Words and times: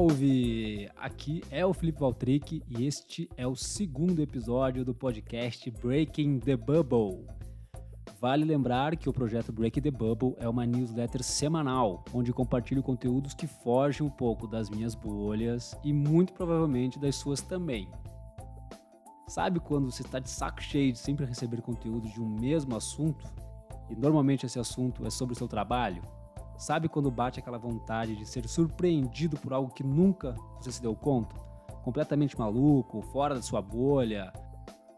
salve! 0.00 0.88
Aqui 0.96 1.42
é 1.50 1.66
o 1.66 1.74
Felipe 1.74 2.00
Valtric 2.00 2.62
e 2.66 2.86
este 2.86 3.28
é 3.36 3.46
o 3.46 3.54
segundo 3.54 4.22
episódio 4.22 4.82
do 4.82 4.94
podcast 4.94 5.70
Breaking 5.70 6.38
the 6.38 6.56
Bubble. 6.56 7.26
Vale 8.18 8.44
lembrar 8.44 8.96
que 8.96 9.10
o 9.10 9.12
projeto 9.12 9.52
Break 9.52 9.78
the 9.78 9.90
Bubble 9.90 10.36
é 10.38 10.48
uma 10.48 10.64
newsletter 10.64 11.22
semanal, 11.22 12.02
onde 12.14 12.32
compartilho 12.32 12.82
conteúdos 12.82 13.34
que 13.34 13.46
fogem 13.46 14.06
um 14.06 14.10
pouco 14.10 14.46
das 14.46 14.70
minhas 14.70 14.94
bolhas 14.94 15.76
e 15.84 15.92
muito 15.92 16.32
provavelmente 16.32 16.98
das 16.98 17.16
suas 17.16 17.42
também. 17.42 17.86
Sabe 19.28 19.60
quando 19.60 19.90
você 19.90 20.02
está 20.02 20.18
de 20.18 20.30
saco 20.30 20.62
cheio 20.62 20.92
de 20.92 20.98
sempre 20.98 21.26
receber 21.26 21.60
conteúdo 21.60 22.08
de 22.08 22.20
um 22.22 22.28
mesmo 22.40 22.74
assunto? 22.74 23.26
E 23.90 23.94
normalmente 23.94 24.46
esse 24.46 24.58
assunto 24.58 25.06
é 25.06 25.10
sobre 25.10 25.34
o 25.34 25.36
seu 25.36 25.46
trabalho? 25.46 26.02
Sabe 26.60 26.90
quando 26.90 27.10
bate 27.10 27.40
aquela 27.40 27.56
vontade 27.56 28.14
de 28.14 28.26
ser 28.26 28.46
surpreendido 28.46 29.34
por 29.38 29.50
algo 29.54 29.72
que 29.72 29.82
nunca 29.82 30.36
você 30.60 30.70
se 30.70 30.82
deu 30.82 30.94
conta? 30.94 31.34
Completamente 31.82 32.38
maluco, 32.38 33.00
fora 33.00 33.34
da 33.34 33.40
sua 33.40 33.62
bolha? 33.62 34.30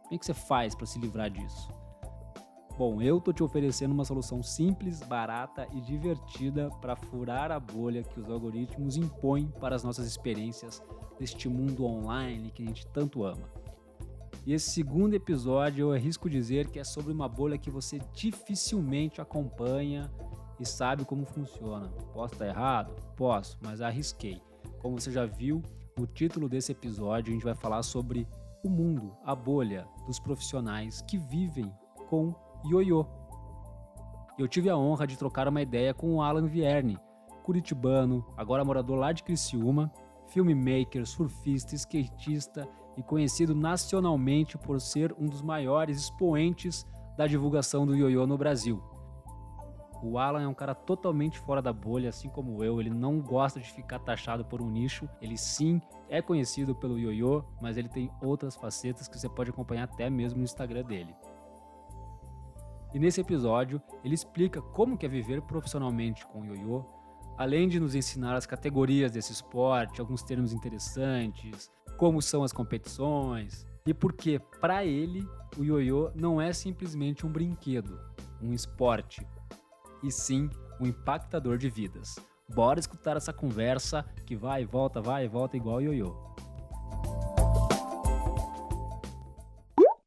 Como 0.02 0.12
é 0.12 0.18
que 0.18 0.26
você 0.26 0.34
faz 0.34 0.74
para 0.74 0.86
se 0.86 0.98
livrar 0.98 1.30
disso? 1.30 1.72
Bom, 2.76 3.00
eu 3.00 3.20
tô 3.20 3.32
te 3.32 3.44
oferecendo 3.44 3.92
uma 3.92 4.04
solução 4.04 4.42
simples, 4.42 5.04
barata 5.04 5.68
e 5.72 5.80
divertida 5.80 6.68
para 6.80 6.96
furar 6.96 7.52
a 7.52 7.60
bolha 7.60 8.02
que 8.02 8.18
os 8.18 8.28
algoritmos 8.28 8.96
impõem 8.96 9.46
para 9.60 9.76
as 9.76 9.84
nossas 9.84 10.04
experiências 10.04 10.82
neste 11.20 11.48
mundo 11.48 11.84
online 11.84 12.50
que 12.50 12.64
a 12.64 12.66
gente 12.66 12.88
tanto 12.88 13.22
ama. 13.22 13.48
E 14.44 14.52
esse 14.52 14.70
segundo 14.70 15.14
episódio 15.14 15.84
eu 15.84 15.92
arrisco 15.92 16.28
dizer 16.28 16.70
que 16.70 16.80
é 16.80 16.84
sobre 16.84 17.12
uma 17.12 17.28
bolha 17.28 17.56
que 17.56 17.70
você 17.70 18.00
dificilmente 18.12 19.20
acompanha 19.20 20.10
e 20.62 20.66
sabe 20.66 21.04
como 21.04 21.26
funciona. 21.26 21.88
Posso 22.14 22.34
estar 22.34 22.46
errado? 22.46 22.94
Posso, 23.16 23.58
mas 23.60 23.80
arrisquei. 23.80 24.40
Como 24.80 24.98
você 24.98 25.10
já 25.10 25.26
viu, 25.26 25.60
no 25.98 26.06
título 26.06 26.48
desse 26.48 26.70
episódio 26.70 27.30
a 27.30 27.34
gente 27.34 27.44
vai 27.44 27.54
falar 27.54 27.82
sobre 27.82 28.28
o 28.64 28.70
mundo, 28.70 29.12
a 29.24 29.34
bolha 29.34 29.88
dos 30.06 30.20
profissionais 30.20 31.02
que 31.02 31.18
vivem 31.18 31.70
com 32.08 32.32
ioiô. 32.64 33.04
Eu 34.38 34.46
tive 34.46 34.70
a 34.70 34.76
honra 34.76 35.04
de 35.04 35.18
trocar 35.18 35.48
uma 35.48 35.60
ideia 35.60 35.92
com 35.92 36.14
o 36.14 36.22
Alan 36.22 36.46
Vierne, 36.46 36.96
curitibano, 37.42 38.24
agora 38.36 38.64
morador 38.64 38.96
lá 38.96 39.12
de 39.12 39.24
Criciúma, 39.24 39.92
filmmaker, 40.28 41.04
surfista, 41.04 41.74
skatista 41.74 42.68
e 42.96 43.02
conhecido 43.02 43.52
nacionalmente 43.52 44.56
por 44.56 44.80
ser 44.80 45.12
um 45.18 45.26
dos 45.26 45.42
maiores 45.42 45.98
expoentes 45.98 46.86
da 47.16 47.26
divulgação 47.26 47.84
do 47.84 47.96
ioiô 47.96 48.26
no 48.28 48.38
Brasil. 48.38 48.91
O 50.02 50.18
Alan 50.18 50.42
é 50.42 50.48
um 50.48 50.54
cara 50.54 50.74
totalmente 50.74 51.38
fora 51.38 51.62
da 51.62 51.72
bolha, 51.72 52.08
assim 52.08 52.28
como 52.28 52.64
eu. 52.64 52.80
Ele 52.80 52.90
não 52.90 53.20
gosta 53.20 53.60
de 53.60 53.70
ficar 53.70 54.00
taxado 54.00 54.44
por 54.44 54.60
um 54.60 54.68
nicho. 54.68 55.08
Ele 55.20 55.36
sim 55.36 55.80
é 56.08 56.20
conhecido 56.20 56.74
pelo 56.74 56.98
ioiô, 56.98 57.44
mas 57.60 57.76
ele 57.76 57.88
tem 57.88 58.10
outras 58.20 58.56
facetas 58.56 59.06
que 59.06 59.16
você 59.16 59.28
pode 59.28 59.50
acompanhar 59.50 59.84
até 59.84 60.10
mesmo 60.10 60.38
no 60.38 60.44
Instagram 60.44 60.82
dele. 60.82 61.14
E 62.92 62.98
nesse 62.98 63.20
episódio, 63.20 63.80
ele 64.04 64.14
explica 64.14 64.60
como 64.60 64.98
que 64.98 65.06
é 65.06 65.08
viver 65.08 65.40
profissionalmente 65.42 66.26
com 66.26 66.40
o 66.40 66.44
ioiô, 66.44 66.84
além 67.38 67.68
de 67.68 67.78
nos 67.78 67.94
ensinar 67.94 68.34
as 68.34 68.44
categorias 68.44 69.12
desse 69.12 69.32
esporte, 69.32 70.00
alguns 70.00 70.22
termos 70.22 70.52
interessantes, 70.52 71.70
como 71.96 72.20
são 72.20 72.42
as 72.42 72.52
competições 72.52 73.66
e 73.86 73.92
porque 73.92 74.40
para 74.60 74.84
ele 74.84 75.26
o 75.56 75.64
ioiô 75.64 76.10
não 76.14 76.40
é 76.40 76.52
simplesmente 76.52 77.26
um 77.26 77.32
brinquedo, 77.32 77.98
um 78.40 78.52
esporte, 78.52 79.26
e 80.02 80.10
sim 80.10 80.50
um 80.80 80.86
impactador 80.86 81.56
de 81.58 81.70
vidas. 81.70 82.16
Bora 82.48 82.80
escutar 82.80 83.16
essa 83.16 83.32
conversa 83.32 84.04
que 84.26 84.36
vai 84.36 84.62
e 84.62 84.64
volta, 84.64 85.00
vai 85.00 85.24
e 85.24 85.28
volta 85.28 85.56
igual 85.56 85.80
ioiô. 85.80 86.14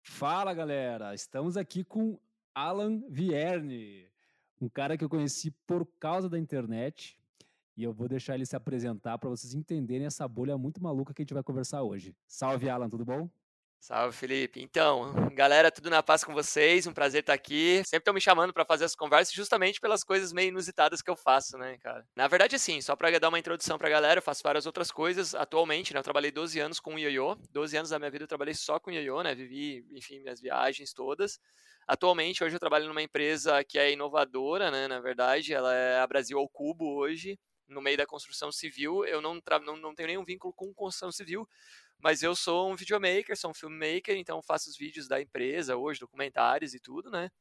Fala 0.04 0.54
galera, 0.54 1.14
estamos 1.14 1.58
aqui 1.58 1.84
com 1.84 2.20
Alan 2.54 3.02
Vierne, 3.10 4.08
um 4.62 4.70
cara 4.70 4.98
que 4.98 5.04
eu 5.04 5.10
conheci 5.10 5.52
por 5.68 5.86
causa 6.00 6.30
da 6.30 6.40
internet. 6.40 7.20
E 7.78 7.84
eu 7.84 7.92
vou 7.92 8.08
deixar 8.08 8.36
ele 8.36 8.46
se 8.46 8.56
apresentar 8.56 9.18
para 9.18 9.30
vocês 9.30 9.54
entenderem 9.54 10.08
essa 10.08 10.26
bolha 10.26 10.58
muito 10.58 10.82
maluca 10.82 11.14
que 11.14 11.22
a 11.22 11.24
gente 11.24 11.34
vai 11.34 11.44
conversar 11.44 11.84
hoje. 11.84 12.16
Salve, 12.26 12.70
Alan, 12.70 12.90
tudo 12.90 13.04
bom? 13.04 13.30
Salve, 13.86 14.18
Felipe. 14.18 14.60
Então, 14.64 15.14
galera, 15.36 15.70
tudo 15.70 15.92
na 15.92 16.02
paz 16.02 16.24
com 16.24 16.34
vocês. 16.34 16.88
Um 16.88 16.92
prazer 16.92 17.20
estar 17.20 17.34
aqui. 17.34 17.84
Sempre 17.86 17.98
estão 18.00 18.16
me 18.16 18.20
chamando 18.20 18.52
para 18.52 18.66
fazer 18.66 18.84
as 18.84 18.96
conversas 18.96 19.32
justamente 19.32 19.80
pelas 19.80 20.04
coisas 20.04 20.34
meio 20.34 20.48
inusitadas 20.48 21.04
que 21.04 21.12
eu 21.12 21.16
faço, 21.16 21.56
né, 21.56 21.78
cara? 21.78 22.04
Na 22.16 22.28
verdade, 22.28 22.56
assim, 22.56 22.82
só 22.82 22.96
para 22.96 23.20
dar 23.20 23.30
uma 23.30 23.38
introdução 23.38 23.78
para 23.78 23.88
a 23.88 23.92
galera, 23.92 24.18
eu 24.18 24.24
faço 24.24 24.42
várias 24.44 24.66
outras 24.66 24.90
coisas. 24.90 25.36
Atualmente, 25.36 25.94
né, 25.94 26.00
eu 26.00 26.04
trabalhei 26.04 26.32
12 26.32 26.60
anos 26.60 26.80
com 26.80 26.96
o 26.96 26.98
ioiô. 26.98 27.38
12 27.52 27.78
anos 27.78 27.92
da 27.92 28.00
minha 28.00 28.10
vida 28.10 28.24
eu 28.24 28.28
trabalhei 28.28 28.56
só 28.56 28.80
com 28.80 28.90
o 28.90 28.94
ioiô, 28.96 29.22
né? 29.22 29.36
Vivi, 29.36 29.86
enfim, 29.92 30.20
minhas 30.20 30.42
viagens 30.42 30.92
todas. 30.92 31.40
Atualmente, 31.88 32.44
hoje 32.44 32.56
eu 32.56 32.60
trabalho 32.60 32.88
numa 32.88 33.04
empresa 33.04 33.64
que 33.64 33.78
é 33.78 33.92
inovadora, 33.92 34.72
né? 34.72 34.88
Na 34.88 35.00
verdade, 35.00 35.54
ela 35.54 35.72
é 35.72 36.00
a 36.00 36.08
Brasil 36.08 36.40
ao 36.40 36.50
Cubo 36.50 36.96
hoje 36.96 37.38
no 37.68 37.82
meio 37.82 37.98
da 37.98 38.06
construção 38.06 38.52
civil. 38.52 39.06
Eu 39.06 39.22
não, 39.22 39.40
não, 39.64 39.78
não 39.78 39.96
tenho 39.96 40.08
nenhum 40.08 40.26
vínculo 40.26 40.54
com 40.54 40.74
construção 40.74 41.12
civil, 41.12 41.48
mas 42.06 42.22
eu 42.22 42.36
sou 42.36 42.72
um 42.72 42.76
videomaker, 42.76 43.36
sou 43.36 43.50
um 43.50 43.54
filmmaker, 43.56 44.16
então 44.16 44.40
faço 44.40 44.70
os 44.70 44.78
vídeos 44.78 45.08
da 45.08 45.20
empresa 45.20 45.76
hoje, 45.76 46.00
documentários 46.00 46.76
e 46.76 46.80
tudo, 46.80 47.10
né? 47.10 47.32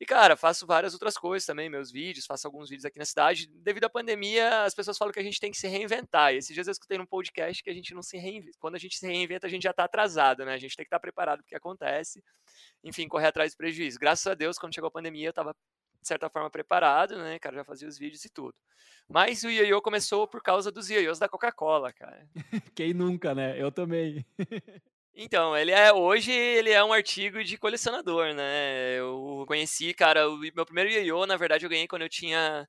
E, 0.00 0.06
cara, 0.06 0.38
faço 0.38 0.66
várias 0.66 0.94
outras 0.94 1.18
coisas 1.18 1.44
também, 1.44 1.68
meus 1.68 1.92
vídeos, 1.92 2.24
faço 2.24 2.46
alguns 2.46 2.70
vídeos 2.70 2.86
aqui 2.86 2.98
na 2.98 3.04
cidade. 3.04 3.46
Devido 3.56 3.84
à 3.84 3.90
pandemia, 3.90 4.62
as 4.64 4.74
pessoas 4.74 4.96
falam 4.96 5.12
que 5.12 5.20
a 5.20 5.22
gente 5.22 5.38
tem 5.38 5.50
que 5.50 5.58
se 5.58 5.68
reinventar. 5.68 6.32
E 6.32 6.38
esses 6.38 6.54
dias 6.54 6.66
eu 6.66 6.72
escutei 6.72 6.96
num 6.96 7.04
podcast 7.04 7.62
que 7.62 7.68
a 7.68 7.74
gente 7.74 7.92
não 7.92 8.02
se 8.02 8.16
reinventa. 8.16 8.56
Quando 8.58 8.76
a 8.76 8.78
gente 8.78 8.96
se 8.96 9.06
reinventa, 9.06 9.46
a 9.46 9.50
gente 9.50 9.64
já 9.64 9.70
está 9.70 9.84
atrasado, 9.84 10.46
né? 10.46 10.54
A 10.54 10.58
gente 10.58 10.74
tem 10.74 10.84
que 10.86 10.88
estar 10.88 10.96
tá 10.96 11.00
preparado 11.00 11.40
para 11.40 11.44
o 11.44 11.48
que 11.48 11.54
acontece. 11.54 12.24
Enfim, 12.82 13.06
correr 13.06 13.26
atrás 13.26 13.52
do 13.52 13.58
prejuízo. 13.58 13.98
Graças 13.98 14.26
a 14.26 14.32
Deus, 14.32 14.58
quando 14.58 14.74
chegou 14.74 14.88
a 14.88 14.90
pandemia, 14.90 15.26
eu 15.26 15.30
estava 15.30 15.54
de 16.00 16.08
certa 16.08 16.30
forma 16.30 16.50
preparado, 16.50 17.16
né, 17.18 17.38
cara, 17.38 17.56
já 17.56 17.64
fazia 17.64 17.88
os 17.88 17.98
vídeos 17.98 18.24
e 18.24 18.30
tudo. 18.30 18.54
Mas 19.08 19.42
o 19.42 19.50
ioiô 19.50 19.82
começou 19.82 20.26
por 20.28 20.40
causa 20.40 20.70
dos 20.70 20.88
ioiôs 20.88 21.18
da 21.18 21.28
Coca-Cola, 21.28 21.92
cara. 21.92 22.28
Quem 22.74 22.94
nunca, 22.94 23.34
né? 23.34 23.60
Eu 23.60 23.72
também. 23.72 24.24
então, 25.14 25.56
ele 25.56 25.72
é 25.72 25.92
hoje 25.92 26.30
ele 26.30 26.70
é 26.70 26.82
um 26.82 26.92
artigo 26.92 27.42
de 27.42 27.58
colecionador, 27.58 28.32
né? 28.34 28.98
Eu 28.98 29.44
conheci, 29.48 29.92
cara, 29.92 30.30
o 30.30 30.38
meu 30.38 30.64
primeiro 30.64 30.90
ioiô, 30.90 31.26
na 31.26 31.36
verdade, 31.36 31.66
eu 31.66 31.70
ganhei 31.70 31.88
quando 31.88 32.02
eu 32.02 32.08
tinha 32.08 32.68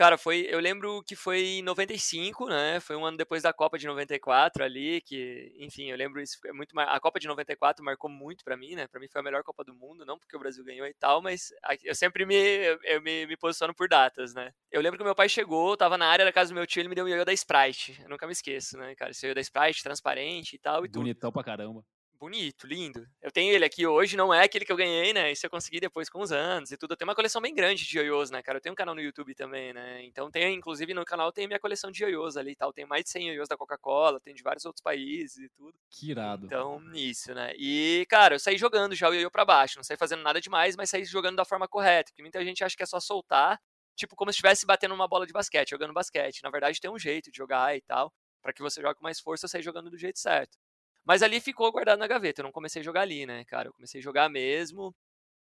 Cara, 0.00 0.16
foi. 0.16 0.46
Eu 0.48 0.60
lembro 0.60 1.02
que 1.02 1.14
foi 1.14 1.58
em 1.58 1.62
95, 1.62 2.48
né? 2.48 2.80
Foi 2.80 2.96
um 2.96 3.04
ano 3.04 3.18
depois 3.18 3.42
da 3.42 3.52
Copa 3.52 3.76
de 3.76 3.86
94 3.86 4.64
ali, 4.64 5.02
que, 5.02 5.54
enfim, 5.58 5.90
eu 5.90 5.96
lembro 5.98 6.22
isso. 6.22 6.38
É 6.46 6.54
muito 6.54 6.72
A 6.80 6.98
Copa 6.98 7.20
de 7.20 7.28
94 7.28 7.84
marcou 7.84 8.08
muito 8.08 8.42
para 8.42 8.56
mim, 8.56 8.74
né? 8.74 8.88
Para 8.88 8.98
mim 8.98 9.08
foi 9.08 9.20
a 9.20 9.22
melhor 9.22 9.42
Copa 9.42 9.62
do 9.62 9.74
Mundo, 9.74 10.06
não 10.06 10.18
porque 10.18 10.34
o 10.34 10.38
Brasil 10.38 10.64
ganhou 10.64 10.86
e 10.86 10.94
tal, 10.94 11.20
mas 11.20 11.52
eu 11.84 11.94
sempre 11.94 12.24
me, 12.24 12.34
eu 12.82 13.02
me, 13.02 13.26
me 13.26 13.36
posiciono 13.36 13.74
por 13.74 13.90
datas, 13.90 14.32
né? 14.32 14.54
Eu 14.72 14.80
lembro 14.80 14.96
que 14.96 15.04
meu 15.04 15.14
pai 15.14 15.28
chegou, 15.28 15.76
tava 15.76 15.98
na 15.98 16.06
área 16.06 16.24
da 16.24 16.32
casa 16.32 16.50
do 16.50 16.54
meu 16.54 16.66
tio, 16.66 16.80
ele 16.80 16.88
me 16.88 16.94
deu 16.94 17.04
um 17.04 17.08
ioiô 17.08 17.26
da 17.26 17.34
Sprite. 17.34 18.00
Eu 18.02 18.08
nunca 18.08 18.24
me 18.24 18.32
esqueço, 18.32 18.78
né, 18.78 18.94
cara? 18.94 19.10
Esse 19.10 19.26
ioiô 19.26 19.34
da 19.34 19.42
Sprite, 19.42 19.82
transparente 19.82 20.54
e 20.54 20.58
tal. 20.58 20.82
E 20.82 20.88
Bonitão 20.88 21.28
tudo. 21.28 21.34
pra 21.34 21.44
caramba 21.44 21.84
bonito, 22.20 22.66
lindo. 22.66 23.06
Eu 23.22 23.32
tenho 23.32 23.52
ele 23.54 23.64
aqui 23.64 23.86
hoje, 23.86 24.14
não 24.16 24.32
é 24.32 24.44
aquele 24.44 24.64
que 24.64 24.70
eu 24.70 24.76
ganhei, 24.76 25.12
né? 25.14 25.32
Isso 25.32 25.46
eu 25.46 25.50
consegui 25.50 25.80
depois 25.80 26.10
com 26.10 26.20
os 26.20 26.30
anos 26.30 26.70
e 26.70 26.76
tudo. 26.76 26.92
Eu 26.92 26.96
tenho 26.96 27.08
uma 27.08 27.14
coleção 27.14 27.40
bem 27.40 27.54
grande 27.54 27.86
de 27.86 27.98
ioiôs, 27.98 28.30
né, 28.30 28.42
cara? 28.42 28.58
Eu 28.58 28.60
tenho 28.62 28.74
um 28.74 28.76
canal 28.76 28.94
no 28.94 29.00
YouTube 29.00 29.34
também, 29.34 29.72
né? 29.72 30.04
Então 30.04 30.30
tem, 30.30 30.54
inclusive 30.54 30.92
no 30.92 31.04
canal 31.04 31.32
tem 31.32 31.46
minha 31.46 31.58
coleção 31.58 31.90
de 31.90 32.02
ioiôs 32.04 32.36
ali 32.36 32.52
e 32.52 32.56
tal. 32.56 32.72
Tem 32.72 32.84
mais 32.84 33.04
de 33.04 33.10
100 33.10 33.28
ioiôs 33.28 33.48
da 33.48 33.56
Coca-Cola, 33.56 34.20
tem 34.20 34.34
de 34.34 34.42
vários 34.42 34.66
outros 34.66 34.82
países 34.82 35.38
e 35.38 35.48
tudo. 35.50 35.74
Que 35.88 36.10
irado. 36.10 36.44
Então, 36.46 36.80
isso, 36.94 37.32
né? 37.34 37.54
E, 37.56 38.06
cara, 38.08 38.34
eu 38.34 38.38
saí 38.38 38.58
jogando 38.58 38.94
já 38.94 39.08
o 39.08 39.14
ioiô 39.14 39.30
pra 39.30 39.44
baixo. 39.44 39.78
Não 39.78 39.84
saí 39.84 39.96
fazendo 39.96 40.22
nada 40.22 40.40
demais, 40.40 40.76
mas 40.76 40.90
saí 40.90 41.04
jogando 41.06 41.36
da 41.36 41.44
forma 41.46 41.66
correta. 41.66 42.10
Porque 42.12 42.22
muita 42.22 42.44
gente 42.44 42.62
acha 42.62 42.76
que 42.76 42.82
é 42.82 42.86
só 42.86 43.00
soltar, 43.00 43.58
tipo 43.96 44.14
como 44.14 44.30
se 44.30 44.36
estivesse 44.36 44.66
batendo 44.66 44.94
uma 44.94 45.08
bola 45.08 45.26
de 45.26 45.32
basquete, 45.32 45.70
jogando 45.70 45.94
basquete. 45.94 46.42
Na 46.42 46.50
verdade, 46.50 46.80
tem 46.80 46.90
um 46.90 46.98
jeito 46.98 47.30
de 47.30 47.36
jogar 47.38 47.74
e 47.76 47.80
tal. 47.80 48.12
para 48.42 48.52
que 48.52 48.62
você 48.62 48.80
jogue 48.80 48.96
com 48.96 49.04
mais 49.04 49.20
força, 49.20 49.48
sair 49.48 49.62
jogando 49.62 49.90
do 49.90 49.98
jeito 49.98 50.18
certo. 50.18 50.58
Mas 51.04 51.22
ali 51.22 51.40
ficou 51.40 51.70
guardado 51.72 51.98
na 51.98 52.06
gaveta. 52.06 52.40
Eu 52.40 52.44
não 52.44 52.52
comecei 52.52 52.80
a 52.80 52.84
jogar 52.84 53.02
ali, 53.02 53.26
né, 53.26 53.44
cara? 53.44 53.68
Eu 53.68 53.72
comecei 53.74 54.00
a 54.00 54.04
jogar 54.04 54.28
mesmo. 54.28 54.94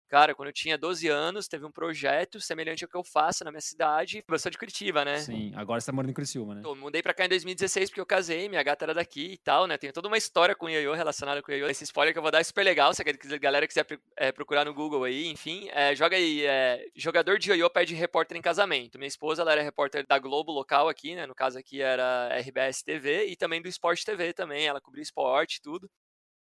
Cara, 0.08 0.34
quando 0.34 0.48
eu 0.48 0.54
tinha 0.54 0.78
12 0.78 1.08
anos, 1.10 1.48
teve 1.48 1.66
um 1.66 1.72
projeto 1.72 2.40
semelhante 2.40 2.86
ao 2.86 2.90
que 2.90 2.96
eu 2.96 3.04
faço 3.04 3.44
na 3.44 3.52
minha 3.52 3.62
cidade. 3.62 4.24
Eu 4.26 4.40
sou 4.40 4.50
de 4.50 4.58
Curitiba, 4.58 5.04
né? 5.04 5.20
Sim, 5.20 5.52
agora 5.54 5.82
você 5.82 5.88
tá 5.88 5.92
morando 5.92 6.12
em 6.12 6.14
Criciúma, 6.14 6.56
né? 6.56 6.62
Eu 6.64 6.76
mudei 6.76 7.02
pra 7.02 7.14
cá 7.14 7.26
em 7.26 7.30
2016 7.30 7.90
porque 7.90 8.00
eu 8.00 8.06
casei, 8.06 8.48
minha 8.48 8.64
gata 8.64 8.86
era 8.86 8.94
daqui 8.94 9.34
e 9.34 9.38
tal, 9.38 9.68
né? 9.68 9.78
Tem 9.78 9.92
toda 9.92 10.08
uma 10.08 10.18
história 10.18 10.56
com 10.56 10.68
o 10.68 10.70
Ioiô 10.70 10.94
relacionada 10.94 11.42
com 11.42 11.52
o 11.52 11.54
Ioiô. 11.54 11.70
Esse 11.70 11.84
spoiler 11.84 12.14
que 12.14 12.20
eu 12.20 12.24
vou 12.24 12.32
dar 12.32 12.40
é 12.40 12.44
super 12.44 12.64
legal, 12.64 12.94
se 12.94 13.02
a 13.02 13.38
galera 13.38 13.68
quiser 13.68 13.86
é, 14.16 14.32
procurar 14.32 14.64
no 14.64 14.74
Google 14.74 15.04
aí, 15.04 15.28
enfim. 15.28 15.68
É, 15.72 15.94
joga 15.94 16.16
aí, 16.16 16.46
é, 16.46 16.86
jogador 16.96 17.38
de 17.38 17.50
Ioiô 17.50 17.70
pede 17.70 17.94
repórter 17.94 18.38
em 18.38 18.42
casamento. 18.42 18.98
Minha 18.98 19.10
esposa, 19.10 19.42
ela 19.42 19.52
era 19.52 19.62
repórter 19.62 20.06
da 20.08 20.18
Globo 20.18 20.54
local 20.54 20.88
aqui, 20.88 21.16
né? 21.16 21.26
No 21.26 21.36
caso 21.36 21.60
aqui 21.60 21.82
era 21.82 22.30
RBS 22.40 22.82
TV 22.82 23.26
e 23.26 23.36
também 23.36 23.62
do 23.62 23.68
Esporte 23.68 24.06
TV 24.06 24.32
também, 24.32 24.68
ela 24.68 24.80
cobriu 24.80 25.02
esporte 25.02 25.58
e 25.58 25.62
tudo. 25.62 25.90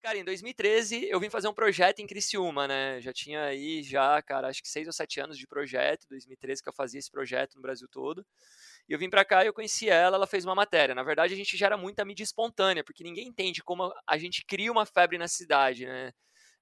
Cara, 0.03 0.17
em 0.17 0.23
2013 0.25 1.07
eu 1.09 1.17
vim 1.17 1.29
fazer 1.29 1.47
um 1.47 1.53
projeto 1.53 1.99
em 1.99 2.05
Criciúma, 2.05 2.67
né? 2.67 2.99
Já 2.99 3.13
tinha 3.13 3.45
aí, 3.45 3.81
já, 3.81 4.21
cara, 4.21 4.49
acho 4.49 4.61
que 4.61 4.67
seis 4.67 4.85
ou 4.85 4.91
sete 4.91 5.21
anos 5.21 5.37
de 5.37 5.47
projeto, 5.47 6.05
2013 6.09 6.61
que 6.61 6.67
eu 6.67 6.73
fazia 6.73 6.99
esse 6.99 7.09
projeto 7.09 7.55
no 7.55 7.61
Brasil 7.61 7.87
todo. 7.87 8.25
E 8.89 8.91
eu 8.91 8.99
vim 8.99 9.09
para 9.09 9.23
cá 9.23 9.45
e 9.45 9.47
eu 9.47 9.53
conheci 9.53 9.89
ela, 9.89 10.17
ela 10.17 10.27
fez 10.27 10.43
uma 10.43 10.53
matéria. 10.53 10.93
Na 10.93 11.03
verdade, 11.03 11.33
a 11.33 11.37
gente 11.37 11.55
gera 11.55 11.77
muita 11.77 12.03
mídia 12.03 12.25
espontânea, 12.25 12.83
porque 12.83 13.01
ninguém 13.01 13.29
entende 13.29 13.63
como 13.63 13.93
a 14.05 14.17
gente 14.17 14.43
cria 14.45 14.69
uma 14.73 14.85
febre 14.85 15.17
na 15.17 15.29
cidade, 15.29 15.85
né? 15.85 16.11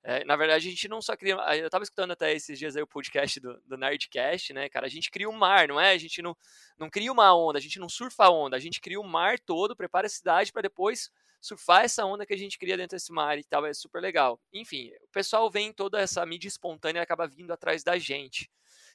É, 0.04 0.24
na 0.24 0.36
verdade, 0.36 0.68
a 0.68 0.70
gente 0.70 0.88
não 0.88 1.02
só 1.02 1.18
cria. 1.18 1.34
Eu 1.56 1.70
tava 1.70 1.84
escutando 1.84 2.12
até 2.12 2.32
esses 2.34 2.60
dias 2.60 2.76
aí 2.76 2.84
o 2.84 2.88
podcast 2.88 3.40
do, 3.40 3.60
do 3.66 3.76
Nerdcast, 3.76 4.54
né, 4.54 4.70
cara? 4.70 4.86
A 4.86 4.90
gente 4.90 5.10
cria 5.10 5.28
um 5.28 5.34
mar, 5.34 5.68
não 5.68 5.82
é? 5.82 5.94
A 5.94 5.98
gente 5.98 6.22
não, 6.22 6.38
não 6.78 6.92
cria 6.92 7.12
uma 7.12 7.36
onda, 7.36 7.58
a 7.58 7.62
gente 7.62 7.80
não 7.80 7.90
surfa 7.90 8.26
a 8.26 8.30
onda, 8.30 8.56
a 8.56 8.60
gente 8.60 8.80
cria 8.80 9.00
o 9.00 9.04
um 9.04 9.08
mar 9.08 9.40
todo, 9.40 9.76
prepara 9.76 10.06
a 10.06 10.10
cidade 10.12 10.52
para 10.54 10.62
depois 10.62 11.10
surfar 11.42 11.84
essa 11.84 12.06
onda 12.06 12.26
que 12.26 12.34
a 12.34 12.38
gente 12.38 12.58
cria 12.58 12.78
dentro 12.78 12.96
desse 12.96 13.12
mar 13.12 13.38
e 13.38 13.44
tal. 13.44 13.66
É 13.66 13.74
super 13.74 14.02
legal. 14.02 14.40
Enfim, 14.54 14.92
o 15.02 15.12
pessoal 15.12 15.50
vem 15.50 15.74
toda 15.74 16.00
essa 16.00 16.26
mídia 16.26 16.48
espontânea 16.48 17.02
acaba 17.02 17.28
vindo 17.28 17.52
atrás 17.52 17.84
da 17.84 17.98
gente. 17.98 18.50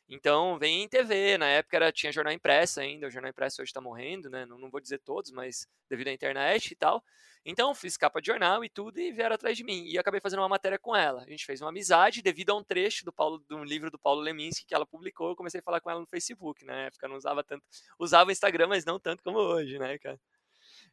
Então, 0.08 0.56
vem 0.56 0.84
em 0.84 0.88
TV, 0.88 1.36
na 1.36 1.46
época 1.46 1.76
era, 1.76 1.90
tinha 1.90 2.12
jornal 2.12 2.32
impresso 2.32 2.78
ainda, 2.80 3.08
o 3.08 3.10
jornal 3.10 3.30
impresso 3.30 3.60
hoje 3.60 3.70
está 3.70 3.80
morrendo, 3.80 4.30
né? 4.30 4.46
Não, 4.46 4.56
não, 4.56 4.70
vou 4.70 4.80
dizer 4.80 5.00
todos, 5.00 5.32
mas 5.32 5.66
devido 5.90 6.08
à 6.08 6.12
internet 6.12 6.70
e 6.70 6.76
tal. 6.76 7.02
Então, 7.44 7.74
fiz 7.74 7.96
capa 7.96 8.20
de 8.20 8.28
jornal 8.28 8.64
e 8.64 8.68
tudo 8.68 8.98
e 9.00 9.12
vieram 9.12 9.34
atrás 9.34 9.56
de 9.56 9.64
mim. 9.64 9.84
E 9.86 9.98
acabei 9.98 10.20
fazendo 10.20 10.40
uma 10.40 10.48
matéria 10.48 10.78
com 10.78 10.94
ela. 10.94 11.22
A 11.22 11.28
gente 11.28 11.44
fez 11.44 11.60
uma 11.60 11.70
amizade 11.70 12.22
devido 12.22 12.50
a 12.50 12.54
um 12.56 12.62
trecho 12.62 13.04
do, 13.04 13.12
Paulo, 13.12 13.38
do 13.48 13.64
livro 13.64 13.90
do 13.90 13.98
Paulo 13.98 14.20
Leminski 14.20 14.64
que 14.64 14.74
ela 14.74 14.86
publicou. 14.86 15.30
Eu 15.30 15.36
comecei 15.36 15.60
a 15.60 15.62
falar 15.62 15.80
com 15.80 15.90
ela 15.90 16.00
no 16.00 16.06
Facebook, 16.06 16.64
na 16.64 16.86
época 16.86 17.08
não 17.08 17.16
usava 17.16 17.42
tanto. 17.42 17.64
Usava 17.98 18.30
o 18.30 18.32
Instagram, 18.32 18.68
mas 18.68 18.84
não 18.84 18.98
tanto 19.00 19.22
como 19.24 19.38
hoje, 19.38 19.78
né, 19.78 19.98
cara? 19.98 20.20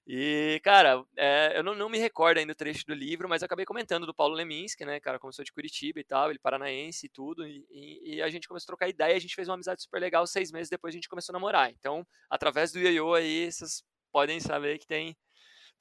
E, 0.06 0.60
cara, 0.64 1.02
é, 1.16 1.58
eu 1.58 1.64
não, 1.64 1.74
não, 1.74 1.88
me 1.88 1.98
recordo 1.98 2.38
ainda 2.38 2.52
o 2.52 2.56
trecho 2.56 2.86
do 2.86 2.94
livro, 2.94 3.30
mas 3.30 3.42
acabei 3.42 3.66
comentando 3.66 4.06
do 4.06 4.14
Paulo 4.14 4.36
Leminski, 4.36 4.84
né, 4.84 5.00
cara, 5.00 5.18
começou 5.18 5.46
de 5.46 5.54
Curitiba 5.54 6.00
e 6.00 6.04
tal, 6.04 6.30
ele 6.30 6.40
paranaense 6.40 7.06
e 7.06 7.10
tudo, 7.10 7.48
e, 7.48 7.66
e, 7.72 8.16
e, 8.16 8.22
a 8.22 8.30
gente 8.30 8.48
começou 8.48 8.66
a 8.66 8.72
trocar 8.76 8.90
ideia, 8.90 9.16
a 9.16 9.20
gente 9.20 9.36
fez 9.36 9.48
uma 9.48 9.54
amizade 9.54 9.82
super 9.82 10.02
legal, 10.02 10.28
seis 10.28 10.52
meses 10.52 10.70
depois 10.70 10.94
a 10.94 10.98
gente 10.98 11.08
começou 11.08 11.32
a 11.32 11.40
namorar. 11.40 11.72
Então, 11.72 12.06
através 12.30 12.74
do 12.74 12.80
Yoyo 12.80 13.14
aí, 13.14 13.50
vocês 13.50 13.82
podem 14.12 14.42
saber 14.42 14.78
que 14.78 14.86
tem, 14.86 15.16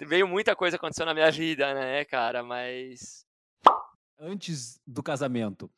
veio 0.00 0.28
muita 0.28 0.54
coisa 0.54 0.76
acontecendo 0.76 1.06
na 1.06 1.14
minha 1.14 1.30
vida, 1.30 1.74
né, 1.74 2.04
cara, 2.04 2.44
mas... 2.44 3.26
Antes 4.20 4.80
do 4.86 5.02
casamento, 5.02 5.68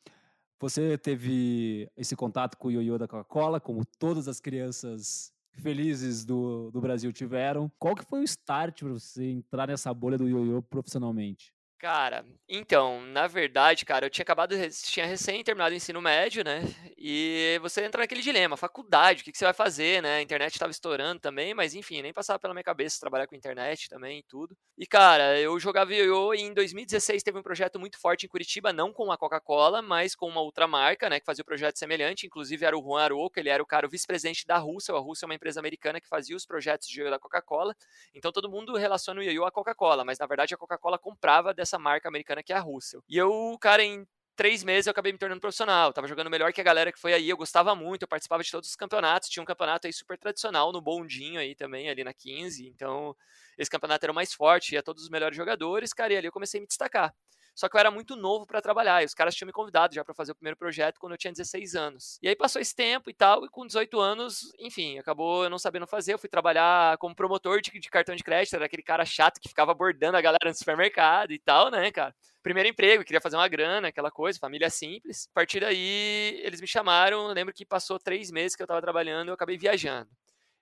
você 0.59 0.99
teve 0.99 1.89
esse 1.97 2.15
contato 2.15 2.57
com 2.57 2.67
o 2.67 2.71
Yoyo 2.71 2.99
da 2.99 3.07
Coca-Cola, 3.07 3.59
como 3.59 3.83
todas 3.97 4.27
as 4.27 4.39
crianças 4.39 5.33
felizes 5.61 6.25
do, 6.25 6.69
do 6.71 6.81
Brasil 6.81 7.11
tiveram. 7.13 7.71
Qual 7.79 7.95
que 7.95 8.05
foi 8.05 8.21
o 8.21 8.23
start 8.23 8.83
para 8.83 8.93
você 8.93 9.23
entrar 9.23 9.67
nessa 9.67 9.93
bolha 9.93 10.17
do 10.17 10.27
ioiô 10.27 10.61
profissionalmente? 10.61 11.54
Cara, 11.77 12.25
então, 12.47 13.01
na 13.01 13.27
verdade, 13.27 13.83
cara, 13.85 14.05
eu 14.05 14.09
tinha 14.09 14.23
acabado, 14.23 14.55
tinha 14.85 15.05
recém 15.05 15.43
terminado 15.43 15.73
o 15.73 15.75
ensino 15.77 16.01
médio, 16.01 16.41
né? 16.43 16.61
E 16.97 17.59
você 17.61 17.83
entra 17.83 18.01
naquele 18.01 18.21
dilema, 18.21 18.55
faculdade, 18.55 19.21
o 19.21 19.23
que, 19.25 19.31
que 19.31 19.37
você 19.37 19.43
vai 19.43 19.53
fazer, 19.53 20.01
né? 20.01 20.15
A 20.17 20.21
internet 20.21 20.53
estava 20.53 20.71
estourando 20.71 21.19
também, 21.19 21.53
mas 21.53 21.75
enfim, 21.75 22.01
nem 22.01 22.13
passava 22.13 22.39
pela 22.39 22.53
minha 22.53 22.63
cabeça 22.63 22.97
trabalhar 22.99 23.27
com 23.27 23.35
internet 23.35 23.89
também 23.89 24.19
e 24.19 24.23
tudo. 24.23 24.55
E, 24.77 24.87
cara, 24.87 25.37
eu 25.39 25.59
jogava 25.59 25.93
ioiô 25.93 26.33
e 26.33 26.41
em 26.41 26.53
2016 26.53 27.21
teve 27.21 27.37
um 27.37 27.43
projeto 27.43 27.77
muito 27.77 27.99
forte 27.99 28.25
em 28.25 28.29
Curitiba, 28.29 28.71
não 28.71 28.93
com 28.93 29.11
a 29.11 29.17
Coca-Cola, 29.17 29.81
mas 29.81 30.15
com 30.15 30.27
uma 30.29 30.41
outra 30.41 30.65
marca, 30.67 31.09
né? 31.09 31.19
Que 31.19 31.25
fazia 31.25 31.41
um 31.43 31.45
projeto 31.45 31.77
semelhante, 31.77 32.25
inclusive 32.25 32.65
era 32.65 32.77
o 32.77 32.81
Juan 32.81 33.03
Aroco, 33.03 33.37
ele 33.37 33.49
era 33.49 33.61
o 33.61 33.65
cara, 33.65 33.85
vice-presidente 33.87 34.47
da 34.47 34.57
Rússia. 34.57 34.95
A 34.95 34.99
Rússia 34.99 35.25
é 35.25 35.27
uma 35.27 35.35
empresa 35.35 35.59
americana 35.59 35.99
que 35.99 36.07
fazia 36.07 36.37
os 36.37 36.45
projetos 36.45 36.87
de 36.87 36.99
ioiô 37.01 37.11
da 37.11 37.19
Coca-Cola. 37.19 37.75
Então 38.13 38.31
todo 38.31 38.49
mundo 38.49 38.75
relaciona 38.75 39.19
o 39.19 39.23
ioiô 39.23 39.45
à 39.45 39.51
Coca-Cola, 39.51 40.05
mas 40.05 40.17
na 40.19 40.25
verdade 40.25 40.53
a 40.53 40.57
Coca-Cola 40.57 40.97
comprava 40.97 41.53
dessa 41.65 41.79
marca 41.79 42.07
americana 42.07 42.43
que 42.43 42.53
é 42.53 42.55
a 42.55 42.59
Russell. 42.59 43.03
E 43.09 43.17
eu, 43.17 43.57
cara, 43.59 43.83
em 43.83 44.07
três 44.35 44.63
meses 44.63 44.87
eu 44.87 44.91
acabei 44.91 45.11
me 45.11 45.17
tornando 45.17 45.41
profissional. 45.41 45.91
tava 45.91 46.07
jogando 46.07 46.29
melhor 46.29 46.53
que 46.53 46.61
a 46.61 46.63
galera 46.63 46.91
que 46.91 46.99
foi 46.99 47.13
aí. 47.13 47.29
Eu 47.29 47.37
gostava 47.37 47.75
muito, 47.75 48.03
eu 48.03 48.07
participava 48.07 48.43
de 48.43 48.51
todos 48.51 48.69
os 48.69 48.75
campeonatos. 48.75 49.29
Tinha 49.29 49.41
um 49.41 49.45
campeonato 49.45 49.87
aí 49.87 49.93
super 49.93 50.17
tradicional 50.17 50.71
no 50.71 50.81
Bondinho 50.81 51.39
aí 51.39 51.55
também, 51.55 51.89
ali 51.89 52.03
na 52.03 52.13
15. 52.13 52.67
Então, 52.67 53.15
esse 53.57 53.69
campeonato 53.69 54.05
era 54.05 54.11
o 54.11 54.15
mais 54.15 54.33
forte, 54.33 54.75
ia 54.75 54.83
todos 54.83 55.03
os 55.03 55.09
melhores 55.09 55.35
jogadores, 55.35 55.93
cara, 55.93 56.13
e 56.13 56.17
ali 56.17 56.27
eu 56.27 56.31
comecei 56.31 56.59
a 56.59 56.61
me 56.61 56.67
destacar. 56.67 57.13
Só 57.55 57.69
que 57.69 57.75
eu 57.75 57.79
era 57.79 57.89
muito 57.89 58.15
novo 58.15 58.45
para 58.45 58.61
trabalhar, 58.61 59.01
e 59.01 59.05
os 59.05 59.13
caras 59.13 59.33
tinham 59.33 59.47
me 59.47 59.53
convidado 59.53 59.95
já 59.95 60.03
para 60.03 60.13
fazer 60.13 60.33
o 60.33 60.35
primeiro 60.35 60.57
projeto 60.57 60.99
quando 60.99 61.13
eu 61.13 61.17
tinha 61.17 61.31
16 61.31 61.75
anos. 61.75 62.19
E 62.21 62.27
aí 62.27 62.35
passou 62.35 62.61
esse 62.61 62.75
tempo 62.75 63.09
e 63.09 63.13
tal, 63.13 63.45
e 63.45 63.49
com 63.49 63.65
18 63.65 63.99
anos, 63.99 64.51
enfim, 64.59 64.99
acabou 64.99 65.45
eu 65.45 65.49
não 65.49 65.57
sabendo 65.57 65.87
fazer. 65.87 66.13
Eu 66.13 66.19
fui 66.19 66.29
trabalhar 66.29 66.97
como 66.97 67.15
promotor 67.15 67.61
de, 67.61 67.71
de 67.79 67.89
cartão 67.89 68.15
de 68.15 68.23
crédito, 68.23 68.55
era 68.55 68.65
aquele 68.65 68.83
cara 68.83 69.05
chato 69.05 69.39
que 69.39 69.47
ficava 69.47 69.71
abordando 69.71 70.17
a 70.17 70.21
galera 70.21 70.49
no 70.49 70.53
supermercado 70.53 71.31
e 71.31 71.39
tal, 71.39 71.71
né, 71.71 71.91
cara? 71.91 72.13
primeiro 72.45 72.69
emprego, 72.69 73.03
queria 73.03 73.19
fazer 73.19 73.37
uma 73.37 73.47
grana, 73.47 73.87
aquela 73.87 74.11
coisa, 74.11 74.37
família 74.37 74.69
simples. 74.69 75.27
A 75.31 75.33
partir 75.33 75.61
daí, 75.61 76.39
eles 76.43 76.61
me 76.61 76.67
chamaram. 76.67 77.25
Lembro 77.29 77.51
que 77.51 77.65
passou 77.65 77.97
três 77.97 78.29
meses 78.29 78.55
que 78.55 78.61
eu 78.61 78.65
estava 78.65 78.79
trabalhando, 78.79 79.29
eu 79.29 79.33
acabei 79.33 79.57
viajando. 79.57 80.07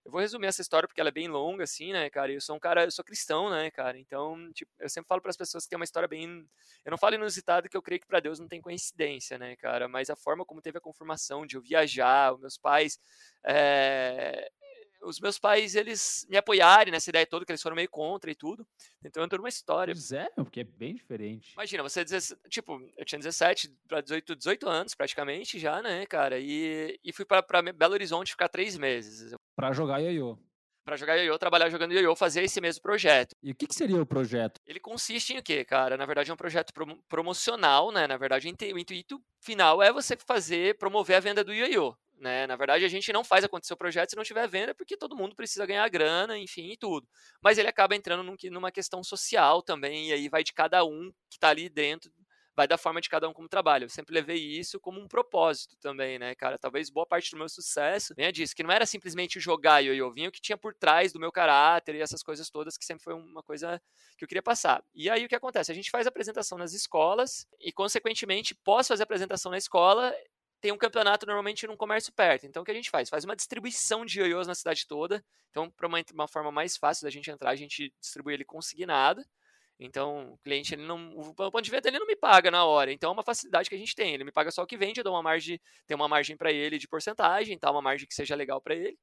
Eu 0.06 0.12
vou 0.12 0.20
resumir 0.20 0.48
essa 0.48 0.62
história 0.62 0.88
porque 0.88 1.00
ela 1.00 1.10
é 1.10 1.14
bem 1.14 1.28
longa, 1.28 1.64
assim, 1.64 1.94
né, 1.94 2.10
cara? 2.10 2.32
Eu 2.32 2.42
sou 2.42 2.56
um 2.56 2.60
cara, 2.60 2.84
eu 2.84 2.92
sou 2.92 3.06
cristão, 3.06 3.50
né, 3.50 3.72
cara? 3.72 3.98
Então, 3.98 4.52
tipo, 4.54 4.72
eu 4.80 4.90
sempre 4.90 5.08
falo 5.08 5.22
para 5.22 5.30
as 5.30 5.38
pessoas 5.38 5.64
que 5.64 5.70
tem 5.70 5.78
uma 5.78 5.86
história 5.86 6.08
bem. 6.08 6.46
Eu 6.84 6.92
não 6.92 6.98
falo 6.98 7.16
inusitado 7.16 7.70
que 7.70 7.78
eu 7.78 7.82
creio 7.82 8.02
que 8.02 8.08
para 8.08 8.20
Deus 8.20 8.40
não 8.40 8.48
tem 8.48 8.62
coincidência, 8.62 9.38
né, 9.38 9.56
cara? 9.56 9.88
Mas 9.88 10.10
a 10.10 10.16
forma 10.16 10.46
como 10.46 10.62
teve 10.62 10.78
a 10.78 10.82
confirmação 10.82 11.46
de 11.46 11.56
eu 11.56 11.62
viajar, 11.62 12.34
os 12.34 12.42
meus 12.42 12.58
pais. 12.58 13.00
É 13.46 14.52
os 15.04 15.20
meus 15.20 15.38
pais, 15.38 15.76
eles 15.76 16.26
me 16.30 16.38
apoiarem 16.38 16.92
nessa 16.92 17.10
ideia 17.10 17.26
toda, 17.26 17.46
que 17.46 17.52
eles 17.52 17.62
foram 17.62 17.76
meio 17.76 17.90
contra 17.90 18.32
e 18.32 18.36
tudo. 18.36 18.66
Então 19.04 19.24
entrou 19.24 19.42
uma 19.42 19.50
história. 19.50 19.94
Pois 19.94 20.12
é, 20.12 20.30
porque 20.36 20.62
é 20.62 20.64
bem 20.64 20.96
diferente. 20.96 21.54
Imagina, 21.54 21.84
você, 21.84 22.04
tipo, 22.50 22.82
eu 22.98 23.06
tinha 23.06 23.20
17 23.20 23.76
para 23.88 24.02
18, 24.02 24.36
18 24.36 24.70
anos 24.70 24.96
praticamente 24.96 25.60
já, 25.60 25.82
né, 25.82 26.06
cara? 26.06 26.40
E, 26.40 27.00
e 27.04 27.14
fui 27.14 27.26
para 27.26 27.62
Belo 27.74 27.94
Horizonte 27.94 28.32
ficar 28.32 28.50
três 28.50 28.78
meses. 28.78 29.34
Para 29.56 29.72
jogar 29.74 30.00
ioiô. 30.00 30.38
Para 30.86 30.98
jogar 30.98 31.16
ioiô, 31.16 31.38
trabalhar 31.38 31.70
jogando 31.70 31.94
ioiô, 31.94 32.16
fazer 32.16 32.44
esse 32.44 32.60
mesmo 32.60 32.82
projeto. 32.82 33.36
E 33.42 33.52
o 33.52 33.56
que, 33.56 33.68
que, 33.68 33.74
seria 33.74 34.02
o 34.02 34.06
projeto? 34.06 34.60
Ele 34.66 34.80
consiste 34.80 35.34
em 35.34 35.38
o 35.38 35.44
quê, 35.44 35.64
cara? 35.64 35.96
Na 35.96 36.06
verdade 36.06 36.30
é 36.30 36.34
um 36.34 36.38
projeto 36.38 36.74
promocional, 37.08 37.92
né? 37.92 38.06
Na 38.06 38.18
verdade 38.18 38.48
o 38.48 38.80
intuito 38.80 39.22
final 39.40 39.82
é 39.82 39.94
você 39.94 40.18
fazer, 40.18 40.78
promover 40.78 41.16
a 41.16 41.22
venda 41.22 41.44
do 41.44 41.54
ioiô. 41.54 41.96
Né? 42.24 42.48
Na 42.48 42.56
verdade, 42.56 42.86
a 42.86 42.88
gente 42.88 43.12
não 43.12 43.22
faz 43.22 43.44
acontecer 43.44 43.74
o 43.74 43.78
projeto 43.78 44.12
se 44.12 44.16
não 44.16 44.24
tiver 44.24 44.48
venda, 44.48 44.74
porque 44.74 44.96
todo 44.96 45.16
mundo 45.16 45.36
precisa 45.36 45.66
ganhar 45.66 45.88
grana, 45.90 46.38
enfim, 46.38 46.72
e 46.72 46.78
tudo. 46.78 47.06
Mas 47.42 47.58
ele 47.58 47.68
acaba 47.68 47.96
entrando 47.98 48.24
num, 48.24 48.38
numa 48.50 48.72
questão 48.72 49.04
social 49.04 49.62
também, 49.62 50.10
e 50.10 50.14
aí 50.14 50.30
vai 50.30 50.42
de 50.42 50.54
cada 50.54 50.86
um 50.86 51.12
que 51.30 51.36
está 51.36 51.50
ali 51.50 51.68
dentro, 51.68 52.10
vai 52.56 52.68
da 52.68 52.78
forma 52.78 53.02
de 53.02 53.10
cada 53.10 53.28
um 53.28 53.34
como 53.34 53.48
trabalha. 53.48 53.86
Eu 53.86 53.90
sempre 53.90 54.14
levei 54.14 54.38
isso 54.38 54.80
como 54.80 55.00
um 55.00 55.08
propósito 55.08 55.76
também, 55.78 56.20
né, 56.20 56.36
cara? 56.36 56.58
Talvez 56.58 56.90
boa 56.90 57.06
parte 57.06 57.32
do 57.32 57.38
meu 57.38 57.50
sucesso 57.50 58.14
venha 58.16 58.32
disso, 58.32 58.56
que 58.56 58.64
não 58.64 58.72
era 58.72 58.86
simplesmente 58.86 59.40
jogar 59.40 59.84
eu 59.84 60.12
vinha 60.12 60.30
o 60.30 60.32
que 60.32 60.42
tinha 60.42 60.58
por 60.58 60.74
trás 60.74 61.12
do 61.12 61.20
meu 61.20 61.32
caráter 61.32 61.96
e 61.96 62.02
essas 62.02 62.22
coisas 62.22 62.50
todas, 62.50 62.78
que 62.78 62.86
sempre 62.86 63.04
foi 63.04 63.14
uma 63.14 63.42
coisa 63.42 63.82
que 64.18 64.24
eu 64.24 64.28
queria 64.28 64.44
passar. 64.44 64.84
E 64.94 65.10
aí 65.10 65.26
o 65.26 65.30
que 65.30 65.36
acontece? 65.36 65.72
A 65.72 65.76
gente 65.76 65.90
faz 65.90 66.08
apresentação 66.08 66.58
nas 66.58 66.74
escolas 66.74 67.48
e, 67.60 67.72
consequentemente, 67.72 68.56
posso 68.56 68.90
fazer 68.90 69.04
apresentação 69.04 69.52
na 69.52 69.58
escola, 69.58 70.14
tem 70.62 70.72
um 70.72 70.78
campeonato 70.78 71.26
normalmente 71.26 71.68
num 71.68 71.76
comércio 71.76 72.14
perto. 72.14 72.46
Então 72.46 72.62
o 72.62 72.66
que 72.66 72.72
a 72.72 72.74
gente 72.74 72.90
faz? 72.90 73.10
Faz 73.10 73.26
uma 73.26 73.36
distribuição 73.36 74.06
de 74.06 74.20
ioiôs 74.20 74.48
na 74.48 74.56
cidade 74.56 74.88
toda. 74.88 75.24
Então, 75.50 75.70
para 75.70 75.88
uma, 75.88 76.02
uma, 76.14 76.28
forma 76.28 76.52
mais 76.52 76.78
fácil 76.78 77.04
da 77.04 77.10
gente 77.10 77.30
entrar, 77.30 77.50
a 77.50 77.56
gente 77.56 77.94
distribui 78.00 78.34
ele 78.34 78.46
consignado. 78.46 79.24
Então, 79.86 80.34
o 80.34 80.38
cliente, 80.40 80.74
ele 80.74 80.84
não, 80.84 81.18
o 81.18 81.34
ponto 81.34 81.62
de 81.62 81.72
venda 81.72 81.88
ele 81.88 82.00
não 82.00 82.08
me 82.08 82.16
paga 82.16 82.50
na 82.50 82.66
hora. 82.66 82.92
Então, 82.92 83.10
é 83.10 83.14
uma 83.14 83.24
facilidade 83.24 83.70
que 83.70 83.76
a 83.76 83.78
gente 83.78 83.96
tem. 83.96 84.14
Ele 84.14 84.24
me 84.24 84.32
paga 84.32 84.52
só 84.52 84.64
o 84.64 84.68
que 84.68 84.78
vende, 84.78 85.00
eu 85.00 85.04
dou 85.04 85.14
uma 85.14 85.24
margem, 85.24 85.60
tem 85.88 85.96
uma 85.96 86.08
margem 86.08 86.38
para 86.38 86.52
ele 86.52 86.78
de 86.78 86.88
porcentagem, 86.88 87.58
tá? 87.58 87.72
uma 87.72 87.82
margem 87.82 88.08
que 88.08 88.14
seja 88.14 88.36
legal 88.36 88.62
para 88.62 88.76
ele. 88.76 88.98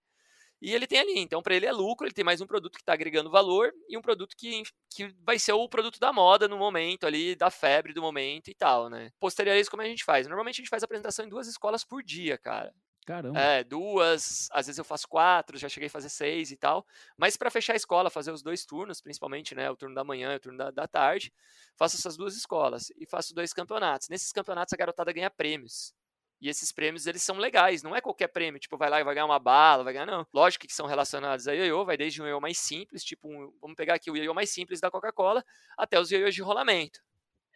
E 0.63 0.75
ele 0.75 0.87
tem 0.87 0.99
ali, 0.99 1.19
então 1.19 1.43
para 1.43 1.55
ele 1.55 1.65
é 1.65 1.73
lucro, 1.73 2.07
ele 2.07 2.13
tem 2.13 2.25
mais 2.25 2.43
um 2.43 2.47
produto 2.47 2.75
que 2.75 2.83
está 2.83 2.93
agregando 2.93 3.31
valor 3.31 3.73
e 3.89 3.97
um 3.97 4.03
produto 4.03 4.37
que, 4.37 4.63
que 4.91 5.09
vai 5.25 5.39
ser 5.39 5.55
o 5.55 5.69
produto 5.69 5.99
da 5.99 6.13
moda 6.13 6.47
no 6.47 6.59
momento 6.59 7.07
ali, 7.07 7.35
da 7.35 7.51
febre 7.51 7.95
do 7.95 8.03
momento 8.03 8.49
e 8.49 8.55
tal, 8.55 8.91
né? 8.91 9.11
Posterior 9.19 9.55
a 9.55 9.59
isso, 9.59 9.71
como 9.71 9.83
a 9.83 9.87
gente 9.87 10.05
faz? 10.05 10.27
Normalmente 10.27 10.57
a 10.57 10.63
gente 10.63 10.69
faz 10.69 10.83
apresentação 10.83 11.25
em 11.25 11.31
duas 11.31 11.49
escolas 11.49 11.83
por 11.83 12.03
dia, 12.03 12.37
cara. 12.37 12.75
Caramba. 13.11 13.41
É, 13.41 13.65
duas, 13.65 14.49
às 14.53 14.69
vezes 14.69 14.79
eu 14.79 14.85
faço 14.85 15.09
quatro, 15.09 15.59
já 15.59 15.69
cheguei 15.69 15.89
a 15.89 15.91
fazer 15.91 16.09
seis 16.09 16.53
e 16.53 16.57
tal. 16.57 16.87
Mas 17.17 17.37
para 17.37 17.51
fechar 17.51 17.73
a 17.73 17.77
escola, 17.77 18.09
fazer 18.09 18.31
os 18.31 18.41
dois 18.41 18.65
turnos, 18.65 19.01
principalmente, 19.01 19.53
né? 19.53 19.69
O 19.69 19.75
turno 19.75 19.97
da 19.97 20.05
manhã 20.05 20.33
e 20.33 20.37
o 20.37 20.41
turno 20.41 20.57
da, 20.57 20.71
da 20.71 20.87
tarde, 20.87 21.33
faço 21.77 21.97
essas 21.97 22.17
duas 22.17 22.37
escolas 22.37 22.93
e 22.97 23.05
faço 23.05 23.35
dois 23.35 23.53
campeonatos. 23.53 24.09
Nesses 24.09 24.31
campeonatos 24.31 24.73
a 24.73 24.77
garotada 24.77 25.13
ganha 25.13 25.29
prêmios. 25.29 25.93
E 26.41 26.49
esses 26.49 26.71
prêmios, 26.71 27.05
eles 27.05 27.21
são 27.21 27.37
legais, 27.37 27.83
não 27.83 27.97
é 27.97 28.01
qualquer 28.01 28.29
prêmio, 28.29 28.61
tipo, 28.61 28.79
vai 28.79 28.89
lá 28.89 29.01
e 29.01 29.05
vai 29.05 29.13
ganhar 29.13 29.27
uma 29.27 29.41
bala, 29.41 29.83
vai 29.83 29.93
ganhar, 29.93 30.07
não. 30.07 30.25
Lógico 30.33 30.67
que 30.67 30.73
são 30.73 30.87
relacionados 30.87 31.49
a 31.49 31.53
ioiô, 31.53 31.85
vai 31.85 31.97
desde 31.97 32.23
um 32.23 32.27
ioiô 32.27 32.41
mais 32.41 32.59
simples, 32.59 33.03
tipo, 33.03 33.29
um, 33.29 33.53
vamos 33.61 33.77
pegar 33.77 33.95
aqui 33.95 34.11
o 34.11 34.17
ioiô 34.17 34.33
mais 34.33 34.51
simples 34.51 34.81
da 34.81 34.91
Coca-Cola, 34.91 35.45
até 35.77 35.99
os 35.99 36.13
ioiôs 36.13 36.35
de 36.35 36.43
rolamento. 36.43 37.01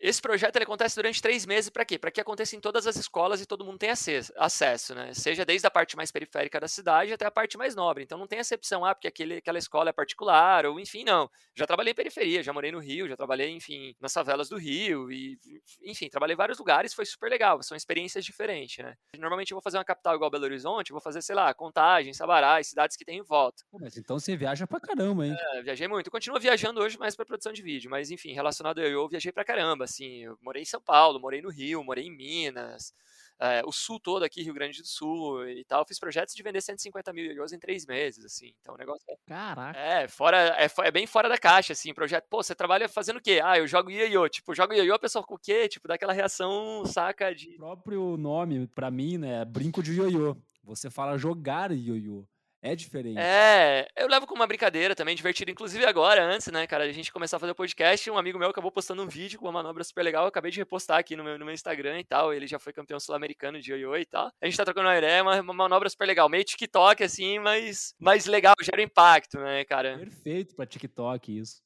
Esse 0.00 0.20
projeto 0.20 0.56
ele 0.56 0.64
acontece 0.64 0.96
durante 0.96 1.22
três 1.22 1.46
meses 1.46 1.70
para 1.70 1.84
quê? 1.84 1.98
Para 1.98 2.10
que 2.10 2.20
aconteça 2.20 2.56
em 2.56 2.60
todas 2.60 2.86
as 2.86 2.96
escolas 2.96 3.40
e 3.40 3.46
todo 3.46 3.64
mundo 3.64 3.78
tenha 3.78 3.94
acesso, 4.36 4.94
né? 4.94 5.14
Seja 5.14 5.44
desde 5.44 5.66
a 5.66 5.70
parte 5.70 5.96
mais 5.96 6.10
periférica 6.10 6.60
da 6.60 6.68
cidade 6.68 7.12
até 7.12 7.24
a 7.24 7.30
parte 7.30 7.56
mais 7.56 7.74
nobre. 7.74 8.04
Então 8.04 8.18
não 8.18 8.26
tem 8.26 8.38
exceção, 8.38 8.84
ah, 8.84 8.94
porque 8.94 9.08
aquele, 9.08 9.36
aquela 9.36 9.58
escola 9.58 9.90
é 9.90 9.92
particular, 9.92 10.66
ou 10.66 10.78
enfim, 10.78 11.04
não. 11.04 11.30
Já 11.54 11.66
trabalhei 11.66 11.92
em 11.92 11.94
periferia, 11.94 12.42
já 12.42 12.52
morei 12.52 12.72
no 12.72 12.80
Rio, 12.80 13.08
já 13.08 13.16
trabalhei, 13.16 13.50
enfim, 13.50 13.94
nas 14.00 14.12
favelas 14.12 14.48
do 14.48 14.56
Rio, 14.56 15.10
e 15.10 15.38
enfim, 15.82 16.08
trabalhei 16.08 16.34
em 16.34 16.36
vários 16.36 16.58
lugares, 16.58 16.92
foi 16.92 17.06
super 17.06 17.30
legal, 17.30 17.62
são 17.62 17.76
experiências 17.76 18.24
diferentes, 18.24 18.84
né? 18.84 18.94
Normalmente 19.16 19.52
eu 19.52 19.56
vou 19.56 19.62
fazer 19.62 19.78
uma 19.78 19.84
capital 19.84 20.16
igual 20.16 20.30
Belo 20.30 20.44
Horizonte, 20.44 20.92
vou 20.92 21.00
fazer, 21.00 21.22
sei 21.22 21.34
lá, 21.34 21.54
Contagem, 21.54 22.12
Sabará, 22.12 22.62
cidades 22.62 22.96
que 22.96 23.04
tem 23.04 23.18
em 23.18 23.22
volta. 23.22 23.64
Mas 23.72 23.96
então 23.96 24.18
você 24.18 24.36
viaja 24.36 24.66
pra 24.66 24.80
caramba, 24.80 25.26
hein? 25.26 25.36
É, 25.54 25.62
viajei 25.62 25.88
muito. 25.88 26.10
Continuo 26.10 26.40
viajando 26.40 26.80
hoje 26.80 26.98
mais 26.98 27.14
pra 27.14 27.24
produção 27.24 27.52
de 27.52 27.62
vídeo, 27.62 27.90
mas 27.90 28.10
enfim, 28.10 28.32
relacionado 28.32 28.80
a 28.80 28.82
eu, 28.82 29.02
eu 29.02 29.08
viajei 29.08 29.32
pra 29.32 29.44
caramba, 29.44 29.83
assim, 29.84 30.24
eu 30.24 30.38
morei 30.42 30.62
em 30.62 30.66
São 30.66 30.80
Paulo, 30.80 31.20
morei 31.20 31.40
no 31.40 31.50
Rio, 31.50 31.84
morei 31.84 32.06
em 32.06 32.16
Minas, 32.16 32.92
é, 33.38 33.62
o 33.66 33.72
sul 33.72 33.98
todo 33.98 34.22
aqui, 34.22 34.42
Rio 34.42 34.54
Grande 34.54 34.80
do 34.80 34.86
Sul 34.86 35.46
e 35.48 35.64
tal. 35.64 35.84
Fiz 35.86 35.98
projetos 35.98 36.34
de 36.34 36.42
vender 36.42 36.60
150 36.60 37.12
mil 37.12 37.24
ioiôs 37.26 37.52
em 37.52 37.58
três 37.58 37.84
meses, 37.84 38.24
assim. 38.24 38.54
Então 38.60 38.74
o 38.74 38.78
negócio 38.78 39.04
é. 39.08 39.16
Caraca. 39.26 39.78
É, 39.78 40.08
fora, 40.08 40.56
é, 40.58 40.66
é, 40.82 40.90
bem 40.90 41.06
fora 41.06 41.28
da 41.28 41.36
caixa, 41.36 41.72
assim. 41.72 41.92
Projeto, 41.92 42.26
pô, 42.28 42.42
você 42.42 42.54
trabalha 42.54 42.88
fazendo 42.88 43.16
o 43.16 43.22
quê? 43.22 43.40
Ah, 43.42 43.58
eu 43.58 43.66
jogo 43.66 43.90
ioiô. 43.90 44.28
Tipo, 44.28 44.54
jogo 44.54 44.72
ioiô, 44.72 44.94
a 44.94 44.98
pessoa 44.98 45.24
com 45.24 45.34
o 45.34 45.38
quê? 45.38 45.68
Tipo, 45.68 45.88
daquela 45.88 46.12
reação, 46.12 46.84
saca 46.86 47.34
de. 47.34 47.54
O 47.54 47.56
próprio 47.56 48.16
nome, 48.16 48.66
pra 48.68 48.90
mim, 48.90 49.18
né? 49.18 49.42
É 49.42 49.44
brinco 49.44 49.82
de 49.82 49.94
ioiô. 49.94 50.36
Você 50.62 50.88
fala 50.88 51.18
jogar 51.18 51.72
ioiô. 51.72 52.24
É 52.66 52.75
diferente. 52.75 53.18
É, 53.18 53.87
eu 53.94 54.09
levo 54.09 54.26
como 54.26 54.40
uma 54.40 54.47
brincadeira 54.47 54.94
também, 54.94 55.14
divertido. 55.14 55.50
Inclusive 55.50 55.85
agora, 55.85 56.25
antes, 56.25 56.47
né, 56.47 56.66
cara, 56.66 56.85
a 56.85 56.92
gente 56.92 57.12
começar 57.12 57.37
a 57.37 57.40
fazer 57.40 57.52
o 57.52 57.54
podcast, 57.54 58.11
um 58.11 58.16
amigo 58.16 58.38
meu 58.38 58.49
acabou 58.49 58.73
postando 58.73 59.02
um 59.02 59.06
vídeo 59.06 59.38
com 59.38 59.44
uma 59.44 59.52
manobra 59.52 59.85
super 59.85 60.02
legal. 60.02 60.25
Eu 60.25 60.28
acabei 60.28 60.50
de 60.50 60.61
repostar 60.61 60.99
aqui 60.99 61.14
no 61.14 61.23
meu, 61.23 61.38
no 61.38 61.44
meu 61.44 61.52
Instagram 61.52 62.00
e 62.00 62.04
tal. 62.04 62.33
Ele 62.33 62.47
já 62.47 62.59
foi 62.59 62.73
campeão 62.73 62.99
sul-americano 62.99 63.61
de 63.61 63.71
ioiô 63.71 63.94
e 63.99 64.06
tal. 64.06 64.33
A 64.40 64.47
gente 64.47 64.56
tá 64.56 64.64
trocando 64.64 64.88
uma 64.88 64.97
ideia, 64.97 65.23
uma, 65.23 65.38
uma 65.42 65.52
manobra 65.52 65.90
super 65.90 66.06
legal. 66.06 66.26
Meio 66.26 66.42
TikTok, 66.42 67.04
assim, 67.04 67.38
mas 67.38 67.94
mais 67.99 68.25
legal, 68.25 68.54
gera 68.62 68.80
impacto, 68.80 69.38
né, 69.38 69.62
cara? 69.66 69.99
Perfeito 69.99 70.56
pra 70.56 70.64
TikTok 70.64 71.38
isso. 71.38 71.61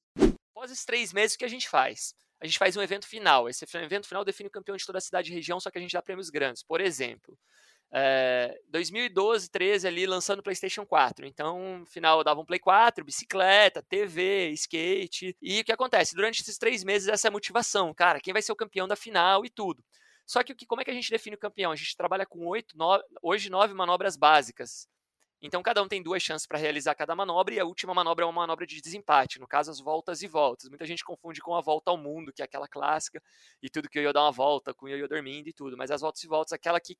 Após 0.50 0.72
esses 0.72 0.84
três 0.84 1.12
meses, 1.12 1.36
o 1.36 1.38
que 1.38 1.44
a 1.44 1.48
gente 1.48 1.68
faz? 1.68 2.12
A 2.40 2.46
gente 2.46 2.58
faz 2.58 2.76
um 2.76 2.82
evento 2.82 3.06
final. 3.06 3.48
Esse 3.48 3.64
evento 3.76 4.08
final 4.08 4.24
define 4.24 4.48
o 4.48 4.52
campeão 4.52 4.76
de 4.76 4.84
toda 4.84 4.98
a 4.98 5.00
cidade 5.00 5.30
e 5.30 5.34
região, 5.34 5.60
só 5.60 5.70
que 5.70 5.78
a 5.78 5.80
gente 5.80 5.92
dá 5.92 6.02
prêmios 6.02 6.28
grandes. 6.28 6.64
Por 6.64 6.80
exemplo, 6.80 7.38
é, 7.92 8.60
2012, 8.68 9.50
13 9.50 9.86
ali 9.86 10.06
lançando 10.06 10.40
o 10.40 10.42
PlayStation 10.42 10.84
4. 10.84 11.26
Então, 11.26 11.80
no 11.80 11.86
final 11.86 12.22
dava 12.22 12.40
um 12.40 12.44
Play 12.44 12.58
4, 12.58 13.04
bicicleta, 13.04 13.82
TV, 13.82 14.50
skate. 14.50 15.36
E 15.40 15.60
o 15.60 15.64
que 15.64 15.72
acontece? 15.72 16.14
Durante 16.14 16.42
esses 16.42 16.58
três 16.58 16.84
meses, 16.84 17.08
essa 17.08 17.28
é 17.28 17.30
a 17.30 17.32
motivação, 17.32 17.92
cara, 17.94 18.20
quem 18.20 18.32
vai 18.32 18.42
ser 18.42 18.52
o 18.52 18.56
campeão 18.56 18.86
da 18.86 18.96
final 18.96 19.44
e 19.44 19.50
tudo. 19.50 19.82
Só 20.26 20.42
que 20.42 20.54
como 20.66 20.82
é 20.82 20.84
que 20.84 20.90
a 20.90 20.94
gente 20.94 21.10
define 21.10 21.36
o 21.36 21.38
campeão? 21.38 21.72
A 21.72 21.76
gente 21.76 21.96
trabalha 21.96 22.26
com 22.26 22.46
oito, 22.46 22.76
hoje 23.22 23.48
nove 23.48 23.72
manobras 23.72 24.14
básicas. 24.14 24.86
Então 25.40 25.62
cada 25.62 25.82
um 25.82 25.88
tem 25.88 26.02
duas 26.02 26.22
chances 26.22 26.46
para 26.46 26.58
realizar 26.58 26.94
cada 26.96 27.14
manobra 27.14 27.54
e 27.54 27.60
a 27.60 27.64
última 27.64 27.94
manobra 27.94 28.24
é 28.24 28.26
uma 28.26 28.32
manobra 28.32 28.66
de 28.66 28.80
desempate, 28.80 29.38
no 29.38 29.46
caso 29.46 29.70
as 29.70 29.78
voltas 29.78 30.20
e 30.20 30.26
voltas. 30.26 30.68
Muita 30.68 30.84
gente 30.84 31.04
confunde 31.04 31.40
com 31.40 31.54
a 31.54 31.60
volta 31.60 31.90
ao 31.90 31.96
mundo, 31.96 32.32
que 32.32 32.42
é 32.42 32.44
aquela 32.44 32.66
clássica, 32.66 33.22
e 33.62 33.70
tudo 33.70 33.88
que 33.88 33.98
eu 33.98 34.02
ia 34.02 34.12
dar 34.12 34.22
uma 34.24 34.32
volta, 34.32 34.74
com 34.74 34.86
o 34.86 34.88
ia 34.88 35.06
dormindo 35.06 35.48
e 35.48 35.52
tudo, 35.52 35.76
mas 35.76 35.90
as 35.92 36.00
voltas 36.00 36.22
e 36.24 36.26
voltas, 36.26 36.52
aquela 36.52 36.80
que 36.80 36.98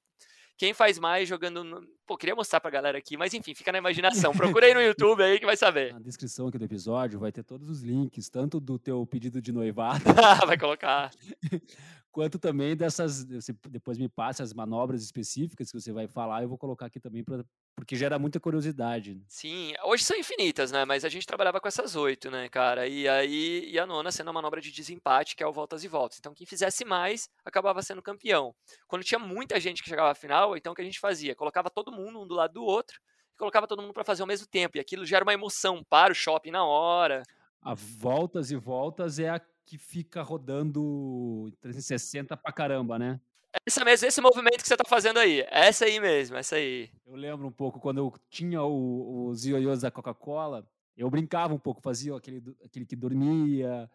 quem 0.59 0.75
faz 0.75 0.99
mais 0.99 1.29
jogando. 1.29 1.63
No... 1.63 1.81
Pô, 2.05 2.17
queria 2.17 2.35
mostrar 2.35 2.61
pra 2.61 2.69
galera 2.71 2.99
aqui, 2.99 3.17
mas 3.17 3.33
enfim, 3.33 3.55
fica 3.55 3.71
na 3.71 3.79
imaginação. 3.79 4.33
Procura 4.33 4.67
aí 4.67 4.75
no 4.75 4.83
YouTube 4.83 5.23
aí 5.23 5.39
que 5.39 5.47
vai 5.47 5.57
saber. 5.57 5.93
Na 5.93 6.01
descrição 6.01 6.49
aqui 6.49 6.59
do 6.59 6.65
episódio 6.65 7.21
vai 7.21 7.31
ter 7.31 7.45
todos 7.45 7.71
os 7.71 7.83
links, 7.83 8.29
tanto 8.29 8.59
do 8.59 8.77
teu 8.77 9.07
pedido 9.07 9.41
de 9.41 9.53
noivado. 9.53 10.03
vai 10.47 10.59
colocar. 10.59 11.11
quanto 12.11 12.39
também 12.39 12.77
dessas. 12.77 13.25
Você 13.25 13.55
depois 13.69 13.99
me 13.99 14.09
passe 14.09 14.43
as 14.43 14.53
manobras 14.53 15.03
específicas 15.03 15.71
que 15.71 15.81
você 15.81 15.93
vai 15.93 16.07
falar, 16.07 16.43
eu 16.43 16.49
vou 16.49 16.59
colocar 16.59 16.87
aqui 16.87 16.99
também, 16.99 17.23
pra, 17.23 17.45
porque 17.75 17.97
gera 17.97 18.19
muita 18.19 18.41
curiosidade. 18.41 19.15
Né? 19.15 19.23
Sim, 19.29 19.73
hoje 19.85 20.05
são 20.05 20.17
infinitas, 20.17 20.73
né? 20.73 20.85
Mas 20.85 21.05
a 21.05 21.09
gente 21.09 21.27
trabalhava 21.27 21.61
com 21.61 21.69
essas 21.69 21.97
oito, 21.97 22.31
né, 22.31 22.49
cara? 22.49 22.87
E 22.87 23.09
aí, 23.09 23.71
e 23.71 23.79
a 23.79 23.87
nona 23.87 24.11
sendo 24.11 24.31
a 24.31 24.33
manobra 24.33 24.61
de 24.61 24.71
desempate, 24.71 25.37
que 25.37 25.43
é 25.43 25.47
o 25.47 25.53
voltas 25.53 25.85
e 25.85 25.89
voltas. 25.89 26.19
Então, 26.19 26.35
quem 26.35 26.47
fizesse 26.47 26.85
mais 26.85 27.29
acabava 27.45 27.83
sendo 27.83 28.03
campeão. 28.03 28.55
Quando 28.87 29.05
tinha 29.05 29.19
muita 29.19 29.61
gente 29.61 29.83
que 29.83 29.89
chegava 29.89 30.11
à 30.11 30.15
final, 30.15 30.57
então 30.57 30.73
o 30.73 30.77
que 30.77 30.83
a 30.83 30.85
gente 30.85 31.01
fazia? 31.01 31.35
Colocava 31.35 31.71
todo 31.71 31.93
mundo 31.93 32.21
um 32.21 32.27
do 32.27 32.35
lado 32.35 32.55
do 32.55 32.65
outro 32.65 33.01
colocava 33.39 33.69
todo 33.69 33.81
mundo 33.81 33.95
para 33.95 34.05
fazer 34.05 34.23
ao 34.23 34.27
mesmo 34.27 34.47
tempo. 34.47 34.77
E 34.77 34.81
aquilo 34.81 35.07
gera 35.07 35.25
uma 35.25 35.33
emoção 35.33 35.83
para 35.89 36.13
o 36.13 36.15
shopping 36.15 36.51
na 36.51 36.65
hora. 36.65 37.23
A 37.63 37.73
voltas 37.75 38.51
e 38.51 38.57
voltas 38.57 39.19
é 39.19 39.31
a 39.31 39.41
que 39.69 39.77
fica 39.77 40.23
rodando 40.23 41.53
360 41.61 42.35
pra 42.39 42.51
caramba, 42.51 42.99
né? 42.99 43.21
Essa 43.67 43.85
mesmo, 43.85 44.09
esse 44.09 44.21
movimento 44.21 44.63
que 44.63 44.69
você 44.69 44.77
tá 44.77 44.89
fazendo 44.89 45.19
aí. 45.19 45.45
Essa 45.51 45.85
aí 45.85 46.01
mesmo, 46.01 46.37
essa 46.37 46.57
aí. 46.57 46.91
Eu 47.07 47.15
lembro 47.15 47.47
um 47.47 47.53
pouco 47.53 47.79
quando 47.79 47.99
eu 47.99 48.15
tinha 48.31 48.63
o, 48.63 49.27
os 49.27 49.45
ioiôs 49.45 49.83
da 49.83 49.91
Coca-Cola, 49.91 50.67
eu 50.97 51.11
brincava 51.11 51.53
um 51.53 51.59
pouco, 51.59 51.83
fazia 51.83 52.17
aquele, 52.17 52.43
aquele 52.65 52.87
que 52.87 52.97
dormia, 52.97 53.91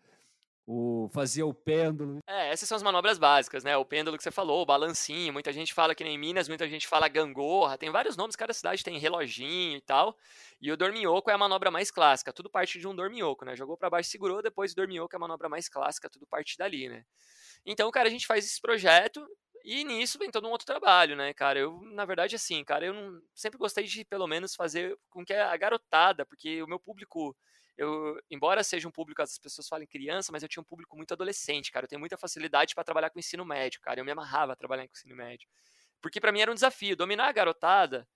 o, 0.66 1.10
fazia 1.14 1.46
o 1.46 1.54
pêndulo. 1.54 2.20
É, 2.28 2.50
essas 2.50 2.68
são 2.68 2.76
as 2.76 2.84
manobras 2.84 3.18
básicas, 3.18 3.64
né? 3.64 3.76
O 3.76 3.86
pêndulo 3.86 4.18
que 4.18 4.24
você 4.24 4.32
falou, 4.32 4.62
o 4.62 4.66
balancinho. 4.66 5.34
Muita 5.34 5.52
gente 5.52 5.74
fala 5.74 5.94
que 5.94 6.04
nem 6.04 6.16
em 6.16 6.18
Minas, 6.18 6.48
muita 6.48 6.68
gente 6.68 6.88
fala 6.88 7.08
gangorra. 7.08 7.78
Tem 7.78 7.90
vários 7.90 8.16
nomes, 8.16 8.36
cada 8.36 8.54
cidade 8.54 8.84
tem 8.84 8.98
reloginho 8.98 9.78
e 9.78 9.82
tal. 9.82 10.18
E 10.62 10.72
o 10.72 10.78
dorminhoco 10.78 11.30
é 11.30 11.34
a 11.34 11.38
manobra 11.38 11.70
mais 11.70 11.92
clássica. 11.92 12.32
Tudo 12.32 12.50
parte 12.50 12.80
de 12.80 12.88
um 12.88 12.96
dorminhoco, 12.96 13.44
né? 13.44 13.56
Jogou 13.56 13.78
para 13.78 13.90
baixo, 13.90 14.10
segurou, 14.10 14.42
depois 14.42 14.72
o 14.72 14.76
dorminhoco 14.76 15.14
é 15.14 15.18
a 15.18 15.20
manobra 15.20 15.50
mais 15.50 15.68
clássica, 15.68 16.10
tudo 16.10 16.26
parte 16.26 16.58
dali, 16.58 16.88
né? 16.88 17.04
Então, 17.66 17.90
cara, 17.92 18.08
a 18.08 18.12
gente 18.12 18.28
faz 18.28 18.46
esse 18.46 18.62
projeto 18.62 19.26
e 19.64 19.84
nisso 19.86 20.20
vem 20.20 20.30
todo 20.30 20.48
um 20.48 20.52
outro 20.52 20.68
trabalho, 20.68 21.16
né, 21.16 21.34
cara? 21.34 21.60
Eu, 21.60 21.82
na 21.94 22.06
verdade, 22.06 22.36
assim, 22.36 22.64
cara, 22.64 22.86
eu 22.86 22.94
não, 22.94 23.22
sempre 23.34 23.58
gostei 23.58 23.86
de, 23.86 24.04
pelo 24.04 24.28
menos, 24.28 24.56
fazer 24.56 24.98
com 25.10 25.26
que 25.26 25.34
a 25.34 25.56
garotada, 25.56 26.26
porque 26.26 26.62
o 26.62 26.68
meu 26.68 26.80
público 26.80 27.36
eu, 27.78 28.20
embora 28.30 28.64
seja 28.64 28.88
um 28.88 28.92
público, 28.92 29.22
as 29.22 29.38
pessoas 29.38 29.68
falem 29.68 29.88
criança, 29.88 30.32
mas 30.32 30.44
eu 30.44 30.50
tinha 30.50 30.62
um 30.62 30.66
público 30.66 30.96
muito 30.96 31.14
adolescente, 31.14 31.72
cara. 31.72 31.86
Eu 31.86 31.90
tenho 31.90 32.00
muita 32.00 32.18
facilidade 32.18 32.76
para 32.76 32.84
trabalhar 32.84 33.10
com 33.10 33.20
ensino 33.20 33.46
médio, 33.46 33.82
cara. 33.82 34.00
Eu 34.00 34.06
me 34.06 34.12
amarrava 34.12 34.54
a 34.54 34.56
trabalhar 34.56 34.88
com 34.88 34.94
ensino 34.94 35.16
médio. 35.16 35.48
Porque 36.02 36.20
para 36.20 36.32
mim 36.32 36.42
era 36.42 36.52
um 36.52 36.56
desafio. 36.56 36.96
Dominar 36.96 37.30
a 37.30 37.32
garotada 37.32 38.08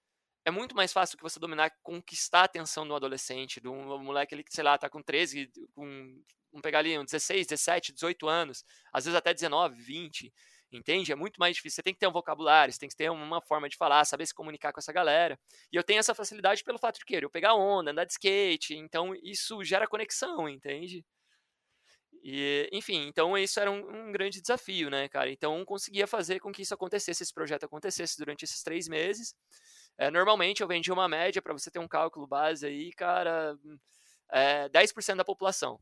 é 0.45 0.51
muito 0.51 0.75
mais 0.75 0.93
fácil 0.93 1.17
que 1.17 1.23
você 1.23 1.39
dominar, 1.39 1.71
conquistar 1.83 2.41
a 2.41 2.45
atenção 2.45 2.87
do 2.87 2.95
adolescente, 2.95 3.59
de 3.59 3.67
um 3.67 3.97
moleque 4.01 4.33
ali 4.33 4.43
que, 4.43 4.53
sei 4.53 4.63
lá, 4.63 4.77
tá 4.77 4.89
com 4.89 5.01
13, 5.01 5.51
com, 5.73 6.21
vamos 6.51 6.61
pegar 6.61 6.79
ali, 6.79 6.97
um 6.97 7.03
16, 7.03 7.47
17, 7.47 7.93
18 7.93 8.27
anos, 8.27 8.63
às 8.93 9.05
vezes 9.05 9.17
até 9.17 9.33
19, 9.33 9.75
20. 9.75 10.33
Entende? 10.71 11.11
É 11.11 11.15
muito 11.15 11.37
mais 11.37 11.55
difícil. 11.55 11.77
Você 11.77 11.83
tem 11.83 11.93
que 11.93 11.99
ter 11.99 12.07
um 12.07 12.11
vocabulário, 12.11 12.73
você 12.73 12.79
tem 12.79 12.89
que 12.89 12.95
ter 12.95 13.09
uma 13.09 13.41
forma 13.41 13.69
de 13.69 13.77
falar, 13.77 14.03
saber 14.05 14.25
se 14.25 14.33
comunicar 14.33 14.73
com 14.73 14.79
essa 14.79 14.91
galera. 14.91 15.39
E 15.71 15.77
eu 15.77 15.83
tenho 15.83 15.99
essa 15.99 16.13
facilidade 16.13 16.63
pelo 16.63 16.77
fato 16.77 16.99
de 16.99 17.05
que 17.05 17.15
eu 17.15 17.29
pegar 17.29 17.55
onda, 17.55 17.91
andar 17.91 18.05
de 18.05 18.11
skate, 18.11 18.75
então 18.75 19.15
isso 19.23 19.63
gera 19.63 19.87
conexão, 19.87 20.47
entende? 20.49 21.05
E, 22.23 22.69
enfim, 22.73 23.07
então 23.07 23.37
isso 23.37 23.59
era 23.59 23.71
um, 23.71 24.09
um, 24.09 24.11
grande 24.11 24.41
desafio, 24.41 24.89
né, 24.89 25.07
cara? 25.07 25.31
Então 25.31 25.63
conseguia 25.63 26.05
fazer 26.05 26.39
com 26.39 26.51
que 26.51 26.61
isso 26.61 26.73
acontecesse, 26.73 27.23
esse 27.23 27.33
projeto 27.33 27.63
acontecesse 27.63 28.17
durante 28.17 28.43
esses 28.43 28.61
três 28.61 28.87
meses. 28.87 29.33
É, 29.97 30.11
normalmente 30.11 30.61
eu 30.61 30.67
vendia 30.67 30.93
uma 30.93 31.07
média, 31.07 31.41
para 31.41 31.53
você 31.53 31.71
ter 31.71 31.79
um 31.79 31.87
cálculo 31.87 32.27
base 32.27 32.65
aí, 32.67 32.91
cara, 32.93 33.57
é, 34.31 34.69
10% 34.69 35.17
da 35.17 35.25
população. 35.25 35.79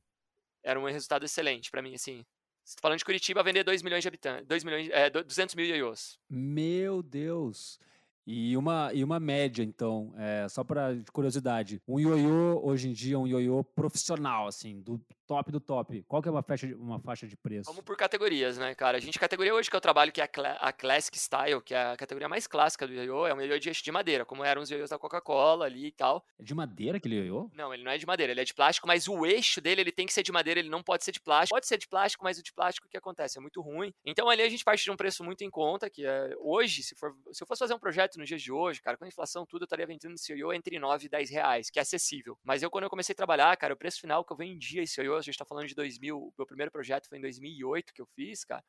Era 0.63 0.79
um 0.79 0.85
resultado 0.85 1.25
excelente 1.25 1.71
para 1.71 1.81
mim, 1.81 1.95
assim. 1.95 2.25
Você 2.65 2.75
tá 2.77 2.81
falando 2.81 2.97
de 2.97 3.05
Curitiba, 3.05 3.43
vender 3.43 3.63
2 3.63 3.83
milhões 3.83 4.01
de 4.01 4.07
habitantes, 4.07 4.47
2 4.47 4.63
milhões, 4.63 4.89
é, 4.89 5.07
200 5.07 5.53
mil 5.53 5.67
ioiôs. 5.67 6.17
Meu 6.27 7.03
Deus! 7.03 7.79
E 8.25 8.57
uma, 8.57 8.91
e 8.91 9.03
uma 9.03 9.19
média, 9.19 9.61
então, 9.63 10.11
é, 10.17 10.47
só 10.49 10.63
para 10.63 10.97
curiosidade, 11.13 11.79
um 11.87 11.99
ioiô 11.99 12.59
hoje 12.63 12.89
em 12.89 12.91
dia, 12.91 13.19
um 13.19 13.27
ioiô 13.27 13.63
profissional, 13.63 14.47
assim, 14.47 14.81
do 14.81 14.99
top 15.25 15.51
do 15.51 15.59
top. 15.59 16.03
Qual 16.07 16.21
que 16.21 16.29
é 16.29 16.31
uma 16.31 16.43
faixa 16.43 16.67
de, 16.67 16.73
uma 16.73 16.99
faixa 16.99 17.27
de 17.27 17.35
preço? 17.35 17.69
Vamos 17.69 17.83
por 17.83 17.97
categorias, 17.97 18.57
né, 18.57 18.73
cara? 18.75 18.97
A 18.97 19.01
gente, 19.01 19.19
categoria 19.19 19.53
hoje 19.53 19.69
que 19.69 19.75
eu 19.75 19.81
trabalho, 19.81 20.11
que 20.11 20.21
é 20.21 20.29
a, 20.59 20.73
Classic 20.73 21.17
Style, 21.17 21.61
que 21.61 21.73
é 21.73 21.91
a 21.91 21.97
categoria 21.97 22.29
mais 22.29 22.47
clássica 22.47 22.87
do 22.87 22.93
ioiô, 22.93 23.27
é 23.27 23.33
um 23.33 23.41
ioiô 23.41 23.57
de 23.59 23.69
eixo 23.69 23.83
de 23.83 23.91
madeira, 23.91 24.25
como 24.25 24.43
eram 24.43 24.61
os 24.61 24.69
ioiôs 24.69 24.89
da 24.89 24.97
Coca-Cola 24.97 25.65
ali 25.65 25.87
e 25.87 25.91
tal. 25.91 26.25
É 26.39 26.43
de 26.43 26.53
madeira 26.53 26.97
aquele 26.97 27.15
ioiô? 27.15 27.49
Não, 27.53 27.73
ele 27.73 27.83
não 27.83 27.91
é 27.91 27.97
de 27.97 28.05
madeira, 28.05 28.31
ele 28.31 28.41
é 28.41 28.45
de 28.45 28.53
plástico, 28.53 28.87
mas 28.87 29.07
o 29.07 29.25
eixo 29.25 29.59
dele, 29.61 29.81
ele 29.81 29.91
tem 29.91 30.05
que 30.05 30.13
ser 30.13 30.23
de 30.23 30.31
madeira, 30.31 30.59
ele 30.59 30.69
não 30.69 30.83
pode 30.83 31.03
ser 31.03 31.11
de 31.11 31.19
plástico. 31.19 31.55
Pode 31.55 31.67
ser 31.67 31.77
de 31.77 31.87
plástico, 31.87 32.23
mas 32.23 32.37
o 32.37 32.43
de 32.43 32.53
plástico, 32.53 32.87
o 32.87 32.89
que 32.89 32.97
acontece? 32.97 33.37
É 33.37 33.41
muito 33.41 33.61
ruim. 33.61 33.93
Então 34.05 34.29
ali 34.29 34.41
a 34.41 34.49
gente 34.49 34.63
parte 34.63 34.83
de 34.83 34.91
um 34.91 34.95
preço 34.95 35.23
muito 35.23 35.43
em 35.43 35.49
conta, 35.49 35.89
que 35.89 36.05
é 36.05 36.35
hoje, 36.39 36.83
se, 36.83 36.95
for, 36.95 37.15
se 37.31 37.43
eu 37.43 37.47
fosse 37.47 37.59
fazer 37.59 37.73
um 37.73 37.79
projeto 37.79 38.17
nos 38.17 38.27
dias 38.27 38.41
de 38.41 38.51
hoje, 38.51 38.81
cara, 38.81 38.97
com 38.97 39.05
a 39.05 39.07
inflação 39.07 39.45
tudo, 39.45 39.63
eu 39.63 39.65
estaria 39.65 39.85
vendendo 39.85 40.15
esse 40.15 40.31
ioiô 40.31 40.53
entre 40.53 40.77
9 40.79 41.05
e 41.05 41.09
10 41.09 41.29
reais, 41.29 41.69
que 41.69 41.79
é 41.79 41.81
acessível. 41.81 42.37
Mas 42.43 42.61
eu, 42.61 42.69
quando 42.69 42.83
eu 42.83 42.89
comecei 42.89 43.13
a 43.13 43.15
trabalhar, 43.15 43.55
cara, 43.57 43.73
o 43.73 43.77
preço 43.77 43.99
final 43.99 44.23
que 44.23 44.31
eu 44.31 44.37
vendia 44.37 44.81
esse 44.81 44.99
ioiô, 44.99 45.14
a 45.17 45.21
gente 45.21 45.37
tá 45.37 45.45
falando 45.45 45.67
de 45.67 45.75
2 45.75 45.97
2000, 45.97 46.33
meu 46.37 46.45
primeiro 46.45 46.71
projeto 46.71 47.07
foi 47.07 47.17
em 47.17 47.21
2008 47.21 47.93
que 47.93 48.01
eu 48.01 48.07
fiz, 48.15 48.43
cara. 48.43 48.63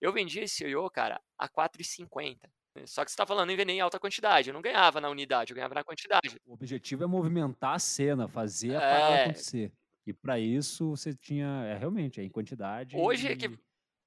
Eu 0.00 0.12
vendi 0.12 0.40
esse 0.40 0.64
ioiô, 0.64 0.90
cara, 0.90 1.20
a 1.38 1.48
4,50. 1.48 2.38
Só 2.86 3.04
que 3.04 3.10
você 3.10 3.14
está 3.14 3.26
falando 3.26 3.50
em 3.50 3.56
vender 3.56 3.74
em 3.74 3.80
alta 3.80 4.00
quantidade. 4.00 4.48
Eu 4.48 4.54
não 4.54 4.62
ganhava 4.62 5.00
na 5.00 5.08
unidade, 5.10 5.52
eu 5.52 5.54
ganhava 5.54 5.74
na 5.74 5.84
quantidade. 5.84 6.40
O 6.46 6.54
objetivo 6.54 7.04
é 7.04 7.06
movimentar 7.06 7.74
a 7.74 7.78
cena, 7.78 8.26
fazer 8.26 8.76
a 8.76 8.80
parada 8.80 9.14
é... 9.14 9.24
acontecer. 9.24 9.72
E 10.06 10.12
para 10.12 10.38
isso 10.38 10.90
você 10.90 11.14
tinha, 11.14 11.46
é, 11.66 11.76
realmente, 11.78 12.20
é 12.20 12.24
em 12.24 12.30
quantidade. 12.30 12.96
Hoje 12.96 13.28
e... 13.28 13.32
é 13.32 13.36
que 13.36 13.58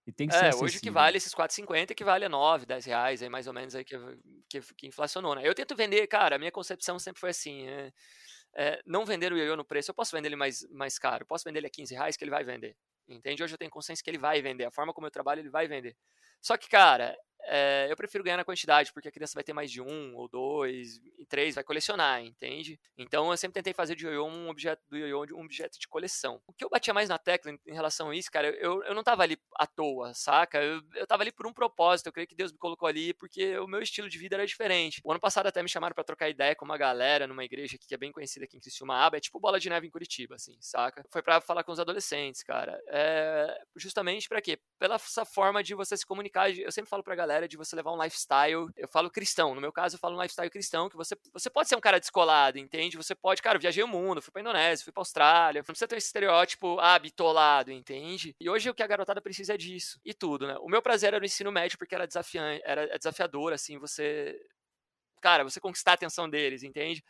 E 0.08 0.12
tem 0.12 0.28
que 0.28 0.34
ser 0.34 0.46
É, 0.46 0.50
acessível. 0.50 0.66
hoje 0.66 0.78
o 0.78 0.82
que 0.82 0.92
vale 0.92 1.18
esses 1.18 1.34
4,50 1.34 1.92
equivale 1.92 2.26
a 2.26 2.30
9, 2.30 2.66
10 2.66 2.86
reais, 2.86 3.22
aí 3.24 3.30
mais 3.30 3.48
ou 3.48 3.54
menos 3.54 3.76
aí 3.76 3.84
que, 3.86 3.96
que, 4.50 4.62
que 4.76 4.88
inflacionou, 4.88 5.36
né? 5.36 5.48
Eu 5.48 5.56
tento 5.56 5.76
vender, 5.76 6.06
cara, 6.08 6.36
a 6.36 6.40
minha 6.40 6.52
concepção 6.52 7.00
sempre 7.00 7.20
foi 7.20 7.30
assim, 7.30 7.68
é, 7.68 7.94
é, 8.56 8.82
não 8.86 9.06
vender 9.06 9.34
o 9.34 9.38
ioiô 9.38 9.56
no 9.56 9.66
preço, 9.66 9.92
eu 9.92 9.96
posso 9.96 10.16
vender 10.16 10.30
ele 10.30 10.36
mais, 10.36 10.66
mais 10.72 10.98
caro, 10.98 11.26
posso 11.26 11.44
vender 11.44 11.60
ele 11.60 11.68
a 11.68 11.70
15 11.70 11.94
reais 11.94 12.18
que 12.18 12.24
ele 12.24 12.32
vai 12.32 12.44
vender, 12.44 12.76
entende? 13.08 13.44
Hoje 13.44 13.54
eu 13.54 13.58
tenho 13.58 13.72
consciência 13.72 14.04
que 14.04 14.10
ele 14.10 14.18
vai 14.18 14.42
vender, 14.42 14.66
a 14.66 14.72
forma 14.72 14.94
como 14.94 15.08
eu 15.08 15.12
trabalho 15.12 15.42
ele 15.42 15.50
vai 15.50 15.68
vender. 15.68 15.96
Só 16.42 16.58
que, 16.58 16.70
cara, 16.70 17.16
é, 17.48 17.88
eu 17.90 17.96
prefiro 17.96 18.24
ganhar 18.24 18.38
na 18.38 18.44
quantidade, 18.44 18.92
porque 18.94 19.08
a 19.08 19.12
criança 19.12 19.34
vai 19.34 19.44
ter 19.44 19.54
mais 19.54 19.72
de 19.72 19.82
um, 19.82 20.16
ou 20.16 20.28
dois, 20.28 20.98
e 21.18 21.26
três, 21.26 21.56
vai 21.56 21.64
colecionar, 21.64 22.24
entende? 22.24 22.80
Então 22.98 23.32
eu 23.32 23.38
sempre 23.38 23.54
tentei 23.54 23.74
fazer 23.74 23.96
de 23.96 24.06
ioiô 24.06 24.26
um 24.26 24.50
objeto 24.50 24.82
do 24.90 24.98
ioiô 24.98 25.26
um 25.36 25.44
objeto 25.44 25.80
de 25.80 25.88
coleção. 25.88 26.42
O 26.48 26.54
que 26.54 26.64
eu 26.64 26.70
batia 26.70 26.94
mais 26.94 27.10
na 27.10 27.18
tecla 27.18 27.52
em, 27.52 27.60
em 27.66 27.74
relação 27.74 28.10
a 28.10 28.16
isso, 28.16 28.32
cara, 28.32 28.48
eu, 28.48 28.84
eu 28.84 28.94
não 28.94 29.04
tava 29.04 29.24
ali 29.24 29.38
à 29.56 29.66
toa, 29.66 30.14
saca? 30.14 30.62
Eu, 30.62 30.82
eu 30.96 31.08
tava 31.08 31.24
ali 31.24 31.32
por 31.32 31.48
um 31.48 31.54
propósito, 31.54 32.08
eu 32.08 32.14
creio 32.14 32.28
que 32.28 32.36
Deus 32.36 32.52
me 32.52 32.58
colocou 32.58 32.88
ali 32.88 33.14
porque 33.14 33.58
o 33.60 33.68
meu 33.68 33.82
estilo 33.82 34.10
de 34.10 34.18
vida 34.18 34.36
era 34.36 34.46
diferente. 34.46 35.02
O 35.04 35.12
ano 35.12 35.20
passado 35.20 35.48
até 35.48 35.62
me 35.62 35.70
chamaram 35.70 35.94
para 35.94 36.04
trocar 36.04 36.30
ideia 36.30 36.56
com 36.56 36.66
uma 36.66 36.78
galera 36.78 37.28
numa 37.28 37.44
igreja 37.44 37.76
aqui, 37.76 37.88
que 37.88 37.94
é 37.94 37.98
bem 37.98 38.12
conhecida 38.12 38.46
aqui 38.46 38.58
em 38.58 38.60
Criciúma, 38.60 39.10
é 39.14 39.20
tipo 39.20 39.40
bola 39.40 39.60
de 39.60 39.70
neve 39.70 39.88
em 39.88 39.92
Curitiba, 39.92 40.36
assim, 40.36 40.56
saca? 40.60 41.04
Foi 41.12 41.22
para 41.22 41.42
falar 41.42 41.64
com 41.64 41.72
os 41.72 41.80
adolescentes, 41.80 42.44
cara. 42.44 42.80
É, 42.88 43.58
justamente 43.76 44.28
para 44.28 44.42
quê? 44.42 44.60
Pela 44.80 44.96
essa 44.96 45.26
forma 45.26 45.64
de 45.64 45.76
você 45.76 45.96
se 45.96 46.06
comunicar, 46.06 46.50
eu 46.52 46.72
sempre 46.72 46.90
falo 46.90 47.04
pra 47.04 47.16
galera 47.16 47.35
de 47.48 47.58
você 47.58 47.76
levar 47.76 47.92
um 47.92 48.02
lifestyle, 48.02 48.70
eu 48.76 48.88
falo 48.88 49.10
cristão, 49.12 49.54
no 49.54 49.62
meu 49.62 49.72
caso 49.72 49.96
eu 49.96 50.00
falo 50.00 50.18
um 50.18 50.22
lifestyle 50.22 50.50
cristão, 50.50 50.90
que 50.90 50.96
você, 50.96 51.16
você 51.34 51.50
pode 51.50 51.70
ser 51.70 51.76
um 51.76 51.82
cara 51.82 52.00
descolado, 52.00 52.58
entende? 52.58 52.98
Você 52.98 53.14
pode, 53.14 53.42
cara, 53.42 53.58
eu 53.58 53.62
viajei 53.62 53.84
o 53.84 53.88
mundo, 53.88 54.22
fui 54.22 54.32
pra 54.32 54.42
Indonésia, 54.42 54.84
fui 54.84 54.94
pra 54.94 55.02
Austrália, 55.02 55.60
não 55.60 55.66
precisa 55.66 55.88
ter 55.88 55.98
esse 55.98 56.08
estereótipo, 56.08 56.80
ah, 56.80 56.98
bitolado, 56.98 57.72
entende? 57.72 58.36
E 58.40 58.50
hoje 58.50 58.70
o 58.70 58.74
que 58.74 58.84
a 58.84 58.88
garotada 58.88 59.22
precisa 59.22 59.54
é 59.54 59.58
disso, 59.58 60.00
e 60.04 60.14
tudo, 60.14 60.48
né? 60.48 60.56
O 60.60 60.68
meu 60.68 60.82
prazer 60.82 61.14
era 61.14 61.22
o 61.22 61.26
ensino 61.26 61.52
médio 61.52 61.78
porque 61.78 61.94
era 61.94 62.08
desafiante, 62.08 62.62
era 62.66 62.98
desafiador, 62.98 63.54
assim, 63.54 63.78
você... 63.78 64.40
Cara, 65.22 65.44
você 65.44 65.60
conquistar 65.60 65.92
a 65.92 65.94
atenção 65.96 66.30
deles, 66.30 66.62
entende? 66.62 67.04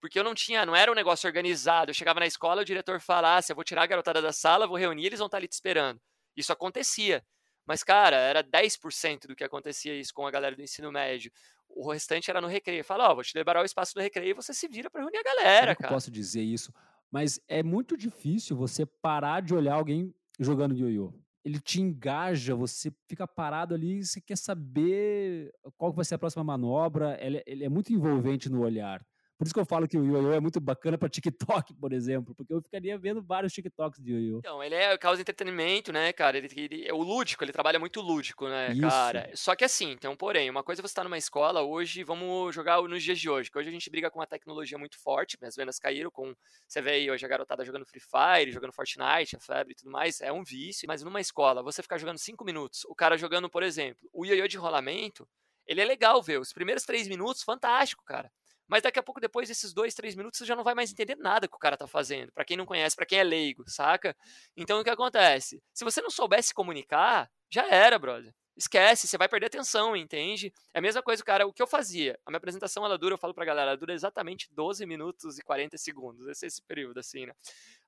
Porque 0.00 0.18
eu 0.18 0.24
não 0.24 0.34
tinha, 0.34 0.64
não 0.64 0.74
era 0.74 0.90
um 0.90 0.94
negócio 0.94 1.26
organizado. 1.26 1.90
Eu 1.90 1.94
chegava 1.94 2.20
na 2.20 2.26
escola, 2.26 2.62
o 2.62 2.64
diretor 2.64 3.00
falasse, 3.00 3.52
eu 3.52 3.56
vou 3.56 3.64
tirar 3.64 3.82
a 3.82 3.86
garotada 3.86 4.22
da 4.22 4.32
sala, 4.32 4.66
vou 4.66 4.76
reunir, 4.76 5.06
eles 5.06 5.18
vão 5.18 5.26
estar 5.26 5.38
ali 5.38 5.48
te 5.48 5.52
esperando. 5.52 6.00
Isso 6.36 6.52
acontecia. 6.52 7.24
Mas, 7.70 7.84
cara, 7.84 8.16
era 8.16 8.42
10% 8.42 9.28
do 9.28 9.36
que 9.36 9.44
acontecia 9.44 9.94
isso 9.94 10.12
com 10.12 10.26
a 10.26 10.30
galera 10.32 10.56
do 10.56 10.60
ensino 10.60 10.90
médio. 10.90 11.30
O 11.68 11.88
restante 11.88 12.28
era 12.28 12.40
no 12.40 12.48
recreio. 12.48 12.82
Fala, 12.82 13.06
ó, 13.06 13.12
oh, 13.12 13.14
vou 13.14 13.22
te 13.22 13.38
liberar 13.38 13.62
o 13.62 13.64
espaço 13.64 13.94
do 13.94 14.00
recreio 14.00 14.30
e 14.30 14.34
você 14.34 14.52
se 14.52 14.66
vira 14.66 14.90
para 14.90 15.02
reunir 15.02 15.18
a 15.18 15.22
galera, 15.22 15.76
cara. 15.76 15.86
Eu 15.86 15.94
posso 15.94 16.10
dizer 16.10 16.42
isso, 16.42 16.74
mas 17.12 17.38
é 17.46 17.62
muito 17.62 17.96
difícil 17.96 18.56
você 18.56 18.84
parar 18.84 19.40
de 19.40 19.54
olhar 19.54 19.74
alguém 19.74 20.12
jogando 20.36 20.76
ioiô. 20.76 21.14
Ele 21.44 21.60
te 21.60 21.80
engaja, 21.80 22.56
você 22.56 22.92
fica 23.06 23.24
parado 23.24 23.72
ali, 23.72 24.04
você 24.04 24.20
quer 24.20 24.36
saber 24.36 25.54
qual 25.78 25.92
vai 25.92 26.04
ser 26.04 26.16
a 26.16 26.18
próxima 26.18 26.42
manobra. 26.42 27.16
Ele, 27.24 27.40
ele 27.46 27.64
é 27.64 27.68
muito 27.68 27.92
envolvente 27.92 28.50
no 28.50 28.62
olhar. 28.62 29.00
Por 29.40 29.46
isso 29.46 29.54
que 29.54 29.60
eu 29.60 29.64
falo 29.64 29.88
que 29.88 29.96
o 29.96 30.04
ioiô 30.04 30.34
é 30.34 30.38
muito 30.38 30.60
bacana 30.60 30.98
para 30.98 31.08
TikTok, 31.08 31.72
por 31.72 31.94
exemplo, 31.94 32.34
porque 32.34 32.52
eu 32.52 32.60
ficaria 32.60 32.98
vendo 32.98 33.22
vários 33.22 33.54
TikToks 33.54 33.98
de 33.98 34.12
ioiô. 34.12 34.40
Então, 34.40 34.62
ele 34.62 34.74
é 34.74 34.98
causa 34.98 35.22
entretenimento, 35.22 35.90
né, 35.90 36.12
cara? 36.12 36.36
Ele, 36.36 36.48
ele 36.54 36.86
é 36.86 36.92
o 36.92 36.98
lúdico, 36.98 37.42
ele 37.42 37.50
trabalha 37.50 37.78
muito 37.78 38.02
lúdico, 38.02 38.46
né, 38.46 38.72
isso. 38.72 38.82
cara? 38.82 39.30
Só 39.32 39.56
que 39.56 39.64
assim, 39.64 39.92
então, 39.92 40.14
porém, 40.14 40.50
uma 40.50 40.62
coisa 40.62 40.82
é 40.82 40.82
você 40.82 40.88
estar 40.88 41.00
tá 41.00 41.08
numa 41.08 41.16
escola 41.16 41.62
hoje, 41.62 42.04
vamos 42.04 42.54
jogar 42.54 42.82
nos 42.82 43.02
dias 43.02 43.18
de 43.18 43.30
hoje, 43.30 43.50
que 43.50 43.56
hoje 43.56 43.70
a 43.70 43.72
gente 43.72 43.88
briga 43.88 44.10
com 44.10 44.18
uma 44.18 44.26
tecnologia 44.26 44.76
muito 44.76 44.98
forte, 44.98 45.38
as 45.40 45.56
vendas 45.56 45.78
caíram 45.78 46.10
com, 46.10 46.34
você 46.68 46.82
vê 46.82 46.90
aí 46.90 47.10
hoje 47.10 47.24
a 47.24 47.28
garotada 47.28 47.64
jogando 47.64 47.86
Free 47.86 47.98
Fire, 47.98 48.52
jogando 48.52 48.74
Fortnite, 48.74 49.36
a 49.36 49.40
febre 49.40 49.72
e 49.72 49.74
tudo 49.74 49.90
mais, 49.90 50.20
é 50.20 50.30
um 50.30 50.44
vício, 50.44 50.86
mas 50.86 51.02
numa 51.02 51.18
escola, 51.18 51.62
você 51.62 51.80
ficar 51.80 51.96
jogando 51.96 52.18
cinco 52.18 52.44
minutos, 52.44 52.84
o 52.84 52.94
cara 52.94 53.16
jogando, 53.16 53.48
por 53.48 53.62
exemplo, 53.62 54.06
o 54.12 54.26
ioiô 54.26 54.46
de 54.46 54.58
rolamento, 54.58 55.26
ele 55.66 55.80
é 55.80 55.84
legal 55.86 56.22
ver, 56.22 56.38
os 56.38 56.52
primeiros 56.52 56.84
três 56.84 57.08
minutos, 57.08 57.42
fantástico, 57.42 58.04
cara. 58.04 58.30
Mas 58.70 58.82
daqui 58.82 59.00
a 59.00 59.02
pouco, 59.02 59.20
depois 59.20 59.48
desses 59.48 59.72
dois, 59.72 59.94
três 59.94 60.14
minutos, 60.14 60.38
você 60.38 60.46
já 60.46 60.54
não 60.54 60.62
vai 60.62 60.74
mais 60.74 60.92
entender 60.92 61.16
nada 61.16 61.48
que 61.48 61.56
o 61.56 61.58
cara 61.58 61.76
tá 61.76 61.88
fazendo. 61.88 62.30
Para 62.30 62.44
quem 62.44 62.56
não 62.56 62.64
conhece, 62.64 62.94
para 62.94 63.04
quem 63.04 63.18
é 63.18 63.24
leigo, 63.24 63.64
saca? 63.68 64.16
Então 64.56 64.78
o 64.78 64.84
que 64.84 64.90
acontece? 64.90 65.60
Se 65.74 65.82
você 65.84 66.00
não 66.00 66.08
soubesse 66.08 66.54
comunicar, 66.54 67.28
já 67.50 67.66
era, 67.66 67.98
brother. 67.98 68.32
Esquece, 68.56 69.08
você 69.08 69.18
vai 69.18 69.28
perder 69.28 69.46
atenção, 69.46 69.96
entende? 69.96 70.52
É 70.72 70.78
a 70.78 70.82
mesma 70.82 71.02
coisa, 71.02 71.24
cara, 71.24 71.46
o 71.46 71.52
que 71.52 71.60
eu 71.60 71.66
fazia. 71.66 72.16
A 72.24 72.30
minha 72.30 72.36
apresentação, 72.36 72.84
ela 72.84 72.96
dura, 72.96 73.14
eu 73.14 73.18
falo 73.18 73.34
pra 73.34 73.44
galera, 73.44 73.70
ela 73.70 73.76
dura 73.76 73.92
exatamente 73.92 74.48
12 74.52 74.86
minutos 74.86 75.38
e 75.38 75.42
40 75.42 75.76
segundos. 75.76 76.28
Esse 76.28 76.44
é 76.44 76.48
esse 76.48 76.62
período, 76.62 77.00
assim, 77.00 77.26
né? 77.26 77.32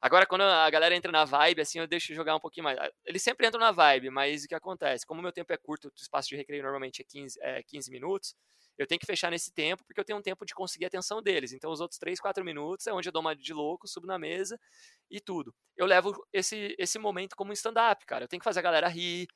Agora, 0.00 0.26
quando 0.26 0.42
a 0.42 0.68
galera 0.68 0.96
entra 0.96 1.12
na 1.12 1.24
vibe, 1.24 1.60
assim, 1.60 1.78
eu 1.78 1.86
deixo 1.86 2.12
jogar 2.12 2.34
um 2.34 2.40
pouquinho 2.40 2.64
mais. 2.64 2.76
Eles 3.04 3.22
sempre 3.22 3.46
entram 3.46 3.60
na 3.60 3.70
vibe, 3.70 4.10
mas 4.10 4.44
o 4.44 4.48
que 4.48 4.54
acontece? 4.54 5.06
Como 5.06 5.20
o 5.20 5.22
meu 5.22 5.32
tempo 5.32 5.52
é 5.52 5.56
curto, 5.56 5.88
o 5.88 5.92
espaço 5.94 6.28
de 6.28 6.36
recreio 6.36 6.62
normalmente 6.62 7.02
é 7.02 7.04
15, 7.04 7.38
é 7.40 7.62
15 7.62 7.90
minutos, 7.90 8.34
eu 8.78 8.86
tenho 8.86 8.98
que 8.98 9.06
fechar 9.06 9.30
nesse 9.30 9.52
tempo, 9.52 9.84
porque 9.84 10.00
eu 10.00 10.04
tenho 10.04 10.18
um 10.18 10.22
tempo 10.22 10.44
de 10.44 10.54
conseguir 10.54 10.86
a 10.86 10.88
atenção 10.88 11.22
deles. 11.22 11.52
Então, 11.52 11.70
os 11.70 11.80
outros 11.80 11.98
3, 11.98 12.20
4 12.20 12.44
minutos 12.44 12.86
é 12.86 12.92
onde 12.92 13.08
eu 13.08 13.12
dou 13.12 13.20
uma 13.20 13.36
de 13.36 13.52
louco, 13.52 13.86
subo 13.86 14.06
na 14.06 14.18
mesa 14.18 14.58
e 15.10 15.20
tudo. 15.20 15.54
Eu 15.76 15.86
levo 15.86 16.26
esse, 16.32 16.74
esse 16.78 16.98
momento 16.98 17.36
como 17.36 17.50
um 17.50 17.54
stand-up, 17.54 18.04
cara. 18.06 18.24
Eu 18.24 18.28
tenho 18.28 18.40
que 18.40 18.44
fazer 18.44 18.60
a 18.60 18.62
galera 18.62 18.88
rir. 18.88 19.26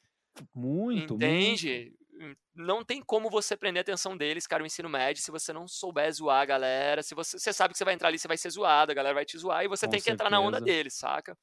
Muito, 0.54 1.14
Entende? 1.14 1.92
Muito. 2.14 2.40
Não 2.54 2.82
tem 2.82 3.02
como 3.02 3.28
você 3.28 3.56
prender 3.56 3.80
a 3.80 3.82
atenção 3.82 4.16
deles, 4.16 4.46
cara, 4.46 4.62
o 4.62 4.66
ensino 4.66 4.88
médio, 4.88 5.22
se 5.22 5.30
você 5.30 5.52
não 5.52 5.68
souber 5.68 6.10
zoar 6.12 6.40
a 6.40 6.46
galera. 6.46 7.02
Se 7.02 7.14
você, 7.14 7.38
você 7.38 7.52
sabe 7.52 7.72
que 7.72 7.78
você 7.78 7.84
vai 7.84 7.94
entrar 7.94 8.08
ali, 8.08 8.18
você 8.18 8.26
vai 8.26 8.38
ser 8.38 8.48
zoado, 8.50 8.90
a 8.90 8.94
galera 8.94 9.14
vai 9.14 9.24
te 9.26 9.36
zoar 9.36 9.64
e 9.64 9.68
você 9.68 9.86
Com 9.86 9.90
tem 9.90 10.00
que 10.00 10.04
certeza. 10.04 10.14
entrar 10.14 10.30
na 10.30 10.40
onda 10.40 10.60
deles, 10.60 10.94
saca? 10.94 11.36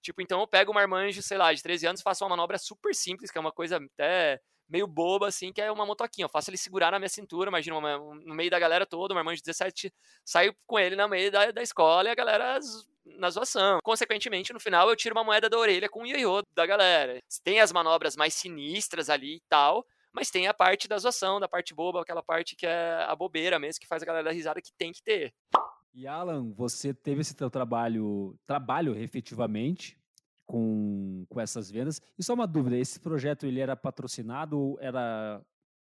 Tipo, 0.00 0.22
então 0.22 0.40
eu 0.40 0.46
pego 0.46 0.70
uma 0.72 0.80
marmanjo, 0.80 1.22
sei 1.22 1.38
lá, 1.38 1.52
de 1.52 1.62
13 1.62 1.86
anos, 1.86 2.02
faço 2.02 2.24
uma 2.24 2.30
manobra 2.30 2.58
super 2.58 2.94
simples, 2.94 3.30
que 3.30 3.38
é 3.38 3.40
uma 3.40 3.52
coisa 3.52 3.78
até 3.78 4.40
meio 4.72 4.86
boba, 4.86 5.28
assim, 5.28 5.52
que 5.52 5.60
é 5.60 5.70
uma 5.70 5.84
motoquinha. 5.84 6.24
Eu 6.24 6.30
faço 6.30 6.48
ele 6.48 6.56
segurar 6.56 6.90
na 6.90 6.98
minha 6.98 7.08
cintura, 7.08 7.50
imagina, 7.50 7.76
uma, 7.76 7.98
no 7.98 8.34
meio 8.34 8.50
da 8.50 8.58
galera 8.58 8.86
toda, 8.86 9.12
uma 9.12 9.20
irmã 9.20 9.34
de 9.34 9.42
17, 9.42 9.92
saio 10.24 10.56
com 10.66 10.78
ele 10.78 10.96
no 10.96 11.08
meio 11.08 11.30
da, 11.30 11.50
da 11.50 11.62
escola 11.62 12.08
e 12.08 12.12
a 12.12 12.14
galera 12.14 12.58
na 13.04 13.28
zoação. 13.28 13.80
Consequentemente, 13.84 14.52
no 14.52 14.58
final, 14.58 14.88
eu 14.88 14.96
tiro 14.96 15.14
uma 15.14 15.22
moeda 15.24 15.50
da 15.50 15.58
orelha 15.58 15.90
com 15.90 16.02
o 16.02 16.06
ioiô 16.06 16.42
da 16.54 16.64
galera. 16.64 17.20
Tem 17.44 17.60
as 17.60 17.70
manobras 17.70 18.16
mais 18.16 18.32
sinistras 18.32 19.10
ali 19.10 19.36
e 19.36 19.42
tal, 19.46 19.84
mas 20.10 20.30
tem 20.30 20.48
a 20.48 20.54
parte 20.54 20.88
da 20.88 20.96
zoação, 20.96 21.38
da 21.38 21.48
parte 21.48 21.74
boba, 21.74 22.00
aquela 22.00 22.22
parte 22.22 22.56
que 22.56 22.66
é 22.66 23.04
a 23.06 23.14
bobeira 23.14 23.58
mesmo, 23.58 23.78
que 23.78 23.86
faz 23.86 24.02
a 24.02 24.06
galera 24.06 24.24
dar 24.24 24.32
risada 24.32 24.62
que 24.62 24.72
tem 24.72 24.90
que 24.90 25.02
ter. 25.02 25.34
E 25.92 26.06
Alan, 26.06 26.50
você 26.54 26.94
teve 26.94 27.20
esse 27.20 27.36
teu 27.36 27.50
trabalho, 27.50 28.34
trabalho 28.46 28.96
efetivamente, 28.96 29.98
com, 30.52 31.24
com 31.30 31.40
essas 31.40 31.70
vendas. 31.70 31.98
E 32.18 32.22
só 32.22 32.34
uma 32.34 32.46
dúvida, 32.46 32.76
esse 32.76 33.00
projeto 33.00 33.46
ele 33.46 33.58
era 33.58 33.74
patrocinado 33.74 34.60
ou 34.60 34.78
era 34.82 35.40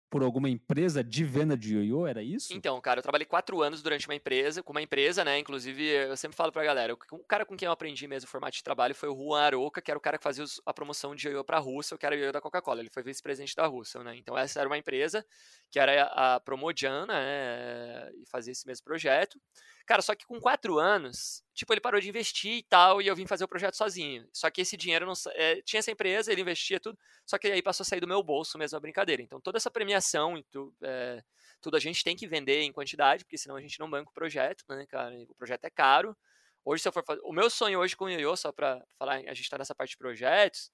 por 0.09 0.23
alguma 0.23 0.49
empresa 0.49 1.03
de 1.03 1.23
venda 1.23 1.55
de 1.55 1.75
ioiô, 1.75 2.07
era 2.07 2.23
isso? 2.23 2.51
Então, 2.51 2.79
cara, 2.81 2.99
eu 2.99 3.03
trabalhei 3.03 3.27
quatro 3.27 3.61
anos 3.61 3.83
durante 3.83 4.07
uma 4.07 4.15
empresa, 4.15 4.63
com 4.63 4.71
uma 4.71 4.81
empresa, 4.81 5.23
né, 5.23 5.37
inclusive 5.37 5.83
eu 5.83 6.17
sempre 6.17 6.35
falo 6.35 6.51
pra 6.51 6.63
galera, 6.63 6.93
o 6.93 6.97
cara 7.27 7.45
com 7.45 7.55
quem 7.55 7.67
eu 7.67 7.71
aprendi 7.71 8.07
mesmo 8.07 8.27
o 8.27 8.31
formato 8.31 8.55
de 8.55 8.63
trabalho 8.63 8.95
foi 8.95 9.09
o 9.09 9.15
Juan 9.15 9.41
Aroca, 9.41 9.81
que 9.81 9.91
era 9.91 9.97
o 9.97 10.01
cara 10.01 10.17
que 10.17 10.23
fazia 10.23 10.45
a 10.65 10.73
promoção 10.73 11.13
de 11.13 11.27
ioiô 11.27 11.43
pra 11.43 11.59
Rússia, 11.59 11.97
que 11.97 12.05
era 12.05 12.15
o 12.15 12.17
ioiô 12.17 12.31
da 12.31 12.41
Coca-Cola, 12.41 12.79
ele 12.79 12.89
foi 12.91 13.03
vice-presidente 13.03 13.55
da 13.55 13.67
Rússia, 13.67 14.03
né, 14.03 14.15
então 14.15 14.37
essa 14.37 14.59
era 14.59 14.69
uma 14.69 14.77
empresa 14.77 15.23
que 15.69 15.79
era 15.79 16.03
a 16.03 16.39
Promodian, 16.39 17.05
né, 17.07 18.09
e 18.15 18.25
fazia 18.27 18.51
esse 18.51 18.65
mesmo 18.65 18.83
projeto, 18.85 19.39
Cara, 19.85 20.01
só 20.01 20.15
que 20.15 20.25
com 20.25 20.39
quatro 20.39 20.79
anos, 20.79 21.43
tipo, 21.53 21.71
ele 21.71 21.79
parou 21.81 22.01
de 22.01 22.09
investir 22.09 22.53
e 22.53 22.63
tal, 22.63 23.01
e 23.01 23.07
eu 23.07 23.15
vim 23.15 23.27
fazer 23.27 23.43
o 23.43 23.47
projeto 23.47 23.75
sozinho. 23.75 24.27
Só 24.33 24.49
que 24.49 24.61
esse 24.61 24.75
dinheiro 24.75 25.05
não. 25.05 25.13
É, 25.33 25.61
tinha 25.61 25.79
essa 25.79 25.91
empresa, 25.91 26.31
ele 26.31 26.41
investia 26.41 26.79
tudo, 26.79 26.97
só 27.25 27.37
que 27.37 27.47
aí 27.47 27.61
passou 27.61 27.83
a 27.83 27.85
sair 27.85 27.99
do 27.99 28.07
meu 28.07 28.23
bolso 28.23 28.57
mesmo 28.57 28.77
a 28.77 28.79
brincadeira. 28.79 29.21
Então 29.21 29.39
toda 29.39 29.57
essa 29.57 29.69
premiação 29.69 30.37
e 30.37 30.43
tu, 30.45 30.73
é, 30.83 31.23
tudo 31.61 31.77
a 31.77 31.79
gente 31.79 32.03
tem 32.03 32.15
que 32.15 32.27
vender 32.27 32.61
em 32.61 32.71
quantidade, 32.71 33.23
porque 33.23 33.37
senão 33.37 33.55
a 33.55 33.61
gente 33.61 33.79
não 33.79 33.89
banca 33.89 34.09
o 34.09 34.13
projeto, 34.13 34.63
né, 34.69 34.85
cara? 34.87 35.15
O 35.29 35.35
projeto 35.35 35.65
é 35.65 35.69
caro. 35.69 36.17
Hoje, 36.63 36.81
se 36.81 36.87
eu 36.87 36.91
for 36.91 37.03
fazer. 37.05 37.21
O 37.23 37.31
meu 37.31 37.49
sonho 37.49 37.79
hoje 37.79 37.95
com 37.95 38.05
o 38.05 38.09
Yoyo, 38.09 38.35
só 38.35 38.51
pra 38.51 38.83
falar, 38.97 39.17
a 39.27 39.33
gente 39.35 39.49
tá 39.49 39.57
nessa 39.57 39.75
parte 39.75 39.91
de 39.91 39.97
projetos, 39.97 40.71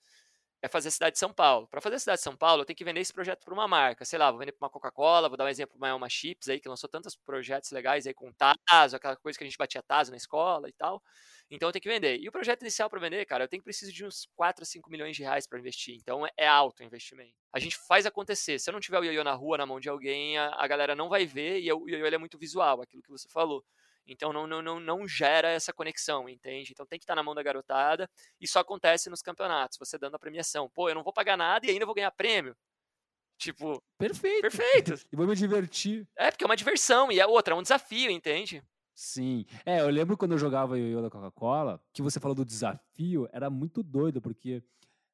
é 0.61 0.67
fazer 0.67 0.89
a 0.89 0.91
cidade 0.91 1.13
de 1.13 1.19
São 1.19 1.33
Paulo. 1.33 1.67
Para 1.67 1.81
fazer 1.81 1.95
a 1.95 1.99
cidade 1.99 2.17
de 2.19 2.23
São 2.23 2.35
Paulo, 2.35 2.61
eu 2.61 2.65
tenho 2.65 2.77
que 2.77 2.83
vender 2.83 2.99
esse 2.99 3.11
projeto 3.11 3.43
para 3.43 3.53
uma 3.53 3.67
marca. 3.67 4.05
Sei 4.05 4.19
lá, 4.19 4.29
vou 4.29 4.39
vender 4.39 4.51
para 4.51 4.65
uma 4.65 4.69
Coca-Cola, 4.69 5.27
vou 5.27 5.37
dar 5.37 5.45
um 5.45 5.47
exemplo 5.47 5.77
para 5.79 5.95
uma 5.95 6.09
Chips 6.09 6.49
aí, 6.49 6.59
que 6.59 6.69
lançou 6.69 6.87
tantos 6.87 7.15
projetos 7.15 7.71
legais 7.71 8.05
aí 8.05 8.13
com 8.13 8.31
Tazo, 8.31 8.95
aquela 8.95 9.15
coisa 9.15 9.37
que 9.37 9.43
a 9.43 9.47
gente 9.47 9.57
batia 9.57 9.81
Tazo 9.81 10.11
na 10.11 10.17
escola 10.17 10.69
e 10.69 10.73
tal. 10.73 11.01
Então 11.49 11.67
eu 11.67 11.73
tenho 11.73 11.81
que 11.81 11.89
vender. 11.89 12.19
E 12.19 12.29
o 12.29 12.31
projeto 12.31 12.61
inicial 12.61 12.89
para 12.89 12.99
vender, 12.99 13.25
cara, 13.25 13.43
eu 13.43 13.47
tenho 13.47 13.61
que 13.61 13.65
preciso 13.65 13.91
de 13.91 14.05
uns 14.05 14.27
4 14.35 14.63
a 14.63 14.65
5 14.65 14.89
milhões 14.89 15.15
de 15.17 15.23
reais 15.23 15.47
para 15.47 15.59
investir. 15.59 15.95
Então 15.95 16.25
é 16.37 16.47
alto 16.47 16.81
o 16.81 16.85
investimento. 16.85 17.33
A 17.51 17.59
gente 17.59 17.77
faz 17.77 18.05
acontecer. 18.05 18.59
Se 18.59 18.69
eu 18.69 18.73
não 18.73 18.79
tiver 18.79 18.99
o 18.99 19.03
ioiô 19.03 19.23
na 19.23 19.33
rua, 19.33 19.57
na 19.57 19.65
mão 19.65 19.79
de 19.79 19.89
alguém, 19.89 20.37
a, 20.37 20.67
galera 20.67 20.95
não 20.95 21.09
vai 21.09 21.25
ver 21.25 21.59
e 21.59 21.71
o 21.73 21.89
ioiô 21.89 22.05
é 22.05 22.17
muito 22.17 22.37
visual, 22.37 22.81
aquilo 22.81 23.03
que 23.03 23.09
você 23.09 23.27
falou. 23.27 23.65
Então 24.07 24.33
não, 24.33 24.47
não, 24.47 24.61
não, 24.61 24.79
não 24.79 25.07
gera 25.07 25.49
essa 25.49 25.71
conexão, 25.71 26.27
entende? 26.27 26.71
Então 26.71 26.85
tem 26.85 26.97
que 26.99 27.03
estar 27.03 27.15
na 27.15 27.23
mão 27.23 27.35
da 27.35 27.43
garotada. 27.43 28.09
E 28.39 28.47
só 28.47 28.59
acontece 28.59 29.09
nos 29.09 29.21
campeonatos, 29.21 29.77
você 29.77 29.97
dando 29.97 30.15
a 30.15 30.19
premiação. 30.19 30.69
Pô, 30.69 30.89
eu 30.89 30.95
não 30.95 31.03
vou 31.03 31.13
pagar 31.13 31.37
nada 31.37 31.65
e 31.65 31.69
ainda 31.69 31.85
vou 31.85 31.95
ganhar 31.95 32.11
prêmio. 32.11 32.55
Tipo. 33.37 33.81
Perfeito. 33.97 34.41
Perfeito. 34.41 34.93
e 35.11 35.15
vou 35.15 35.25
me 35.25 35.35
divertir. 35.35 36.07
É, 36.15 36.29
porque 36.29 36.43
é 36.43 36.47
uma 36.47 36.55
diversão. 36.55 37.11
E 37.11 37.19
a 37.19 37.27
outra, 37.27 37.53
é 37.53 37.57
um 37.57 37.61
desafio, 37.63 38.11
entende? 38.11 38.63
Sim. 38.93 39.45
É, 39.65 39.81
eu 39.81 39.89
lembro 39.89 40.15
quando 40.17 40.33
eu 40.33 40.37
jogava 40.37 40.77
ioiô 40.77 41.01
da 41.01 41.09
Coca-Cola, 41.09 41.81
que 41.93 42.01
você 42.01 42.19
falou 42.19 42.35
do 42.35 42.45
desafio, 42.45 43.27
era 43.31 43.49
muito 43.49 43.81
doido, 43.81 44.21
porque 44.21 44.63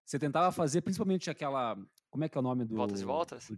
você 0.03 0.19
tentava 0.19 0.51
fazer 0.51 0.81
principalmente 0.81 1.29
aquela. 1.29 1.77
Como 2.09 2.23
é 2.23 2.29
que 2.29 2.37
é 2.37 2.39
o 2.39 2.43
nome 2.43 2.65
do. 2.65 2.75
Voltas 2.75 3.01
e 3.01 3.05
voltas? 3.05 3.47
do- 3.49 3.57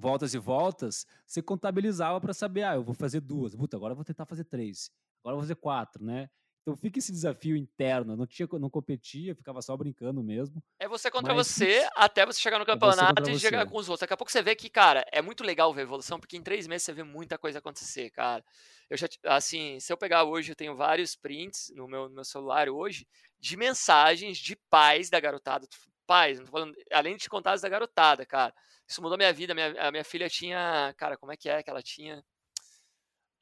voltas 0.00 0.34
e 0.34 0.38
voltas, 0.38 1.06
você 1.26 1.42
contabilizava 1.42 2.20
para 2.20 2.32
saber, 2.32 2.64
ah, 2.64 2.74
eu 2.74 2.82
vou 2.82 2.94
fazer 2.94 3.20
duas, 3.20 3.54
puta, 3.54 3.76
agora 3.76 3.92
eu 3.92 3.96
vou 3.96 4.04
tentar 4.04 4.24
fazer 4.24 4.44
três, 4.44 4.90
agora 5.20 5.34
eu 5.34 5.38
vou 5.38 5.42
fazer 5.42 5.56
quatro, 5.56 6.04
né? 6.04 6.28
Então 6.62 6.76
fica 6.76 6.98
esse 6.98 7.10
desafio 7.10 7.56
interno. 7.56 8.12
eu 8.12 8.16
Não 8.16 8.26
tinha, 8.26 8.46
não 8.52 8.68
competia, 8.68 9.34
ficava 9.34 9.62
só 9.62 9.76
brincando 9.76 10.22
mesmo. 10.22 10.62
É 10.78 10.86
você 10.86 11.10
contra 11.10 11.34
Mas, 11.34 11.48
você 11.48 11.88
até 11.96 12.26
você 12.26 12.38
chegar 12.38 12.58
no 12.58 12.64
você 12.64 12.72
campeonato 12.72 13.22
contra 13.22 13.32
e 13.32 13.38
chegar 13.38 13.66
com 13.66 13.78
os 13.78 13.88
outros. 13.88 14.00
Daqui 14.00 14.12
a 14.12 14.16
pouco 14.16 14.30
você 14.30 14.42
vê 14.42 14.54
que, 14.54 14.68
cara, 14.68 15.04
é 15.10 15.22
muito 15.22 15.42
legal 15.42 15.72
ver 15.72 15.82
evolução, 15.82 16.20
porque 16.20 16.36
em 16.36 16.42
três 16.42 16.66
meses 16.66 16.84
você 16.84 16.92
vê 16.92 17.02
muita 17.02 17.38
coisa 17.38 17.58
acontecer, 17.58 18.10
cara. 18.10 18.44
Eu 18.88 18.96
já, 18.96 19.08
assim, 19.24 19.80
se 19.80 19.92
eu 19.92 19.96
pegar 19.96 20.24
hoje, 20.24 20.52
eu 20.52 20.56
tenho 20.56 20.76
vários 20.76 21.16
prints 21.16 21.72
no 21.74 21.88
meu, 21.88 22.08
no 22.08 22.16
meu 22.16 22.24
celular 22.24 22.68
hoje 22.68 23.06
de 23.38 23.56
mensagens 23.56 24.36
de 24.36 24.54
pais 24.68 25.08
da 25.08 25.18
garotada. 25.18 25.66
Pais, 26.10 26.38
não 26.40 26.46
tô 26.46 26.50
falando, 26.50 26.74
além 26.90 27.16
de 27.16 27.28
contar 27.28 27.52
as 27.52 27.60
da 27.60 27.68
garotada, 27.68 28.26
cara. 28.26 28.52
Isso 28.88 29.00
mudou 29.00 29.16
minha 29.16 29.32
vida. 29.32 29.54
Minha, 29.54 29.80
a 29.80 29.92
minha 29.92 30.02
filha 30.04 30.28
tinha, 30.28 30.92
cara, 30.98 31.16
como 31.16 31.30
é 31.30 31.36
que 31.36 31.48
é 31.48 31.62
que 31.62 31.70
ela 31.70 31.80
tinha? 31.82 32.20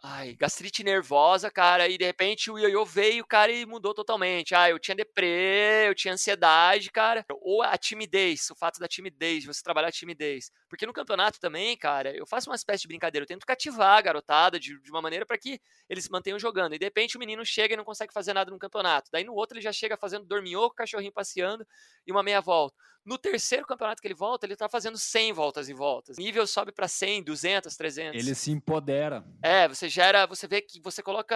Ai, 0.00 0.36
gastrite 0.36 0.84
nervosa, 0.84 1.50
cara, 1.50 1.88
e 1.88 1.98
de 1.98 2.04
repente 2.04 2.52
o 2.52 2.56
ioiô 2.58 2.84
veio, 2.84 3.26
cara, 3.26 3.50
e 3.50 3.66
mudou 3.66 3.92
totalmente. 3.92 4.54
Ah, 4.54 4.70
eu 4.70 4.78
tinha 4.78 4.94
deprê, 4.94 5.88
eu 5.88 5.94
tinha 5.94 6.14
ansiedade, 6.14 6.88
cara. 6.88 7.26
Ou 7.40 7.62
a 7.62 7.76
timidez, 7.76 8.48
o 8.48 8.54
fato 8.54 8.78
da 8.78 8.86
timidez, 8.86 9.40
de 9.42 9.48
você 9.48 9.60
trabalhar 9.60 9.88
a 9.88 9.90
timidez. 9.92 10.52
Porque 10.68 10.86
no 10.86 10.92
campeonato 10.92 11.40
também, 11.40 11.76
cara, 11.76 12.14
eu 12.16 12.24
faço 12.28 12.48
uma 12.48 12.54
espécie 12.54 12.82
de 12.82 12.88
brincadeira, 12.88 13.24
eu 13.24 13.26
tento 13.26 13.44
cativar 13.44 13.98
a 13.98 14.00
garotada 14.00 14.60
de, 14.60 14.80
de 14.80 14.88
uma 14.90 15.02
maneira 15.02 15.26
para 15.26 15.36
que 15.36 15.60
eles 15.88 16.08
mantenham 16.08 16.38
jogando. 16.38 16.74
E 16.74 16.78
de 16.78 16.84
repente 16.86 17.16
o 17.16 17.20
menino 17.20 17.44
chega 17.44 17.74
e 17.74 17.76
não 17.76 17.84
consegue 17.84 18.12
fazer 18.12 18.32
nada 18.32 18.52
no 18.52 18.58
campeonato. 18.58 19.10
Daí 19.10 19.24
no 19.24 19.34
outro 19.34 19.56
ele 19.56 19.64
já 19.64 19.72
chega 19.72 19.96
fazendo 19.96 20.24
dorminhoco, 20.26 20.76
cachorrinho 20.76 21.12
passeando 21.12 21.66
e 22.06 22.12
uma 22.12 22.22
meia 22.22 22.40
volta. 22.40 22.76
No 23.08 23.16
terceiro 23.16 23.64
campeonato 23.64 24.02
que 24.02 24.06
ele 24.06 24.14
volta, 24.14 24.44
ele 24.44 24.54
tá 24.54 24.68
fazendo 24.68 24.98
100 24.98 25.32
voltas 25.32 25.66
e 25.70 25.72
voltas. 25.72 26.18
O 26.18 26.20
nível 26.20 26.46
sobe 26.46 26.72
para 26.72 26.86
100, 26.86 27.22
200, 27.22 27.74
300. 27.74 28.22
Ele 28.22 28.34
se 28.34 28.50
empodera. 28.50 29.24
É, 29.42 29.66
você 29.66 29.88
gera, 29.88 30.26
você 30.26 30.46
vê 30.46 30.60
que 30.60 30.78
você 30.78 31.02
coloca, 31.02 31.34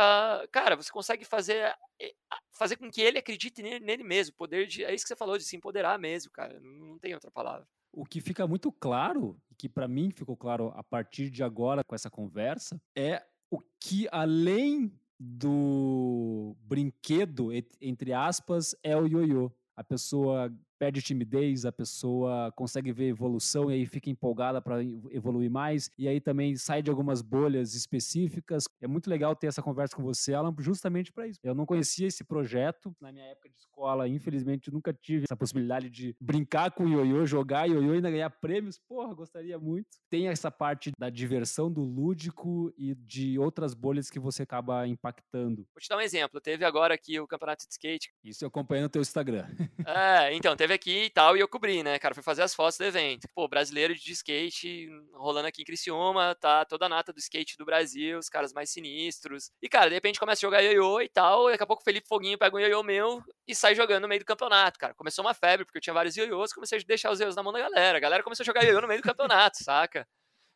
cara, 0.53 0.77
você 0.77 0.93
consegue 0.93 1.25
fazer 1.25 1.75
eh, 1.99 2.13
fazer 2.51 2.77
com 2.77 2.91
que 2.91 3.01
ele 3.01 3.19
acredite 3.19 3.63
nele, 3.63 4.05
mesmo, 4.05 4.37
poder 4.37 4.67
de, 4.67 4.85
é 4.85 4.95
isso 4.95 5.05
que 5.05 5.09
você 5.09 5.17
falou 5.17 5.39
de 5.39 5.45
se 5.45 5.57
empoderar 5.57 5.99
mesmo, 5.99 6.31
cara. 6.31 6.61
Não, 6.61 6.99
tem 6.99 7.15
outra 7.15 7.31
palavra. 7.31 7.67
O 7.91 8.05
que 8.05 8.21
fica 8.21 8.47
muito 8.47 8.71
claro, 8.71 9.41
que 9.57 9.67
para 9.67 9.89
mim 9.89 10.11
ficou 10.15 10.37
claro 10.37 10.75
a 10.77 10.85
partir 10.85 11.31
de 11.31 11.43
agora 11.43 11.83
com 11.83 11.95
essa 11.95 12.11
conversa, 12.11 12.79
é 12.95 13.25
o 13.51 13.59
que 13.81 14.07
além 14.13 14.93
do 15.19 16.55
brinquedo, 16.61 17.49
entre 17.81 18.13
aspas, 18.13 18.75
é 18.83 18.95
o 18.95 19.07
ioiô. 19.07 19.51
A 19.75 19.83
pessoa 19.83 20.53
perde 20.83 21.01
timidez, 21.01 21.65
a 21.65 21.71
pessoa 21.71 22.51
consegue 22.57 22.91
ver 22.91 23.07
evolução 23.07 23.71
e 23.71 23.75
aí 23.75 23.87
fica 23.87 24.11
empolgada 24.11 24.61
para 24.61 24.83
evoluir 25.13 25.49
mais, 25.49 25.89
e 25.97 26.09
aí 26.09 26.21
também 26.21 26.57
sai 26.57 26.83
de 26.83 26.91
algumas 26.91 27.23
bolhas 27.23 27.77
específicas. 27.77 28.65
É 28.81 28.89
muito 28.89 29.09
legal 29.09 29.37
ter 29.37 29.47
essa 29.47 29.63
conversa 29.63 29.95
com 29.95 30.03
você, 30.03 30.35
Alan, 30.35 30.53
justamente 30.59 31.13
para 31.13 31.29
isso. 31.29 31.39
Eu 31.41 31.55
não 31.55 31.65
conhecia 31.65 32.09
esse 32.09 32.25
projeto 32.25 32.93
na 33.01 33.13
minha 33.13 33.27
época 33.27 33.49
de 33.49 33.59
escola, 33.59 34.09
infelizmente 34.09 34.73
nunca 34.73 34.93
tive 34.93 35.23
essa 35.23 35.37
possibilidade 35.37 35.89
de 35.89 36.17
brincar 36.21 36.73
com 36.73 36.83
o 36.83 36.89
ioiô, 36.89 37.25
jogar 37.27 37.69
ioiô 37.69 37.93
e 37.93 37.97
ainda 37.99 38.11
ganhar 38.11 38.31
prêmios. 38.31 38.81
Porra, 38.89 39.15
gostaria 39.15 39.61
muito. 39.61 39.87
Tem 40.11 40.27
essa 40.27 40.51
parte 40.51 40.91
da 40.99 41.09
diversão, 41.09 41.71
do 41.71 41.85
lúdico 41.85 42.75
e 42.77 42.97
de 42.97 43.39
outras 43.39 43.73
bolhas 43.73 44.11
que 44.11 44.19
você 44.19 44.43
acaba 44.43 44.85
impactando. 44.89 45.65
Vou 45.73 45.81
te 45.81 45.89
dar 45.89 45.99
um 45.99 46.01
exemplo. 46.01 46.41
Teve 46.41 46.65
agora 46.65 46.93
aqui 46.93 47.21
o 47.21 47.29
campeonato 47.29 47.65
de 47.69 47.73
skate. 47.73 48.13
Isso 48.25 48.45
eu 48.45 48.49
acompanhei 48.49 48.83
no 48.83 48.89
teu 48.89 49.01
Instagram. 49.01 49.47
É, 49.87 50.35
então, 50.35 50.57
teve 50.57 50.72
aqui 50.73 51.05
e 51.05 51.11
tal, 51.11 51.37
e 51.37 51.41
eu 51.41 51.49
cobri, 51.49 51.83
né, 51.83 51.99
cara? 51.99 52.15
Fui 52.15 52.23
fazer 52.23 52.43
as 52.43 52.55
fotos 52.55 52.79
do 52.79 52.85
evento. 52.85 53.29
Pô, 53.35 53.47
brasileiro 53.49 53.95
de 53.95 54.13
skate 54.13 54.89
rolando 55.15 55.49
aqui 55.49 55.63
em 55.63 55.65
Criciúma, 55.65 56.35
tá 56.35 56.65
toda 56.65 56.87
a 56.87 56.89
nata 56.89 57.13
do 57.13 57.19
skate 57.19 57.57
do 57.57 57.65
Brasil, 57.65 58.19
os 58.19 58.29
caras 58.29 58.53
mais 58.53 58.71
sinistros. 58.71 59.51
E, 59.63 59.69
cara, 59.69 59.89
de 59.89 59.95
repente 59.95 60.19
começa 60.19 60.41
a 60.41 60.47
jogar 60.49 60.61
ioiô 60.63 61.01
e 61.01 61.09
tal, 61.09 61.49
e 61.49 61.53
daqui 61.53 61.63
a 61.65 61.67
pouco 61.67 61.83
o 61.83 61.85
Felipe 61.85 62.09
Foguinho 62.09 62.39
pega 62.39 62.57
um 62.57 62.61
ioiô 62.61 62.83
meu 62.83 63.23
e 63.47 63.55
sai 63.55 63.75
jogando 63.75 64.03
no 64.03 64.09
meio 64.09 64.21
do 64.21 64.27
campeonato, 64.27 64.79
cara. 64.79 64.95
Começou 64.95 65.25
uma 65.25 65.35
febre, 65.35 65.65
porque 65.65 65.79
eu 65.79 65.83
tinha 65.83 65.95
vários 65.95 66.17
ioiôs, 66.17 66.53
comecei 66.53 66.79
a 66.79 66.83
deixar 66.87 67.11
os 67.11 67.21
ioiôs 67.21 67.37
na 67.37 67.43
mão 67.43 67.53
da 67.53 67.61
galera. 67.61 67.99
A 67.99 68.01
galera 68.01 68.23
começou 68.23 68.45
a 68.45 68.47
jogar 68.47 68.65
ioiô 68.65 68.81
no 68.81 68.89
meio 68.89 69.01
do 69.01 69.05
campeonato, 69.05 69.63
saca? 69.63 70.07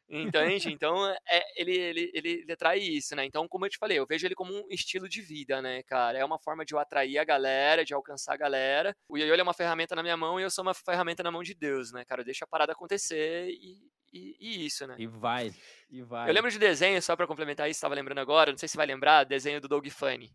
Entende? 0.08 0.72
Então, 0.72 1.04
é, 1.28 1.42
ele, 1.56 1.76
ele, 1.76 2.10
ele, 2.14 2.28
ele 2.42 2.52
atrai 2.52 2.78
isso, 2.78 3.16
né? 3.16 3.24
Então, 3.24 3.48
como 3.48 3.66
eu 3.66 3.70
te 3.70 3.78
falei, 3.78 3.98
eu 3.98 4.06
vejo 4.06 4.26
ele 4.26 4.36
como 4.36 4.52
um 4.52 4.66
estilo 4.70 5.08
de 5.08 5.20
vida, 5.20 5.60
né, 5.60 5.82
cara? 5.82 6.18
É 6.18 6.24
uma 6.24 6.38
forma 6.38 6.64
de 6.64 6.74
eu 6.74 6.78
atrair 6.78 7.18
a 7.18 7.24
galera, 7.24 7.84
de 7.84 7.92
alcançar 7.92 8.34
a 8.34 8.36
galera. 8.36 8.96
O 9.08 9.18
ele 9.18 9.40
é 9.40 9.42
uma 9.42 9.54
ferramenta 9.54 9.96
na 9.96 10.02
minha 10.02 10.16
mão 10.16 10.38
e 10.38 10.44
eu 10.44 10.50
sou 10.50 10.62
uma 10.62 10.74
ferramenta 10.74 11.22
na 11.22 11.30
mão 11.30 11.42
de 11.42 11.54
Deus, 11.54 11.90
né, 11.92 12.04
cara? 12.04 12.20
Eu 12.20 12.24
deixo 12.24 12.44
a 12.44 12.46
parada 12.46 12.72
acontecer 12.72 13.48
e, 13.48 13.90
e, 14.12 14.36
e 14.38 14.66
isso, 14.66 14.86
né? 14.86 14.94
E 14.98 15.06
vai, 15.08 15.52
e 15.90 16.02
vai. 16.02 16.28
Eu 16.28 16.34
lembro 16.34 16.50
de 16.50 16.58
desenho, 16.58 17.02
só 17.02 17.16
pra 17.16 17.26
complementar 17.26 17.68
isso, 17.68 17.80
tava 17.80 17.94
lembrando 17.94 18.18
agora, 18.18 18.52
não 18.52 18.58
sei 18.58 18.68
se 18.68 18.76
vai 18.76 18.86
lembrar, 18.86 19.24
desenho 19.24 19.60
do 19.60 19.68
Doug 19.68 19.86
Funny. 19.88 20.32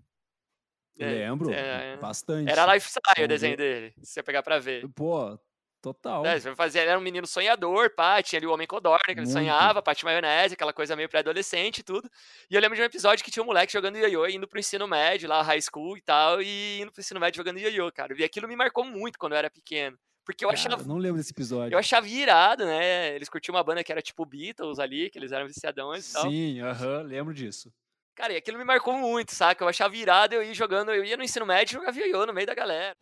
É, 1.00 1.06
Lembro, 1.06 1.52
é, 1.52 1.96
bastante. 1.98 2.52
Era 2.52 2.72
lifestyle 2.74 3.24
o 3.24 3.28
desenho 3.28 3.56
dele, 3.56 3.94
se 4.04 4.14
você 4.14 4.24
pegar 4.24 4.44
pra 4.44 4.60
ver. 4.60 4.86
Pô, 4.94 5.40
total. 5.82 6.26
É, 6.26 6.40
você 6.40 6.50
vai 6.50 6.56
fazer, 6.56 6.80
ele 6.80 6.90
era 6.90 7.00
um 7.00 7.04
menino 7.04 7.26
sonhador, 7.26 7.90
pá, 7.96 8.22
tinha 8.22 8.40
ali 8.40 8.46
o 8.48 8.52
Homem 8.54 8.68
Codorna, 8.68 9.00
que 9.04 9.12
ele 9.12 9.22
Muito. 9.22 9.32
sonhava, 9.32 9.82
pá, 9.82 9.96
tinha 9.96 10.10
maionese, 10.10 10.54
aquela 10.54 10.72
coisa 10.74 10.96
meio 10.96 11.10
pré-adolescente 11.10 11.80
e 11.80 11.84
tudo. 11.84 12.10
E 12.50 12.56
eu 12.56 12.62
lembro 12.62 12.76
de 12.76 12.82
um 12.82 12.86
episódio 12.86 13.24
que 13.26 13.32
tinha 13.32 13.44
um 13.44 13.48
moleque 13.48 13.74
jogando 13.74 13.98
ioiô, 13.98 14.28
indo 14.28 14.48
pro 14.48 14.60
ensino 14.60 14.88
médio, 14.88 15.28
lá, 15.28 15.42
high 15.42 15.62
school 15.62 15.98
e 15.98 16.02
tal, 16.02 16.42
e 16.42 16.82
indo 16.82 16.92
pro 16.92 17.02
ensino 17.02 17.20
médio 17.20 17.38
jogando 17.38 17.58
ioiô, 17.60 17.92
cara. 17.92 18.14
E 18.18 18.24
aquilo 18.24 18.48
me 18.48 18.56
marcou 18.56 18.86
muito 18.86 19.18
quando 19.18 19.34
eu 19.34 19.38
era 19.40 19.50
pequeno. 19.50 19.98
Porque 20.24 20.46
eu 20.46 20.50
Cara, 20.50 20.60
achava, 20.60 20.84
eu 20.84 20.88
não 20.88 20.98
lembro 20.98 21.18
desse 21.18 21.32
episódio. 21.32 21.74
eu 21.74 21.80
achava 21.80 22.08
irado, 22.08 22.64
né? 22.64 23.16
Eles 23.16 23.28
curtiam 23.28 23.56
uma 23.56 23.64
banda 23.64 23.84
que 23.84 23.92
era 23.92 24.04
tipo 24.04 24.24
Beatles 24.24 24.78
ali, 24.78 25.10
que 25.10 25.18
eles 25.18 25.32
eram 25.32 25.48
viciadões 25.48 26.10
e 26.10 26.14
tal. 26.14 26.30
Sim, 26.30 26.62
aham, 26.62 27.02
lembro 27.02 27.34
disso. 27.34 27.74
Cara, 28.14 28.34
e 28.34 28.38
aquilo 28.38 28.60
me 28.60 28.64
marcou 28.64 28.94
muito, 28.96 29.34
saca? 29.34 29.64
Eu 29.64 29.68
achava 29.68 29.96
irado 29.96 30.36
eu 30.36 30.44
ia 30.44 30.54
jogando, 30.54 30.92
eu 30.92 31.04
ia 31.04 31.18
no 31.18 31.24
ensino 31.24 31.46
médio 31.46 31.74
e 31.74 31.80
jogava 31.80 31.98
ioiô 31.98 32.26
no 32.28 32.34
meio 32.34 32.46
da 32.46 32.54
galera. 32.54 32.96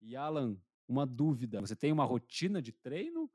E 0.00 0.16
Alan, 0.16 0.56
uma 0.92 1.06
dúvida. 1.06 1.60
Você 1.60 1.74
tem 1.74 1.90
uma 1.90 2.04
rotina 2.04 2.60
de 2.60 2.72
treino 2.72 3.30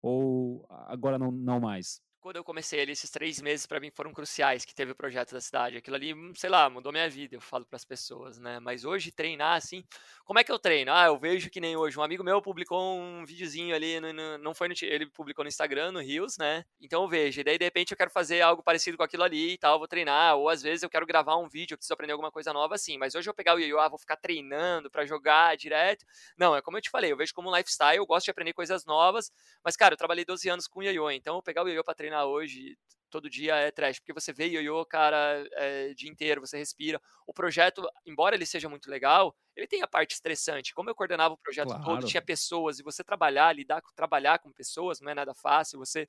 ou 0.00 0.66
agora 0.68 1.18
não, 1.18 1.30
não 1.30 1.60
mais? 1.60 2.02
Quando 2.22 2.36
eu 2.36 2.44
comecei 2.44 2.80
ali, 2.80 2.92
esses 2.92 3.10
três 3.10 3.40
meses 3.42 3.66
pra 3.66 3.80
mim 3.80 3.90
foram 3.90 4.12
cruciais 4.14 4.64
que 4.64 4.72
teve 4.74 4.92
o 4.92 4.94
projeto 4.94 5.32
da 5.32 5.40
cidade. 5.40 5.76
Aquilo 5.76 5.96
ali, 5.96 6.14
hum, 6.14 6.32
sei 6.36 6.48
lá, 6.48 6.70
mudou 6.70 6.92
minha 6.92 7.10
vida, 7.10 7.34
eu 7.34 7.40
falo 7.40 7.66
pras 7.66 7.84
pessoas, 7.84 8.38
né? 8.38 8.60
Mas 8.60 8.84
hoje 8.84 9.10
treinar 9.10 9.56
assim, 9.56 9.84
como 10.24 10.38
é 10.38 10.44
que 10.44 10.52
eu 10.52 10.58
treino? 10.58 10.92
Ah, 10.92 11.06
eu 11.06 11.18
vejo 11.18 11.50
que 11.50 11.60
nem 11.60 11.76
hoje. 11.76 11.98
Um 11.98 12.02
amigo 12.02 12.22
meu 12.22 12.40
publicou 12.40 12.96
um 12.96 13.24
videozinho 13.26 13.74
ali, 13.74 13.98
no, 13.98 14.12
no- 14.12 14.38
não 14.38 14.54
foi 14.54 14.68
no, 14.68 14.74
ele 14.82 15.06
publicou 15.06 15.44
no 15.44 15.48
Instagram, 15.48 15.90
no 15.92 16.00
Rios, 16.00 16.38
né? 16.38 16.64
Então 16.80 17.02
eu 17.02 17.08
vejo. 17.08 17.40
E 17.40 17.44
daí 17.44 17.58
de 17.58 17.64
repente 17.64 17.90
eu 17.92 17.96
quero 17.98 18.10
fazer 18.10 18.40
algo 18.40 18.62
parecido 18.62 18.96
com 18.96 19.02
aquilo 19.02 19.24
ali 19.24 19.54
e 19.54 19.58
tal, 19.58 19.78
vou 19.80 19.88
treinar. 19.88 20.36
Ou 20.36 20.48
às 20.48 20.62
vezes 20.62 20.84
eu 20.84 20.90
quero 20.90 21.04
gravar 21.04 21.36
um 21.36 21.48
vídeo, 21.48 21.74
eu 21.74 21.78
preciso 21.78 21.94
aprender 21.94 22.12
alguma 22.12 22.30
coisa 22.30 22.52
nova 22.52 22.76
assim. 22.76 22.96
Mas 22.98 23.16
hoje 23.16 23.28
eu 23.28 23.34
pegar 23.34 23.54
o 23.56 23.58
ioiô, 23.58 23.80
ah, 23.80 23.88
vou 23.88 23.98
ficar 23.98 24.16
treinando 24.16 24.88
pra 24.90 25.04
jogar 25.04 25.56
direto. 25.56 26.06
Não, 26.38 26.54
é 26.54 26.62
como 26.62 26.76
eu 26.76 26.80
te 26.82 26.90
falei, 26.90 27.10
eu 27.12 27.16
vejo 27.16 27.34
como 27.34 27.50
um 27.50 27.56
lifestyle, 27.56 27.96
eu 27.96 28.06
gosto 28.06 28.26
de 28.26 28.30
aprender 28.30 28.52
coisas 28.52 28.84
novas. 28.84 29.30
Mas, 29.64 29.76
cara, 29.76 29.94
eu 29.94 29.98
trabalhei 29.98 30.24
12 30.24 30.48
anos 30.48 30.66
com 30.68 30.82
ioiô, 30.82 31.10
então 31.10 31.36
eu 31.36 31.42
pegar 31.42 31.62
o 31.64 31.68
ioiô 31.68 31.82
pra 31.84 31.94
treinar 31.94 32.11
hoje 32.24 32.76
todo 33.10 33.28
dia 33.28 33.54
é 33.56 33.70
trash, 33.70 33.98
porque 33.98 34.12
você 34.14 34.32
vê 34.32 34.46
ioiô, 34.46 34.86
cara, 34.86 35.46
é, 35.52 35.88
o 35.90 35.94
dia 35.94 36.10
inteiro, 36.10 36.40
você 36.40 36.56
respira. 36.56 36.98
O 37.26 37.32
projeto, 37.34 37.86
embora 38.06 38.34
ele 38.34 38.46
seja 38.46 38.70
muito 38.70 38.88
legal, 38.90 39.36
ele 39.54 39.66
tem 39.66 39.82
a 39.82 39.86
parte 39.86 40.12
estressante. 40.14 40.72
Como 40.72 40.88
eu 40.88 40.94
coordenava 40.94 41.34
o 41.34 41.38
projeto 41.38 41.76
todo, 41.82 42.00
Claro. 42.00 42.06
tinha 42.06 42.22
pessoas, 42.22 42.78
e 42.78 42.82
você 42.82 43.04
trabalhar, 43.04 43.54
lidar, 43.54 43.82
com- 43.82 43.92
trabalhar 43.94 44.38
com 44.38 44.50
pessoas 44.50 44.98
não 45.00 45.10
é 45.10 45.14
nada 45.14 45.34
fácil, 45.34 45.78
você 45.78 46.08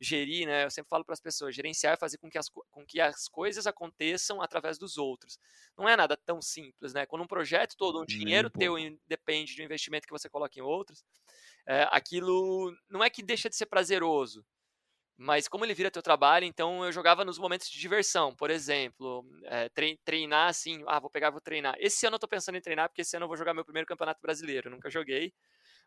gerir, 0.00 0.46
né? 0.46 0.64
Eu 0.64 0.70
sempre 0.70 0.88
falo 0.88 1.04
para 1.04 1.14
as 1.14 1.20
pessoas, 1.20 1.54
gerenciar 1.54 1.94
é 1.94 1.96
fazer 1.96 2.18
com 2.18 2.30
que, 2.30 2.38
as, 2.38 2.48
co- 2.48 2.64
com 2.70 2.84
que 2.86 3.00
as 3.00 3.26
coisas 3.28 3.66
aconteçam 3.66 4.40
através 4.40 4.78
dos 4.78 4.96
outros. 4.96 5.38
Não 5.76 5.88
é 5.88 5.96
nada 5.96 6.16
tão 6.16 6.40
simples, 6.40 6.92
né? 6.94 7.04
Quando 7.06 7.22
um 7.22 7.26
projeto 7.26 7.74
todo, 7.76 8.00
um 8.00 8.04
Nem 8.06 8.06
um 8.06 8.06
dinheiro 8.06 8.48
teu 8.50 8.78
pouco. 8.78 8.78
in- 8.78 8.98
depende 9.06 9.56
do 9.56 9.62
investimento 9.62 10.06
que 10.06 10.12
você 10.12 10.28
coloca 10.28 10.58
em 10.58 10.62
outros, 10.62 11.04
é, 11.66 11.86
aquilo 11.90 12.72
não 12.88 13.02
é 13.02 13.10
que 13.10 13.22
deixa 13.22 13.48
de 13.48 13.56
ser 13.56 13.66
prazeroso, 13.66 14.44
mas 15.16 15.48
como 15.48 15.64
ele 15.64 15.74
vira 15.74 15.90
teu 15.90 16.02
trabalho, 16.02 16.44
então 16.44 16.84
eu 16.84 16.92
jogava 16.92 17.24
nos 17.24 17.38
momentos 17.38 17.68
de 17.70 17.78
diversão, 17.80 18.34
por 18.34 18.50
exemplo, 18.50 19.24
é, 19.44 19.68
trei- 19.70 19.98
treinar 20.04 20.48
assim, 20.48 20.82
ah, 20.88 21.00
vou 21.00 21.10
pegar, 21.10 21.30
vou 21.30 21.40
treinar. 21.40 21.74
Esse 21.78 22.06
ano 22.06 22.16
eu 22.16 22.20
tô 22.20 22.28
pensando 22.28 22.56
em 22.56 22.60
treinar, 22.60 22.88
porque 22.88 23.02
esse 23.02 23.16
ano 23.16 23.24
eu 23.24 23.28
vou 23.28 23.36
jogar 23.36 23.54
meu 23.54 23.64
primeiro 23.64 23.86
campeonato 23.86 24.20
brasileiro, 24.22 24.70
nunca 24.70 24.90
joguei, 24.90 25.32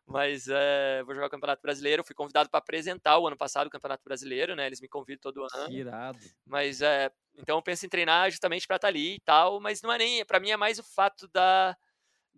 mas 0.08 0.48
é, 0.50 1.04
vou 1.04 1.16
jogar 1.16 1.28
o 1.28 1.32
campeonato 1.32 1.62
brasileiro, 1.62 2.02
eu 2.02 2.06
fui 2.06 2.16
convidado 2.16 2.50
para 2.50 2.60
apresentar 2.60 3.20
o 3.20 3.28
ano 3.28 3.38
passado 3.38 3.68
o 3.68 3.72
campeonato 3.72 4.04
brasileiro, 4.06 4.56
né, 4.56 4.68
eles 4.68 4.82
me 4.82 4.90
convidam 4.90 5.22
todo 5.22 5.44
ano, 5.44 5.50
Que 5.52 5.80
irado. 5.80 6.30
mas 6.46 6.82
é, 6.82 7.12
então 7.38 7.58
eu 7.58 7.62
penso 7.62 7.86
em 7.86 7.90
treinar 7.90 8.30
justamente 8.32 8.66
para 8.68 8.78
estar 8.78 8.88
ali 8.88 9.16
e 9.16 9.20
tal, 9.22 9.60
mas 9.60 9.82
não 9.82 9.92
é 9.92 9.98
nem, 9.98 10.26
para 10.26 10.40
mim 10.40 10.52
é 10.52 10.58
mais 10.58 10.80
o 10.80 10.84
fato 10.84 11.28
da 11.28 11.76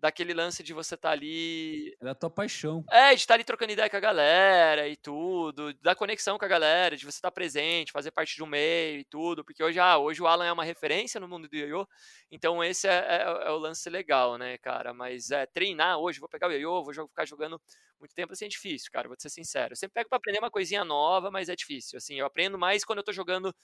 daquele 0.00 0.32
lance 0.32 0.62
de 0.62 0.72
você 0.72 0.94
estar 0.94 1.10
tá 1.10 1.12
ali. 1.12 1.94
É 2.00 2.04
da 2.04 2.14
tua 2.14 2.30
paixão. 2.30 2.82
É, 2.90 3.10
de 3.10 3.20
estar 3.20 3.28
tá 3.28 3.34
ali 3.34 3.44
trocando 3.44 3.72
ideia 3.72 3.88
com 3.88 3.96
a 3.96 4.00
galera 4.00 4.88
e 4.88 4.96
tudo, 4.96 5.72
da 5.74 5.94
conexão 5.94 6.38
com 6.38 6.44
a 6.44 6.48
galera, 6.48 6.96
de 6.96 7.04
você 7.04 7.18
estar 7.18 7.30
tá 7.30 7.34
presente, 7.34 7.92
fazer 7.92 8.10
parte 8.10 8.34
de 8.34 8.42
um 8.42 8.46
meio 8.46 9.00
e 9.00 9.04
tudo, 9.04 9.44
porque 9.44 9.62
hoje, 9.62 9.78
ah, 9.78 9.98
hoje 9.98 10.22
o 10.22 10.26
Alan 10.26 10.46
é 10.46 10.52
uma 10.52 10.64
referência 10.64 11.20
no 11.20 11.28
mundo 11.28 11.48
do 11.48 11.56
ioiô, 11.56 11.86
então 12.30 12.64
esse 12.64 12.88
é, 12.88 12.92
é, 12.92 13.22
é, 13.22 13.50
o 13.50 13.58
lance 13.58 13.88
legal, 13.90 14.38
né, 14.38 14.56
cara? 14.58 14.94
Mas 14.94 15.30
é, 15.30 15.46
treinar 15.46 15.98
hoje, 15.98 16.18
vou 16.18 16.28
pegar 16.28 16.48
o 16.48 16.52
ioiô, 16.52 16.82
vou 16.82 16.94
ficar 17.08 17.26
jogando 17.26 17.60
muito 17.98 18.14
tempo, 18.14 18.32
assim, 18.32 18.46
é 18.46 18.48
difícil, 18.48 18.90
cara, 18.90 19.06
vou 19.06 19.16
ser 19.18 19.28
sincero. 19.28 19.72
Eu 19.72 19.76
sempre 19.76 19.92
pego 19.94 20.08
pra 20.08 20.16
aprender 20.16 20.38
uma 20.38 20.50
coisinha 20.50 20.82
nova, 20.82 21.30
mas 21.30 21.50
é 21.50 21.54
difícil, 21.54 21.98
assim, 21.98 22.14
eu 22.18 22.24
aprendo 22.24 22.58
mais 22.58 22.84
quando 22.84 22.98
eu 23.00 23.04
tô 23.04 23.12
jogando 23.12 23.54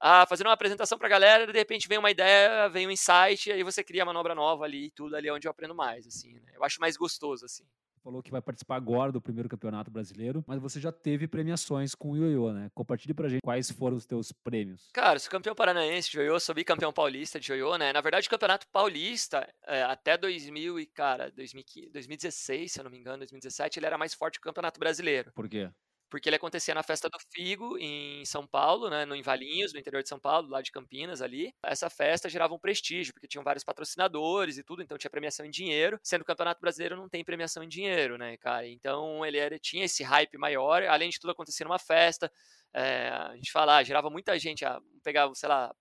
ah, 0.00 0.24
fazendo 0.26 0.46
uma 0.46 0.54
apresentação 0.54 0.96
para 0.96 1.06
a 1.06 1.10
galera, 1.10 1.46
de 1.46 1.58
repente 1.58 1.86
vem 1.86 1.98
uma 1.98 2.10
ideia, 2.10 2.68
vem 2.68 2.86
um 2.86 2.90
insight, 2.90 3.52
aí 3.52 3.62
você 3.62 3.84
cria 3.84 4.04
manobra 4.04 4.34
nova 4.34 4.64
ali 4.64 4.86
e 4.86 4.90
tudo 4.90 5.14
ali 5.14 5.28
é 5.28 5.32
onde 5.32 5.46
eu 5.46 5.50
aprendo 5.50 5.74
mais, 5.74 6.06
assim, 6.06 6.32
né? 6.34 6.52
Eu 6.54 6.64
acho 6.64 6.80
mais 6.80 6.96
gostoso, 6.96 7.44
assim. 7.44 7.64
Falou 8.02 8.22
que 8.22 8.30
vai 8.30 8.40
participar 8.40 8.76
agora 8.76 9.12
do 9.12 9.20
primeiro 9.20 9.46
campeonato 9.46 9.90
brasileiro, 9.90 10.42
mas 10.46 10.58
você 10.58 10.80
já 10.80 10.90
teve 10.90 11.28
premiações 11.28 11.94
com 11.94 12.12
o 12.12 12.16
ioiô, 12.16 12.50
né? 12.50 12.70
Compartilhe 12.74 13.12
pra 13.12 13.28
gente 13.28 13.42
quais 13.44 13.70
foram 13.70 13.96
os 13.96 14.06
teus 14.06 14.32
prêmios. 14.32 14.88
Cara, 14.94 15.18
sou 15.18 15.30
campeão 15.30 15.54
paranaense 15.54 16.10
de 16.10 16.16
ioiô, 16.16 16.40
sou 16.40 16.54
bicampeão 16.54 16.92
paulista 16.94 17.38
de 17.38 17.52
ioiô, 17.52 17.76
né? 17.76 17.92
Na 17.92 18.00
verdade, 18.00 18.26
o 18.26 18.30
campeonato 18.30 18.66
paulista, 18.68 19.46
é, 19.66 19.82
até 19.82 20.16
2000 20.16 20.80
e, 20.80 20.86
cara, 20.86 21.30
2015, 21.30 21.90
2016, 21.90 22.72
se 22.72 22.80
eu 22.80 22.84
não 22.84 22.90
me 22.90 22.98
engano, 22.98 23.18
2017, 23.18 23.78
ele 23.78 23.86
era 23.86 23.98
mais 23.98 24.14
forte 24.14 24.40
que 24.40 24.46
o 24.46 24.48
campeonato 24.48 24.80
brasileiro. 24.80 25.30
Por 25.34 25.46
quê? 25.46 25.70
Porque 26.10 26.28
ele 26.28 26.36
acontecia 26.36 26.74
na 26.74 26.82
Festa 26.82 27.08
do 27.08 27.18
Figo, 27.32 27.78
em 27.78 28.24
São 28.24 28.46
Paulo, 28.46 28.90
né, 28.90 29.04
no 29.04 29.14
Invalinhos, 29.14 29.72
no 29.72 29.78
interior 29.78 30.02
de 30.02 30.08
São 30.08 30.18
Paulo, 30.18 30.48
lá 30.48 30.60
de 30.60 30.72
Campinas 30.72 31.22
ali. 31.22 31.54
Essa 31.62 31.88
festa 31.88 32.28
gerava 32.28 32.52
um 32.52 32.58
prestígio, 32.58 33.14
porque 33.14 33.28
tinham 33.28 33.44
vários 33.44 33.64
patrocinadores 33.64 34.58
e 34.58 34.64
tudo, 34.64 34.82
então 34.82 34.98
tinha 34.98 35.10
premiação 35.10 35.46
em 35.46 35.50
dinheiro, 35.50 35.98
sendo 36.02 36.22
o 36.22 36.24
Campeonato 36.24 36.60
Brasileiro 36.60 36.96
não 36.96 37.08
tem 37.08 37.24
premiação 37.24 37.62
em 37.62 37.68
dinheiro, 37.68 38.18
né, 38.18 38.36
cara? 38.36 38.66
Então 38.68 39.24
ele 39.24 39.38
era, 39.38 39.58
tinha 39.58 39.84
esse 39.84 40.02
hype 40.02 40.36
maior, 40.36 40.82
além 40.84 41.08
de 41.10 41.20
tudo 41.20 41.30
acontecia 41.30 41.64
numa 41.64 41.78
festa, 41.78 42.30
é, 42.74 43.08
a 43.08 43.36
gente 43.36 43.52
fala, 43.52 43.76
ah, 43.76 43.82
gerava 43.82 44.10
muita 44.10 44.38
gente, 44.38 44.64
a 44.64 44.80
pegar, 45.02 45.30
sei 45.34 45.48
lá, 45.48 45.74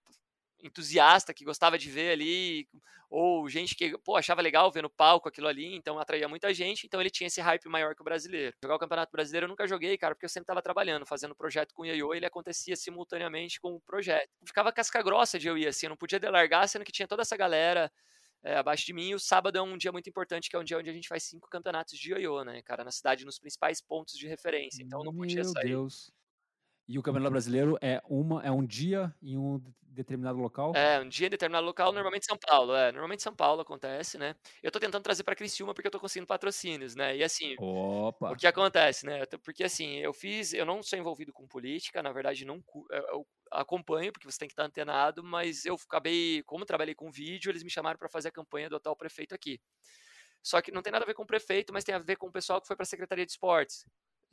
entusiasta 0.62 1.34
que 1.34 1.46
gostava 1.46 1.78
de 1.78 1.90
ver 1.90 2.12
ali, 2.12 2.68
ou 3.10 3.50
gente 3.50 3.76
que 3.76 3.98
pô, 3.98 4.16
achava 4.16 4.42
legal 4.42 4.72
ver 4.72 4.84
no 4.84 4.90
palco 4.90 5.28
aquilo 5.28 5.48
ali, 5.48 5.76
então 5.76 5.98
atraía 5.98 6.28
muita 6.28 6.54
gente, 6.54 6.86
então 6.86 7.02
ele 7.02 7.10
tinha 7.10 7.28
esse 7.28 7.42
hype 7.42 7.68
maior 7.68 7.96
que 7.96 8.02
o 8.02 8.04
brasileiro. 8.04 8.56
Jogar 8.62 8.76
o 8.76 8.80
Campeonato 8.80 9.12
Brasileiro 9.12 9.46
eu 9.46 9.50
nunca 9.50 9.68
joguei, 9.68 9.98
cara, 9.98 10.14
porque 10.14 10.26
eu 10.26 10.30
sempre 10.30 10.44
estava 10.44 10.62
trabalhando, 10.62 11.06
fazendo 11.06 11.36
projeto 11.36 11.74
com 11.74 11.82
o 11.82 11.86
Ioiô, 11.86 12.14
ele 12.14 12.26
acontecia 12.26 12.76
simultaneamente 12.76 13.60
com 13.60 13.74
o 13.74 13.82
projeto. 13.82 14.30
Ficava 14.46 14.72
casca 14.72 15.02
grossa 15.02 15.40
de 15.40 15.48
eu 15.48 15.58
ir 15.58 15.68
assim, 15.68 15.88
eu 15.88 15.92
não 15.92 15.98
podia 15.98 16.20
delargar, 16.20 16.68
sendo 16.68 16.86
que 16.86 16.92
tinha 16.92 17.08
toda 17.08 17.24
essa 17.24 17.36
galera 17.36 17.92
é, 18.44 18.58
abaixo 18.58 18.86
de 18.86 18.94
mim. 18.94 19.10
E 19.10 19.16
o 19.16 19.20
sábado 19.20 19.58
é 19.58 19.62
um 19.62 19.76
dia 19.76 19.92
muito 19.92 20.10
importante, 20.10 20.50
que 20.50 20.56
é 20.56 20.60
um 20.60 20.64
dia 20.64 20.78
onde 20.78 20.90
a 20.90 20.94
gente 20.94 21.08
faz 21.08 21.24
cinco 21.24 21.50
campeonatos 21.50 21.98
de 21.98 22.12
ioiô, 22.12 22.44
né, 22.44 22.62
cara, 22.62 22.84
na 22.84 22.92
cidade, 22.92 23.26
nos 23.26 23.40
principais 23.40 23.82
pontos 23.82 24.16
de 24.16 24.28
referência. 24.28 24.84
Então 24.84 25.04
não 25.04 25.16
podia 25.16 25.42
Meu 25.42 25.46
sair. 25.46 25.70
Deus. 25.70 26.12
E 26.90 26.98
o 26.98 27.04
Campeonato 27.04 27.30
Brasileiro 27.30 27.78
é, 27.84 28.02
uma, 28.10 28.44
é 28.44 28.50
um 28.50 28.66
dia 28.66 29.16
em 29.22 29.38
um 29.38 29.62
determinado 29.84 30.40
local? 30.40 30.74
É, 30.76 31.00
um 31.00 31.08
dia 31.08 31.28
em 31.28 31.30
determinado 31.30 31.64
local, 31.64 31.94
normalmente 31.94 32.26
São 32.26 32.36
Paulo. 32.36 32.74
É, 32.74 32.92
normalmente 32.92 33.22
São 33.22 33.36
Paulo 33.36 33.62
acontece, 33.62 34.18
né? 34.18 34.36
Eu 34.64 34.72
tô 34.72 34.80
tentando 34.80 35.04
trazer 35.04 35.24
para 35.24 35.36
Criciúma 35.36 35.76
porque 35.76 35.86
eu 35.86 35.92
tô 35.92 36.00
conseguindo 36.00 36.26
patrocínios, 36.26 36.96
né? 36.96 37.16
E 37.16 37.24
assim, 37.24 37.56
Opa. 37.60 38.32
o 38.32 38.36
que 38.36 38.48
acontece, 38.48 39.06
né? 39.06 39.24
Porque 39.44 39.64
assim, 39.64 39.98
eu 39.98 40.12
fiz, 40.12 40.52
eu 40.52 40.66
não 40.66 40.82
sou 40.82 40.98
envolvido 40.98 41.32
com 41.32 41.48
política, 41.48 42.02
na 42.02 42.12
verdade 42.12 42.44
não 42.44 42.60
eu 43.12 43.28
acompanho 43.52 44.12
porque 44.12 44.26
você 44.26 44.40
tem 44.40 44.48
que 44.48 44.54
estar 44.54 44.66
antenado, 44.66 45.24
mas 45.24 45.66
eu 45.66 45.76
acabei, 45.76 46.42
como 46.42 46.66
trabalhei 46.66 46.96
com 46.96 47.12
vídeo, 47.12 47.52
eles 47.52 47.62
me 47.62 47.70
chamaram 47.70 48.00
para 48.00 48.10
fazer 48.10 48.30
a 48.30 48.32
campanha 48.32 48.68
do 48.68 48.78
atual 48.78 48.96
prefeito 48.96 49.36
aqui. 49.36 49.62
Só 50.42 50.60
que 50.60 50.72
não 50.72 50.82
tem 50.82 50.92
nada 50.92 51.06
a 51.06 51.08
ver 51.08 51.14
com 51.14 51.24
o 51.24 51.28
prefeito, 51.28 51.72
mas 51.72 51.84
tem 51.84 51.94
a 51.94 52.00
ver 52.00 52.16
com 52.16 52.28
o 52.28 52.32
pessoal 52.32 52.60
que 52.60 52.66
foi 52.66 52.76
para 52.76 52.84
a 52.84 52.88
Secretaria 52.88 53.28
de 53.28 53.32
Esportes 53.34 53.86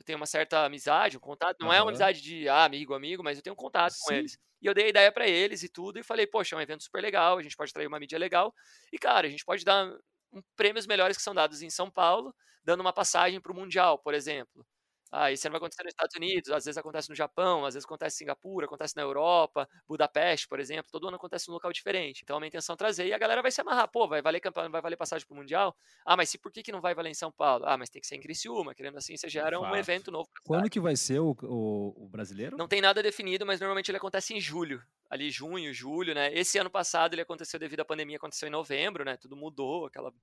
tenho 0.07 0.17
uma 0.17 0.25
certa 0.25 0.63
amizade, 0.63 1.17
um 1.17 1.19
contato. 1.19 1.57
Não 1.59 1.67
uhum. 1.67 1.73
é 1.73 1.81
uma 1.81 1.89
amizade 1.89 2.21
de 2.21 2.47
ah, 2.47 2.63
amigo, 2.63 2.93
amigo, 2.93 3.21
mas 3.21 3.37
eu 3.37 3.43
tenho 3.43 3.53
um 3.53 3.57
contato 3.57 3.91
Sim. 3.91 4.05
com 4.05 4.13
eles. 4.13 4.39
E 4.61 4.65
eu 4.65 4.73
dei 4.73 4.85
a 4.85 4.89
ideia 4.89 5.11
para 5.11 5.27
eles 5.27 5.61
e 5.61 5.69
tudo, 5.69 5.99
e 5.99 6.03
falei, 6.03 6.25
poxa, 6.25 6.55
é 6.55 6.57
um 6.57 6.61
evento 6.61 6.81
super 6.83 7.01
legal, 7.01 7.37
a 7.37 7.43
gente 7.43 7.55
pode 7.55 7.71
trazer 7.71 7.87
uma 7.87 7.99
mídia 7.99 8.17
legal. 8.17 8.53
E, 8.91 8.97
cara, 8.97 9.27
a 9.27 9.29
gente 9.29 9.45
pode 9.45 9.63
dar 9.63 9.85
um, 10.31 10.41
prêmios 10.55 10.87
melhores 10.87 11.17
que 11.17 11.21
são 11.21 11.35
dados 11.35 11.61
em 11.61 11.69
São 11.69 11.91
Paulo, 11.91 12.33
dando 12.63 12.79
uma 12.79 12.93
passagem 12.93 13.39
para 13.39 13.51
o 13.51 13.55
Mundial, 13.55 13.99
por 13.99 14.13
exemplo. 14.13 14.65
Ah, 15.11 15.31
isso 15.31 15.45
não 15.47 15.51
vai 15.51 15.57
acontecer 15.59 15.83
nos 15.83 15.91
Estados 15.91 16.15
Unidos, 16.15 16.51
às 16.51 16.65
vezes 16.65 16.77
acontece 16.77 17.09
no 17.09 17.15
Japão, 17.15 17.65
às 17.65 17.73
vezes 17.73 17.85
acontece 17.85 18.15
em 18.15 18.19
Singapura, 18.19 18.65
acontece 18.65 18.95
na 18.95 19.01
Europa, 19.01 19.67
Budapeste, 19.87 20.47
por 20.47 20.59
exemplo, 20.59 20.91
todo 20.91 21.07
ano 21.07 21.15
acontece 21.15 21.47
num 21.47 21.53
local 21.53 21.71
diferente. 21.71 22.21
Então 22.23 22.37
a 22.37 22.39
minha 22.39 22.49
intenção 22.49 22.73
é 22.73 22.77
trazer 22.77 23.07
e 23.07 23.13
a 23.13 23.17
galera 23.17 23.41
vai 23.41 23.51
se 23.51 23.61
amarrar, 23.61 23.87
pô, 23.89 24.07
vai 24.07 24.21
valer 24.21 24.39
campeão, 24.39 24.69
vai 24.69 24.81
valer 24.81 24.97
passagem 24.97 25.25
pro 25.25 25.35
Mundial? 25.35 25.75
Ah, 26.05 26.17
mas 26.17 26.29
se 26.29 26.37
por 26.37 26.51
que, 26.51 26.61
que 26.61 26.71
não 26.71 26.81
vai 26.81 26.93
valer 26.93 27.09
em 27.09 27.13
São 27.13 27.31
Paulo? 27.31 27.65
Ah, 27.65 27.77
mas 27.77 27.89
tem 27.89 28.01
que 28.01 28.07
ser 28.07 28.15
em 28.15 28.21
Criciúma, 28.21 28.75
querendo 28.75 28.97
assim, 28.97 29.15
você 29.15 29.29
gera 29.29 29.59
um 29.59 29.75
evento 29.75 30.11
novo. 30.11 30.29
Quando 30.43 30.69
que 30.69 30.79
vai 30.79 30.95
ser 30.95 31.19
o, 31.19 31.35
o, 31.43 32.05
o 32.05 32.09
brasileiro? 32.09 32.57
Não 32.57 32.67
tem 32.67 32.81
nada 32.81 33.01
definido, 33.01 33.45
mas 33.45 33.59
normalmente 33.59 33.89
ele 33.89 33.97
acontece 33.97 34.33
em 34.33 34.41
julho, 34.41 34.83
ali 35.09 35.29
junho, 35.29 35.73
julho, 35.73 36.13
né? 36.13 36.33
Esse 36.33 36.57
ano 36.57 36.69
passado 36.69 37.13
ele 37.13 37.21
aconteceu 37.21 37.59
devido 37.59 37.79
à 37.81 37.85
pandemia, 37.85 38.17
aconteceu 38.17 38.47
em 38.47 38.51
novembro, 38.51 39.05
né? 39.05 39.17
Tudo 39.17 39.35
mudou, 39.35 39.85
aquela 39.85 40.13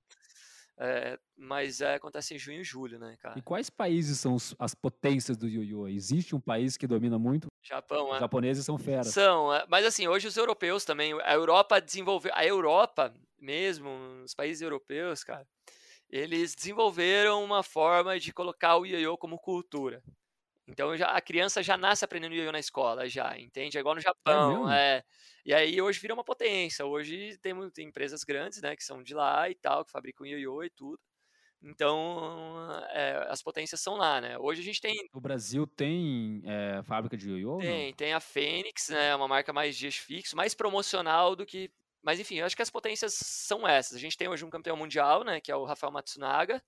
é, 0.77 1.17
mas 1.37 1.79
é, 1.79 1.95
acontece 1.95 2.35
em 2.35 2.37
junho 2.37 2.61
e 2.61 2.63
julho, 2.63 2.99
né, 2.99 3.15
cara? 3.21 3.37
E 3.37 3.41
quais 3.41 3.69
países 3.69 4.19
são 4.19 4.35
as 4.59 4.75
potências 4.75 5.37
do 5.37 5.47
yu-gi-oh? 5.47 5.87
Existe 5.87 6.35
um 6.35 6.39
país 6.39 6.75
que 6.75 6.85
domina 6.85 7.17
muito? 7.17 7.47
Japão, 7.63 8.09
Os 8.09 8.17
é. 8.17 8.19
japoneses 8.19 8.65
são 8.65 8.77
feras. 8.77 9.07
São, 9.07 9.53
é, 9.53 9.65
mas 9.69 9.85
assim, 9.85 10.07
hoje 10.07 10.27
os 10.27 10.35
europeus 10.35 10.83
também, 10.83 11.13
a 11.21 11.33
Europa 11.33 11.79
desenvolveu, 11.79 12.31
a 12.35 12.45
Europa 12.45 13.13
mesmo, 13.39 13.89
os 14.23 14.33
países 14.33 14.61
europeus, 14.61 15.23
cara, 15.23 15.47
eles 16.09 16.53
desenvolveram 16.53 17.43
uma 17.43 17.63
forma 17.63 18.19
de 18.19 18.33
colocar 18.33 18.77
o 18.77 18.85
ioiô 18.85 19.17
como 19.17 19.39
cultura. 19.39 20.03
Então 20.67 20.95
já, 20.97 21.07
a 21.07 21.21
criança 21.21 21.61
já 21.61 21.77
nasce 21.77 22.03
aprendendo 22.03 22.33
ioiô 22.35 22.51
na 22.51 22.59
escola, 22.59 23.07
já, 23.07 23.37
entende? 23.37 23.77
É 23.77 23.79
igual 23.79 23.95
no 23.95 24.01
é 24.01 24.03
Japão. 24.03 24.69
É, 24.71 24.97
é, 24.97 25.03
E 25.45 25.53
aí 25.53 25.81
hoje 25.81 25.99
vira 25.99 26.13
uma 26.13 26.23
potência. 26.23 26.85
Hoje 26.85 27.37
tem, 27.39 27.53
tem 27.71 27.87
empresas 27.87 28.23
grandes, 28.23 28.61
né, 28.61 28.75
que 28.75 28.83
são 28.83 29.03
de 29.03 29.13
lá 29.13 29.49
e 29.49 29.55
tal, 29.55 29.85
que 29.85 29.91
fabricam 29.91 30.25
ioiô 30.25 30.63
e 30.63 30.69
tudo. 30.69 30.99
Então, 31.61 32.67
é, 32.91 33.25
as 33.29 33.41
potências 33.41 33.81
são 33.81 33.95
lá, 33.95 34.21
né? 34.21 34.37
Hoje 34.37 34.61
a 34.61 34.63
gente 34.63 34.79
tem. 34.79 34.95
O 35.11 35.19
Brasil 35.19 35.65
tem 35.65 36.43
é, 36.45 36.83
fábrica 36.83 37.17
de 37.17 37.29
ioiô? 37.29 37.57
Tem, 37.57 37.93
tem 37.93 38.13
a 38.13 38.19
Fênix, 38.19 38.89
né? 38.89 39.15
Uma 39.15 39.27
marca 39.27 39.51
mais 39.51 39.75
dias 39.75 39.95
fixo, 39.95 40.35
mais 40.35 40.53
promocional 40.53 41.35
do 41.35 41.45
que. 41.45 41.71
Mas 42.03 42.19
enfim, 42.19 42.35
eu 42.35 42.45
acho 42.45 42.55
que 42.55 42.61
as 42.61 42.69
potências 42.69 43.15
são 43.15 43.67
essas. 43.67 43.97
A 43.97 43.99
gente 43.99 44.15
tem 44.17 44.27
hoje 44.27 44.45
um 44.45 44.49
campeão 44.49 44.77
mundial, 44.77 45.23
né? 45.23 45.41
Que 45.41 45.51
é 45.51 45.55
o 45.55 45.63
Rafael 45.65 45.91
Matsunaga. 45.91 46.61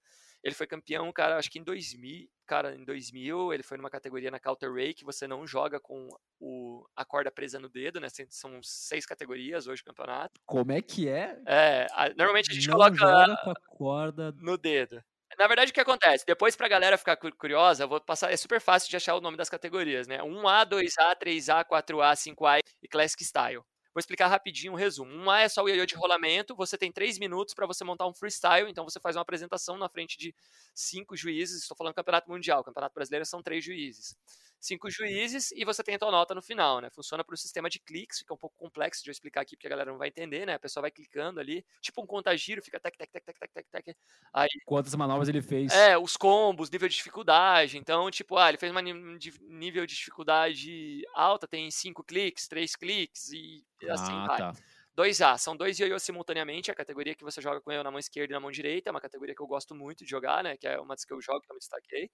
Ele 0.47 0.55
foi 0.55 0.65
campeão, 0.65 1.11
cara, 1.11 1.37
acho 1.37 1.51
que 1.51 1.59
em 1.59 1.63
2000, 1.63 2.25
cara, 2.45 2.73
em 2.73 2.85
2000, 2.85 3.53
ele 3.53 3.63
foi 3.63 3.75
numa 3.75 3.89
categoria 3.89 4.31
na 4.31 4.39
Counter 4.39 4.71
Ray 4.73 4.93
que 4.93 5.03
você 5.03 5.27
não 5.27 5.45
joga 5.45 5.77
com 5.77 6.07
o, 6.39 6.87
a 6.95 7.03
corda 7.03 7.29
presa 7.29 7.59
no 7.59 7.67
dedo, 7.67 7.99
né? 7.99 8.07
São 8.29 8.63
seis 8.63 9.05
categorias 9.05 9.67
hoje 9.67 9.81
no 9.85 9.93
campeonato. 9.93 10.39
Como 10.45 10.71
é 10.71 10.81
que 10.81 11.09
é? 11.09 11.37
É, 11.45 11.87
a, 11.91 12.07
normalmente 12.15 12.49
a 12.49 12.53
gente 12.53 12.65
não 12.69 12.77
coloca 12.77 12.95
joga 12.95 13.37
com 13.43 13.51
a 13.51 13.55
corda 13.67 14.31
no 14.39 14.57
dedo. 14.57 15.03
Na 15.37 15.47
verdade, 15.47 15.71
o 15.71 15.73
que 15.73 15.81
acontece? 15.81 16.25
Depois, 16.25 16.55
pra 16.55 16.69
galera 16.69 16.97
ficar 16.97 17.17
curiosa, 17.17 17.83
eu 17.83 17.89
vou 17.89 17.99
passar. 17.99 18.31
É 18.31 18.37
super 18.37 18.61
fácil 18.61 18.89
de 18.89 18.95
achar 18.95 19.15
o 19.15 19.21
nome 19.21 19.35
das 19.35 19.49
categorias, 19.49 20.07
né? 20.07 20.19
1A, 20.19 20.65
2A, 20.65 21.13
3A, 21.21 21.65
4A, 21.65 22.15
5A 22.15 22.59
e 22.81 22.87
Classic 22.87 23.21
Style. 23.21 23.61
Vou 23.97 23.99
explicar 23.99 24.27
rapidinho 24.27 24.73
um 24.73 24.75
resumo. 24.75 25.11
Um 25.11 25.27
A 25.27 25.41
é 25.41 25.49
só 25.49 25.63
o 25.63 25.67
ioiô 25.67 25.83
de 25.83 25.95
rolamento, 25.95 26.55
você 26.55 26.77
tem 26.77 26.91
três 26.91 27.17
minutos 27.17 27.55
para 27.55 27.65
você 27.65 27.83
montar 27.83 28.05
um 28.05 28.13
freestyle, 28.13 28.69
então 28.69 28.83
você 28.83 28.99
faz 28.99 29.15
uma 29.15 29.23
apresentação 29.23 29.75
na 29.75 29.89
frente 29.89 30.19
de 30.19 30.35
cinco 30.71 31.17
juízes, 31.17 31.63
estou 31.63 31.75
falando 31.75 31.95
campeonato 31.95 32.29
mundial, 32.29 32.63
campeonato 32.63 32.93
brasileiro 32.93 33.25
são 33.25 33.41
três 33.41 33.65
juízes 33.65 34.15
cinco 34.59 34.89
juízes 34.89 35.51
e 35.51 35.63
você 35.63 35.83
tem 35.83 35.95
a 35.95 35.99
tua 35.99 36.11
nota 36.11 36.33
no 36.33 36.41
final, 36.41 36.81
né? 36.81 36.89
Funciona 36.89 37.23
por 37.23 37.33
um 37.33 37.37
sistema 37.37 37.69
de 37.69 37.79
cliques, 37.79 38.19
fica 38.19 38.33
um 38.33 38.37
pouco 38.37 38.55
complexo 38.57 39.03
de 39.03 39.09
eu 39.09 39.11
explicar 39.11 39.41
aqui 39.41 39.55
porque 39.55 39.67
a 39.67 39.69
galera 39.69 39.91
não 39.91 39.97
vai 39.97 40.07
entender, 40.07 40.45
né? 40.45 40.55
A 40.55 40.59
pessoa 40.59 40.81
vai 40.81 40.91
clicando 40.91 41.39
ali, 41.39 41.65
tipo 41.81 42.01
um 42.01 42.05
contagiro, 42.05 42.61
fica 42.61 42.79
tec, 42.79 42.97
tec, 42.97 43.11
tec, 43.11 43.23
tec, 43.25 43.39
tec, 43.39 43.51
tec, 43.53 43.67
tec. 43.69 43.97
Aí, 44.33 44.47
Quantas 44.65 44.93
manobras 44.95 45.29
ele 45.29 45.41
fez? 45.41 45.71
É, 45.71 45.97
os 45.97 46.17
combos, 46.17 46.69
nível 46.69 46.87
de 46.87 46.95
dificuldade. 46.95 47.77
Então, 47.77 48.09
tipo, 48.11 48.37
ah, 48.37 48.49
ele 48.49 48.57
fez 48.57 48.71
uma 48.71 48.81
nível 48.81 49.85
de 49.85 49.95
dificuldade 49.95 51.03
alta, 51.13 51.47
tem 51.47 51.69
cinco 51.71 52.03
cliques, 52.03 52.47
três 52.47 52.75
cliques 52.75 53.29
e 53.31 53.65
assim 53.89 54.11
ah, 54.11 54.25
vai. 54.27 54.37
Tá. 54.37 54.53
2A, 54.97 55.37
são 55.37 55.55
dois 55.55 55.77
ioiôs 55.77 56.01
simultaneamente, 56.01 56.71
a 56.71 56.75
categoria 56.75 57.13
que 57.13 57.23
você 57.23 57.39
joga 57.39 57.61
com 57.61 57.71
eu 57.71 57.83
na 57.83 57.91
mão 57.91 57.99
esquerda 57.99 58.33
e 58.33 58.35
na 58.35 58.39
mão 58.39 58.49
direita, 58.49 58.89
é 58.89 58.91
uma 58.91 58.99
categoria 58.99 59.35
que 59.35 59.41
eu 59.41 59.45
gosto 59.45 59.75
muito 59.75 60.03
de 60.03 60.09
jogar, 60.09 60.43
né, 60.43 60.57
que 60.57 60.67
é 60.67 60.79
uma 60.79 60.95
das 60.95 61.05
que 61.05 61.13
eu 61.13 61.21
jogo, 61.21 61.41
que 61.41 61.51
eu 61.51 61.53
me 61.53 61.59
destaquei. 61.59 62.09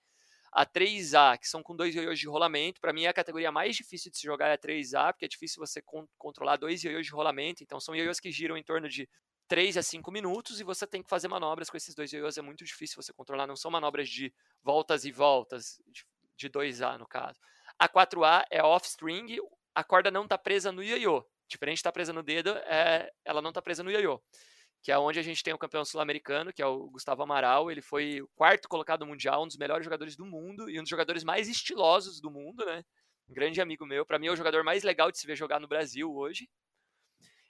A 0.56 0.68
3A, 0.68 1.40
que 1.40 1.48
são 1.48 1.64
com 1.64 1.76
dois 1.76 1.96
ioiôs 1.96 2.20
de 2.20 2.28
rolamento, 2.28 2.80
para 2.80 2.94
mim 2.94 3.06
é 3.06 3.08
a 3.08 3.14
categoria 3.14 3.52
mais 3.52 3.76
difícil 3.76 4.12
de 4.12 4.18
se 4.18 4.24
jogar 4.24 4.50
é 4.50 4.54
a 4.54 4.58
3A, 4.58 5.12
porque 5.12 5.26
é 5.26 5.28
difícil 5.28 5.60
você 5.60 5.82
con 5.82 6.08
controlar 6.16 6.58
dois 6.58 6.84
ioiôs 6.84 7.08
de 7.08 7.12
rolamento, 7.12 7.64
então 7.64 7.80
são 7.80 7.96
ioiôs 7.96 8.20
que 8.20 8.32
giram 8.32 8.56
em 8.56 8.64
torno 8.64 8.88
de 8.88 9.10
3 9.48 9.78
a 9.78 9.84
5 9.84 10.12
minutos 10.12 10.60
e 10.60 10.64
você 10.64 10.86
tem 10.86 11.02
que 11.02 11.10
fazer 11.10 11.28
manobras 11.28 11.70
com 11.72 11.78
esses 11.78 11.96
dois 11.96 12.14
ioiôs, 12.14 12.38
é 12.38 12.42
muito 12.42 12.64
difícil 12.64 13.02
você 13.02 13.12
controlar, 13.12 13.48
não 13.48 13.56
são 13.56 13.72
manobras 13.72 14.08
de 14.08 14.32
voltas 14.62 15.06
e 15.06 15.12
voltas, 15.12 15.82
de, 15.88 16.06
de 16.38 16.50
2A 16.50 17.00
no 17.00 17.08
caso. 17.08 17.40
A 17.80 17.90
4A 17.90 18.46
é 18.52 18.64
off-string, 18.64 19.38
a 19.74 19.84
corda 19.84 20.12
não 20.12 20.24
está 20.24 20.38
presa 20.38 20.72
no 20.72 20.84
ioiô, 20.84 21.26
diferente 21.48 21.78
de 21.78 21.80
estar 21.80 21.92
tá 21.92 21.94
presa 21.94 22.14
no 22.14 22.22
dedo, 22.22 22.50
é, 22.50 23.12
ela 23.26 23.42
não 23.42 23.50
está 23.50 23.62
presa 23.62 23.84
no 23.84 23.92
ioiô. 23.92 24.22
Que 24.84 24.92
é 24.92 25.00
onde 25.00 25.18
a 25.18 25.24
gente 25.24 25.42
tem 25.42 25.54
o 25.54 25.58
campeão 25.58 25.86
sul-americano, 25.86 26.52
que 26.52 26.62
é 26.62 26.66
o 26.66 26.90
Gustavo 26.90 27.24
Amaral. 27.24 27.72
Ele 27.72 27.82
foi 27.82 28.22
o 28.22 28.28
quarto 28.36 28.68
colocado 28.68 29.06
mundial, 29.06 29.44
um 29.44 29.48
dos 29.48 29.56
melhores 29.56 29.86
jogadores 29.86 30.18
do 30.18 30.26
mundo 30.26 30.70
e 30.70 30.78
um 30.78 30.84
dos 30.84 30.90
jogadores 30.90 31.24
mais 31.24 31.48
estilosos 31.48 32.20
do 32.20 32.30
mundo, 32.30 32.66
né? 32.66 32.84
Um 33.30 33.34
grande 33.34 33.62
amigo 33.62 33.86
meu. 33.86 34.06
Para 34.06 34.20
mim, 34.20 34.28
é 34.28 34.32
o 34.32 34.36
jogador 34.36 34.62
mais 34.62 34.84
legal 34.84 35.10
de 35.10 35.18
se 35.18 35.26
ver 35.26 35.38
jogar 35.38 35.62
no 35.62 35.70
Brasil 35.70 36.14
hoje. 36.14 36.50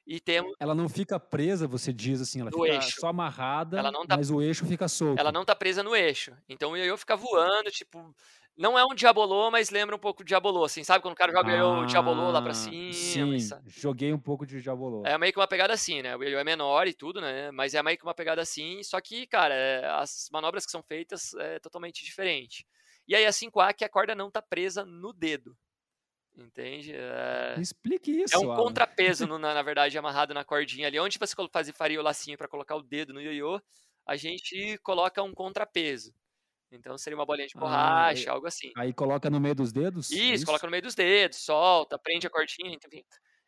E 0.05 0.19
temos. 0.19 0.53
Ela 0.59 0.75
não 0.75 0.87
fica 0.87 1.19
presa, 1.19 1.65
você 1.67 1.91
diz 1.91 2.21
assim, 2.21 2.41
ela 2.41 2.51
fica 2.51 2.67
eixo. 2.67 2.99
só 2.99 3.07
amarrada, 3.07 3.81
tá... 3.81 4.15
mas 4.15 4.29
o 4.29 4.39
eixo 4.39 4.63
fica 4.67 4.87
solto. 4.87 5.19
Ela 5.19 5.31
não 5.31 5.43
tá 5.43 5.55
presa 5.55 5.81
no 5.81 5.95
eixo. 5.95 6.37
Então 6.47 6.73
o 6.73 6.77
ioiô 6.77 6.95
fica 6.97 7.15
voando, 7.15 7.71
tipo. 7.71 8.15
Não 8.55 8.77
é 8.77 8.85
um 8.85 8.93
diabolô, 8.93 9.49
mas 9.49 9.71
lembra 9.71 9.95
um 9.95 9.99
pouco 9.99 10.23
de 10.23 10.27
diabolô, 10.27 10.63
assim, 10.63 10.83
sabe? 10.83 11.01
Quando 11.01 11.13
o 11.13 11.17
cara 11.17 11.31
joga 11.31 11.59
ah, 11.59 11.79
o 11.79 11.85
diabolô 11.87 12.29
lá 12.29 12.39
pra 12.39 12.51
ah, 12.51 12.53
cima. 12.53 12.93
Sim, 12.93 13.37
joguei 13.65 14.13
um 14.13 14.19
pouco 14.19 14.45
de 14.45 14.61
diabolô. 14.61 15.03
É 15.05 15.17
meio 15.17 15.33
que 15.33 15.39
uma 15.39 15.47
pegada 15.47 15.73
assim, 15.73 16.03
né? 16.03 16.15
O 16.15 16.23
ioiô 16.23 16.37
é 16.37 16.43
menor 16.43 16.87
e 16.87 16.93
tudo, 16.93 17.19
né? 17.19 17.49
Mas 17.51 17.73
é 17.73 17.81
meio 17.81 17.97
que 17.97 18.03
uma 18.03 18.13
pegada 18.13 18.41
assim, 18.41 18.83
só 18.83 19.01
que, 19.01 19.25
cara, 19.25 19.55
é, 19.55 19.85
as 19.89 20.29
manobras 20.31 20.65
que 20.65 20.71
são 20.71 20.83
feitas 20.83 21.33
é 21.33 21.59
totalmente 21.59 22.05
diferente. 22.05 22.67
E 23.07 23.15
aí 23.15 23.25
a 23.25 23.31
5A 23.31 23.73
que 23.73 23.83
a 23.83 23.89
corda 23.89 24.13
não 24.13 24.29
tá 24.29 24.41
presa 24.41 24.85
no 24.85 25.11
dedo. 25.11 25.57
Entende? 26.37 26.93
É... 26.93 27.55
Explique 27.59 28.11
isso. 28.11 28.35
É 28.35 28.39
um 28.39 28.51
Alan. 28.51 28.63
contrapeso, 28.63 29.25
no, 29.27 29.37
na, 29.37 29.53
na, 29.53 29.61
verdade, 29.61 29.97
amarrado 29.97 30.33
na 30.33 30.43
cordinha 30.43 30.87
ali. 30.87 30.99
Onde 30.99 31.17
você 31.17 31.35
faz, 31.51 31.69
faria 31.71 31.99
o 31.99 32.03
lacinho 32.03 32.37
para 32.37 32.47
colocar 32.47 32.75
o 32.75 32.83
dedo 32.83 33.13
no 33.13 33.21
ioiô, 33.21 33.59
a 34.05 34.15
gente 34.15 34.77
coloca 34.79 35.21
um 35.23 35.33
contrapeso. 35.33 36.13
Então 36.75 36.97
seria 36.97 37.17
uma 37.17 37.25
bolinha 37.25 37.47
de 37.47 37.53
ah, 37.55 37.59
borracha, 37.59 38.29
ah, 38.29 38.33
algo 38.33 38.47
assim. 38.47 38.71
Aí 38.75 38.93
coloca 38.93 39.29
no 39.29 39.39
meio 39.39 39.55
dos 39.55 39.71
dedos? 39.71 40.11
Isso, 40.11 40.21
isso, 40.21 40.45
coloca 40.45 40.65
no 40.65 40.71
meio 40.71 40.83
dos 40.83 40.95
dedos, 40.95 41.37
solta, 41.39 41.97
prende 41.97 42.27
a 42.27 42.29
cordinha, 42.29 42.75
enfim. 42.75 43.03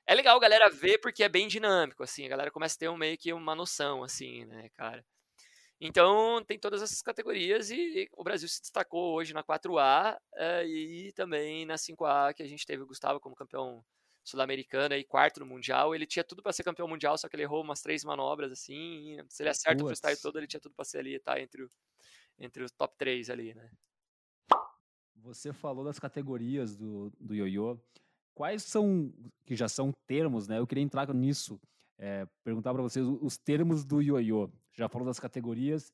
É 0.08 0.14
legal 0.14 0.38
a 0.38 0.40
galera 0.40 0.70
ver 0.70 1.00
porque 1.00 1.24
é 1.24 1.30
bem 1.30 1.48
dinâmico, 1.48 2.04
assim, 2.04 2.26
a 2.26 2.30
galera 2.30 2.52
começa 2.52 2.76
a 2.76 2.80
ter 2.80 2.90
um, 2.90 2.98
meio 2.98 3.18
que 3.18 3.34
uma 3.34 3.56
noção, 3.56 4.04
assim, 4.04 4.46
né, 4.46 4.70
cara. 4.76 5.04
Então, 5.80 6.44
tem 6.46 6.58
todas 6.58 6.82
essas 6.82 7.02
categorias 7.02 7.70
e 7.70 8.08
o 8.14 8.24
Brasil 8.24 8.48
se 8.48 8.62
destacou 8.62 9.14
hoje 9.14 9.34
na 9.34 9.44
4A 9.44 10.18
eh, 10.36 10.66
e 10.66 11.14
também 11.14 11.66
na 11.66 11.76
5A, 11.76 12.34
que 12.34 12.42
a 12.42 12.48
gente 12.48 12.66
teve 12.66 12.84
o 12.84 12.88
Gustavo 12.88 13.20
como 13.20 13.36
campeão 13.36 13.84
sul-americano 14.24 14.96
e 14.96 15.04
quarto 15.04 15.40
no 15.40 15.46
Mundial. 15.46 15.94
Ele 15.94 16.06
tinha 16.06 16.24
tudo 16.24 16.42
para 16.42 16.54
ser 16.54 16.64
campeão 16.64 16.88
mundial, 16.88 17.18
só 17.18 17.30
que 17.30 17.36
ele 17.36 17.44
errou 17.44 17.62
umas 17.62 17.82
três 17.82 18.04
manobras 18.04 18.52
assim. 18.52 19.18
Se 19.30 19.44
ele 19.44 19.50
acerta 19.50 19.78
Puts. 19.78 19.84
o 19.84 19.88
freestyle 19.88 20.22
todo, 20.22 20.40
ele 20.40 20.48
tinha 20.48 20.60
tudo 20.60 20.74
para 20.76 20.86
ser 20.86 21.00
ali, 21.00 21.20
tá? 21.20 21.40
Entre, 21.40 21.64
o, 21.64 21.72
entre 22.40 22.64
os 22.64 22.72
top 22.72 22.96
3 22.98 23.30
ali, 23.30 23.54
né? 23.54 23.70
Você 25.16 25.52
falou 25.52 25.84
das 25.84 26.00
categorias 26.00 26.76
do, 26.76 27.12
do 27.20 27.34
ioiô. 27.34 27.80
Quais 28.34 28.64
são, 28.64 29.14
que 29.46 29.56
já 29.56 29.68
são 29.68 29.92
termos, 30.06 30.48
né? 30.48 30.60
Eu 30.60 30.68
queria 30.68 30.84
entrar 30.84 31.12
nisso, 31.14 31.60
é, 31.98 32.28
perguntar 32.44 32.74
para 32.74 32.84
vocês 32.84 33.06
os 33.06 33.38
termos 33.38 33.86
do 33.86 34.02
ioiô 34.02 34.52
já 34.76 34.90
falou 34.90 35.08
das 35.08 35.20
categorias, 35.20 35.92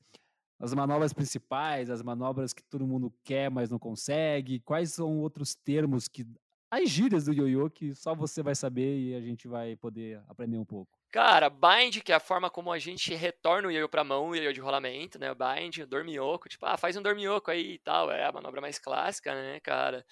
as 0.59 0.73
manobras 0.73 1.13
principais, 1.13 1.89
as 1.89 2.01
manobras 2.01 2.53
que 2.53 2.63
todo 2.63 2.85
mundo 2.85 3.13
quer, 3.23 3.49
mas 3.49 3.69
não 3.69 3.79
consegue. 3.79 4.59
Quais 4.59 4.93
são 4.93 5.19
outros 5.19 5.55
termos 5.55 6.07
que 6.07 6.25
as 6.69 6.89
gírias 6.89 7.25
do 7.25 7.33
ioiô 7.33 7.69
que 7.69 7.93
só 7.93 8.13
você 8.15 8.41
vai 8.41 8.55
saber 8.55 8.99
e 8.99 9.15
a 9.15 9.21
gente 9.21 9.47
vai 9.47 9.75
poder 9.75 10.21
aprender 10.27 10.57
um 10.57 10.65
pouco? 10.65 11.00
Cara, 11.11 11.49
bind, 11.49 11.99
que 12.01 12.13
é 12.13 12.15
a 12.15 12.21
forma 12.21 12.49
como 12.49 12.71
a 12.71 12.79
gente 12.79 13.13
retorna 13.13 13.67
o 13.67 13.71
ioiô 13.71 13.89
pra 13.89 14.01
mão, 14.01 14.29
o 14.29 14.35
ioiô 14.35 14.53
de 14.53 14.61
rolamento, 14.61 15.19
né? 15.19 15.27
Bind, 15.35 15.85
dorminhoco, 15.85 16.47
tipo, 16.47 16.65
ah, 16.65 16.77
faz 16.77 16.95
um 16.95 17.01
dorminhoco 17.01 17.51
aí 17.51 17.73
e 17.73 17.79
tal, 17.79 18.09
é 18.09 18.25
a 18.25 18.31
manobra 18.31 18.61
mais 18.61 18.79
clássica, 18.79 19.33
né, 19.35 19.59
cara? 19.59 20.05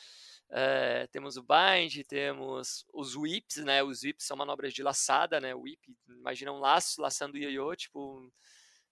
É, 0.50 1.08
temos 1.08 1.38
o 1.38 1.44
bind, 1.44 2.04
temos 2.06 2.86
os 2.94 3.16
whips, 3.16 3.64
né? 3.64 3.82
Os 3.82 4.04
whips 4.04 4.26
são 4.26 4.36
manobras 4.36 4.74
de 4.74 4.84
laçada, 4.84 5.40
né? 5.40 5.56
O 5.56 5.62
whip, 5.62 5.80
imagina 6.10 6.52
um 6.52 6.60
laço 6.60 7.02
laçando 7.02 7.36
o 7.36 7.38
ioiô, 7.38 7.74
tipo, 7.78 8.30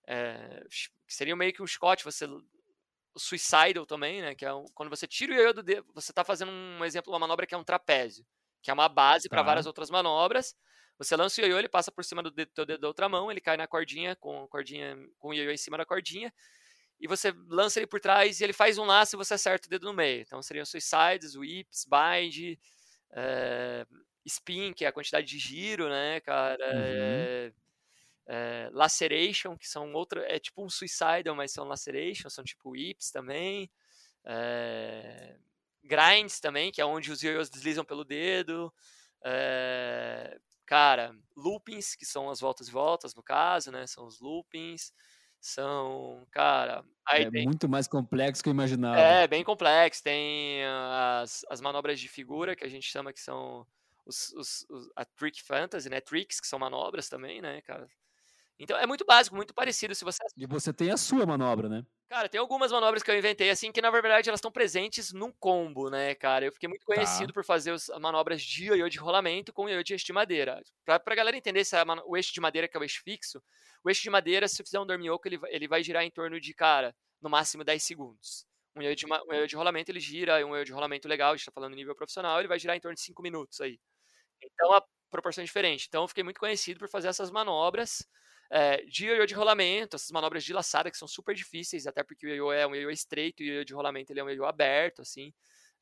é, 0.08 0.64
seria 1.08 1.36
meio 1.36 1.52
que 1.52 1.62
um 1.62 1.68
chicote, 1.68 2.06
você 2.06 2.26
o 2.26 3.20
suicidal 3.20 3.86
também, 3.86 4.22
né, 4.22 4.36
que 4.36 4.46
é 4.46 4.54
um, 4.54 4.66
quando 4.76 4.90
você 4.90 5.08
tira 5.08 5.34
o 5.34 5.36
ioiô 5.36 5.52
do 5.54 5.64
dedo, 5.64 5.86
você 5.94 6.12
está 6.12 6.24
fazendo 6.24 6.52
um 6.52 6.86
exemplo, 6.86 7.12
uma 7.12 7.20
manobra 7.20 7.48
que 7.48 7.56
é 7.56 7.58
um 7.58 7.64
trapézio, 7.64 8.26
que 8.62 8.70
é 8.70 8.74
uma 8.74 8.88
base 8.88 9.28
para 9.28 9.40
tá. 9.40 9.44
várias 9.44 9.66
outras 9.66 9.90
manobras. 9.90 10.56
Você 10.98 11.16
lança 11.16 11.42
o 11.42 11.46
ioiô, 11.46 11.60
ele 11.60 11.70
passa 11.70 11.92
por 11.92 12.04
cima 12.04 12.24
do 12.24 12.32
dedo, 12.32 12.52
teu 12.54 12.66
dedo 12.66 12.82
da 12.82 12.88
outra 12.88 13.08
mão, 13.08 13.30
ele 13.30 13.40
cai 13.40 13.56
na 13.56 13.68
cordinha 13.68 14.16
com 14.16 14.44
a 14.44 14.48
cordinha 14.48 14.98
com 15.20 15.30
o 15.30 15.34
ioiô 15.34 15.52
em 15.52 15.58
cima 15.58 15.78
da 15.78 15.86
cordinha. 15.86 16.34
E 17.00 17.08
você 17.08 17.32
lança 17.48 17.80
ele 17.80 17.86
por 17.86 18.00
trás 18.00 18.40
e 18.40 18.44
ele 18.44 18.54
faz 18.54 18.78
um 18.78 18.86
laço 18.86 19.16
e 19.16 19.18
você 19.18 19.36
acerta 19.36 19.68
o 19.68 19.70
dedo 19.70 19.86
no 19.86 19.94
meio. 19.94 20.22
Então 20.22 20.42
seriam 20.42 20.66
suicides, 20.66 21.36
whips, 21.36 21.86
bind, 21.86 22.58
é, 23.12 23.86
spin, 24.26 24.74
que 24.74 24.84
é 24.84 24.88
a 24.88 24.92
quantidade 24.92 25.28
de 25.28 25.38
giro, 25.38 25.88
né, 25.88 26.20
cara? 26.22 26.66
Uhum. 26.66 26.82
É, 26.84 27.52
é, 28.30 28.70
Laceration, 28.74 29.56
que 29.56 29.68
são 29.68 29.94
outra, 29.94 30.26
é 30.28 30.40
tipo 30.40 30.64
um 30.66 30.70
Suicidal, 30.70 31.36
mas 31.36 31.52
são 31.52 31.68
Laceration, 31.68 32.30
são 32.30 32.44
tipo 32.44 32.72
Whips 32.72 33.12
também. 33.12 33.70
Grinds 35.84 36.40
também, 36.40 36.72
que 36.72 36.82
é 36.82 36.86
onde 36.86 37.12
os 37.12 37.24
ioiôs 37.24 37.50
deslizam 37.50 37.86
pelo 37.86 38.04
dedo. 38.04 38.74
É, 39.24 40.38
cara, 40.68 41.16
loopings, 41.36 41.96
que 41.96 42.06
são 42.06 42.30
as 42.30 42.40
voltas 42.40 42.68
e 42.68 42.72
voltas, 42.72 43.16
no 43.16 43.24
caso, 43.24 43.72
né? 43.72 43.88
São 43.88 44.06
os 44.06 44.20
loopings. 44.20 44.94
São, 45.40 46.28
cara. 46.32 46.84
é 47.10 47.30
tem... 47.32 47.46
muito 47.46 47.70
mais 47.70 47.88
complexo 47.88 48.44
que 48.44 48.50
eu 48.50 48.54
imaginava. 48.54 49.00
É, 49.00 49.28
bem 49.28 49.44
complexo. 49.44 50.04
Tem 50.04 50.64
as, 51.22 51.46
as 51.50 51.62
manobras 51.62 52.00
de 52.00 52.10
figura, 52.10 52.56
que 52.56 52.66
a 52.66 52.70
gente 52.70 52.90
chama 52.90 53.14
que 53.14 53.22
são 53.22 53.66
os, 54.06 54.34
os, 54.34 54.66
os, 54.70 54.90
a 54.96 55.06
Trick 55.06 55.42
Fantasy, 55.42 55.90
né? 55.90 56.02
Tricks, 56.02 56.42
que 56.42 56.48
são 56.48 56.60
manobras 56.60 57.08
também, 57.08 57.42
né, 57.42 57.62
cara? 57.62 57.88
Então 58.60 58.78
é 58.78 58.86
muito 58.88 59.06
básico, 59.06 59.36
muito 59.36 59.54
parecido. 59.54 59.94
Se 59.94 60.04
você 60.04 60.18
e 60.36 60.48
você 60.48 60.74
tem 60.74 60.92
a 60.92 60.98
sua 60.98 61.26
manobra, 61.26 61.70
né? 61.70 61.86
Cara, 62.10 62.30
tem 62.30 62.40
algumas 62.40 62.72
manobras 62.72 63.04
que 63.04 63.12
eu 63.12 63.18
inventei 63.18 63.50
assim 63.50 63.72
que 63.72 63.82
na 63.82 63.92
verdade 63.92 64.30
elas 64.30 64.40
estão 64.40 64.52
presentes 64.52 65.14
num 65.14 65.32
combo, 65.32 65.90
né, 65.90 66.16
cara? 66.16 66.46
Eu 66.46 66.52
fiquei 66.52 66.68
muito 66.68 66.86
tá. 66.86 66.96
conhecido 66.96 67.28
tá. 67.28 67.34
por 67.34 67.44
fazer 67.44 67.72
as 67.72 67.90
manobras 68.00 68.42
de 68.42 68.66
ioiô 68.66 68.90
de 68.90 68.98
rolamento 68.98 69.54
com 69.54 69.70
ioiô 69.70 69.84
de 69.84 69.94
eixo 69.94 70.06
de 70.06 70.14
madeira. 70.14 70.62
Pra, 70.86 71.00
pra 71.00 71.16
galera 71.16 71.38
entender 71.38 71.64
se 71.66 71.76
é 71.76 71.84
o 72.06 72.18
eixo 72.18 72.34
de 72.34 72.42
madeira 72.42 72.68
que 72.68 72.76
é 72.76 72.80
o 72.80 72.84
eixo 72.84 73.02
fixo, 73.04 73.44
o 73.84 73.90
eixo 73.90 74.02
de 74.02 74.10
madeira, 74.10 74.48
se 74.48 74.64
fizer 74.64 74.80
um 74.80 74.86
dorminhoco, 74.86 75.28
ele, 75.28 75.40
ele 75.50 75.68
vai 75.68 75.84
girar 75.84 76.04
em 76.04 76.10
torno 76.10 76.40
de, 76.40 76.54
cara, 76.54 76.96
no 77.22 77.30
máximo 77.30 77.64
10 77.64 77.84
segundos. 77.84 78.48
Um 78.76 78.82
ioiô 78.82 78.96
de, 78.96 79.06
um 79.06 79.34
ioiô 79.34 79.46
de 79.46 79.56
rolamento, 79.56 79.92
ele 79.92 80.00
gira, 80.00 80.46
um 80.46 80.56
ioiô 80.56 80.64
de 80.64 80.72
rolamento 80.72 81.08
legal, 81.08 81.34
a 81.34 81.36
gente 81.36 81.46
tá 81.46 81.52
falando 81.52 81.76
nível 81.76 81.96
profissional, 81.96 82.40
ele 82.40 82.48
vai 82.48 82.58
girar 82.58 82.76
em 82.76 82.80
torno 82.80 82.96
de 82.96 83.02
5 83.02 83.22
minutos 83.22 83.62
aí. 83.62 83.80
Então 84.42 84.72
a 84.74 84.84
proporção 85.12 85.42
é 85.42 85.46
diferente. 85.46 85.86
Então 85.88 86.04
eu 86.04 86.08
fiquei 86.08 86.24
muito 86.24 86.40
conhecido 86.40 86.80
por 86.80 86.90
fazer 86.90 87.08
essas 87.08 87.30
manobras 87.32 88.08
é, 88.50 88.84
de 88.84 89.06
ioiô 89.08 89.26
de 89.26 89.34
rolamento, 89.34 89.96
essas 89.96 90.12
manobras 90.12 90.44
de 90.44 90.54
laçada 90.54 90.90
que 90.90 90.98
são 90.98 91.08
super 91.08 91.36
difíceis, 91.36 91.88
até 91.88 92.04
porque 92.04 92.26
o 92.26 92.30
ioiô 92.30 92.52
é 92.52 92.66
um 92.68 92.76
ioiô 92.76 92.90
estreito 92.90 93.44
e 93.44 93.50
o 93.50 93.54
ioiô 93.54 93.64
de 93.64 93.74
rolamento 93.74 94.12
ele 94.12 94.20
é 94.20 94.24
um 94.24 94.30
ioiô 94.30 94.46
aberto, 94.46 95.02
assim. 95.02 95.34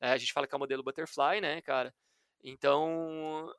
É, 0.01 0.11
a 0.11 0.17
gente 0.17 0.33
fala 0.33 0.47
que 0.47 0.53
é 0.53 0.57
o 0.57 0.59
modelo 0.59 0.83
butterfly, 0.83 1.41
né, 1.41 1.61
cara? 1.61 1.93
Então, 2.43 3.53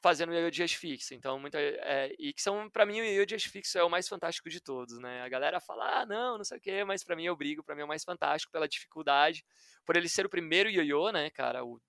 fazendo 0.00 0.32
ioiô 0.32 0.50
de 0.50 0.68
fixo. 0.68 1.14
Então, 1.14 1.38
muita, 1.38 1.58
é, 1.60 2.14
e 2.18 2.32
que 2.32 2.42
são, 2.42 2.70
para 2.70 2.86
mim, 2.86 3.00
o 3.00 3.04
ioiô 3.04 3.24
de 3.24 3.38
fixo 3.48 3.78
é 3.78 3.84
o 3.84 3.90
mais 3.90 4.08
fantástico 4.08 4.48
de 4.48 4.60
todos, 4.60 4.98
né? 4.98 5.22
A 5.22 5.28
galera 5.28 5.60
fala, 5.60 6.02
ah, 6.02 6.06
não, 6.06 6.38
não 6.38 6.44
sei 6.44 6.58
o 6.58 6.60
quê, 6.60 6.84
mas 6.84 7.04
para 7.04 7.16
mim 7.16 7.24
eu 7.24 7.36
brigo, 7.36 7.62
para 7.62 7.74
mim 7.74 7.82
é 7.82 7.84
o 7.84 7.88
mais 7.88 8.04
fantástico 8.04 8.52
pela 8.52 8.68
dificuldade, 8.68 9.44
por 9.84 9.96
ele 9.96 10.08
ser 10.08 10.26
o 10.26 10.30
primeiro 10.30 10.70
ioiô, 10.70 11.10
né, 11.10 11.30
cara? 11.30 11.64
O 11.64 11.80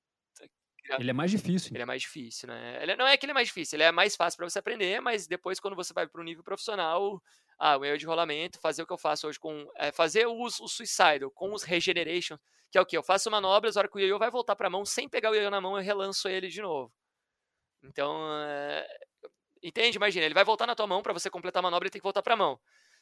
ele 0.99 1.09
é 1.09 1.13
mais 1.13 1.31
difícil. 1.31 1.71
Ele 1.73 1.83
é 1.83 1.85
mais 1.85 2.01
difícil, 2.01 2.47
né? 2.47 2.79
Ele, 2.81 2.95
não 2.95 3.07
é 3.07 3.17
que 3.17 3.25
ele 3.25 3.31
é 3.31 3.33
mais 3.33 3.47
difícil, 3.47 3.77
ele 3.77 3.83
é 3.83 3.91
mais 3.91 4.15
fácil 4.15 4.37
para 4.37 4.49
você 4.49 4.59
aprender, 4.59 5.01
mas 5.01 5.27
depois, 5.27 5.59
quando 5.59 5.75
você 5.75 5.93
vai 5.93 6.07
para 6.07 6.21
o 6.21 6.23
nível 6.23 6.43
profissional, 6.43 7.21
ah, 7.57 7.77
o 7.77 7.85
erro 7.85 7.97
de 7.97 8.05
rolamento, 8.05 8.59
fazer 8.59 8.83
o 8.83 8.87
que 8.87 8.93
eu 8.93 8.97
faço 8.97 9.27
hoje 9.27 9.39
com. 9.39 9.67
É, 9.75 9.91
fazer 9.91 10.25
o, 10.27 10.41
o 10.41 10.67
Suicidal 10.67 11.29
com 11.31 11.53
os 11.53 11.63
Regeneration, 11.63 12.37
que 12.71 12.77
é 12.77 12.81
o 12.81 12.85
que? 12.85 12.97
Eu 12.97 13.03
faço 13.03 13.29
manobras, 13.29 13.75
a 13.75 13.81
hora 13.81 13.89
que 13.89 13.97
o 13.97 13.99
Yoyo 13.99 14.17
vai 14.17 14.31
voltar 14.31 14.55
para 14.55 14.67
a 14.67 14.69
mão, 14.69 14.85
sem 14.85 15.09
pegar 15.09 15.31
o 15.31 15.35
Yoyo 15.35 15.51
na 15.51 15.59
mão, 15.59 15.77
eu 15.77 15.83
relanço 15.83 16.27
ele 16.27 16.47
de 16.47 16.61
novo. 16.61 16.91
Então, 17.83 18.17
é, 18.43 18.87
entende? 19.63 19.97
Imagina, 19.97 20.25
ele 20.25 20.33
vai 20.33 20.43
voltar 20.43 20.67
na 20.67 20.75
tua 20.75 20.87
mão 20.87 21.01
para 21.01 21.13
você 21.13 21.29
completar 21.29 21.61
a 21.61 21.63
manobra, 21.63 21.87
ele 21.87 21.91
tem 21.91 21.99
que 21.99 22.03
voltar 22.03 22.21
para 22.21 22.33
a 22.33 22.37
mão. 22.37 22.59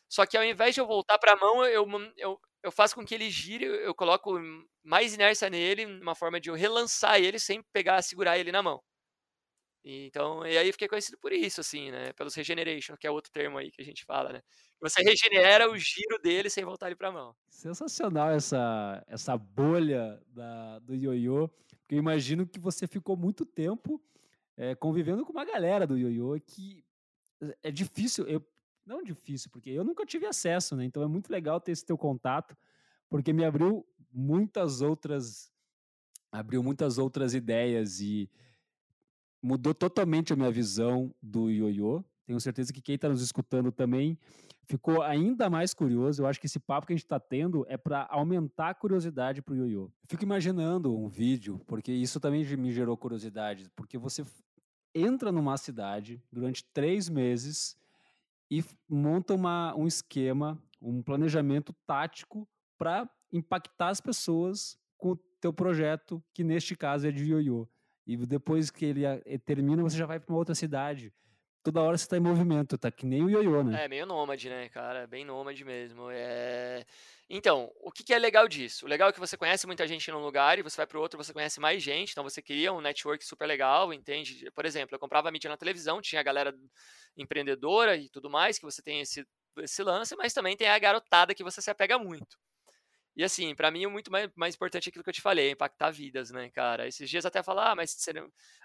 Só 0.10 0.26
que 0.26 0.38
ao 0.38 0.43
invés 0.43 0.74
de 0.74 0.82
eu 0.82 0.88
voltar 0.88 1.17
para 1.17 1.34
a 1.34 1.36
mão, 1.36 1.65
eu, 1.65 1.86
eu, 2.17 2.39
eu 2.63 2.72
faço 2.72 2.96
com 2.96 3.06
que 3.06 3.13
ele 3.13 3.30
gire, 3.30 3.65
eu 3.65 3.93
coloco 3.93 4.39
mais 4.84 5.13
inércia 5.13 5.50
nele, 5.50 5.86
uma 5.86 6.15
forma 6.15 6.39
de 6.39 6.50
eu 6.50 6.56
relançar 6.56 7.20
ele 7.20 7.39
sem 7.39 7.62
pegar, 7.74 8.02
segurar 8.02 8.38
ele 8.38 8.52
na 8.52 8.63
mão. 8.63 8.82
Então, 9.89 10.46
e 10.46 10.58
aí 10.58 10.70
fiquei 10.74 10.88
conhecido 10.88 11.17
por 11.17 11.32
isso, 11.32 11.62
assim, 11.62 11.91
né? 11.91 12.12
Pelos 12.13 12.36
regeneration, 12.36 12.98
que 12.98 13.08
é 13.08 13.12
outro 13.12 13.32
termo 13.32 13.58
aí 13.58 13.72
que 13.72 13.82
a 13.82 13.86
gente 13.86 14.04
fala, 14.04 14.34
né? 14.34 14.41
Você 14.82 15.02
regenera 15.02 15.72
o 15.72 15.78
giro 15.78 16.20
dele 16.22 16.50
sem 16.50 16.65
voltar 16.65 16.88
ele 16.88 16.96
para 16.96 17.08
a 17.08 17.12
mão. 17.12 17.36
Sensacional 17.50 18.32
essa, 18.32 19.02
essa 19.08 19.38
bolha 19.38 20.22
da, 20.28 20.80
do 20.80 20.93
ioiô, 20.93 21.48
porque 21.80 21.96
eu 21.96 22.00
imagino 22.00 22.46
que 22.46 22.60
você 22.60 22.86
ficou 22.86 23.15
muito 23.15 23.46
tempo 23.46 24.02
é, 24.58 24.76
convivendo 24.76 25.26
com 25.26 25.32
uma 25.32 25.46
galera 25.46 25.88
do 25.88 25.98
ioiô 25.98 26.38
que 26.46 26.84
é 27.63 27.72
difícil, 27.72 28.28
eu, 28.28 28.46
não 28.88 29.04
difícil, 29.04 29.50
porque 29.52 29.69
eu 29.69 29.84
nunca 29.84 30.06
tive 30.06 30.26
acesso, 30.26 30.76
né? 30.76 30.86
Então 30.86 31.04
é 31.04 31.08
muito 31.08 31.30
legal 31.30 31.60
ter 31.60 31.71
esse 31.73 31.86
teu 31.86 31.97
contato, 31.97 32.56
porque 33.09 33.34
me 33.34 33.43
abriu 33.43 33.86
muitas 34.12 34.82
outras 34.82 35.51
abriu 36.32 36.62
muitas 36.62 36.97
outras 36.97 37.34
ideias 37.34 37.99
e 37.99 38.30
mudou 39.41 39.74
totalmente 39.74 40.34
a 40.34 40.36
minha 40.36 40.51
visão 40.51 41.14
do 41.22 41.49
ioiô. 41.49 42.03
tenho 42.26 42.39
certeza 42.39 42.74
que 42.74 42.82
quem 42.82 42.95
está 42.95 43.07
nos 43.07 43.22
escutando 43.22 43.72
também 43.72 44.18
ficou 44.66 45.01
ainda 45.01 45.49
mais 45.49 45.74
curioso. 45.74 46.22
Eu 46.22 46.28
acho 46.28 46.39
que 46.39 46.45
esse 46.45 46.59
papo 46.59 46.86
que 46.86 46.93
a 46.93 46.95
gente 46.95 47.05
está 47.05 47.20
tendo 47.20 47.66
é 47.70 47.78
para 47.78 48.05
aumentar 48.09 48.70
a 48.70 48.74
curiosidade 48.74 49.41
para 49.41 49.53
o 49.53 49.57
ioiô. 49.57 49.89
Fico 50.05 50.24
imaginando 50.24 50.95
um 50.95 51.07
vídeo, 51.07 51.59
porque 51.66 51.91
isso 51.91 52.20
também 52.20 52.45
me 52.57 52.72
gerou 52.72 52.97
curiosidade, 52.97 53.70
porque 53.76 53.97
você 53.97 54.26
entra 54.93 55.32
numa 55.32 55.55
cidade 55.57 56.22
durante 56.32 56.64
três 56.66 57.07
meses 57.07 57.78
e 58.50 58.64
monta 58.88 59.34
uma, 59.34 59.76
um 59.76 59.88
esquema, 59.88 60.62
um 60.82 61.02
planejamento 61.02 61.74
tático 61.86 62.48
para 62.78 63.10
impactar 63.32 63.89
as 63.89 64.02
pessoas 64.02 64.78
com 64.98 65.12
o 65.12 65.18
teu 65.41 65.52
projeto, 65.54 66.24
que 66.34 66.43
neste 66.43 66.76
caso 66.76 67.08
é 67.08 67.12
de 67.12 67.26
ioiô. 67.26 67.68
E 68.06 68.16
depois 68.18 68.72
que 68.72 68.86
ele 68.86 69.06
eh, 69.06 69.38
termina, 69.39 69.84
você 69.84 69.98
já 69.98 70.06
vai 70.06 70.20
para 70.20 70.32
uma 70.32 70.39
outra 70.39 70.56
cidade 70.56 71.14
toda 71.68 71.82
hora 71.82 71.97
você 71.97 72.07
tá 72.07 72.15
em 72.15 72.22
movimento, 72.22 72.78
tá 72.78 72.89
que 72.89 73.05
nem 73.05 73.22
o 73.22 73.30
ioiô, 73.30 73.61
né? 73.61 73.84
É, 73.84 73.88
meio 73.89 74.05
nômade, 74.05 74.47
né, 74.47 74.70
cara? 74.70 75.05
Bem 75.05 75.26
nômade 75.26 75.65
mesmo. 75.65 76.09
É... 76.09 76.86
Então, 77.30 77.70
o 77.82 77.91
que, 77.91 78.05
que, 78.05 78.13
é 78.13 78.18
legal 78.18 78.47
disso? 78.47 78.86
O 78.86 78.89
legal 78.89 79.09
é 79.09 79.11
que 79.11 79.20
você 79.20 79.36
conhece 79.36 79.68
muita 79.68 79.86
gente 79.86 80.09
num 80.09 80.22
lugar 80.24 80.57
e 80.57 80.61
você 80.61 80.78
vai 80.78 80.88
para 80.88 80.97
outro, 80.97 81.22
você 81.22 81.34
conhece 81.34 81.59
mais 81.59 81.84
gente, 81.84 82.11
então 82.11 82.24
você 82.24 82.41
cria 82.41 82.72
um 82.72 82.80
network 82.80 83.26
super 83.26 83.45
legal, 83.45 83.91
entende? 83.91 84.49
Por 84.51 84.65
exemplo, 84.65 84.95
eu 84.95 84.99
comprava 84.99 85.30
mídia 85.30 85.49
na 85.49 85.57
televisão, 85.57 86.01
tinha 86.01 86.22
a 86.22 86.24
galera 86.24 86.55
empreendedora 87.18 87.97
e 87.97 88.07
tudo 88.07 88.30
mais, 88.30 88.57
que 88.57 88.63
você 88.63 88.82
tem 88.82 89.01
esse, 89.01 89.28
esse 89.57 89.84
lance, 89.84 90.15
mas 90.15 90.34
também 90.34 90.55
tem 90.55 90.70
a 90.70 90.80
garotada 90.80 91.36
que 91.36 91.43
você 91.43 91.61
se 91.61 91.70
apega 91.70 91.99
muito. 91.99 92.38
E 93.13 93.26
assim, 93.26 93.53
para 93.55 93.72
mim, 93.72 93.86
o 93.86 93.91
muito 93.91 94.09
mais, 94.09 94.30
mais 94.36 94.55
importante 94.55 94.88
é 94.88 94.89
aquilo 94.89 95.03
que 95.03 95.09
eu 95.09 95.13
te 95.13 95.22
falei, 95.22 95.49
é 95.49 95.51
impactar 95.51 95.91
vidas, 95.91 96.32
né, 96.32 96.49
cara? 96.49 96.88
Esses 96.88 97.09
dias 97.09 97.26
até 97.26 97.43
falar, 97.43 97.72
ah, 97.72 97.76
mas 97.76 97.93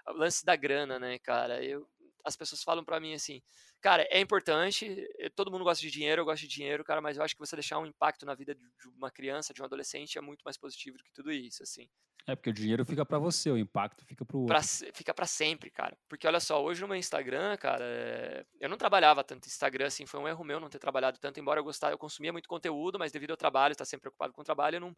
o 0.07 0.13
lance 0.13 0.45
da 0.45 0.55
grana, 0.55 0.97
né, 0.97 1.19
cara? 1.19 1.61
Eu, 1.61 1.85
as 2.23 2.35
pessoas 2.35 2.63
falam 2.63 2.83
para 2.83 2.99
mim 2.99 3.13
assim, 3.13 3.41
cara, 3.81 4.07
é 4.09 4.19
importante, 4.19 5.07
eh, 5.19 5.29
todo 5.29 5.51
mundo 5.51 5.63
gosta 5.63 5.81
de 5.81 5.91
dinheiro, 5.91 6.21
eu 6.21 6.25
gosto 6.25 6.41
de 6.41 6.47
dinheiro, 6.47 6.83
cara, 6.83 7.01
mas 7.01 7.17
eu 7.17 7.23
acho 7.23 7.35
que 7.35 7.39
você 7.39 7.55
deixar 7.55 7.79
um 7.79 7.85
impacto 7.85 8.25
na 8.25 8.33
vida 8.33 8.55
de 8.55 8.61
uma 8.95 9.11
criança, 9.11 9.53
de 9.53 9.61
um 9.61 9.65
adolescente 9.65 10.17
é 10.17 10.21
muito 10.21 10.43
mais 10.43 10.57
positivo 10.57 10.97
do 10.97 11.03
que 11.03 11.11
tudo 11.11 11.31
isso, 11.31 11.63
assim. 11.63 11.89
É, 12.25 12.35
porque 12.35 12.49
o 12.49 12.53
dinheiro 12.53 12.85
fica 12.85 13.05
para 13.05 13.19
você, 13.19 13.51
o 13.51 13.57
impacto 13.57 14.05
fica 14.05 14.23
pro 14.23 14.39
outro. 14.39 14.55
Pra, 14.55 14.63
fica 14.93 15.13
para 15.13 15.25
sempre, 15.25 15.69
cara. 15.69 15.97
Porque 16.07 16.25
olha 16.25 16.39
só, 16.39 16.63
hoje 16.63 16.79
no 16.79 16.87
meu 16.87 16.95
Instagram, 16.95 17.57
cara, 17.57 17.83
é... 17.83 18.45
eu 18.61 18.69
não 18.69 18.77
trabalhava 18.77 19.21
tanto 19.25 19.47
Instagram, 19.47 19.87
assim, 19.87 20.05
foi 20.05 20.21
um 20.21 20.27
erro 20.27 20.43
meu 20.45 20.57
não 20.57 20.69
ter 20.69 20.79
trabalhado 20.79 21.19
tanto, 21.19 21.41
embora 21.41 21.59
eu 21.59 21.63
gostasse, 21.65 21.93
eu 21.93 21.97
consumia 21.97 22.31
muito 22.31 22.47
conteúdo, 22.47 22.97
mas 22.97 23.11
devido 23.11 23.31
ao 23.31 23.37
trabalho, 23.37 23.73
estar 23.73 23.83
sempre 23.83 24.03
preocupado 24.03 24.31
com 24.31 24.41
o 24.41 24.45
trabalho, 24.45 24.77
eu 24.77 24.79
não 24.79 24.95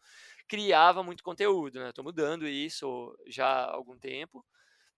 criava 0.47 1.01
muito 1.01 1.23
conteúdo, 1.23 1.79
né? 1.79 1.87
Eu 1.87 1.93
tô 1.93 2.03
mudando 2.03 2.47
isso 2.47 3.17
já 3.25 3.47
há 3.47 3.73
algum 3.73 3.97
tempo. 3.97 4.45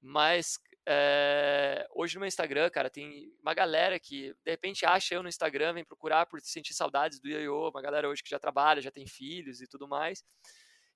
Mas 0.01 0.59
é, 0.89 1.85
hoje 1.93 2.15
no 2.15 2.21
meu 2.21 2.27
Instagram, 2.29 2.69
cara, 2.69 2.89
tem 2.89 3.29
uma 3.41 3.53
galera 3.53 3.99
que 3.99 4.33
de 4.45 4.51
repente 4.51 4.85
acha 4.85 5.15
eu 5.15 5.21
no 5.21 5.27
Instagram, 5.27 5.73
vem 5.73 5.83
procurar 5.83 6.25
por 6.25 6.39
sentir 6.39 6.73
saudades 6.73 7.19
do 7.19 7.27
Ioiô, 7.27 7.69
uma 7.69 7.81
galera 7.81 8.07
hoje 8.07 8.23
que 8.23 8.29
já 8.29 8.39
trabalha, 8.39 8.81
já 8.81 8.89
tem 8.89 9.05
filhos 9.05 9.59
e 9.59 9.67
tudo 9.67 9.85
mais. 9.85 10.23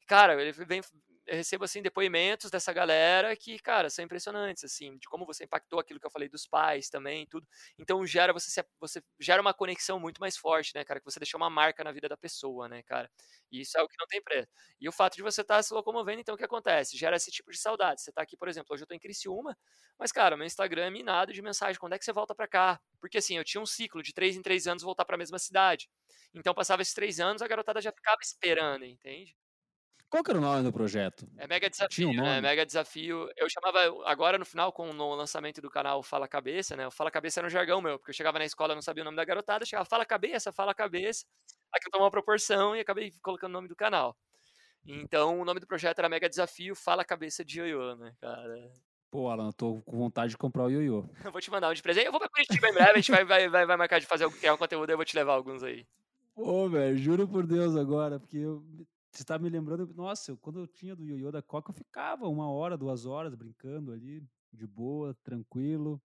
Cara, 0.07 0.41
ele 0.41 0.53
vem, 0.53 0.79
eu 1.25 1.35
recebo 1.35 1.63
assim 1.65 1.81
depoimentos 1.81 2.49
dessa 2.51 2.73
galera 2.73 3.35
que, 3.35 3.57
cara, 3.59 3.89
são 3.89 4.03
impressionantes 4.03 4.63
assim, 4.63 4.97
de 4.97 5.07
como 5.07 5.25
você 5.25 5.43
impactou 5.45 5.79
aquilo 5.79 5.99
que 5.99 6.05
eu 6.05 6.11
falei 6.11 6.27
dos 6.29 6.45
pais 6.47 6.89
também, 6.89 7.25
tudo. 7.27 7.47
Então 7.77 8.05
gera 8.05 8.33
você 8.33 8.63
você 8.79 9.01
gera 9.19 9.41
uma 9.41 9.53
conexão 9.53 9.99
muito 9.99 10.19
mais 10.19 10.35
forte, 10.37 10.73
né, 10.75 10.83
cara, 10.83 10.99
que 10.99 11.05
você 11.05 11.19
deixou 11.19 11.39
uma 11.39 11.49
marca 11.49 11.83
na 11.83 11.91
vida 11.91 12.09
da 12.09 12.17
pessoa, 12.17 12.67
né, 12.67 12.81
cara? 12.83 13.09
E 13.51 13.61
isso 13.61 13.77
é 13.77 13.81
o 13.83 13.87
que 13.87 13.95
não 13.99 14.07
tem 14.07 14.21
preço. 14.21 14.47
E 14.79 14.87
o 14.89 14.91
fato 14.91 15.15
de 15.15 15.21
você 15.21 15.41
estar 15.41 15.57
tá 15.57 15.63
se 15.63 15.73
locomovendo, 15.73 16.21
então 16.21 16.35
o 16.35 16.37
que 16.37 16.43
acontece? 16.45 16.97
Gera 16.97 17.15
esse 17.15 17.31
tipo 17.31 17.51
de 17.51 17.57
saudade. 17.57 18.01
Você 18.01 18.11
tá 18.11 18.21
aqui, 18.21 18.35
por 18.37 18.47
exemplo, 18.47 18.73
hoje 18.73 18.83
eu 18.83 18.87
tô 18.87 18.93
em 18.95 18.99
Criciúma, 18.99 19.57
mas 19.99 20.11
cara, 20.11 20.35
meu 20.37 20.45
Instagram 20.45 20.85
é 20.85 20.89
minado 20.89 21.33
de 21.33 21.41
mensagem, 21.41 21.79
quando 21.79 21.93
é 21.93 21.99
que 21.99 22.05
você 22.05 22.13
volta 22.13 22.33
para 22.35 22.47
cá? 22.47 22.79
Porque 22.99 23.17
assim, 23.17 23.37
eu 23.37 23.43
tinha 23.43 23.61
um 23.61 23.65
ciclo 23.65 24.01
de 24.03 24.13
três 24.13 24.35
em 24.35 24.41
três 24.41 24.67
anos 24.67 24.83
voltar 24.83 25.05
para 25.05 25.15
a 25.15 25.17
mesma 25.19 25.39
cidade. 25.39 25.89
Então 26.33 26.53
passava 26.53 26.81
esses 26.81 26.93
três 26.93 27.19
anos, 27.19 27.41
a 27.41 27.47
garotada 27.47 27.81
já 27.81 27.91
ficava 27.91 28.17
esperando, 28.21 28.85
entende? 28.85 29.35
Qual 30.11 30.25
que 30.25 30.29
era 30.29 30.39
o 30.39 30.41
nome 30.41 30.61
do 30.61 30.73
projeto? 30.73 31.25
É 31.37 31.47
Mega 31.47 31.69
Desafio, 31.69 32.09
um 32.09 32.13
né? 32.13 32.41
Mega 32.41 32.65
Desafio. 32.65 33.29
Eu 33.37 33.49
chamava 33.49 33.79
agora 34.05 34.37
no 34.37 34.43
final 34.43 34.69
com 34.73 34.91
no 34.91 35.15
lançamento 35.15 35.61
do 35.61 35.69
canal 35.69 36.03
Fala 36.03 36.27
Cabeça, 36.27 36.75
né? 36.75 36.85
O 36.85 36.91
Fala 36.91 37.09
Cabeça 37.09 37.39
era 37.39 37.47
um 37.47 37.49
jargão 37.49 37.81
meu, 37.81 37.97
porque 37.97 38.11
eu 38.11 38.13
chegava 38.13 38.37
na 38.37 38.43
escola, 38.43 38.75
não 38.75 38.81
sabia 38.81 39.03
o 39.03 39.05
nome 39.05 39.15
da 39.15 39.23
garotada, 39.23 39.65
chegava 39.65 39.85
Fala 39.85 40.05
Cabeça, 40.05 40.51
Fala 40.51 40.75
Cabeça. 40.75 41.25
Aqui 41.71 41.87
eu 41.87 41.91
tomou 41.91 42.05
uma 42.05 42.11
proporção 42.11 42.75
e 42.75 42.81
acabei 42.81 43.13
colocando 43.21 43.51
o 43.51 43.53
nome 43.53 43.69
do 43.69 43.75
canal. 43.75 44.17
Então, 44.85 45.39
o 45.39 45.45
nome 45.45 45.61
do 45.61 45.67
projeto 45.67 45.99
era 45.99 46.09
Mega 46.09 46.27
Desafio 46.27 46.75
Fala 46.75 47.05
Cabeça 47.05 47.45
de 47.45 47.61
Ioiô, 47.61 47.95
né, 47.95 48.13
cara? 48.19 48.69
Pô, 49.09 49.29
Alan, 49.29 49.47
eu 49.47 49.53
tô 49.53 49.81
com 49.85 49.97
vontade 49.97 50.31
de 50.31 50.37
comprar 50.37 50.63
o 50.63 50.69
ioiô. 50.69 51.05
eu 51.23 51.31
vou 51.31 51.39
te 51.39 51.49
mandar 51.49 51.69
um 51.69 51.73
de 51.73 51.81
presente. 51.81 52.07
Eu 52.07 52.11
vou 52.11 52.19
pra 52.19 52.29
Curitiba 52.29 52.67
em 52.67 52.73
breve, 52.73 52.91
a 52.91 52.95
gente 52.95 53.11
vai, 53.11 53.23
vai, 53.23 53.47
vai, 53.47 53.65
vai 53.65 53.77
marcar 53.77 53.99
de 53.99 54.05
fazer 54.05 54.25
um 54.25 54.57
conteúdo 54.57 54.89
e 54.89 54.93
eu 54.93 54.97
vou 54.97 55.05
te 55.05 55.15
levar 55.15 55.33
alguns 55.33 55.63
aí. 55.63 55.85
Pô, 56.35 56.67
velho, 56.67 56.97
juro 56.97 57.27
por 57.27 57.45
Deus 57.45 57.75
agora, 57.75 58.19
porque 58.19 58.37
eu 58.37 58.63
você 59.11 59.23
está 59.23 59.37
me 59.37 59.49
lembrando, 59.49 59.93
nossa, 59.93 60.31
eu, 60.31 60.37
quando 60.37 60.59
eu 60.59 60.67
tinha 60.67 60.95
do 60.95 61.05
ioiô 61.05 61.31
da 61.31 61.41
Coca, 61.41 61.71
eu 61.71 61.75
ficava 61.75 62.27
uma 62.27 62.49
hora, 62.49 62.77
duas 62.77 63.05
horas 63.05 63.35
brincando 63.35 63.91
ali, 63.91 64.23
de 64.51 64.67
boa, 64.67 65.13
tranquilo, 65.23 66.01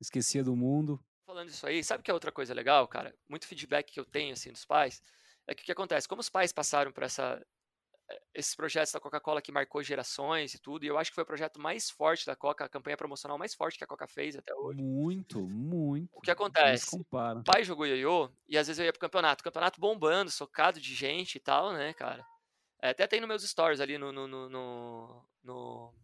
esquecia 0.00 0.44
do 0.44 0.56
mundo. 0.56 1.00
Falando 1.26 1.50
isso 1.50 1.66
aí, 1.66 1.84
sabe 1.84 2.02
que 2.02 2.10
é 2.10 2.14
outra 2.14 2.32
coisa 2.32 2.54
legal, 2.54 2.88
cara? 2.88 3.14
Muito 3.28 3.46
feedback 3.46 3.92
que 3.92 4.00
eu 4.00 4.04
tenho, 4.04 4.32
assim, 4.32 4.50
dos 4.50 4.64
pais, 4.64 5.02
é 5.46 5.54
que 5.54 5.62
o 5.62 5.64
que 5.66 5.72
acontece? 5.72 6.08
Como 6.08 6.20
os 6.20 6.30
pais 6.30 6.52
passaram 6.52 6.90
por 6.90 7.02
essa, 7.02 7.44
eh, 8.10 8.22
esses 8.34 8.54
projetos 8.54 8.92
da 8.92 9.00
Coca-Cola 9.00 9.42
que 9.42 9.52
marcou 9.52 9.82
gerações 9.82 10.54
e 10.54 10.58
tudo, 10.60 10.84
e 10.84 10.88
eu 10.88 10.98
acho 10.98 11.10
que 11.10 11.16
foi 11.16 11.24
o 11.24 11.26
projeto 11.26 11.60
mais 11.60 11.90
forte 11.90 12.26
da 12.26 12.36
Coca, 12.36 12.64
a 12.64 12.68
campanha 12.68 12.96
promocional 12.96 13.38
mais 13.38 13.54
forte 13.54 13.78
que 13.78 13.84
a 13.84 13.86
Coca 13.86 14.06
fez 14.08 14.36
até 14.36 14.54
hoje. 14.54 14.82
Muito, 14.82 15.40
muito. 15.48 16.10
O 16.14 16.20
que 16.20 16.30
acontece? 16.30 16.96
O 16.96 17.42
pai 17.44 17.64
jogou 17.64 17.86
ioiô 17.86 18.30
e 18.48 18.58
às 18.58 18.66
vezes 18.66 18.78
eu 18.78 18.86
ia 18.86 18.92
pro 18.92 19.00
campeonato, 19.00 19.44
campeonato 19.44 19.80
bombando, 19.80 20.30
socado 20.30 20.80
de 20.80 20.94
gente 20.94 21.36
e 21.36 21.40
tal, 21.40 21.72
né, 21.72 21.92
cara? 21.94 22.26
É, 22.80 22.90
até 22.90 23.06
tem 23.06 23.20
nos 23.20 23.28
meus 23.28 23.42
stories 23.42 23.80
ali 23.80 23.98
no. 23.98 24.12
no, 24.12 24.26
no, 24.26 24.48
no, 24.48 25.24
no... 25.42 25.94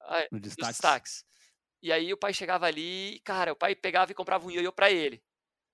Ah, 0.00 0.26
no 0.30 0.40
destaques. 0.40 0.76
destaques. 0.76 1.24
E 1.82 1.92
aí 1.92 2.12
o 2.12 2.16
pai 2.16 2.32
chegava 2.32 2.66
ali, 2.66 3.20
cara, 3.24 3.52
o 3.52 3.56
pai 3.56 3.74
pegava 3.74 4.12
e 4.12 4.14
comprava 4.14 4.46
um 4.46 4.50
ioiô 4.50 4.72
pra 4.72 4.90
ele. 4.90 5.22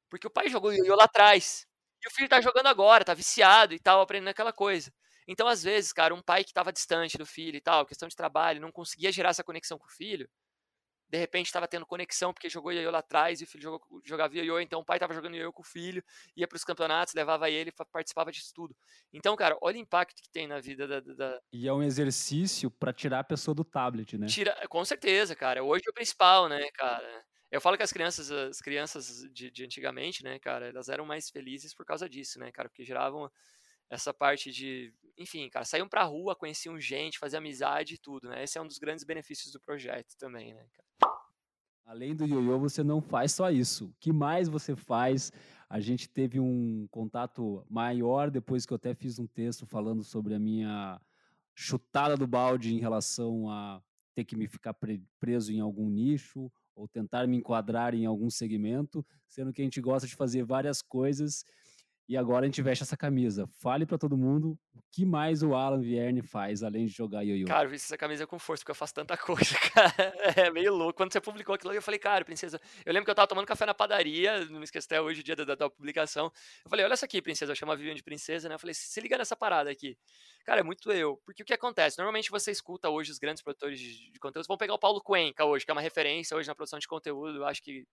Porque 0.09 0.27
o 0.27 0.31
pai 0.31 0.49
jogou 0.49 0.73
ioiô 0.73 0.95
lá 0.97 1.05
atrás. 1.05 1.66
E 2.03 2.09
o 2.09 2.12
filho 2.12 2.29
tá 2.29 2.41
jogando 2.41 2.66
agora, 2.69 3.05
tá 3.05 3.14
viciado 3.14 3.75
e 3.75 3.79
tal, 3.81 4.01
aprendendo 4.01 4.29
aquela 4.31 4.53
coisa. 4.53 4.93
Então, 5.27 5.47
às 5.47 5.62
vezes, 5.62 5.93
cara, 5.93 6.14
um 6.14 6.23
pai 6.23 6.45
que 6.45 6.55
tava 6.55 6.73
distante 6.73 7.19
do 7.19 7.27
filho 7.27 7.57
e 7.57 7.61
tal, 7.61 7.85
questão 7.85 8.09
de 8.09 8.16
trabalho, 8.16 8.61
não 8.61 8.73
conseguia 8.73 9.12
gerar 9.12 9.31
essa 9.31 9.45
conexão 9.45 9.79
com 9.79 9.87
o 9.87 9.91
filho, 9.91 10.29
de 11.09 11.19
repente 11.19 11.47
estava 11.47 11.67
tendo 11.67 11.87
conexão 11.87 12.33
porque 12.33 12.49
jogou 12.49 12.73
ioiô 12.73 12.91
lá 12.91 12.99
atrás 12.99 13.41
e 13.41 13.45
o 13.45 13.47
filho 13.47 13.63
jogou, 13.63 14.03
jogava 14.05 14.37
ioiô, 14.37 14.61
então 14.61 14.81
o 14.81 14.85
pai 14.85 14.97
estava 14.97 15.15
jogando 15.15 15.37
ioiô 15.37 15.53
com 15.53 15.63
o 15.63 15.65
filho, 15.65 16.05
ia 16.37 16.47
para 16.47 16.57
os 16.57 16.65
campeonatos, 16.65 17.15
levava 17.15 17.49
ele, 17.51 17.73
participava 17.91 18.31
disso 18.31 18.53
tudo. 18.55 18.77
Então, 19.13 19.35
cara, 19.35 19.57
olha 19.63 19.77
o 19.77 19.81
impacto 19.81 20.23
que 20.23 20.31
tem 20.31 20.47
na 20.47 20.61
vida 20.61 20.87
da. 20.87 21.01
da... 21.01 21.41
E 21.53 21.67
é 21.67 21.73
um 21.73 21.83
exercício 21.83 22.71
para 22.71 22.93
tirar 22.93 23.21
a 23.21 23.25
pessoa 23.25 23.55
do 23.55 23.65
tablet, 23.65 24.19
né? 24.19 24.27
Tira, 24.27 24.55
com 24.69 24.85
certeza, 24.85 25.35
cara. 25.35 25.63
Hoje 25.63 25.85
é 25.87 25.91
o 25.91 25.95
principal, 25.95 26.49
né, 26.49 26.69
cara? 26.75 27.25
Eu 27.51 27.61
falo 27.63 27.79
que 27.79 27.83
as 27.83 27.93
crianças, 27.93 28.31
as 28.31 28.61
crianças 28.61 29.27
de, 29.33 29.51
de 29.51 29.65
antigamente, 29.65 30.23
né, 30.23 30.39
cara, 30.39 30.69
elas 30.69 30.91
eram 30.91 31.07
mais 31.07 31.31
felizes 31.31 31.75
por 31.75 31.87
causa 31.87 32.07
disso, 32.07 32.39
né, 32.39 32.53
cara, 32.53 32.69
porque 32.69 32.85
geravam 32.85 33.31
essa 33.91 34.12
parte 34.12 34.51
de, 34.51 34.93
enfim, 35.16 35.49
cara, 35.49 35.64
saíam 35.64 35.89
pra 35.89 36.05
rua, 36.05 36.36
conheciam 36.36 36.78
gente, 36.80 37.18
faziam 37.18 37.39
amizade 37.39 37.95
e 37.95 37.99
tudo, 37.99 38.28
né? 38.28 38.45
Esse 38.45 38.59
é 38.59 38.62
um 38.62 38.66
dos 38.66 38.78
grandes 38.78 39.05
benefícios 39.05 39.53
do 39.53 39.61
projeto 39.61 40.14
também, 40.18 40.55
né, 40.55 40.66
cara? 40.72 40.89
Além 41.84 42.14
do 42.14 42.26
ioiô, 42.26 42.59
você 42.59 42.82
não 42.84 43.01
faz 43.01 43.32
só 43.32 43.51
isso. 43.51 43.86
O 43.86 43.95
que 43.99 44.12
mais 44.12 44.47
você 44.47 44.76
faz? 44.76 45.32
A 45.70 45.80
gente 45.80 46.07
teve 46.07 46.39
um 46.39 46.86
contato 46.91 47.64
maior 47.68 48.30
depois 48.30 48.66
que 48.66 48.74
eu 48.74 48.76
até 48.76 48.95
fiz 48.95 49.18
um 49.18 49.26
texto 49.26 49.66
falando 49.66 50.05
sobre 50.05 50.34
a 50.34 50.39
minha 50.39 51.01
chutada 51.55 52.14
do 52.14 52.26
balde 52.26 52.74
em 52.74 52.78
relação 52.78 53.51
a 53.51 53.82
ter 54.14 54.24
que 54.24 54.36
me 54.36 54.47
ficar 54.47 54.76
preso 55.18 55.51
em 55.51 55.61
algum 55.61 55.89
nicho 55.89 56.53
ou 56.74 56.86
tentar 56.86 57.26
me 57.26 57.39
enquadrar 57.39 57.95
em 57.95 58.05
algum 58.05 58.28
segmento, 58.28 59.05
sendo 59.26 59.53
que 59.53 59.62
a 59.62 59.64
gente 59.64 59.80
gosta 59.80 60.07
de 60.07 60.14
fazer 60.14 60.45
várias 60.45 60.82
coisas 60.82 61.43
e 62.09 62.17
agora 62.17 62.45
a 62.45 62.47
gente 62.47 62.63
veste 62.63 62.83
essa 62.83 62.97
camisa. 62.97 63.47
Fale 63.61 63.85
para 63.85 63.99
todo 63.99 64.17
mundo 64.17 64.59
o 64.75 64.81
que 64.91 65.05
mais 65.05 65.43
o 65.43 65.55
Alan 65.55 65.81
Vierne 65.81 66.23
faz 66.23 66.63
além 66.63 66.87
de 66.87 66.93
jogar 66.93 67.23
ioiô. 67.23 67.47
Cara, 67.47 67.69
eu 67.69 67.75
essa 67.75 67.99
camisa 67.99 68.27
com 68.27 68.39
força, 68.39 68.63
porque 68.63 68.71
eu 68.71 68.75
faço 68.75 68.95
tanta 68.95 69.15
coisa, 69.19 69.55
cara. 69.75 69.93
É 70.35 70.51
meio 70.51 70.75
louco. 70.75 70.95
Quando 70.95 71.13
você 71.13 71.21
publicou 71.21 71.55
aquilo, 71.55 71.75
eu 71.75 71.83
falei, 71.83 72.01
cara, 72.01 72.25
princesa. 72.25 72.59
Eu 72.87 72.95
lembro 72.95 73.05
que 73.05 73.11
eu 73.11 73.15
tava 73.15 73.29
tomando 73.29 73.47
café 73.47 73.67
na 73.67 73.75
padaria, 73.75 74.43
não 74.47 74.59
me 74.59 74.65
esqueço 74.65 74.87
até 74.87 74.99
hoje, 74.99 75.21
o 75.21 75.23
dia 75.25 75.37
da, 75.37 75.45
da, 75.45 75.55
da 75.55 75.69
publicação. 75.69 76.33
Eu 76.65 76.71
falei, 76.71 76.83
olha 76.83 76.95
essa 76.95 77.05
aqui, 77.05 77.21
princesa. 77.21 77.53
Eu 77.53 77.57
chamo 77.57 77.73
a 77.73 77.77
Vivian 77.77 77.95
de 77.95 78.03
princesa, 78.03 78.49
né? 78.49 78.55
Eu 78.55 78.59
falei, 78.59 78.73
se 78.73 79.01
liga 79.03 79.19
nessa 79.19 79.37
parada 79.37 79.71
aqui. 79.71 79.99
Cara, 80.47 80.61
é 80.61 80.65
muito 80.65 80.91
eu. 80.91 81.21
Porque 81.27 81.43
o 81.43 81.47
que 81.47 81.53
acontece? 81.53 81.99
Normalmente 81.99 82.31
você 82.31 82.51
escuta 82.51 82.89
hoje 82.89 83.11
os 83.11 83.19
grandes 83.19 83.43
produtores 83.43 83.79
de, 83.79 84.11
de 84.11 84.19
conteúdo. 84.19 84.47
Vão 84.49 84.57
pegar 84.57 84.73
o 84.73 84.79
Paulo 84.79 85.03
Cuenca 85.03 85.45
hoje, 85.45 85.67
que 85.67 85.71
é 85.71 85.75
uma 85.75 85.83
referência 85.83 86.35
hoje 86.35 86.49
na 86.49 86.55
produção 86.55 86.79
de 86.79 86.89
conteúdo. 86.89 87.37
Eu 87.37 87.45
acho 87.45 87.63
que 87.63 87.85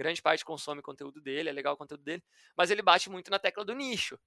grande 0.00 0.22
parte 0.22 0.44
consome 0.44 0.80
conteúdo 0.82 1.20
dele, 1.20 1.50
é 1.50 1.52
legal 1.52 1.74
o 1.74 1.76
conteúdo 1.76 2.02
dele, 2.02 2.22
mas 2.56 2.70
ele 2.70 2.80
bate 2.82 3.10
muito 3.10 3.30
na 3.30 3.38
tecla 3.38 3.64
do 3.64 3.74
nicho. 3.74 4.18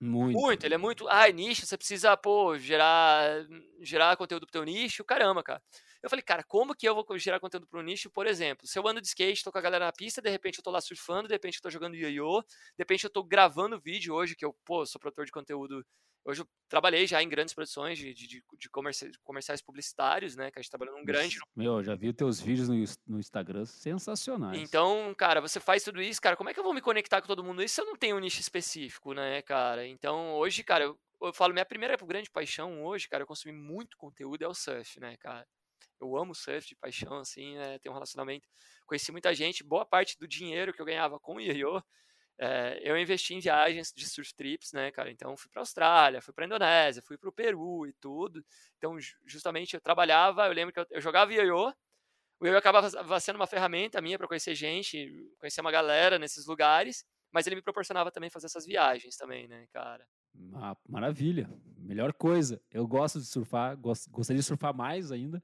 Muito. 0.00 0.38
Muito, 0.38 0.64
ele 0.64 0.74
é 0.74 0.78
muito, 0.78 1.08
ah, 1.08 1.28
nicho, 1.28 1.66
você 1.66 1.76
precisa, 1.76 2.16
pô, 2.16 2.56
gerar, 2.56 3.44
gerar 3.80 4.16
conteúdo 4.16 4.46
pro 4.46 4.52
teu 4.52 4.64
nicho, 4.64 5.04
caramba, 5.04 5.42
cara. 5.42 5.60
Eu 6.00 6.08
falei, 6.08 6.22
cara, 6.22 6.44
como 6.44 6.74
que 6.74 6.88
eu 6.88 6.94
vou 6.94 7.18
gerar 7.18 7.40
conteúdo 7.40 7.66
para 7.66 7.80
um 7.80 7.82
nicho? 7.82 8.08
Por 8.08 8.26
exemplo, 8.26 8.66
se 8.66 8.78
eu 8.78 8.86
ando 8.86 9.00
de 9.00 9.08
skate, 9.08 9.42
tô 9.42 9.50
com 9.50 9.58
a 9.58 9.60
galera 9.60 9.86
na 9.86 9.92
pista, 9.92 10.22
de 10.22 10.30
repente 10.30 10.58
eu 10.58 10.62
tô 10.62 10.70
lá 10.70 10.80
surfando, 10.80 11.26
de 11.26 11.34
repente 11.34 11.56
eu 11.56 11.62
tô 11.62 11.70
jogando 11.70 11.96
ioiô, 11.96 12.42
de 12.42 12.78
repente 12.78 13.04
eu 13.04 13.10
tô 13.10 13.24
gravando 13.24 13.80
vídeo 13.80 14.14
hoje, 14.14 14.36
que 14.36 14.44
eu, 14.44 14.54
pô, 14.64 14.86
sou 14.86 15.00
produtor 15.00 15.24
de 15.24 15.32
conteúdo 15.32 15.84
Hoje 16.28 16.42
eu 16.42 16.48
trabalhei 16.68 17.06
já 17.06 17.22
em 17.22 17.28
grandes 17.28 17.54
produções 17.54 17.98
de, 17.98 18.12
de, 18.12 18.26
de, 18.26 18.70
comerciais 19.22 19.62
publicitários, 19.62 20.36
né? 20.36 20.50
Que 20.50 20.58
a 20.58 20.62
gente 20.62 20.70
trabalha 20.70 20.92
num 20.92 21.02
grande. 21.02 21.38
Meu, 21.56 21.82
já 21.82 21.94
vi 21.94 22.12
teus 22.12 22.38
vídeos 22.38 22.68
no, 22.68 22.74
no 23.06 23.18
Instagram 23.18 23.64
sensacionais. 23.64 24.60
Então, 24.60 25.14
cara, 25.16 25.40
você 25.40 25.58
faz 25.58 25.82
tudo 25.82 26.02
isso, 26.02 26.20
cara. 26.20 26.36
Como 26.36 26.50
é 26.50 26.52
que 26.52 26.60
eu 26.60 26.64
vou 26.64 26.74
me 26.74 26.82
conectar 26.82 27.22
com 27.22 27.26
todo 27.26 27.42
mundo 27.42 27.62
isso 27.62 27.76
se 27.76 27.80
eu 27.80 27.86
não 27.86 27.96
tenho 27.96 28.16
um 28.16 28.20
nicho 28.20 28.42
específico, 28.42 29.14
né, 29.14 29.40
cara? 29.40 29.86
Então, 29.88 30.34
hoje, 30.34 30.62
cara, 30.64 30.84
eu, 30.84 30.98
eu 31.22 31.32
falo, 31.32 31.52
minha 31.52 31.66
primeira 31.66 31.96
grande 31.96 32.30
paixão 32.30 32.84
hoje, 32.84 33.08
cara, 33.08 33.22
eu 33.22 33.26
consumi 33.26 33.52
muito 33.54 33.96
conteúdo 33.96 34.42
é 34.44 34.48
o 34.48 34.54
surf, 34.54 35.00
né, 35.00 35.16
cara? 35.18 35.46
Eu 36.00 36.16
amo 36.16 36.34
surf 36.34 36.66
de 36.68 36.76
paixão, 36.76 37.18
assim, 37.18 37.56
né? 37.56 37.78
Tenho 37.80 37.92
um 37.92 37.96
relacionamento. 37.96 38.48
Conheci 38.86 39.12
muita 39.12 39.34
gente, 39.34 39.64
boa 39.64 39.84
parte 39.86 40.18
do 40.18 40.28
dinheiro 40.28 40.72
que 40.72 40.80
eu 40.80 40.86
ganhava 40.86 41.18
com 41.20 41.36
o 41.36 41.40
Ioiô 41.40 41.82
é, 42.40 42.78
eu 42.82 42.96
investi 42.96 43.34
em 43.34 43.40
viagens 43.40 43.92
de 43.94 44.08
surf 44.08 44.32
trips, 44.34 44.72
né, 44.72 44.92
cara? 44.92 45.10
Então 45.10 45.36
fui 45.36 45.50
para 45.50 45.60
Austrália, 45.60 46.22
fui 46.22 46.32
para 46.32 46.46
Indonésia, 46.46 47.02
fui 47.02 47.18
para 47.18 47.28
o 47.28 47.32
Peru 47.32 47.86
e 47.86 47.92
tudo. 47.94 48.44
Então 48.76 48.96
justamente 49.26 49.74
eu 49.74 49.80
trabalhava, 49.80 50.46
eu 50.46 50.52
lembro 50.52 50.72
que 50.72 50.78
eu, 50.80 50.86
eu 50.90 51.00
jogava 51.00 51.32
ioiô. 51.32 51.72
O 52.40 52.46
ioiô 52.46 52.58
acabava 52.58 53.20
sendo 53.20 53.36
uma 53.36 53.46
ferramenta 53.48 54.00
minha 54.00 54.18
para 54.18 54.28
conhecer 54.28 54.54
gente, 54.54 55.08
conhecer 55.38 55.60
uma 55.60 55.72
galera 55.72 56.18
nesses 56.18 56.46
lugares, 56.46 57.04
mas 57.32 57.46
ele 57.46 57.56
me 57.56 57.62
proporcionava 57.62 58.10
também 58.10 58.30
fazer 58.30 58.46
essas 58.46 58.64
viagens 58.64 59.16
também, 59.16 59.48
né, 59.48 59.66
cara? 59.72 60.06
Ah, 60.54 60.76
maravilha, 60.88 61.50
melhor 61.76 62.12
coisa. 62.12 62.62
Eu 62.70 62.86
gosto 62.86 63.18
de 63.18 63.26
surfar, 63.26 63.76
gost, 63.76 64.08
gostaria 64.10 64.40
de 64.40 64.46
surfar 64.46 64.74
mais 64.74 65.10
ainda. 65.10 65.42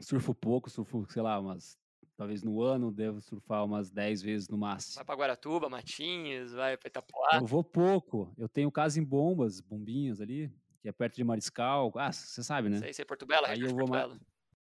Surfo 0.00 0.34
pouco, 0.34 0.70
surfo, 0.70 1.06
sei 1.10 1.22
lá, 1.22 1.38
umas 1.38 1.78
Talvez 2.20 2.42
no 2.42 2.60
ano 2.60 2.92
devo 2.92 3.18
surfar 3.18 3.64
umas 3.64 3.90
10 3.90 4.20
vezes 4.20 4.46
no 4.46 4.58
máximo. 4.58 4.96
Vai 4.96 5.04
para 5.06 5.14
Guaratuba, 5.14 5.70
Matinhos, 5.70 6.52
vai 6.52 6.76
para 6.76 6.88
Itapuá. 6.88 7.30
Eu 7.32 7.46
vou 7.46 7.64
pouco. 7.64 8.30
Eu 8.36 8.46
tenho 8.46 8.70
casa 8.70 9.00
em 9.00 9.02
Bombas, 9.02 9.58
Bombinhas 9.62 10.20
ali, 10.20 10.52
que 10.82 10.88
é 10.90 10.92
perto 10.92 11.16
de 11.16 11.24
Mariscal. 11.24 11.90
Ah, 11.96 12.12
você 12.12 12.42
sabe, 12.42 12.68
né? 12.68 12.76
Sei, 12.76 12.92
sei, 12.92 13.06
Porto 13.06 13.24
Belo, 13.24 13.46
Aí 13.46 13.62
eu 13.62 13.74
vou 13.74 13.86
Porto. 13.86 14.20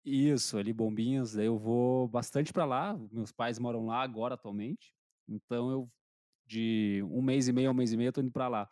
Isso, 0.05 0.57
ali 0.57 0.71
Bombinhas, 0.71 1.33
daí 1.33 1.47
eu 1.47 1.57
vou 1.57 2.07
bastante 2.07 2.53
para 2.53 2.63
lá. 2.63 2.97
Meus 3.11 3.33
pais 3.33 3.59
moram 3.59 3.87
lá 3.87 4.01
agora 4.01 4.35
atualmente. 4.35 4.95
Então 5.27 5.69
eu 5.69 5.91
de 6.53 7.03
um 7.09 7.21
mês 7.21 7.47
e 7.47 7.53
meio 7.53 7.71
um 7.71 7.73
mês 7.73 7.91
e 7.91 7.97
meio 7.97 8.09
eu 8.09 8.13
tô 8.13 8.21
indo 8.21 8.31
para 8.31 8.47
lá. 8.47 8.69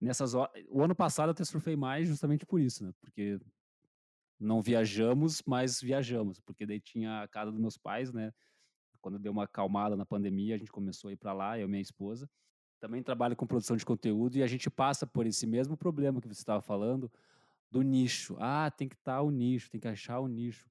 Nessas 0.00 0.34
horas, 0.34 0.62
o 0.68 0.82
ano 0.82 0.94
passado 0.94 1.28
eu 1.28 1.32
até 1.32 1.44
surfei 1.44 1.74
mais 1.74 2.06
justamente 2.06 2.46
por 2.46 2.60
isso, 2.60 2.84
né? 2.84 2.92
Porque 3.00 3.40
não 4.38 4.62
viajamos, 4.62 5.42
mas 5.44 5.80
viajamos, 5.80 6.38
porque 6.38 6.64
daí 6.64 6.78
tinha 6.78 7.22
a 7.22 7.28
casa 7.28 7.50
dos 7.50 7.60
meus 7.60 7.76
pais, 7.76 8.12
né? 8.12 8.32
Quando 9.00 9.18
deu 9.18 9.32
uma 9.32 9.44
acalmada 9.44 9.96
na 9.96 10.04
pandemia, 10.04 10.54
a 10.54 10.58
gente 10.58 10.70
começou 10.70 11.08
a 11.08 11.12
ir 11.12 11.16
para 11.16 11.32
lá, 11.32 11.58
eu 11.58 11.66
e 11.66 11.70
minha 11.70 11.82
esposa. 11.82 12.28
Também 12.78 13.02
trabalho 13.02 13.34
com 13.34 13.46
produção 13.46 13.76
de 13.76 13.84
conteúdo 13.84 14.36
e 14.36 14.42
a 14.42 14.46
gente 14.46 14.70
passa 14.70 15.06
por 15.06 15.26
esse 15.26 15.46
mesmo 15.46 15.76
problema 15.76 16.20
que 16.20 16.28
você 16.28 16.40
estava 16.40 16.60
falando 16.60 17.10
do 17.70 17.82
nicho. 17.82 18.36
Ah, 18.38 18.70
tem 18.70 18.88
que 18.88 18.94
estar 18.94 19.16
tá 19.16 19.22
o 19.22 19.30
nicho, 19.30 19.70
tem 19.70 19.80
que 19.80 19.88
achar 19.88 20.20
o 20.20 20.28
nicho. 20.28 20.68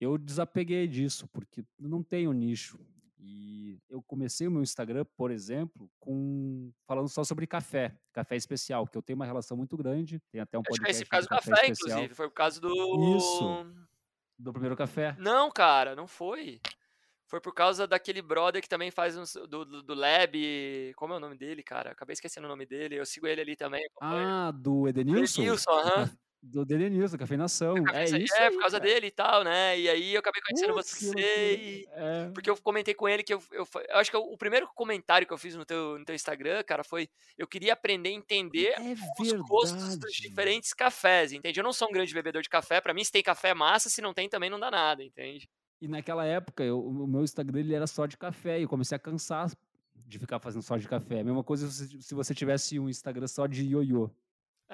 Eu 0.00 0.16
desapeguei 0.16 0.86
disso, 0.86 1.28
porque 1.28 1.64
não 1.78 2.02
tenho 2.02 2.32
nicho. 2.32 2.78
E 3.24 3.78
eu 3.88 4.02
comecei 4.02 4.48
o 4.48 4.50
meu 4.50 4.62
Instagram, 4.62 5.06
por 5.16 5.30
exemplo, 5.30 5.88
com 6.00 6.72
falando 6.84 7.08
só 7.08 7.22
sobre 7.22 7.46
café, 7.46 7.96
café 8.12 8.34
especial, 8.34 8.84
que 8.84 8.98
eu 8.98 9.02
tenho 9.02 9.14
uma 9.16 9.24
relação 9.24 9.56
muito 9.56 9.76
grande. 9.76 10.20
Tem 10.32 10.40
até 10.40 10.58
um 10.58 10.62
podcast. 10.62 10.90
Acho 10.90 10.98
que 10.98 11.04
por 11.04 11.10
causa 11.10 11.26
do 11.26 11.30
café, 11.30 11.50
café 11.52 11.66
inclusive. 11.68 12.14
Foi 12.14 12.28
por 12.28 12.34
causa 12.34 12.60
do. 12.60 13.16
Isso. 13.16 13.66
Do 14.36 14.52
primeiro 14.52 14.76
café. 14.76 15.14
Não, 15.20 15.52
cara, 15.52 15.94
não 15.94 16.08
foi. 16.08 16.60
Foi 17.26 17.40
por 17.40 17.54
causa 17.54 17.86
daquele 17.86 18.20
brother 18.20 18.60
que 18.60 18.68
também 18.68 18.90
faz 18.90 19.16
um, 19.16 19.22
do, 19.46 19.64
do, 19.64 19.82
do, 19.84 19.94
Lab. 19.94 20.92
Como 20.96 21.14
é 21.14 21.16
o 21.16 21.20
nome 21.20 21.36
dele, 21.36 21.62
cara? 21.62 21.92
Acabei 21.92 22.14
esquecendo 22.14 22.46
o 22.46 22.50
nome 22.50 22.66
dele. 22.66 22.96
Eu 22.96 23.06
sigo 23.06 23.28
ele 23.28 23.40
ali 23.40 23.56
também. 23.56 23.82
Ah, 24.00 24.52
do 24.52 24.88
Edenilson? 24.88 25.42
Edenilson, 25.42 25.70
aham. 25.70 26.10
Do 26.42 26.64
Denilson, 26.64 27.16
Cafeinação. 27.16 27.76
É, 27.94 28.04
isso 28.04 28.34
é 28.34 28.46
aí, 28.46 28.50
por 28.50 28.58
causa 28.58 28.80
cara. 28.80 28.92
dele 28.92 29.06
e 29.06 29.10
tal, 29.12 29.44
né? 29.44 29.78
E 29.78 29.88
aí 29.88 30.12
eu 30.12 30.18
acabei 30.18 30.42
conhecendo 30.42 30.74
Putz, 30.74 31.00
você. 31.00 31.20
E... 31.20 31.88
É. 31.92 32.30
Porque 32.34 32.50
eu 32.50 32.56
comentei 32.56 32.94
com 32.94 33.08
ele 33.08 33.22
que 33.22 33.32
eu, 33.32 33.40
eu, 33.52 33.64
eu, 33.88 33.96
acho 33.96 34.10
que 34.10 34.16
o 34.16 34.36
primeiro 34.36 34.68
comentário 34.74 35.24
que 35.24 35.32
eu 35.32 35.38
fiz 35.38 35.54
no 35.54 35.64
teu, 35.64 35.96
no 36.00 36.04
teu 36.04 36.16
Instagram, 36.16 36.64
cara, 36.64 36.82
foi 36.82 37.08
eu 37.38 37.46
queria 37.46 37.74
aprender 37.74 38.08
a 38.08 38.12
entender 38.12 38.74
é 38.76 38.94
os 39.20 39.32
gostos 39.42 39.96
dos 39.96 40.12
diferentes 40.14 40.74
cafés, 40.74 41.32
entende? 41.32 41.60
Eu 41.60 41.64
não 41.64 41.72
sou 41.72 41.88
um 41.88 41.92
grande 41.92 42.12
bebedor 42.12 42.42
de 42.42 42.48
café, 42.48 42.80
para 42.80 42.92
mim 42.92 43.04
se 43.04 43.12
tem 43.12 43.22
café 43.22 43.50
é 43.50 43.54
massa, 43.54 43.88
se 43.88 44.02
não 44.02 44.12
tem 44.12 44.28
também 44.28 44.50
não 44.50 44.58
dá 44.58 44.70
nada, 44.70 45.04
entende? 45.04 45.48
E 45.80 45.86
naquela 45.86 46.24
época, 46.24 46.64
eu, 46.64 46.80
o 46.80 47.06
meu 47.06 47.22
Instagram 47.22 47.60
ele 47.60 47.74
era 47.74 47.86
só 47.86 48.04
de 48.06 48.16
café 48.16 48.58
e 48.58 48.62
eu 48.62 48.68
comecei 48.68 48.96
a 48.96 48.98
cansar 48.98 49.50
de 49.94 50.18
ficar 50.18 50.38
fazendo 50.38 50.62
só 50.62 50.76
de 50.76 50.88
café. 50.88 51.20
A 51.20 51.24
mesma 51.24 51.44
coisa 51.44 51.68
se, 51.70 52.02
se 52.02 52.14
você 52.14 52.34
tivesse 52.34 52.78
um 52.78 52.88
Instagram 52.88 53.26
só 53.28 53.46
de 53.46 53.64
ioiô. 53.64 54.10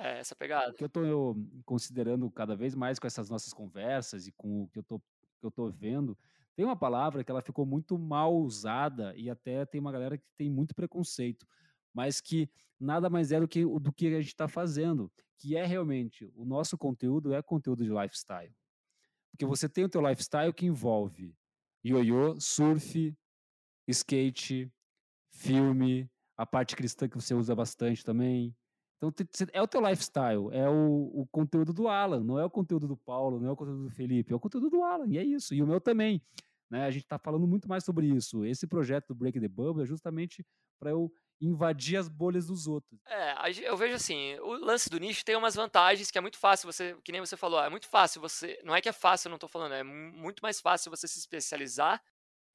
É, 0.00 0.18
essa 0.20 0.34
pegada. 0.34 0.70
O 0.70 0.74
que 0.74 0.84
eu 0.84 0.86
estou 0.86 1.36
considerando 1.64 2.30
cada 2.30 2.54
vez 2.54 2.74
mais 2.74 2.98
com 2.98 3.06
essas 3.06 3.28
nossas 3.28 3.52
conversas 3.52 4.26
e 4.26 4.32
com 4.32 4.62
o 4.62 4.68
que 4.68 4.78
eu 4.78 4.82
tô, 4.82 5.00
que 5.00 5.46
eu 5.46 5.50
tô 5.50 5.68
vendo, 5.70 6.16
tem 6.54 6.64
uma 6.64 6.76
palavra 6.76 7.24
que 7.24 7.30
ela 7.30 7.42
ficou 7.42 7.66
muito 7.66 7.98
mal 7.98 8.36
usada 8.36 9.14
e 9.16 9.28
até 9.28 9.66
tem 9.66 9.80
uma 9.80 9.90
galera 9.90 10.16
que 10.16 10.24
tem 10.36 10.48
muito 10.48 10.74
preconceito, 10.74 11.46
mas 11.92 12.20
que 12.20 12.48
nada 12.78 13.10
mais 13.10 13.32
é 13.32 13.40
do 13.40 13.48
que, 13.48 13.64
do 13.64 13.92
que 13.92 14.06
a 14.06 14.20
gente 14.20 14.28
está 14.28 14.46
fazendo, 14.46 15.10
que 15.36 15.56
é 15.56 15.64
realmente 15.64 16.30
o 16.34 16.44
nosso 16.44 16.78
conteúdo 16.78 17.34
é 17.34 17.42
conteúdo 17.42 17.84
de 17.84 17.90
lifestyle. 17.90 18.54
Porque 19.32 19.46
você 19.46 19.68
tem 19.68 19.84
o 19.84 19.88
teu 19.88 20.00
lifestyle 20.00 20.52
que 20.52 20.66
envolve 20.66 21.34
ioiô, 21.84 22.38
surf, 22.40 23.16
skate, 23.86 24.70
filme, 25.30 26.10
a 26.36 26.46
parte 26.46 26.76
cristã 26.76 27.08
que 27.08 27.16
você 27.16 27.34
usa 27.34 27.54
bastante 27.54 28.04
também, 28.04 28.54
então 28.98 29.12
é 29.52 29.62
o 29.62 29.68
teu 29.68 29.80
lifestyle, 29.80 30.48
é 30.52 30.68
o, 30.68 31.22
o, 31.22 31.26
conteúdo 31.30 31.72
do 31.72 31.86
Alan, 31.86 32.22
não 32.24 32.36
é 32.38 32.44
o 32.44 32.50
conteúdo 32.50 32.88
do 32.88 32.96
Paulo, 32.96 33.38
não 33.40 33.48
é 33.48 33.52
o 33.52 33.56
conteúdo 33.56 33.84
do 33.84 33.90
Felipe, 33.90 34.32
é 34.32 34.36
o 34.36 34.40
conteúdo 34.40 34.68
do 34.68 34.82
Alan, 34.82 35.06
e 35.08 35.18
é 35.18 35.24
isso. 35.24 35.54
E 35.54 35.62
o 35.62 35.66
meu 35.66 35.80
também. 35.80 36.20
Né? 36.68 36.84
A 36.84 36.90
gente 36.90 37.04
está 37.04 37.16
falando 37.16 37.46
muito 37.46 37.68
mais 37.68 37.84
sobre 37.84 38.06
isso. 38.06 38.44
Esse 38.44 38.66
projeto 38.66 39.08
do 39.08 39.14
Break 39.14 39.40
the 39.40 39.48
Bubble 39.48 39.84
é 39.84 39.86
justamente 39.86 40.44
para 40.80 40.90
eu 40.90 41.10
invadir 41.40 41.96
as 41.96 42.08
bolhas 42.08 42.48
dos 42.48 42.66
outros. 42.66 43.00
É, 43.06 43.34
eu 43.62 43.76
vejo 43.76 43.94
assim, 43.94 44.36
o 44.40 44.54
lance 44.54 44.90
do 44.90 44.98
nicho 44.98 45.24
tem 45.24 45.36
umas 45.36 45.54
vantagens 45.54 46.10
que 46.10 46.18
é 46.18 46.20
muito 46.20 46.36
fácil 46.36 46.70
você, 46.70 46.96
que 47.04 47.12
nem 47.12 47.20
você 47.20 47.36
falou, 47.36 47.62
é 47.62 47.70
muito 47.70 47.88
fácil 47.88 48.20
você, 48.20 48.60
não 48.64 48.74
é 48.74 48.80
que 48.80 48.88
é 48.88 48.92
fácil, 48.92 49.28
eu 49.28 49.30
não 49.30 49.36
estou 49.36 49.48
falando, 49.48 49.74
é 49.74 49.84
muito 49.84 50.40
mais 50.42 50.60
fácil 50.60 50.90
você 50.90 51.06
se 51.06 51.20
especializar 51.20 52.02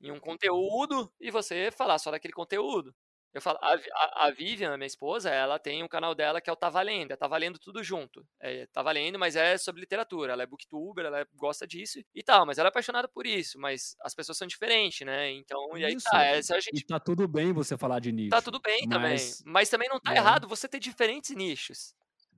em 0.02 0.12
um 0.12 0.20
conteúdo 0.20 1.10
e 1.20 1.32
você 1.32 1.72
falar 1.72 1.98
só 1.98 2.12
daquele 2.12 2.34
conteúdo. 2.34 2.94
Eu 3.34 3.42
falo, 3.42 3.58
a, 3.62 3.74
a, 3.74 4.28
a, 4.28 4.32
Vivian, 4.32 4.78
minha 4.78 4.86
esposa, 4.86 5.30
ela 5.30 5.58
tem 5.58 5.84
um 5.84 5.88
canal 5.88 6.14
dela 6.14 6.40
que 6.40 6.50
é 6.50 6.54
o 6.54 6.56
Tá 6.56 6.70
Valendo, 6.70 7.12
é 7.12 7.16
Tá 7.16 7.28
Valendo 7.28 7.58
tudo 7.58 7.84
junto. 7.84 8.26
É, 8.40 8.68
tá 8.68 8.84
Valendo, 8.84 9.18
mas 9.18 9.36
é 9.36 9.58
sobre 9.58 9.82
literatura, 9.82 10.34
ela 10.34 10.44
é 10.44 10.46
booktuber, 10.46 11.06
ela 11.06 11.28
gosta 11.36 11.66
disso 11.66 12.00
e 12.14 12.22
tal, 12.22 12.46
mas 12.46 12.60
ela 12.60 12.68
é 12.68 12.70
apaixonada 12.70 13.08
por 13.08 13.26
isso, 13.26 13.60
mas 13.60 13.96
as 14.02 14.14
pessoas 14.14 14.38
são 14.38 14.48
diferentes, 14.48 15.06
né? 15.06 15.32
Então, 15.32 15.76
e 15.76 15.84
aí 15.84 15.96
isso. 15.96 16.06
tá, 16.10 16.24
essa 16.24 16.56
a 16.56 16.60
gente... 16.60 16.80
E 16.80 16.86
tá 16.86 17.00
tudo 17.00 17.28
bem 17.28 17.52
você 17.52 17.76
falar 17.76 18.00
de 18.00 18.12
nicho. 18.12 18.30
Tá 18.30 18.42
tudo 18.42 18.60
bem 18.60 18.86
mas... 18.88 19.40
também, 19.40 19.54
mas 19.54 19.70
também 19.70 19.90
não 19.90 20.00
tá 20.00 20.14
é. 20.14 20.18
errado 20.18 20.48
você 20.48 20.68
ter 20.68 20.80
diferentes 20.80 21.36
nichos. 21.36 21.96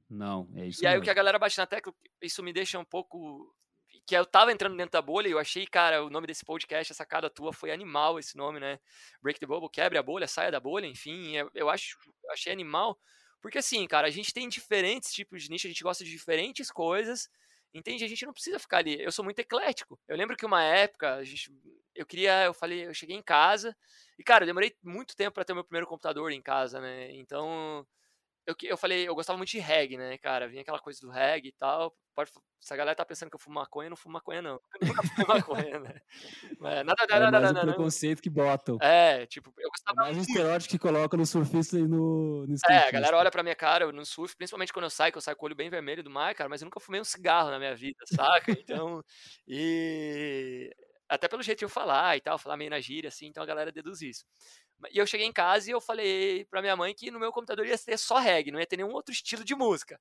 Não, 0.09 0.47
é 0.55 0.67
isso 0.67 0.81
E 0.83 0.87
aí 0.87 0.93
mesmo. 0.93 1.01
o 1.01 1.03
que 1.03 1.09
a 1.09 1.13
galera 1.15 1.39
bate 1.39 1.57
na 1.57 1.65
tecla, 1.65 1.93
isso 2.21 2.41
me 2.41 2.53
deixa 2.53 2.79
um 2.79 2.85
pouco 2.85 3.53
que 4.06 4.16
eu 4.16 4.26
tava 4.26 4.51
entrando 4.51 4.78
dentro 4.78 4.91
da 4.91 5.01
bolha 5.01 5.28
e 5.28 5.32
eu 5.32 5.39
achei, 5.39 5.66
cara, 5.66 6.03
o 6.03 6.10
nome 6.10 6.28
desse 6.28 6.45
podcast, 6.45 6.91
a 6.91 6.95
sacada 6.95 7.30
tua 7.30 7.51
foi 7.51 7.72
animal 7.72 8.20
esse 8.20 8.38
nome, 8.38 8.60
né? 8.60 8.80
Break 9.22 9.39
the 9.39 9.45
Bubble, 9.45 9.70
quebre 9.70 9.97
a 9.97 10.03
bolha, 10.03 10.28
saia 10.28 10.51
da 10.51 10.60
bolha, 10.60 10.86
enfim, 10.86 11.34
eu, 11.53 11.70
acho, 11.70 11.97
achei 12.32 12.53
animal, 12.53 12.99
porque 13.41 13.58
assim, 13.58 13.86
cara, 13.88 14.08
a 14.08 14.12
gente 14.12 14.34
tem 14.34 14.47
diferentes 14.47 15.12
tipos 15.12 15.43
de 15.43 15.49
nicho, 15.49 15.68
a 15.68 15.70
gente 15.70 15.84
gosta 15.84 16.03
de 16.03 16.12
diferentes 16.12 16.72
coisas, 16.72 17.30
entende? 17.74 18.03
A 18.03 18.08
gente 18.08 18.26
não 18.26 18.34
precisa 18.34 18.58
ficar 18.60 18.78
ali. 18.78 19.01
Eu 19.01 19.12
sou 19.12 19.24
muito 19.24 19.39
eclético. 19.39 19.99
Eu 20.08 20.16
lembro 20.16 20.36
que 20.38 20.45
uma 20.45 20.64
época, 20.64 21.16
a 21.16 21.24
gente, 21.24 21.51
eu 21.93 22.06
queria, 22.06 22.45
eu 22.45 22.53
falei, 22.53 22.88
eu 22.88 22.93
cheguei 22.93 23.16
em 23.16 23.22
casa 23.22 23.76
e, 24.18 24.24
cara, 24.24 24.43
eu 24.43 24.47
demorei 24.47 24.76
muito 24.84 25.16
tempo 25.16 25.34
para 25.36 25.43
ter 25.43 25.51
o 25.53 25.56
meu 25.56 25.64
primeiro 25.64 25.88
computador 25.88 26.32
em 26.32 26.41
casa, 26.41 26.80
né? 26.80 27.12
Então, 27.16 27.86
eu, 28.45 28.55
eu 28.63 28.77
falei, 28.77 29.07
eu 29.07 29.15
gostava 29.15 29.37
muito 29.37 29.49
de 29.49 29.59
reggae, 29.59 29.97
né, 29.97 30.17
cara? 30.17 30.47
Vinha 30.47 30.61
aquela 30.61 30.79
coisa 30.79 30.99
do 31.01 31.09
reggae 31.09 31.49
e 31.49 31.53
tal. 31.53 31.95
Pode, 32.13 32.31
se 32.61 32.73
a 32.73 32.77
galera 32.77 32.95
tá 32.95 33.05
pensando 33.05 33.29
que 33.29 33.35
eu 33.35 33.39
fumo 33.39 33.55
maconha, 33.55 33.87
eu 33.87 33.89
não 33.89 33.97
fumo 33.97 34.13
maconha, 34.13 34.41
não. 34.41 34.59
Eu 34.81 34.87
nunca 34.87 35.03
fumei 35.03 35.25
maconha, 35.27 35.79
né? 35.79 35.99
É, 36.63 36.83
nada, 36.83 37.05
nada, 37.09 37.15
é 37.15 37.19
nada, 37.19 37.31
mais 37.31 37.51
nada, 37.51 37.67
preconceito 37.67 38.21
que 38.21 38.29
botam. 38.29 38.77
É, 38.81 39.25
tipo, 39.25 39.53
eu 39.57 39.69
gostava. 39.69 40.01
É 40.01 40.13
mais 40.13 40.17
o 40.17 40.21
estereótipo 40.21 40.71
que 40.71 40.79
colocam 40.79 41.17
no 41.17 41.25
surfista 41.25 41.77
e 41.77 41.87
no, 41.87 42.45
no 42.47 42.55
É, 42.69 42.87
a 42.87 42.91
galera 42.91 43.17
olha 43.17 43.31
pra 43.31 43.43
minha 43.43 43.55
cara 43.55 43.91
no 43.91 44.05
surf, 44.05 44.35
principalmente 44.35 44.71
quando 44.71 44.85
eu 44.85 44.89
saio, 44.89 45.11
que 45.11 45.17
eu 45.17 45.21
saio 45.21 45.35
com 45.35 45.45
o 45.45 45.47
olho 45.47 45.55
bem 45.55 45.69
vermelho 45.69 46.03
do 46.03 46.09
mar, 46.09 46.33
cara, 46.33 46.49
mas 46.49 46.61
eu 46.61 46.65
nunca 46.65 46.79
fumei 46.79 47.01
um 47.01 47.05
cigarro 47.05 47.49
na 47.49 47.59
minha 47.59 47.75
vida, 47.75 47.97
saca? 48.05 48.51
Então, 48.51 49.03
e 49.47 50.73
até 51.10 51.28
pelo 51.28 51.43
jeito 51.43 51.60
de 51.60 51.66
eu 51.66 51.70
falar 51.70 52.18
e 52.18 52.22
tal, 52.22 52.38
falar 52.38 52.58
meio 52.58 52.70
na 52.70 52.80
gíria, 52.80 53.10
assim, 53.10 53.28
então 53.28 53.43
a 53.43 53.45
galera 53.45 53.72
deduz 53.72 54.01
isso. 54.01 54.26
E 54.91 54.97
eu 54.97 55.08
cheguei 55.08 55.26
em 55.28 55.34
casa 55.34 55.70
e 55.70 55.74
eu 55.74 55.82
falei 55.82 56.45
pra 56.45 56.62
minha 56.62 56.76
mãe 56.76 56.93
que 56.93 57.12
no 57.12 57.20
meu 57.20 57.32
computador 57.32 57.66
ia 57.66 57.78
ter 57.78 57.97
só 57.97 58.18
reggae, 58.20 58.51
não 58.51 58.60
ia 58.60 58.68
ter 58.68 58.78
nenhum 58.78 58.91
outro 58.93 59.14
estilo 59.14 59.43
de 59.43 59.56
música. 59.56 59.99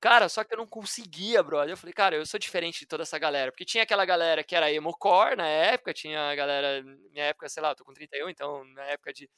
Cara, 0.00 0.28
só 0.28 0.44
que 0.44 0.52
eu 0.54 0.58
não 0.58 0.66
conseguia, 0.66 1.42
brother. 1.42 1.70
Eu 1.72 1.76
falei, 1.76 1.92
cara, 1.92 2.16
eu 2.16 2.26
sou 2.26 2.38
diferente 2.38 2.80
de 2.80 2.86
toda 2.86 3.02
essa 3.02 3.18
galera. 3.18 3.50
Porque 3.50 3.64
tinha 3.64 3.82
aquela 3.82 4.04
galera 4.04 4.44
que 4.44 4.54
era 4.54 4.70
emo-core 4.70 5.36
na 5.36 5.46
época, 5.48 5.92
tinha 5.94 6.30
a 6.30 6.34
galera, 6.34 6.82
minha 7.10 7.24
época, 7.24 7.48
sei 7.48 7.62
lá, 7.62 7.70
eu 7.70 7.74
tô 7.74 7.84
com 7.84 7.92
31, 7.94 8.28
então 8.28 8.64
na 8.74 8.82
época 8.84 9.12
de, 9.12 9.28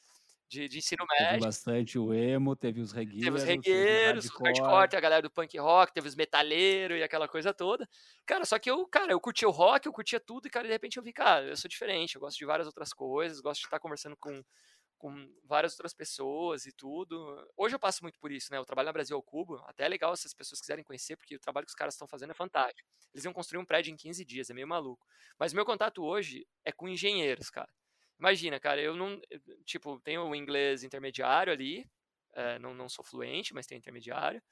de, 0.48 0.68
de 0.68 0.78
ensino 0.78 1.06
Teve 1.06 1.22
médio. 1.24 1.40
bastante 1.40 1.98
o 1.98 2.12
emo, 2.14 2.56
teve 2.56 2.80
os 2.80 2.92
Teve 3.20 3.36
os 3.36 3.42
regueiros, 3.42 3.66
teve 3.66 3.82
regueiros, 3.82 4.24
os 4.24 4.30
hardcore, 4.30 4.48
hardcore. 4.50 4.88
teve 4.88 4.98
a 4.98 5.00
galera 5.00 5.22
do 5.22 5.30
punk 5.30 5.58
rock, 5.58 5.92
teve 5.92 6.08
os 6.08 6.16
metaleiros 6.16 6.98
e 6.98 7.02
aquela 7.02 7.28
coisa 7.28 7.52
toda. 7.52 7.88
Cara, 8.26 8.44
só 8.44 8.58
que 8.58 8.70
eu, 8.70 8.86
cara, 8.88 9.12
eu 9.12 9.20
curtia 9.20 9.48
o 9.48 9.52
rock, 9.52 9.86
eu 9.86 9.92
curtia 9.92 10.18
tudo, 10.20 10.46
e, 10.46 10.50
cara, 10.50 10.66
de 10.66 10.72
repente 10.72 10.96
eu 10.96 11.02
vi, 11.02 11.12
cara, 11.12 11.46
eu 11.46 11.56
sou 11.56 11.68
diferente, 11.68 12.14
eu 12.14 12.20
gosto 12.20 12.38
de 12.38 12.44
várias 12.46 12.66
outras 12.66 12.92
coisas, 12.92 13.40
gosto 13.40 13.60
de 13.60 13.66
estar 13.66 13.78
conversando 13.78 14.16
com, 14.16 14.42
com 14.96 15.30
várias 15.44 15.72
outras 15.74 15.92
pessoas 15.94 16.66
e 16.66 16.72
tudo. 16.72 17.16
Hoje 17.56 17.74
eu 17.74 17.78
passo 17.78 18.02
muito 18.02 18.18
por 18.18 18.32
isso, 18.32 18.50
né? 18.50 18.58
Eu 18.58 18.64
trabalho 18.64 18.86
na 18.86 18.92
Brasil 18.92 19.16
ao 19.16 19.22
Cubo, 19.22 19.56
até 19.66 19.84
é 19.84 19.88
legal 19.88 20.16
se 20.16 20.26
as 20.26 20.34
pessoas 20.34 20.60
quiserem 20.60 20.84
conhecer, 20.84 21.16
porque 21.16 21.36
o 21.36 21.40
trabalho 21.40 21.66
que 21.66 21.70
os 21.70 21.76
caras 21.76 21.94
estão 21.94 22.08
fazendo 22.08 22.30
é 22.30 22.34
fantástico. 22.34 22.88
Eles 23.12 23.24
iam 23.24 23.32
construir 23.32 23.60
um 23.60 23.64
prédio 23.66 23.92
em 23.92 23.96
15 23.96 24.24
dias, 24.24 24.50
é 24.50 24.54
meio 24.54 24.68
maluco. 24.68 25.06
Mas 25.38 25.52
meu 25.52 25.64
contato 25.64 26.02
hoje 26.04 26.46
é 26.64 26.72
com 26.72 26.88
engenheiros, 26.88 27.50
cara. 27.50 27.70
Imagina, 28.18 28.58
cara, 28.58 28.80
eu 28.80 28.96
não. 28.96 29.20
Tipo, 29.64 30.00
tenho 30.00 30.24
o 30.24 30.34
inglês 30.34 30.82
intermediário 30.82 31.52
ali, 31.52 31.88
é, 32.34 32.58
não, 32.58 32.74
não 32.74 32.88
sou 32.88 33.04
fluente, 33.04 33.54
mas 33.54 33.66
tenho 33.66 33.78
intermediário. 33.78 34.42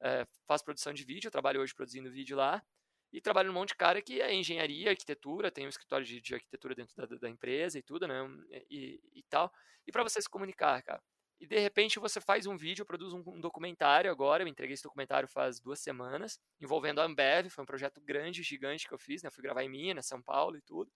É, 0.00 0.26
faço 0.46 0.64
produção 0.64 0.92
de 0.92 1.04
vídeo, 1.04 1.30
trabalho 1.30 1.60
hoje 1.60 1.74
produzindo 1.74 2.10
vídeo 2.10 2.36
lá. 2.36 2.62
E 3.12 3.20
trabalho 3.20 3.48
num 3.48 3.54
monte 3.54 3.68
de 3.68 3.76
cara 3.76 4.02
que 4.02 4.20
é 4.20 4.34
engenharia, 4.34 4.90
arquitetura, 4.90 5.50
tem 5.50 5.66
um 5.66 5.68
escritório 5.68 6.04
de, 6.04 6.20
de 6.20 6.34
arquitetura 6.34 6.74
dentro 6.74 6.96
da, 6.96 7.06
da, 7.06 7.28
empresa 7.28 7.78
e 7.78 7.82
tudo, 7.82 8.08
né? 8.08 8.16
E, 8.68 9.00
e 9.14 9.22
tal. 9.30 9.52
E 9.86 9.92
para 9.92 10.02
você 10.02 10.20
se 10.20 10.28
comunicar, 10.28 10.82
cara. 10.82 11.00
E 11.40 11.46
de 11.46 11.58
repente 11.60 12.00
você 12.00 12.20
faz 12.20 12.46
um 12.46 12.56
vídeo, 12.56 12.84
produz 12.84 13.12
um, 13.12 13.22
um, 13.26 13.40
documentário 13.40 14.10
agora. 14.10 14.42
Eu 14.42 14.48
entreguei 14.48 14.74
esse 14.74 14.82
documentário 14.82 15.28
faz 15.28 15.60
duas 15.60 15.78
semanas, 15.78 16.40
envolvendo 16.60 17.00
a 17.00 17.04
Ambev. 17.04 17.48
Foi 17.50 17.62
um 17.62 17.66
projeto 17.66 18.00
grande, 18.00 18.42
gigante 18.42 18.88
que 18.88 18.94
eu 18.94 18.98
fiz, 18.98 19.22
né? 19.22 19.28
Eu 19.28 19.32
fui 19.32 19.42
gravar 19.44 19.62
em 19.62 19.68
Minas, 19.68 20.06
São 20.06 20.20
Paulo 20.20 20.56
e 20.56 20.62
tudo 20.62 20.90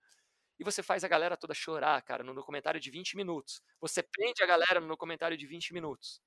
e 0.58 0.64
você 0.64 0.82
faz 0.82 1.04
a 1.04 1.08
galera 1.08 1.36
toda 1.36 1.54
chorar, 1.54 2.00
cara, 2.02 2.24
no 2.24 2.34
documentário 2.34 2.80
de 2.80 2.90
20 2.90 3.16
minutos. 3.16 3.62
Você 3.80 4.02
prende 4.02 4.42
a 4.42 4.46
galera 4.46 4.80
no 4.80 4.88
documentário 4.88 5.36
de 5.36 5.46
20 5.46 5.72
minutos. 5.72 6.20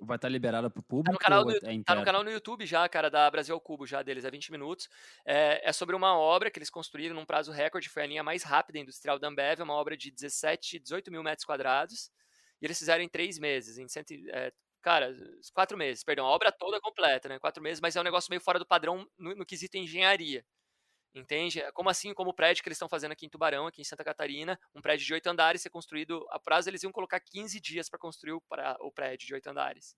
Vai 0.00 0.16
estar 0.16 0.28
tá 0.28 0.32
liberada 0.32 0.70
para 0.70 0.80
o 0.80 0.82
público? 0.82 1.06
Tá 1.06 1.12
no, 1.12 1.18
canal 1.18 1.44
no, 1.44 1.50
é 1.50 1.82
tá 1.84 1.94
no 1.94 2.04
canal 2.04 2.22
no 2.22 2.30
YouTube 2.30 2.64
já, 2.64 2.88
cara, 2.88 3.10
da 3.10 3.28
Brasil 3.30 3.54
ao 3.54 3.60
Cubo, 3.60 3.86
já 3.86 4.02
deles, 4.02 4.24
é 4.24 4.30
20 4.30 4.52
minutos. 4.52 4.88
É, 5.24 5.68
é, 5.68 5.72
sobre 5.72 5.96
uma 5.96 6.16
obra 6.16 6.50
que 6.50 6.58
eles 6.58 6.70
construíram 6.70 7.14
num 7.14 7.24
prazo 7.24 7.50
recorde, 7.50 7.88
foi 7.88 8.04
a 8.04 8.06
linha 8.06 8.22
mais 8.22 8.42
rápida 8.42 8.78
industrial 8.78 9.18
da 9.18 9.28
Ambev, 9.28 9.60
uma 9.60 9.74
obra 9.74 9.96
de 9.96 10.10
17, 10.10 10.78
18 10.78 11.10
mil 11.10 11.22
metros 11.22 11.44
quadrados. 11.44 12.10
E 12.60 12.66
eles 12.66 12.78
fizeram 12.78 13.02
em 13.02 13.08
três 13.08 13.38
meses, 13.38 13.78
em 13.78 13.88
cento, 13.88 14.12
é, 14.32 14.52
cara, 14.82 15.14
quatro 15.52 15.76
meses, 15.76 16.04
perdão, 16.04 16.26
a 16.26 16.30
obra 16.30 16.52
toda 16.52 16.80
completa, 16.80 17.28
né? 17.28 17.38
Quatro 17.38 17.62
meses, 17.62 17.80
mas 17.80 17.96
é 17.96 18.00
um 18.00 18.04
negócio 18.04 18.30
meio 18.30 18.40
fora 18.40 18.58
do 18.58 18.66
padrão 18.66 19.06
no, 19.18 19.34
no 19.34 19.46
quesito 19.46 19.76
engenharia. 19.76 20.44
Entende? 21.18 21.60
É 21.60 21.72
como 21.72 21.90
assim, 21.90 22.14
como 22.14 22.30
o 22.30 22.34
prédio 22.34 22.62
que 22.62 22.68
eles 22.68 22.76
estão 22.76 22.88
fazendo 22.88 23.12
aqui 23.12 23.26
em 23.26 23.28
Tubarão, 23.28 23.66
aqui 23.66 23.80
em 23.80 23.84
Santa 23.84 24.04
Catarina, 24.04 24.58
um 24.74 24.80
prédio 24.80 25.06
de 25.06 25.14
oito 25.14 25.26
andares 25.26 25.62
ser 25.62 25.70
construído 25.70 26.26
a 26.30 26.38
prazo, 26.38 26.70
eles 26.70 26.82
iam 26.82 26.92
colocar 26.92 27.20
15 27.20 27.60
dias 27.60 27.88
para 27.88 27.98
construir 27.98 28.32
o, 28.32 28.92
prédio 28.92 29.26
de 29.26 29.34
oito 29.34 29.48
andares. 29.48 29.96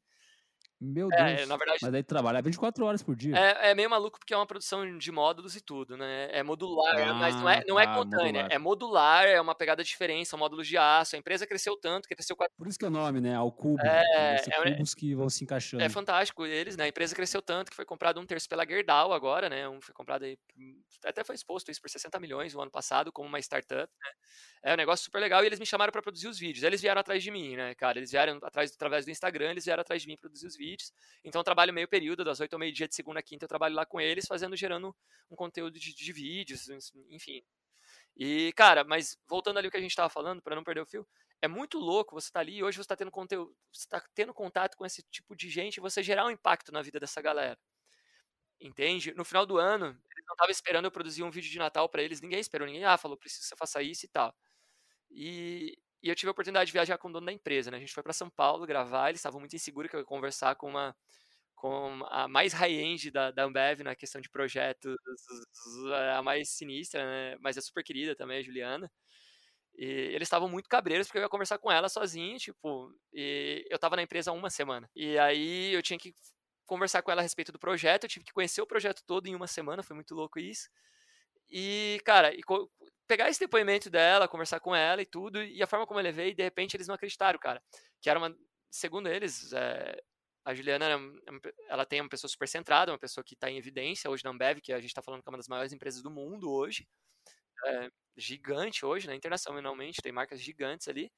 Meu 0.81 1.09
é, 1.13 1.17
Deus. 1.17 1.43
É, 1.43 1.47
na 1.47 1.57
verdade, 1.59 1.79
mas 1.83 1.95
aí 1.95 2.03
trabalha 2.03 2.41
24 2.41 2.85
horas 2.87 3.03
por 3.03 3.15
dia. 3.15 3.37
É, 3.37 3.71
é, 3.71 3.75
meio 3.75 3.91
maluco 3.91 4.19
porque 4.19 4.33
é 4.33 4.37
uma 4.37 4.47
produção 4.47 4.97
de 4.97 5.13
módulos 5.13 5.55
e 5.55 5.61
tudo, 5.61 5.95
né? 5.95 6.31
É 6.33 6.43
modular, 6.43 6.97
ah, 6.99 7.15
mas 7.15 7.37
não 7.37 7.49
é, 7.49 7.65
não 7.69 7.79
é 7.79 7.85
ah, 7.85 7.95
contânea. 7.95 8.43
Modular. 8.43 8.49
É 8.51 8.59
modular, 8.59 9.25
é 9.27 9.41
uma 9.41 9.55
pegada 9.55 9.85
diferente, 9.85 10.27
são 10.29 10.39
módulos 10.39 10.67
de 10.67 10.79
aço. 10.79 11.17
A 11.17 11.19
empresa 11.19 11.47
cresceu 11.47 11.77
tanto, 11.77 12.09
cresceu 12.09 12.35
quatro. 12.35 12.55
Por 12.57 12.67
isso 12.67 12.79
que 12.79 12.85
é 12.87 12.89
o 12.89 12.91
nome, 12.91 13.21
né? 13.21 13.35
Ao 13.35 13.53
cubo. 13.53 13.79
É, 13.85 14.37
é 14.37 14.73
cubos 14.73 14.95
que 14.95 15.15
vão 15.15 15.29
se 15.29 15.45
encaixando. 15.45 15.83
É 15.83 15.89
fantástico 15.91 16.47
eles, 16.47 16.79
né? 16.79 16.85
A 16.85 16.89
empresa 16.89 17.15
cresceu 17.15 17.43
tanto 17.43 17.71
que 17.71 17.77
foi 17.77 17.85
comprado 17.85 18.19
um 18.19 18.25
terço 18.25 18.49
pela 18.49 18.67
Gerdau 18.67 19.13
agora, 19.13 19.51
né? 19.51 19.69
Um 19.69 19.83
foi 19.83 19.95
comprado 19.95 20.25
aí. 20.25 20.39
Até 21.05 21.23
foi 21.23 21.35
exposto 21.35 21.71
isso 21.71 21.81
por 21.83 21.91
60 21.91 22.19
milhões 22.19 22.55
o 22.55 22.61
ano 22.61 22.71
passado, 22.71 23.13
como 23.13 23.29
uma 23.29 23.39
startup, 23.39 23.93
né? 24.03 24.11
É 24.63 24.75
um 24.75 24.77
negócio 24.77 25.05
super 25.05 25.21
legal 25.21 25.43
e 25.43 25.47
eles 25.47 25.59
me 25.59 25.67
chamaram 25.67 25.93
para 25.93 26.03
produzir 26.03 26.29
os 26.29 26.39
vídeos. 26.39 26.63
Eles 26.63 26.81
vieram 26.81 27.01
atrás 27.01 27.23
de 27.23 27.31
mim, 27.31 27.57
né, 27.57 27.75
cara? 27.75 27.99
Eles 27.99 28.11
vieram 28.11 28.39
atrás, 28.43 28.73
através 28.73 29.05
do 29.05 29.11
Instagram, 29.11 29.51
eles 29.51 29.65
vieram 29.65 29.81
atrás 29.83 30.03
de 30.03 30.09
mim 30.09 30.17
produzir 30.17 30.47
os 30.47 30.57
vídeos. 30.57 30.70
Então 31.25 31.43
trabalho 31.43 31.73
meio 31.73 31.89
período, 31.89 32.25
das 32.25 32.41
8 32.41 32.53
ao 32.53 32.59
meio-dia 32.59 32.89
de 32.89 32.95
segunda 32.95 33.21
a 33.21 33.23
quinta, 33.23 33.45
eu 33.45 33.49
trabalho 33.49 33.75
lá 33.75 33.87
com 33.87 34.01
eles, 34.01 34.27
fazendo, 34.27 34.57
gerando 34.57 34.95
um 35.31 35.37
conteúdo 35.37 35.79
de, 35.79 35.95
de 35.95 36.13
vídeos, 36.13 36.69
enfim. 37.11 37.43
E, 38.17 38.53
cara, 38.55 38.85
mas 38.85 39.17
voltando 39.27 39.59
ali 39.59 39.69
o 39.69 39.71
que 39.71 39.77
a 39.77 39.81
gente 39.81 39.91
estava 39.93 40.11
falando, 40.11 40.43
para 40.43 40.57
não 40.57 40.65
perder 40.65 40.83
o 40.83 40.87
fio, 40.87 41.07
é 41.43 41.49
muito 41.49 41.79
louco 41.79 42.15
você 42.15 42.31
tá 42.31 42.41
ali 42.41 42.57
e 42.59 42.63
hoje 42.63 42.77
você 42.77 42.83
está 42.83 42.97
tendo 42.97 43.11
conteúdo, 43.11 43.55
você 43.73 43.85
está 43.85 44.03
tendo 44.15 44.35
contato 44.35 44.77
com 44.77 44.85
esse 44.85 45.03
tipo 45.05 45.35
de 45.35 45.49
gente 45.49 45.79
e 45.79 45.81
você 45.81 46.03
gerar 46.03 46.27
um 46.27 46.31
impacto 46.31 46.73
na 46.73 46.83
vida 46.83 47.01
dessa 47.01 47.21
galera. 47.23 47.59
Entende? 48.61 49.15
No 49.15 49.25
final 49.25 49.47
do 49.47 49.57
ano, 49.57 49.87
eles 49.87 50.25
não 50.27 50.35
estavam 50.35 50.51
esperando 50.51 50.85
eu 50.85 50.91
produzir 50.91 51.23
um 51.23 51.31
vídeo 51.31 51.51
de 51.51 51.59
Natal 51.59 51.89
para 51.89 52.03
eles, 52.03 52.21
ninguém 52.21 52.41
esperou, 52.41 52.67
ninguém, 52.67 52.85
ah, 52.85 52.99
falou, 52.99 53.17
preciso 53.17 53.43
que 53.43 53.49
você 53.49 53.57
faça 53.57 53.83
isso 53.83 54.05
e 54.05 54.09
tal. 54.09 54.35
E, 55.11 55.79
e 56.03 56.09
eu 56.09 56.15
tive 56.15 56.29
a 56.29 56.33
oportunidade 56.33 56.67
de 56.69 56.73
viajar 56.73 56.99
com 56.99 57.09
o 57.09 57.13
dono 57.13 57.27
da 57.27 57.33
empresa, 57.33 57.71
né? 57.71 57.77
A 57.79 57.81
gente 57.81 57.93
foi 57.95 58.03
para 58.03 58.13
São 58.13 58.31
Paulo 58.31 58.67
gravar, 58.67 59.09
eles 59.11 59.21
estavam 59.21 59.41
muito 59.41 59.55
inseguros 59.57 59.91
que 59.91 59.97
eu 59.97 60.01
ia 60.01 60.07
conversar 60.07 60.55
com 60.57 60.69
uma 60.69 60.97
com 61.57 62.05
a 62.09 62.27
mais 62.29 62.53
high-end 62.55 63.11
da, 63.11 63.31
da 63.31 63.45
Ambev 63.45 63.81
na 63.83 63.95
questão 63.95 64.21
de 64.21 64.31
projetos, 64.31 64.97
a 66.17 66.23
mais 66.23 66.51
sinistra, 66.51 67.05
né? 67.05 67.37
Mas 67.41 67.57
é 67.57 67.61
super 67.61 67.85
querida 67.85 68.17
também, 68.17 68.39
a 68.39 68.43
Juliana. 68.43 68.91
E 69.77 69.85
eles 69.87 70.27
estavam 70.27 70.49
muito 70.49 70.69
cabreiros 70.69 71.07
porque 71.07 71.19
eu 71.19 71.23
ia 71.23 71.29
conversar 71.29 71.59
com 71.59 71.71
ela 71.73 71.89
sozinho, 71.89 72.39
tipo, 72.39 72.93
e 73.13 73.67
eu 73.71 73.79
tava 73.79 73.97
na 73.97 74.03
empresa 74.03 74.33
uma 74.33 74.51
semana. 74.51 74.89
E 74.95 75.19
aí 75.19 75.73
eu 75.73 75.83
tinha 75.83 75.99
que 75.99 76.15
conversar 76.67 77.03
com 77.03 77.11
ela 77.11 77.21
a 77.21 77.25
respeito 77.25 77.53
do 77.53 77.59
projeto, 77.59 78.05
eu 78.05 78.11
tive 78.11 78.25
que 78.25 78.33
conhecer 78.33 78.63
o 78.63 78.67
projeto 78.67 79.03
todo 79.07 79.27
em 79.27 79.35
uma 79.35 79.47
semana, 79.47 79.83
foi 79.83 79.95
muito 79.97 80.15
louco 80.15 80.39
isso. 80.39 80.69
E, 81.51 82.01
cara, 82.05 82.33
e 82.35 82.41
pegar 83.07 83.29
esse 83.29 83.41
depoimento 83.41 83.91
dela, 83.91 84.29
conversar 84.29 84.61
com 84.61 84.75
ela 84.75 85.03
e 85.03 85.07
tudo, 85.07 85.43
e 85.43 85.63
a 85.63 85.67
forma 85.67 85.87
como 85.87 85.99
eu 86.01 86.05
levei, 86.05 86.35
de 86.35 86.43
repente 86.43 86.77
eles 86.77 86.87
não 86.87 86.95
acreditaram, 86.95 87.39
cara. 87.39 87.63
Que 88.01 88.09
era 88.11 88.19
uma, 88.19 88.35
segundo 88.71 89.09
eles, 89.09 89.53
é, 89.53 90.01
a 90.45 90.55
Juliana, 90.55 90.87
ela 91.69 91.85
tem 91.85 92.01
uma 92.01 92.09
pessoa 92.09 92.29
super 92.31 92.49
centrada, 92.49 92.93
uma 92.93 92.99
pessoa 92.99 93.25
que 93.25 93.35
está 93.35 93.51
em 93.51 93.57
evidência 93.59 94.11
hoje 94.11 94.25
na 94.25 94.31
Ambev, 94.31 94.61
que 94.61 94.73
a 94.73 94.81
gente 94.81 94.91
está 94.91 95.03
falando 95.03 95.23
que 95.23 95.29
é 95.29 95.33
uma 95.33 95.39
das 95.39 95.49
maiores 95.49 95.73
empresas 95.73 96.03
do 96.03 96.11
mundo 96.11 96.51
hoje. 96.51 96.87
É, 97.67 97.91
gigante 98.17 98.85
hoje, 98.87 99.07
né, 99.07 99.15
internacionalmente, 99.15 100.03
tem 100.03 100.13
marcas 100.13 100.41
gigantes 100.41 100.89
ali. 100.89 101.13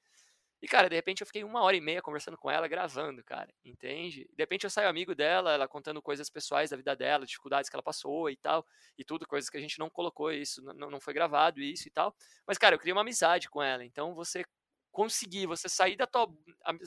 E, 0.63 0.69
cara, 0.69 0.89
de 0.89 0.95
repente 0.95 1.21
eu 1.23 1.27
fiquei 1.27 1.43
uma 1.43 1.61
hora 1.63 1.77
e 1.77 1.81
meia 1.81 2.01
conversando 2.01 2.37
com 2.39 2.49
ela, 2.51 2.69
gravando, 2.69 3.23
cara, 3.25 3.53
entende? 3.65 4.29
De 4.33 4.43
repente 4.43 4.63
eu 4.65 4.71
saio 4.71 4.89
amigo 4.89 5.13
dela, 5.15 5.53
ela 5.53 5.67
contando 5.67 6.01
coisas 6.01 6.31
pessoais 6.31 6.71
da 6.71 6.77
vida 6.77 6.95
dela, 6.95 7.27
dificuldades 7.27 7.69
que 7.69 7.75
ela 7.75 7.83
passou 7.83 8.31
e 8.31 8.37
tal, 8.37 8.65
e 8.97 9.05
tudo, 9.05 9.27
coisas 9.27 9.51
que 9.51 9.57
a 9.57 9.61
gente 9.61 9.79
não 9.81 9.91
colocou 9.91 10.31
isso, 10.33 10.63
não, 10.63 10.89
não 10.91 11.01
foi 11.01 11.13
gravado 11.15 11.61
isso 11.61 11.89
e 11.89 11.91
tal. 11.91 12.15
Mas, 12.47 12.59
cara, 12.59 12.77
eu 12.77 12.79
criei 12.79 12.93
uma 12.93 13.01
amizade 13.03 13.51
com 13.51 13.61
ela, 13.63 13.85
então 13.85 14.15
você 14.15 14.45
conseguir, 14.93 15.47
você 15.47 15.69
sair 15.71 15.97
da 15.97 16.07
tua. 16.07 16.29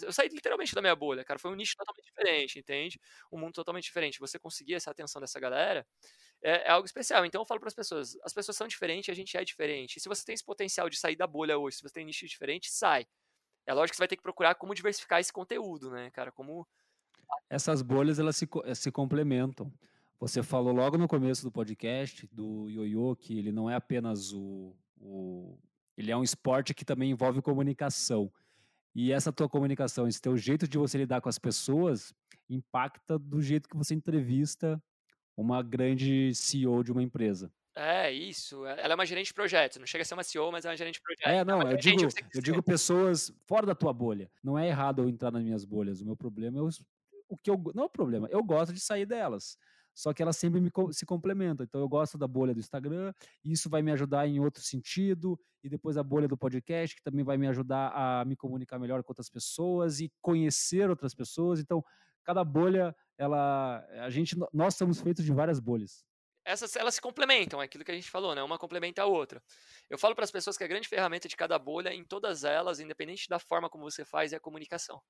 Eu 0.04 0.14
saí 0.14 0.30
literalmente 0.30 0.76
da 0.76 0.82
minha 0.82 0.96
bolha, 0.96 1.26
cara. 1.26 1.40
Foi 1.40 1.52
um 1.52 1.56
nicho 1.56 1.76
totalmente 1.76 2.06
diferente, 2.06 2.60
entende? 2.60 3.00
Um 3.32 3.40
mundo 3.40 3.54
totalmente 3.54 3.86
diferente. 3.86 4.20
Você 4.20 4.38
conseguir 4.40 4.76
essa 4.76 4.92
atenção 4.92 5.20
dessa 5.20 5.40
galera 5.40 5.86
é, 6.44 6.68
é 6.68 6.70
algo 6.72 6.86
especial. 6.86 7.26
Então 7.26 7.42
eu 7.42 7.46
falo 7.46 7.60
para 7.60 7.70
as 7.70 7.76
pessoas: 7.76 8.18
as 8.24 8.34
pessoas 8.34 8.58
são 8.58 8.68
diferentes, 8.68 9.10
a 9.10 9.16
gente 9.16 9.38
é 9.38 9.44
diferente. 9.44 9.98
E 9.98 10.00
se 10.02 10.10
você 10.10 10.24
tem 10.26 10.36
esse 10.36 10.44
potencial 10.46 10.90
de 10.90 10.98
sair 10.98 11.16
da 11.16 11.28
bolha 11.28 11.58
hoje, 11.58 11.78
se 11.78 11.84
você 11.84 11.94
tem 11.94 12.06
nicho 12.06 12.28
diferente, 12.28 12.72
sai. 12.72 13.08
É 13.66 13.74
lógico 13.74 13.92
que 13.92 13.96
você 13.98 14.02
vai 14.02 14.08
ter 14.08 14.16
que 14.18 14.24
procurar 14.24 14.56
como 14.56 14.76
diversificar 14.76 15.20
esse 15.20 15.34
conteúdo, 15.34 15.90
né, 15.90 16.10
cara? 16.12 16.32
Como. 16.32 16.68
Essas 17.50 17.82
bolhas, 17.82 18.20
elas 18.20 18.36
se, 18.36 18.48
se 18.76 18.92
complementam. 18.92 19.72
Você 20.20 20.42
falou 20.42 20.74
logo 20.74 20.98
no 20.98 21.08
começo 21.08 21.44
do 21.44 21.52
podcast 21.52 22.28
do 22.32 22.70
ioiô 22.70 23.16
que 23.16 23.38
ele 23.38 23.52
não 23.52 23.70
é 23.70 23.76
apenas 23.76 24.32
o, 24.32 24.76
o 25.00 25.58
ele 25.98 26.12
é 26.12 26.18
um 26.18 26.24
esporte 26.24 26.74
que 26.74 26.86
também 26.86 27.12
envolve 27.12 27.42
comunicação. 27.42 28.32
E 28.94 29.12
essa 29.12 29.32
tua 29.32 29.50
comunicação, 29.50 30.08
esse 30.08 30.22
teu 30.22 30.38
jeito 30.38 30.68
de 30.68 30.78
você 30.78 30.98
lidar 30.98 31.22
com 31.22 31.30
as 31.30 31.40
pessoas, 31.40 32.14
impacta 32.50 33.18
do 33.20 33.42
jeito 33.42 33.68
que 33.68 33.76
você 33.76 33.94
entrevista 33.94 34.82
uma 35.36 35.62
grande 35.62 36.34
CEO 36.34 36.84
de 36.84 36.92
uma 36.92 37.04
empresa. 37.04 37.52
É, 37.76 38.12
isso. 38.12 38.66
Ela 38.66 38.94
é 38.94 38.96
uma 38.96 39.06
gerente 39.06 39.28
de 39.28 39.34
projeto. 39.34 39.80
Não 39.80 39.86
chega 39.86 40.02
a 40.02 40.06
ser 40.06 40.14
uma 40.14 40.24
CEO, 40.24 40.52
mas 40.52 40.66
é 40.66 40.70
uma 40.70 40.78
gerente 40.78 40.96
de 40.96 41.02
projeto. 41.02 41.28
É, 41.28 41.44
não, 41.44 41.62
é 41.62 41.74
eu, 41.74 41.78
digo, 41.78 42.08
eu 42.34 42.42
digo 42.42 42.64
pessoas 42.64 43.32
fora 43.46 43.66
da 43.66 43.76
tua 43.76 43.92
bolha. 43.92 44.32
Não 44.44 44.58
é 44.58 44.68
errado 44.68 45.02
eu 45.02 45.10
entrar 45.10 45.32
nas 45.32 45.44
minhas 45.44 45.66
bolhas. 45.66 46.02
O 46.02 46.06
meu 46.06 46.16
problema 46.16 46.60
é 46.60 46.62
o, 46.62 46.70
o 47.28 47.38
que 47.38 47.50
eu. 47.50 47.62
Não 47.74 47.84
é 47.84 47.86
o 47.86 47.90
problema, 47.90 48.30
eu 48.32 48.42
gosto 48.44 48.74
de 48.74 48.80
sair 48.80 49.06
delas 49.06 49.58
só 49.96 50.14
que 50.14 50.22
elas 50.22 50.36
sempre 50.36 50.60
me, 50.60 50.70
se 50.92 51.06
complementam. 51.06 51.64
Então 51.64 51.80
eu 51.80 51.88
gosto 51.88 52.18
da 52.18 52.28
bolha 52.28 52.54
do 52.54 52.60
Instagram, 52.60 53.14
e 53.44 53.54
isso 53.54 53.70
vai 53.70 53.82
me 53.82 53.92
ajudar 53.94 54.28
em 54.28 54.40
outro 54.40 54.62
sentido, 54.62 55.40
e 55.64 55.70
depois 55.70 55.98
a 55.98 56.04
bolha 56.04 56.28
do 56.28 56.38
podcast, 56.38 56.96
que 56.96 57.02
também 57.02 57.24
vai 57.24 57.38
me 57.38 57.48
ajudar 57.48 57.92
a 57.96 58.26
me 58.26 58.36
comunicar 58.36 58.78
melhor 58.78 59.02
com 59.02 59.12
outras 59.12 59.30
pessoas 59.30 60.02
e 60.02 60.12
conhecer 60.22 60.90
outras 60.90 61.16
pessoas. 61.16 61.60
Então, 61.62 61.84
cada 62.24 62.44
bolha, 62.44 62.94
ela 63.18 63.86
a 64.02 64.10
gente 64.10 64.36
nós 64.52 64.74
estamos 64.74 65.00
feitos 65.00 65.24
de 65.24 65.32
várias 65.32 65.60
bolhas. 65.60 66.04
Essas 66.46 66.76
elas 66.76 66.96
se 66.96 67.02
complementam, 67.02 67.62
é 67.62 67.66
aquilo 67.66 67.84
que 67.84 67.92
a 67.92 67.96
gente 67.96 68.10
falou, 68.10 68.36
né? 68.36 68.44
Uma 68.44 68.58
complementa 68.60 69.02
a 69.02 69.06
outra. 69.06 69.44
Eu 69.90 69.98
falo 69.98 70.16
para 70.16 70.24
as 70.26 70.32
pessoas 70.32 70.58
que 70.58 70.64
a 70.64 70.68
grande 70.68 70.88
ferramenta 70.88 71.28
de 71.28 71.36
cada 71.36 71.58
bolha, 71.60 71.94
em 71.94 72.04
todas 72.06 72.44
elas, 72.44 72.80
independente 72.80 73.28
da 73.28 73.40
forma 73.40 73.70
como 73.70 73.84
você 73.84 74.06
faz, 74.06 74.32
é 74.34 74.38
a 74.38 74.40
comunicação. 74.40 75.02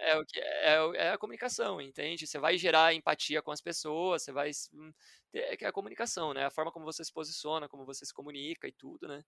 é 0.00 0.16
o 0.16 0.24
que 0.24 0.40
é, 0.40 0.74
é 0.96 1.10
a 1.10 1.18
comunicação, 1.18 1.80
entende? 1.80 2.26
Você 2.26 2.38
vai 2.38 2.58
gerar 2.58 2.94
empatia 2.94 3.42
com 3.42 3.50
as 3.52 3.60
pessoas, 3.60 4.22
você 4.22 4.32
vai 4.32 4.50
hum, 4.72 4.92
é 5.32 5.64
é 5.64 5.66
a 5.68 5.72
comunicação, 5.72 6.32
né? 6.34 6.44
A 6.46 6.50
forma 6.50 6.72
como 6.72 6.84
você 6.86 7.04
se 7.04 7.12
posiciona, 7.12 7.68
como 7.68 7.84
você 7.86 8.04
se 8.06 8.14
comunica 8.14 8.66
e 8.68 8.72
tudo, 8.72 9.06
né? 9.08 9.22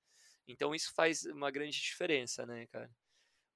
Então 0.49 0.75
isso 0.75 0.93
faz 0.95 1.25
uma 1.27 1.51
grande 1.51 1.81
diferença, 1.81 2.45
né, 2.47 2.67
cara? 2.69 2.91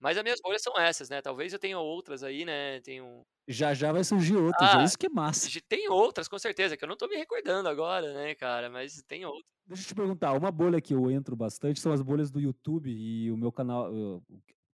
Mas 0.00 0.16
as 0.16 0.22
minhas 0.22 0.40
bolhas 0.40 0.62
são 0.62 0.78
essas, 0.78 1.08
né? 1.08 1.20
Talvez 1.20 1.52
eu 1.52 1.58
tenha 1.58 1.78
outras 1.78 2.22
aí, 2.22 2.44
né? 2.44 2.80
Tenho 2.80 3.24
já 3.48 3.72
já 3.72 3.90
vai 3.90 4.04
surgir 4.04 4.36
outras, 4.36 4.74
é 4.74 4.76
ah, 4.76 4.80
é 4.82 4.84
isso 4.84 4.98
que 4.98 5.06
é 5.06 5.08
massa. 5.08 5.48
Tem 5.66 5.88
outras, 5.88 6.28
com 6.28 6.38
certeza, 6.38 6.76
que 6.76 6.84
eu 6.84 6.88
não 6.88 6.96
tô 6.96 7.08
me 7.08 7.16
recordando 7.16 7.66
agora, 7.66 8.12
né, 8.12 8.34
cara? 8.34 8.68
Mas 8.68 9.02
tem 9.08 9.24
outras. 9.24 9.44
Deixa 9.66 9.84
eu 9.84 9.86
te 9.88 9.94
perguntar, 9.94 10.32
uma 10.34 10.50
bolha 10.50 10.80
que 10.80 10.94
eu 10.94 11.10
entro 11.10 11.34
bastante 11.34 11.80
são 11.80 11.90
as 11.92 12.02
bolhas 12.02 12.30
do 12.30 12.40
YouTube 12.40 12.90
e 12.90 13.30
o 13.30 13.36
meu 13.38 13.50
canal. 13.50 13.90
Eu, 13.90 14.22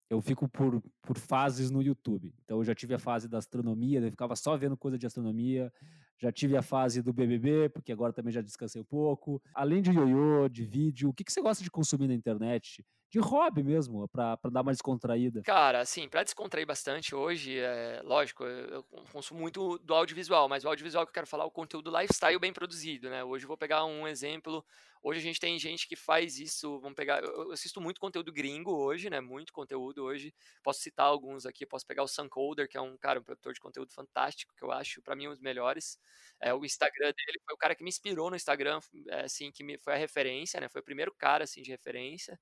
eu 0.09 0.21
fico 0.21 0.49
por, 0.49 0.81
por 1.03 1.19
fases 1.19 1.69
no 1.71 1.83
YouTube. 1.83 2.33
Então 2.45 2.59
eu 2.59 2.65
já 2.65 2.75
tive 2.75 2.95
a 2.95 2.99
fase 2.99 3.29
da 3.29 3.39
astronomia, 3.39 4.01
eu 4.01 4.11
ficava 4.11 4.37
só 4.37 4.57
vendo 4.57 4.77
coisa 4.77 4.97
de 4.97 5.07
astronomia. 5.07 5.73
Já 6.17 6.31
tive 6.31 6.57
a 6.57 6.63
fase 6.63 7.03
do 7.03 7.13
BBB, 7.13 7.71
porque 7.71 7.91
agora 7.91 8.13
também 8.13 8.33
já 8.33 8.41
descansei 8.43 8.83
um 8.83 8.85
pouco. 8.85 9.43
Além 9.53 9.83
de 9.83 9.91
ioiô, 9.91 10.49
de 10.49 10.65
vídeo, 10.65 11.09
o 11.09 11.15
que, 11.15 11.25
que 11.25 11.33
você 11.33 11.41
gosta 11.41 11.65
de 11.65 11.71
consumir 11.71 12.07
na 12.07 12.15
internet? 12.15 12.85
De 13.11 13.19
hobby 13.19 13.63
mesmo, 13.63 14.09
para 14.09 14.39
dar 14.51 14.63
uma 14.63 14.73
descontraída? 14.73 15.45
Cara, 15.45 15.81
assim, 15.81 16.07
para 16.07 16.23
descontrair 16.23 16.67
bastante 16.67 17.15
hoje, 17.15 17.59
é, 17.59 18.03
lógico, 18.05 18.45
eu 18.45 18.85
consumo 19.11 19.41
muito 19.41 19.79
do 19.79 19.95
audiovisual, 19.95 20.51
mas 20.51 20.65
o 20.65 20.69
audiovisual 20.69 21.07
que 21.07 21.11
eu 21.11 21.15
quero 21.15 21.27
falar 21.27 21.45
é 21.45 21.47
o 21.47 21.51
conteúdo 21.51 21.91
lifestyle 21.91 22.39
bem 22.39 22.53
produzido, 22.53 23.09
né? 23.09 23.25
Hoje 23.25 23.45
eu 23.47 23.49
vou 23.49 23.57
pegar 23.57 23.87
um 23.87 24.07
exemplo. 24.07 24.63
Hoje 25.03 25.19
a 25.19 25.23
gente 25.23 25.41
tem 25.41 25.59
gente 25.59 25.89
que 25.89 25.97
faz 25.97 26.39
isso, 26.39 26.79
vamos 26.79 26.95
pegar, 26.95 27.25
eu 27.25 27.53
assisto 27.53 27.81
muito 27.81 27.99
conteúdo 27.99 28.31
gringo 28.31 28.71
hoje, 28.71 29.09
né? 29.09 29.19
Muito 29.19 29.51
conteúdo 29.51 30.05
hoje. 30.05 30.35
Posso 30.63 30.81
citar 30.81 31.07
alguns 31.07 31.47
aqui, 31.47 31.65
posso 31.65 31.87
pegar 31.87 32.03
o 32.03 32.09
Suncoder, 32.09 32.69
que 32.69 32.77
é 32.77 32.81
um 32.83 32.99
cara, 32.99 33.19
um 33.19 33.23
produtor 33.23 33.55
de 33.55 33.61
conteúdo 33.61 33.91
fantástico, 33.91 34.55
que 34.55 34.63
eu 34.63 34.71
acho 34.71 35.01
para 35.01 35.17
mim 35.17 35.27
um 35.27 35.31
dos 35.31 35.41
melhores. 35.41 35.99
É 36.39 36.53
o 36.53 36.67
Instagram 36.67 37.13
dele 37.17 37.41
foi 37.47 37.55
o 37.55 37.59
cara 37.59 37.75
que 37.75 37.83
me 37.83 37.89
inspirou 37.89 38.29
no 38.29 38.37
Instagram, 38.37 38.79
é, 39.09 39.23
assim, 39.23 39.51
que 39.51 39.65
me 39.65 39.79
foi 39.79 39.95
a 39.95 39.97
referência, 39.97 40.61
né? 40.61 40.69
Foi 40.69 40.83
o 40.83 40.85
primeiro 40.85 41.15
cara 41.15 41.45
assim 41.45 41.63
de 41.63 41.71
referência. 41.71 42.39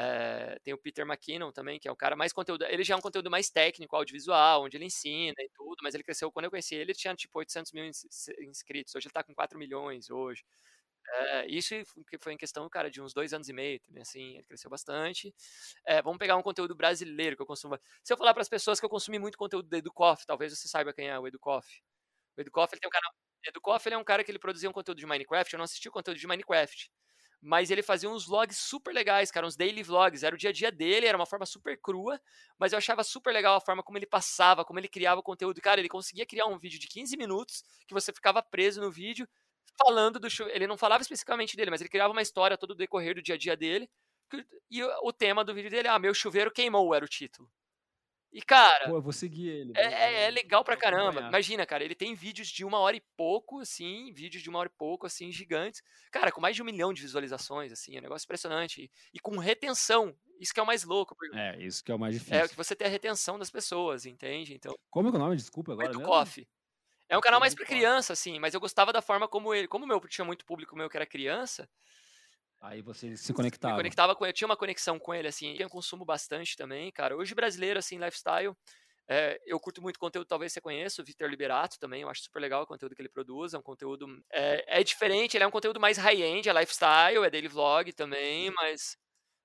É, 0.00 0.56
tem 0.62 0.72
o 0.72 0.78
Peter 0.78 1.04
McKinnon 1.04 1.50
também, 1.50 1.80
que 1.80 1.88
é 1.88 1.90
o 1.90 1.96
cara 1.96 2.14
mais 2.14 2.32
conteúdo. 2.32 2.64
Ele 2.66 2.84
já 2.84 2.94
é 2.94 2.96
um 2.96 3.00
conteúdo 3.00 3.28
mais 3.28 3.50
técnico, 3.50 3.96
audiovisual, 3.96 4.62
onde 4.62 4.76
ele 4.76 4.84
ensina 4.84 5.34
e 5.40 5.48
tudo, 5.56 5.78
mas 5.82 5.92
ele 5.92 6.04
cresceu. 6.04 6.30
Quando 6.30 6.44
eu 6.44 6.50
conheci 6.50 6.76
ele, 6.76 6.92
ele 6.92 6.94
tinha 6.94 7.16
tipo 7.16 7.36
800 7.36 7.72
mil 7.72 7.84
inscritos. 7.84 8.94
Hoje 8.94 9.08
ele 9.08 9.12
tá 9.12 9.24
com 9.24 9.34
4 9.34 9.58
milhões. 9.58 10.08
Hoje. 10.08 10.44
É, 11.10 11.46
isso 11.48 11.74
foi 12.20 12.34
em 12.34 12.36
questão, 12.36 12.68
cara, 12.68 12.90
de 12.90 13.00
uns 13.02 13.12
dois 13.12 13.32
anos 13.32 13.48
e 13.48 13.52
meio, 13.52 13.80
assim, 14.00 14.34
ele 14.36 14.44
cresceu 14.44 14.70
bastante. 14.70 15.34
É, 15.86 16.02
vamos 16.02 16.18
pegar 16.18 16.36
um 16.36 16.42
conteúdo 16.42 16.76
brasileiro 16.76 17.34
que 17.34 17.42
eu 17.42 17.46
consumo. 17.46 17.76
Se 18.04 18.12
eu 18.12 18.16
falar 18.16 18.34
para 18.34 18.42
as 18.42 18.48
pessoas 18.48 18.78
que 18.78 18.86
eu 18.86 18.90
consumi 18.90 19.18
muito 19.18 19.38
conteúdo 19.38 19.68
do 19.68 19.76
Educoff, 19.76 20.24
talvez 20.26 20.56
você 20.56 20.68
saiba 20.68 20.92
quem 20.92 21.08
é 21.08 21.18
o 21.18 21.26
Educoff. 21.26 21.82
O 22.36 22.40
Educoff, 22.40 22.72
ele 22.74 22.80
tem 22.80 22.88
um 22.88 22.92
canal. 22.92 23.12
Educoff, 23.46 23.88
ele 23.88 23.94
é 23.96 23.98
um 23.98 24.04
cara 24.04 24.22
que 24.22 24.30
ele 24.30 24.38
produzia 24.38 24.68
um 24.70 24.72
conteúdo 24.72 24.98
de 24.98 25.06
Minecraft. 25.06 25.54
Eu 25.54 25.58
não 25.58 25.64
assisti 25.64 25.88
o 25.88 25.92
conteúdo 25.92 26.18
de 26.18 26.26
Minecraft 26.26 26.90
mas 27.40 27.70
ele 27.70 27.82
fazia 27.82 28.10
uns 28.10 28.26
vlogs 28.26 28.58
super 28.58 28.92
legais, 28.92 29.30
cara, 29.30 29.46
uns 29.46 29.56
daily 29.56 29.82
vlogs, 29.82 30.22
era 30.22 30.34
o 30.34 30.38
dia 30.38 30.50
a 30.50 30.52
dia 30.52 30.72
dele, 30.72 31.06
era 31.06 31.16
uma 31.16 31.26
forma 31.26 31.46
super 31.46 31.78
crua, 31.80 32.20
mas 32.58 32.72
eu 32.72 32.78
achava 32.78 33.04
super 33.04 33.32
legal 33.32 33.56
a 33.56 33.60
forma 33.60 33.82
como 33.82 33.96
ele 33.96 34.06
passava, 34.06 34.64
como 34.64 34.78
ele 34.80 34.88
criava 34.88 35.20
o 35.20 35.22
conteúdo. 35.22 35.60
Cara, 35.60 35.80
ele 35.80 35.88
conseguia 35.88 36.26
criar 36.26 36.46
um 36.46 36.58
vídeo 36.58 36.78
de 36.78 36.88
15 36.88 37.16
minutos 37.16 37.62
que 37.86 37.94
você 37.94 38.12
ficava 38.12 38.42
preso 38.42 38.80
no 38.80 38.90
vídeo 38.90 39.28
falando 39.78 40.18
do. 40.18 40.28
Ele 40.50 40.66
não 40.66 40.76
falava 40.76 41.02
especificamente 41.02 41.56
dele, 41.56 41.70
mas 41.70 41.80
ele 41.80 41.90
criava 41.90 42.12
uma 42.12 42.22
história 42.22 42.58
todo 42.58 42.72
o 42.72 42.74
decorrer 42.74 43.14
do 43.14 43.22
dia 43.22 43.36
a 43.36 43.38
dia 43.38 43.56
dele. 43.56 43.88
E 44.70 44.82
o 44.82 45.12
tema 45.12 45.44
do 45.44 45.54
vídeo 45.54 45.70
dele, 45.70 45.88
ah, 45.88 45.98
meu 45.98 46.12
chuveiro 46.12 46.50
queimou, 46.50 46.94
era 46.94 47.04
o 47.04 47.08
título. 47.08 47.50
E, 48.32 48.42
cara. 48.42 48.86
Pô, 48.86 48.96
eu 48.96 49.02
vou 49.02 49.12
seguir 49.12 49.48
ele. 49.48 49.72
É, 49.74 49.86
é, 49.86 50.24
é 50.24 50.30
legal 50.30 50.62
pra 50.62 50.76
caramba. 50.76 51.20
Imagina, 51.20 51.64
cara, 51.64 51.82
ele 51.82 51.94
tem 51.94 52.14
vídeos 52.14 52.48
de 52.48 52.64
uma 52.64 52.78
hora 52.78 52.96
e 52.96 53.02
pouco, 53.16 53.60
assim, 53.60 54.12
vídeos 54.12 54.42
de 54.42 54.50
uma 54.50 54.58
hora 54.58 54.68
e 54.68 54.76
pouco, 54.78 55.06
assim, 55.06 55.32
gigantes. 55.32 55.82
Cara, 56.10 56.30
com 56.30 56.40
mais 56.40 56.54
de 56.54 56.62
um 56.62 56.66
milhão 56.66 56.92
de 56.92 57.00
visualizações, 57.00 57.72
assim, 57.72 57.96
é 57.96 57.98
um 57.98 58.02
negócio 58.02 58.26
impressionante. 58.26 58.82
E, 58.82 58.90
e 59.14 59.20
com 59.20 59.38
retenção. 59.38 60.14
Isso 60.38 60.52
que 60.52 60.60
é 60.60 60.62
o 60.62 60.66
mais 60.66 60.84
louco. 60.84 61.16
É, 61.34 61.60
isso 61.62 61.82
que 61.82 61.90
é 61.90 61.94
o 61.94 61.98
mais 61.98 62.14
difícil. 62.14 62.36
É 62.36 62.48
que 62.48 62.56
você 62.56 62.76
tem 62.76 62.86
a 62.86 62.90
retenção 62.90 63.38
das 63.38 63.50
pessoas, 63.50 64.04
entende? 64.04 64.54
Então. 64.54 64.74
Como 64.90 65.08
é, 65.08 65.10
é 65.10 65.14
o 65.14 65.18
nome? 65.18 65.36
Desculpa 65.36 65.72
agora. 65.72 65.88
Edu 65.88 66.02
Coffee. 66.02 66.46
É 67.08 67.16
um 67.16 67.22
canal 67.22 67.40
mais 67.40 67.54
pra 67.54 67.64
criança, 67.64 68.12
assim, 68.12 68.38
mas 68.38 68.52
eu 68.52 68.60
gostava 68.60 68.92
da 68.92 69.00
forma 69.00 69.26
como 69.26 69.54
ele. 69.54 69.66
Como 69.66 69.86
o 69.86 69.88
meu 69.88 69.98
tinha 70.00 70.24
muito 70.24 70.44
público 70.44 70.76
meu 70.76 70.90
que 70.90 70.96
era 70.96 71.06
criança. 71.06 71.68
Aí 72.60 72.82
você 72.82 73.16
se 73.16 73.32
conectava. 73.32 73.74
Me 73.74 73.80
conectava 73.80 74.16
com 74.16 74.24
ele, 74.24 74.30
eu 74.30 74.34
tinha 74.34 74.48
uma 74.48 74.56
conexão 74.56 74.98
com 74.98 75.14
ele, 75.14 75.28
assim, 75.28 75.56
eu 75.58 75.68
consumo 75.68 76.04
bastante 76.04 76.56
também, 76.56 76.90
cara. 76.90 77.16
Hoje 77.16 77.34
brasileiro, 77.34 77.78
assim, 77.78 77.98
lifestyle, 77.98 78.52
é, 79.08 79.40
eu 79.46 79.58
curto 79.58 79.80
muito 79.80 79.98
conteúdo, 79.98 80.26
talvez 80.26 80.52
você 80.52 80.60
conheça, 80.60 81.00
o 81.00 81.04
Victor 81.04 81.30
Liberato 81.30 81.78
também, 81.78 82.02
eu 82.02 82.10
acho 82.10 82.22
super 82.22 82.40
legal 82.40 82.62
o 82.64 82.66
conteúdo 82.66 82.94
que 82.94 83.00
ele 83.00 83.08
produz, 83.08 83.54
é 83.54 83.58
um 83.58 83.62
conteúdo, 83.62 84.06
é, 84.30 84.80
é 84.80 84.84
diferente, 84.84 85.36
ele 85.36 85.44
é 85.44 85.46
um 85.46 85.50
conteúdo 85.50 85.80
mais 85.80 85.96
high-end, 85.96 86.48
é 86.48 86.52
lifestyle, 86.52 87.24
é 87.24 87.30
daily 87.30 87.48
vlog 87.48 87.92
também, 87.94 88.50
mas, 88.50 88.98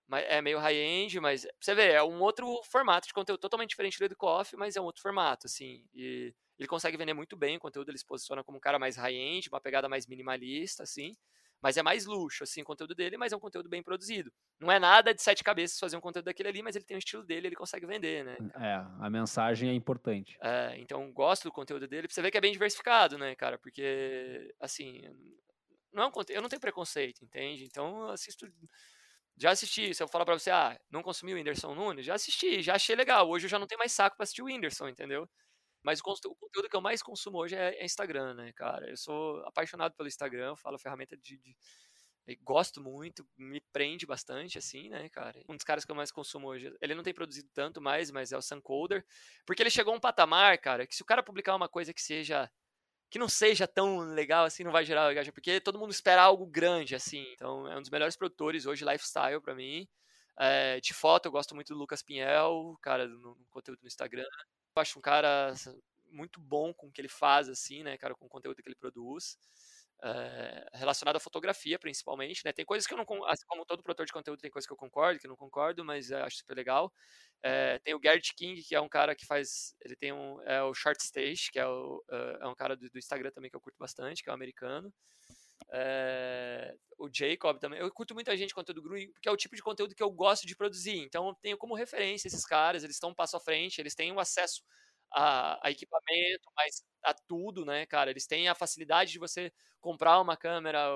mas 0.07 0.26
é 0.28 0.41
meio 0.41 0.59
high-end, 0.59 1.20
mas 1.20 1.47
você 1.61 1.76
vê, 1.76 1.91
é 1.93 2.03
um 2.03 2.22
outro 2.22 2.61
formato 2.72 3.07
de 3.07 3.14
conteúdo 3.14 3.39
totalmente 3.39 3.70
diferente 3.70 3.99
do 4.07 4.18
Coffee, 4.18 4.59
mas 4.59 4.76
é 4.76 4.82
um 4.82 4.86
outro 4.86 5.01
formato, 5.01 5.47
assim, 5.47 5.86
e 5.93 6.34
ele 6.59 6.68
consegue 6.68 6.97
vender 6.97 7.14
muito 7.14 7.38
bem 7.38 7.57
o 7.57 7.59
conteúdo, 7.59 7.89
ele 7.89 7.97
se 7.97 8.05
posiciona 8.05 8.43
como 8.43 8.57
um 8.57 8.61
cara 8.61 8.80
mais 8.80 8.97
high-end, 8.97 9.49
uma 9.49 9.61
pegada 9.61 9.88
mais 9.88 10.07
minimalista, 10.07 10.84
assim, 10.84 11.14
mas 11.64 11.78
é 11.78 11.82
mais 11.82 12.05
luxo, 12.05 12.43
assim, 12.43 12.61
o 12.61 12.66
conteúdo 12.66 12.93
dele, 12.93 13.16
mas 13.16 13.32
é 13.32 13.38
um 13.38 13.39
conteúdo 13.39 13.70
bem 13.70 13.82
produzido. 13.82 14.30
Não 14.59 14.70
é 14.70 14.78
nada 14.78 15.14
de 15.14 15.22
sete 15.22 15.41
cabeças 15.41 15.80
fazer 15.80 15.95
um 15.95 16.01
conteúdo 16.01 16.26
daquele 16.26 16.49
ali, 16.49 16.61
mas 16.61 16.76
ele 16.76 16.84
tem 16.84 16.97
o 16.97 16.99
estilo 16.99 17.24
dele, 17.24 17.47
ele 17.47 17.55
consegue 17.55 17.86
vender, 17.86 18.26
né? 18.26 18.36
É, 18.55 18.86
a 18.99 19.09
mensagem 19.09 19.70
é 19.70 19.74
importante. 19.74 20.38
É, 20.41 20.76
então 20.78 21.09
gosto 21.14 21.43
do 21.43 21.53
conteúdo 21.53 21.88
dele, 21.88 22.07
pra 22.07 22.14
você 22.14 22.22
ver 22.22 22.32
que 22.32 22.38
é 22.38 22.41
bem 22.41 22.51
diversificado, 22.51 23.18
né, 23.18 23.34
cara? 23.36 23.57
Porque, 23.57 24.53
assim, 24.59 25.03
não 25.93 26.03
é 26.03 26.07
um, 26.07 26.11
eu 26.30 26.41
não 26.41 26.49
tenho 26.49 26.59
preconceito, 26.59 27.24
entende? 27.24 27.64
Então 27.64 28.01
eu 28.01 28.09
assisto. 28.09 28.45
Já 29.38 29.51
assisti, 29.51 29.93
se 29.95 30.03
eu 30.03 30.07
falar 30.07 30.26
pra 30.26 30.38
você, 30.38 30.51
ah, 30.51 30.78
não 30.91 31.01
consumi 31.01 31.34
o 31.34 31.38
Whindersson 31.38 31.74
Nunes, 31.74 32.05
já 32.05 32.14
assisti, 32.14 32.61
já 32.61 32.76
achei 32.76 32.95
legal. 32.95 33.28
Hoje 33.30 33.45
eu 33.45 33.49
já 33.49 33.57
não 33.57 33.66
tenho 33.66 33.80
mais 33.80 33.91
saco 33.91 34.18
pra 34.18 34.26
assistir 34.26 34.41
o 34.41 34.45
Whindersson, 34.45 34.89
entendeu? 34.89 35.28
Mas 35.84 35.99
o 35.99 36.03
conteúdo 36.03 36.69
que 36.69 36.75
eu 36.75 36.81
mais 36.81 37.03
consumo 37.03 37.39
hoje 37.39 37.55
é, 37.55 37.75
é 37.75 37.86
Instagram, 37.86 38.34
né, 38.36 38.53
cara? 38.53 38.89
Eu 38.89 38.97
sou 38.97 39.39
apaixonado 39.45 39.93
pelo 39.95 40.07
Instagram, 40.07 40.55
falo 40.55 40.79
ferramenta 40.79 41.17
de, 41.17 41.38
de 41.38 41.55
gosto 42.41 42.81
muito, 42.81 43.27
me 43.38 43.59
prende 43.73 44.05
bastante, 44.05 44.57
assim, 44.57 44.89
né, 44.89 45.09
cara? 45.09 45.41
Um 45.49 45.55
dos 45.55 45.65
caras 45.65 45.84
que 45.84 45.91
eu 45.91 45.95
mais 45.95 46.11
consumo 46.11 46.47
hoje, 46.47 46.73
ele 46.79 46.95
não 46.95 47.03
tem 47.03 47.13
produzido 47.13 47.49
tanto 47.53 47.81
mais, 47.81 48.09
mas 48.11 48.31
é 48.31 48.38
o 48.38 48.41
Suncoder, 48.41 49.05
porque 49.45 49.61
ele 49.61 49.69
chegou 49.69 49.93
a 49.93 49.97
um 49.97 49.99
patamar, 49.99 50.57
cara, 50.57 50.88
que 50.88 50.95
se 50.95 51.01
o 51.01 51.05
cara 51.05 51.21
publicar 51.21 51.55
uma 51.55 51.67
coisa 51.67 51.93
que 51.93 52.01
seja 52.01 52.49
que 53.09 53.19
não 53.19 53.29
seja 53.29 53.67
tão 53.67 53.99
legal 53.99 54.43
assim, 54.43 54.63
não 54.63 54.71
vai 54.71 54.84
gerar 54.84 55.11
engajamento, 55.11 55.36
porque 55.36 55.59
todo 55.61 55.77
mundo 55.77 55.91
espera 55.91 56.23
algo 56.23 56.47
grande, 56.47 56.95
assim. 56.95 57.23
Então, 57.34 57.67
é 57.71 57.77
um 57.77 57.81
dos 57.81 57.91
melhores 57.91 58.15
produtores 58.15 58.65
hoje, 58.65 58.84
lifestyle, 58.84 59.39
para 59.39 59.53
mim. 59.53 59.88
É, 60.39 60.79
de 60.79 60.95
foto, 60.95 61.27
eu 61.27 61.31
gosto 61.31 61.53
muito 61.53 61.73
do 61.75 61.79
Lucas 61.79 62.01
Pinhel, 62.01 62.75
cara, 62.81 63.07
no, 63.07 63.36
no 63.36 63.45
conteúdo 63.51 63.79
no 63.84 63.88
Instagram. 63.88 64.25
Eu 64.76 64.82
acho 64.82 64.97
um 64.97 65.01
cara 65.01 65.53
muito 66.11 66.39
bom 66.39 66.74
com 66.74 66.88
o 66.88 66.91
que 66.91 67.01
ele 67.01 67.09
faz, 67.09 67.49
assim, 67.49 67.84
né, 67.84 67.97
cara, 67.97 68.15
com 68.15 68.26
o 68.26 68.30
conteúdo 68.30 68.61
que 68.61 68.67
ele 68.67 68.76
produz. 68.76 69.38
É, 70.05 70.67
relacionado 70.74 71.15
à 71.15 71.19
fotografia, 71.19 71.80
principalmente, 71.80 72.43
né? 72.43 72.51
Tem 72.51 72.65
coisas 72.65 72.86
que 72.86 72.93
eu 72.93 72.97
não, 72.97 73.26
assim 73.26 73.45
como 73.47 73.65
todo 73.65 73.82
produtor 73.82 74.05
de 74.05 74.11
conteúdo, 74.11 74.41
tem 74.41 74.51
coisas 74.51 74.67
que 74.67 74.74
eu 74.74 74.78
concordo, 74.78 75.17
que 75.17 75.26
eu 75.26 75.30
não 75.30 75.38
concordo, 75.38 75.86
mas 75.86 76.11
é, 76.11 76.21
acho 76.21 76.38
super 76.38 76.55
legal. 76.55 76.91
É, 77.41 77.80
tem 77.80 77.93
o 77.93 77.99
Garrett 77.99 78.36
King, 78.36 78.61
que 78.61 78.76
é 78.76 78.82
um 78.82 78.89
cara 78.89 79.15
que 79.15 79.26
faz, 79.26 79.74
ele 79.80 79.95
tem 79.95 80.11
um, 80.11 80.41
é 80.41 80.61
o 80.61 80.74
Short 80.74 81.01
Stage, 81.01 81.49
que 81.51 81.59
é, 81.59 81.65
o, 81.65 82.03
é 82.41 82.47
um 82.47 82.55
cara 82.55 82.76
do, 82.76 82.89
do, 82.89 82.99
Instagram 82.99 83.32
também 83.32 83.49
que 83.49 83.55
eu 83.55 83.61
curto 83.61 83.78
bastante, 83.80 84.21
que 84.21 84.30
é 84.30 84.32
um 84.34 84.36
americano. 84.36 84.93
É, 85.72 86.76
o 86.97 87.09
Jacob 87.11 87.59
também. 87.59 87.80
Eu 87.80 87.91
curto 87.91 88.14
muita 88.14 88.36
gente 88.38 88.53
conteúdo 88.53 88.82
green, 88.82 89.11
porque 89.11 89.28
é 89.28 89.32
o 89.32 89.38
tipo 89.38 89.55
de 89.55 89.61
conteúdo 89.61 89.95
que 89.95 90.03
eu 90.03 90.11
gosto 90.11 90.47
de 90.47 90.55
produzir. 90.55 90.97
Então 90.99 91.28
eu 91.28 91.36
tenho 91.36 91.57
como 91.57 91.76
referência 91.76 92.28
esses 92.28 92.45
caras, 92.45 92.84
eles 92.84 92.95
estão 92.95 93.11
um 93.11 93.16
passo 93.16 93.38
à 93.38 93.39
frente, 93.39 93.80
eles 93.80 93.95
têm 93.95 94.11
o 94.11 94.20
acesso 94.20 94.64
a, 95.11 95.68
a, 95.68 95.72
equipamento, 95.72 96.49
mas 96.55 96.84
a 97.03 97.14
tudo, 97.14 97.66
né, 97.66 97.86
cara? 97.86 98.09
Eles 98.09 98.26
têm 98.26 98.47
a 98.49 98.55
facilidade 98.55 99.11
de 99.11 99.20
você 99.20 99.51
comprar 99.80 100.20
uma 100.20 100.36
câmera 100.36 100.88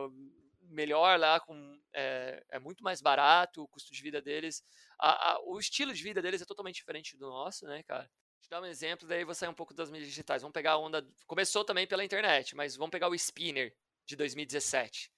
melhor 0.62 1.20
lá, 1.20 1.40
com, 1.40 1.80
é, 1.94 2.44
é 2.50 2.60
muito 2.60 2.84
mais 2.84 3.02
barato, 3.02 3.64
o 3.64 3.68
custo 3.68 3.94
de 3.94 4.02
vida 4.02 4.22
deles, 4.22 4.62
a, 5.00 5.34
a, 5.34 5.40
o 5.46 5.60
estilo 5.60 5.94
de 5.94 6.04
vida 6.04 6.22
deles 6.22 6.42
é 6.42 6.46
totalmente 6.46 6.76
diferente 6.76 7.16
do 7.18 7.28
nosso, 7.28 7.66
né, 7.66 7.84
cara? 7.84 8.10
Te 8.42 8.50
dar 8.50 8.62
um 8.62 8.66
exemplo, 8.66 9.08
daí 9.08 9.24
vou 9.24 9.36
sair 9.36 9.50
um 9.50 9.54
pouco 9.54 9.74
das 9.74 9.90
mídias 9.90 10.10
digitais. 10.10 10.42
Vamos 10.42 10.54
pegar 10.54 10.74
a 10.74 10.78
onda. 10.78 11.06
Começou 11.26 11.66
também 11.66 11.88
pela 11.88 12.06
internet, 12.06 12.56
mas 12.56 12.76
vamos 12.76 12.92
pegar 12.92 13.10
o 13.10 13.16
Spinner 13.16 13.76
de 14.08 14.16
2017. 14.16 15.12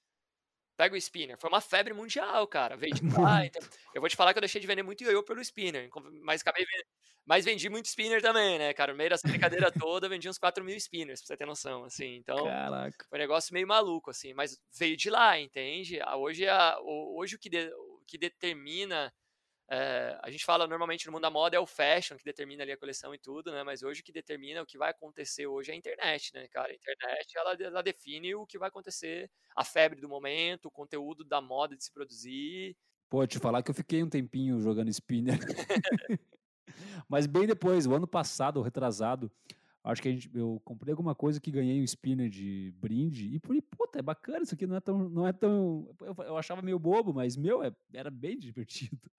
Pega 0.75 0.95
o 0.95 0.97
Spinner. 0.97 1.37
Foi 1.37 1.49
uma 1.49 1.59
febre 1.59 1.93
mundial, 1.93 2.47
cara. 2.47 2.77
Veio 2.77 2.93
de 2.93 3.05
lá. 3.09 3.45
Então, 3.45 3.61
eu 3.93 3.99
vou 3.99 4.09
te 4.09 4.15
falar 4.15 4.33
que 4.33 4.39
eu 4.39 4.41
deixei 4.41 4.61
de 4.61 4.67
vender 4.67 4.81
muito 4.81 5.03
ioiô 5.03 5.21
pelo 5.23 5.41
Spinner. 5.41 5.89
Mas 6.23 6.41
acabei 6.41 6.65
Mas 7.25 7.43
vendi 7.43 7.67
muito 7.69 7.87
Spinner 7.87 8.21
também, 8.21 8.57
né, 8.57 8.73
cara? 8.73 8.93
No 8.93 8.97
meio 8.97 9.09
dessa 9.09 9.27
brincadeira 9.27 9.69
toda, 9.77 10.07
vendi 10.07 10.29
uns 10.29 10.37
4 10.37 10.63
mil 10.63 10.79
Spinners, 10.79 11.19
pra 11.19 11.27
você 11.27 11.37
ter 11.37 11.45
noção, 11.45 11.83
assim. 11.83 12.15
Então, 12.15 12.45
Caraca. 12.45 13.05
foi 13.09 13.19
um 13.19 13.21
negócio 13.21 13.53
meio 13.53 13.67
maluco, 13.67 14.09
assim. 14.09 14.33
Mas 14.33 14.57
veio 14.73 14.95
de 14.95 15.09
lá, 15.09 15.37
entende? 15.37 15.99
Hoje, 16.15 16.47
a, 16.47 16.79
hoje 16.81 17.35
o, 17.35 17.39
que 17.39 17.49
de, 17.49 17.67
o 17.73 18.01
que 18.07 18.17
determina 18.17 19.13
É, 19.71 20.17
a 20.23 20.31
gente 20.31 20.43
fala 20.43 20.65
normalmente 20.65 21.05
no 21.05 21.11
mundo 21.11 21.21
da 21.21 21.29
moda 21.29 21.55
é 21.55 21.59
o 21.59 21.67
fashion 21.67 22.17
que 22.17 22.23
determina 22.23 22.63
ali 22.63 22.71
a 22.71 22.77
coleção 22.77 23.13
e 23.13 23.19
tudo, 23.19 23.51
né? 23.51 23.63
Mas 23.63 23.83
hoje 23.83 24.01
o 24.01 24.03
que 24.03 24.11
determina 24.11 24.63
o 24.63 24.65
que 24.65 24.79
vai 24.79 24.89
acontecer 24.89 25.45
hoje 25.45 25.69
é 25.69 25.73
a 25.75 25.77
internet, 25.77 26.33
né, 26.33 26.47
cara? 26.47 26.71
A 26.71 26.75
internet 26.75 27.37
ela, 27.37 27.53
ela 27.53 27.83
define 27.83 28.33
o 28.33 28.47
que 28.47 28.57
vai 28.57 28.69
acontecer, 28.69 29.29
a 29.55 29.63
febre 29.63 30.01
do 30.01 30.09
momento, 30.09 30.65
o 30.65 30.71
conteúdo 30.71 31.23
da 31.23 31.39
moda 31.39 31.77
de 31.77 31.83
se 31.83 31.93
produzir. 31.93 32.75
Pode 33.09 33.33
te 33.33 33.39
falar 33.39 33.61
que 33.61 33.69
eu 33.69 33.75
fiquei 33.75 34.01
um 34.01 34.09
tempinho 34.09 34.59
jogando 34.59 34.89
spinner. 34.89 35.37
Mas 37.07 37.27
bem 37.27 37.45
depois, 37.45 37.85
o 37.85 37.93
ano 37.93 38.07
passado, 38.07 38.61
retrasado, 38.61 39.31
acho 39.83 40.01
que 40.01 40.07
a 40.07 40.11
gente, 40.11 40.29
eu 40.33 40.59
comprei 40.65 40.91
alguma 40.91 41.15
coisa 41.15 41.39
que 41.39 41.51
ganhei 41.51 41.79
um 41.81 41.83
spinner 41.83 42.29
de 42.29 42.73
brinde 42.77 43.35
e 43.35 43.39
falei, 43.39 43.61
puta, 43.61 43.99
é 43.99 44.01
bacana 44.01 44.43
isso 44.43 44.53
aqui, 44.53 44.65
não 44.65 44.75
é 44.75 44.79
tão, 44.79 45.09
não 45.09 45.27
é 45.27 45.33
tão, 45.33 45.95
eu, 46.01 46.15
eu 46.25 46.37
achava 46.37 46.61
meio 46.61 46.79
bobo, 46.79 47.13
mas 47.13 47.37
meu, 47.37 47.63
é, 47.63 47.71
era 47.93 48.09
bem 48.09 48.37
divertido. 48.37 49.09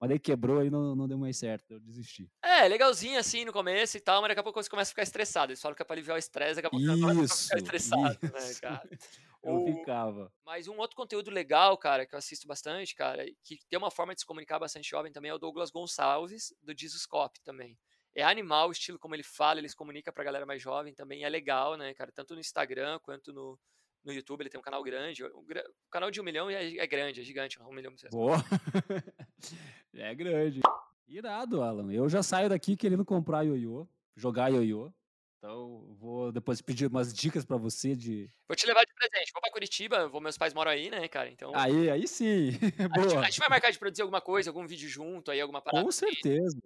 Mas 0.00 0.08
daí 0.08 0.18
quebrou 0.18 0.64
e 0.64 0.70
não, 0.70 0.96
não 0.96 1.06
deu 1.06 1.18
mais 1.18 1.36
certo, 1.36 1.74
eu 1.74 1.80
desisti. 1.80 2.26
É, 2.42 2.66
legalzinho 2.66 3.18
assim 3.18 3.44
no 3.44 3.52
começo 3.52 3.98
e 3.98 4.00
tal, 4.00 4.22
mas 4.22 4.30
daqui 4.30 4.40
a 4.40 4.42
pouco 4.42 4.62
você 4.62 4.70
começa 4.70 4.88
a 4.88 4.92
ficar 4.92 5.02
estressado. 5.02 5.52
Eles 5.52 5.60
falam 5.60 5.76
que 5.76 5.82
é 5.82 5.84
pra 5.84 5.94
aliviar 5.94 6.16
o 6.16 6.18
estresse, 6.18 6.54
daqui 6.54 6.68
a 6.68 6.70
pouco 6.70 6.86
você 6.86 7.00
começa 7.00 7.34
a 7.34 7.36
ficar 7.36 7.56
estressado, 7.58 8.18
né, 8.22 8.38
isso. 8.38 8.54
né, 8.54 8.54
cara? 8.60 8.88
Eu 9.42 9.64
ficava. 9.64 10.30
Mas 10.44 10.68
um 10.68 10.76
outro 10.78 10.96
conteúdo 10.96 11.30
legal, 11.30 11.76
cara, 11.78 12.04
que 12.04 12.14
eu 12.14 12.18
assisto 12.18 12.46
bastante, 12.46 12.94
cara, 12.94 13.24
que 13.42 13.58
tem 13.70 13.78
uma 13.78 13.90
forma 13.90 14.14
de 14.14 14.20
se 14.20 14.26
comunicar 14.26 14.58
bastante 14.58 14.90
jovem 14.90 15.10
também, 15.10 15.30
é 15.30 15.34
o 15.34 15.38
Douglas 15.38 15.70
Gonçalves, 15.70 16.54
do 16.62 16.78
Jesuscope 16.78 17.40
também. 17.40 17.78
É 18.14 18.22
animal 18.22 18.68
o 18.68 18.72
estilo 18.72 18.98
como 18.98 19.14
ele 19.14 19.22
fala, 19.22 19.58
ele 19.58 19.68
se 19.68 19.74
comunica 19.74 20.12
pra 20.12 20.24
galera 20.24 20.44
mais 20.44 20.60
jovem 20.60 20.92
também, 20.92 21.24
é 21.24 21.28
legal, 21.30 21.74
né, 21.76 21.94
cara? 21.94 22.12
Tanto 22.12 22.34
no 22.34 22.40
Instagram 22.40 22.98
quanto 22.98 23.32
no, 23.32 23.58
no 24.04 24.12
YouTube, 24.12 24.42
ele 24.42 24.50
tem 24.50 24.58
um 24.58 24.62
canal 24.62 24.82
grande. 24.82 25.24
O, 25.24 25.44
canal 25.90 26.10
de 26.10 26.20
um 26.20 26.24
milhão 26.24 26.48
é, 26.48 26.76
é, 26.76 26.86
grande, 26.86 27.20
é 27.20 27.24
gigante, 27.24 27.60
um 27.60 27.72
milhão 27.72 27.94
de 27.94 28.08
Boa! 28.08 28.36
é 29.94 30.14
grande. 30.14 30.60
Irado, 31.06 31.62
Alan. 31.62 31.92
Eu 31.92 32.08
já 32.08 32.22
saio 32.22 32.48
daqui 32.48 32.76
querendo 32.76 33.04
comprar 33.04 33.42
ioiô, 33.42 33.86
jogar 34.16 34.48
ioiô. 34.48 34.92
Então, 35.38 35.96
vou 35.98 36.30
depois 36.30 36.60
pedir 36.60 36.86
umas 36.86 37.14
dicas 37.14 37.46
para 37.46 37.56
você 37.56 37.96
de. 37.96 38.30
Vou 38.46 38.54
te 38.54 38.66
levar 38.66 38.84
de 38.84 38.92
presente. 38.94 39.32
Vou 39.32 39.40
pra 39.40 39.50
Curitiba, 39.50 40.06
vou, 40.06 40.20
meus 40.20 40.36
pais 40.36 40.52
moram 40.52 40.70
aí, 40.70 40.90
né, 40.90 41.08
cara? 41.08 41.30
Então. 41.30 41.50
Aí, 41.54 41.88
aí 41.88 42.06
sim. 42.06 42.50
a, 42.50 42.50
gente, 43.00 43.16
a, 43.16 43.22
gente, 43.22 43.38
vai 43.38 43.48
marcar 43.48 43.70
de 43.70 43.78
produzir 43.78 44.02
alguma 44.02 44.20
coisa, 44.20 44.50
algum 44.50 44.66
vídeo 44.66 44.88
junto, 44.88 45.30
aí 45.30 45.40
alguma 45.40 45.62
parada. 45.62 45.82
Com 45.82 45.90
certeza. 45.90 46.60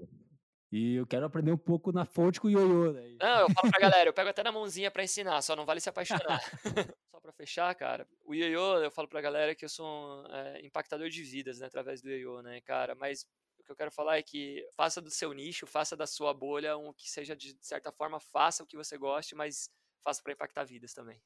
E 0.72 0.97
eu 0.97 1.07
quero 1.07 1.24
aprender 1.24 1.53
um 1.53 1.57
pouco 1.57 1.93
na 1.93 2.05
fonte 2.05 2.41
com 2.41 2.49
o 2.49 2.51
ioiô. 2.51 2.93
Daí. 2.93 3.16
Não, 3.20 3.41
eu 3.43 3.51
falo 3.51 3.70
pra 3.70 3.80
galera, 3.80 4.09
eu 4.09 4.12
pego 4.12 4.30
até 4.30 4.43
na 4.43 4.51
mãozinha 4.51 4.91
para 4.91 5.05
ensinar, 5.05 5.41
só 5.41 5.55
não 5.55 5.64
vale 5.64 5.80
se 5.80 5.89
apaixonar. 5.89 6.41
fechar, 7.35 7.74
cara, 7.74 8.07
o 8.24 8.35
ioiô, 8.35 8.78
eu 8.78 8.91
falo 8.91 9.09
pra 9.09 9.20
galera 9.20 9.55
que 9.55 9.64
eu 9.64 9.68
sou 9.68 9.87
um 9.87 10.26
é, 10.35 10.64
impactador 10.64 11.09
de 11.09 11.22
vidas, 11.22 11.59
né, 11.59 11.66
através 11.66 12.01
do 12.01 12.09
ioiô, 12.09 12.41
né, 12.43 12.61
cara, 12.61 12.95
mas 12.95 13.26
o 13.59 13.64
que 13.64 13.72
eu 13.72 13.76
quero 13.76 13.91
falar 13.91 14.18
é 14.18 14.22
que 14.22 14.66
faça 14.76 15.01
do 15.01 15.11
seu 15.11 15.32
nicho, 15.32 15.66
faça 15.66 15.97
da 15.97 16.07
sua 16.07 16.32
bolha 16.32 16.76
um 16.76 16.93
que 16.93 17.11
seja 17.11 17.35
de 17.35 17.57
certa 17.61 17.91
forma, 17.91 18.20
faça 18.20 18.62
o 18.62 18.66
que 18.66 18.76
você 18.76 18.97
goste, 18.97 19.35
mas 19.35 19.70
faça 20.03 20.22
para 20.22 20.32
impactar 20.32 20.64
vidas 20.64 20.93
também. 20.93 21.20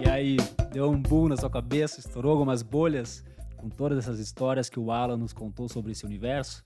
E 0.00 0.08
aí, 0.08 0.36
deu 0.72 0.90
um 0.90 1.00
boom 1.00 1.28
na 1.28 1.36
sua 1.36 1.50
cabeça, 1.50 2.00
estourou 2.00 2.32
algumas 2.32 2.62
bolhas 2.62 3.24
com 3.56 3.68
todas 3.68 3.98
essas 3.98 4.18
histórias 4.18 4.68
que 4.68 4.78
o 4.78 4.90
Alan 4.90 5.16
nos 5.16 5.32
contou 5.32 5.68
sobre 5.68 5.92
esse 5.92 6.04
universo? 6.04 6.64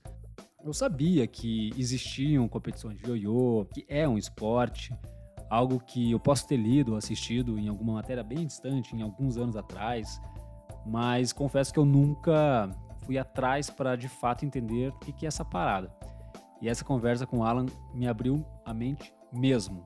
Eu 0.63 0.73
sabia 0.73 1.25
que 1.25 1.71
existiam 1.77 2.47
competições 2.47 2.97
de 2.97 3.05
ioiô, 3.07 3.65
que 3.73 3.85
é 3.87 4.07
um 4.07 4.17
esporte, 4.17 4.93
algo 5.49 5.79
que 5.79 6.11
eu 6.11 6.19
posso 6.19 6.45
ter 6.47 6.57
lido 6.57 6.91
ou 6.91 6.97
assistido 6.97 7.57
em 7.57 7.69
alguma 7.69 7.93
matéria 7.93 8.23
bem 8.23 8.45
distante, 8.45 8.93
em 8.93 9.01
alguns 9.01 9.37
anos 9.37 9.55
atrás, 9.55 10.21
mas 10.85 11.31
confesso 11.31 11.73
que 11.73 11.79
eu 11.79 11.85
nunca 11.85 12.69
fui 13.05 13.17
atrás 13.17 13.69
para 13.69 13.95
de 13.95 14.09
fato 14.09 14.45
entender 14.45 14.89
o 14.89 14.99
que 14.99 15.25
é 15.25 15.27
essa 15.27 15.45
parada. 15.45 15.91
E 16.61 16.67
essa 16.67 16.83
conversa 16.83 17.25
com 17.25 17.39
o 17.39 17.43
Alan 17.43 17.65
me 17.93 18.07
abriu 18.07 18.45
a 18.65 18.73
mente 18.73 19.13
mesmo. 19.31 19.83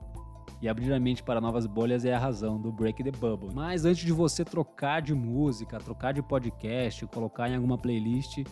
E 0.59 0.67
abrir 0.67 0.91
a 0.91 0.99
mente 0.99 1.21
para 1.21 1.39
novas 1.39 1.67
bolhas 1.67 2.03
é 2.03 2.13
a 2.13 2.19
razão 2.19 2.59
do 2.59 2.71
Break 2.71 3.03
the 3.03 3.11
Bubble. 3.11 3.53
Mas 3.53 3.85
antes 3.85 4.03
de 4.03 4.11
você 4.11 4.43
trocar 4.43 5.01
de 5.01 5.13
música, 5.13 5.77
trocar 5.77 6.13
de 6.13 6.23
podcast, 6.23 7.05
colocar 7.07 7.49
em 7.49 7.55
alguma 7.55 7.77
playlist, 7.77 8.43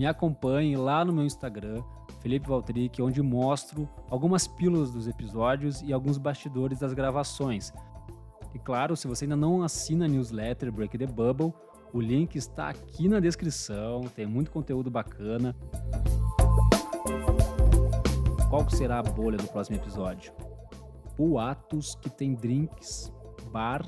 me 0.00 0.06
acompanhe 0.06 0.78
lá 0.78 1.04
no 1.04 1.12
meu 1.12 1.26
Instagram, 1.26 1.82
Felipe 2.20 2.48
Valtric, 2.48 3.02
onde 3.02 3.20
mostro 3.20 3.86
algumas 4.08 4.48
pílulas 4.48 4.90
dos 4.90 5.06
episódios 5.06 5.82
e 5.82 5.92
alguns 5.92 6.16
bastidores 6.16 6.78
das 6.78 6.94
gravações. 6.94 7.70
E 8.54 8.58
claro, 8.58 8.96
se 8.96 9.06
você 9.06 9.26
ainda 9.26 9.36
não 9.36 9.62
assina 9.62 10.06
a 10.06 10.08
newsletter 10.08 10.72
Break 10.72 10.96
the 10.96 11.06
Bubble, 11.06 11.52
o 11.92 12.00
link 12.00 12.34
está 12.34 12.70
aqui 12.70 13.10
na 13.10 13.20
descrição, 13.20 14.00
tem 14.16 14.24
muito 14.24 14.50
conteúdo 14.50 14.90
bacana. 14.90 15.54
Qual 18.48 18.70
será 18.70 19.00
a 19.00 19.02
bolha 19.02 19.36
do 19.36 19.48
próximo 19.48 19.76
episódio? 19.76 20.32
O 21.18 21.38
Atos 21.38 21.94
que 21.96 22.08
tem 22.08 22.32
drinks, 22.32 23.12
bar 23.52 23.84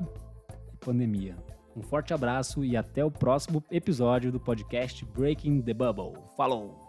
e 0.74 0.76
pandemia. 0.76 1.36
Um 1.76 1.82
forte 1.82 2.12
abraço 2.12 2.64
e 2.64 2.76
até 2.76 3.04
o 3.04 3.10
próximo 3.10 3.64
episódio 3.70 4.30
do 4.30 4.38
podcast 4.40 5.04
Breaking 5.06 5.62
the 5.62 5.72
Bubble. 5.72 6.12
Falou! 6.36 6.81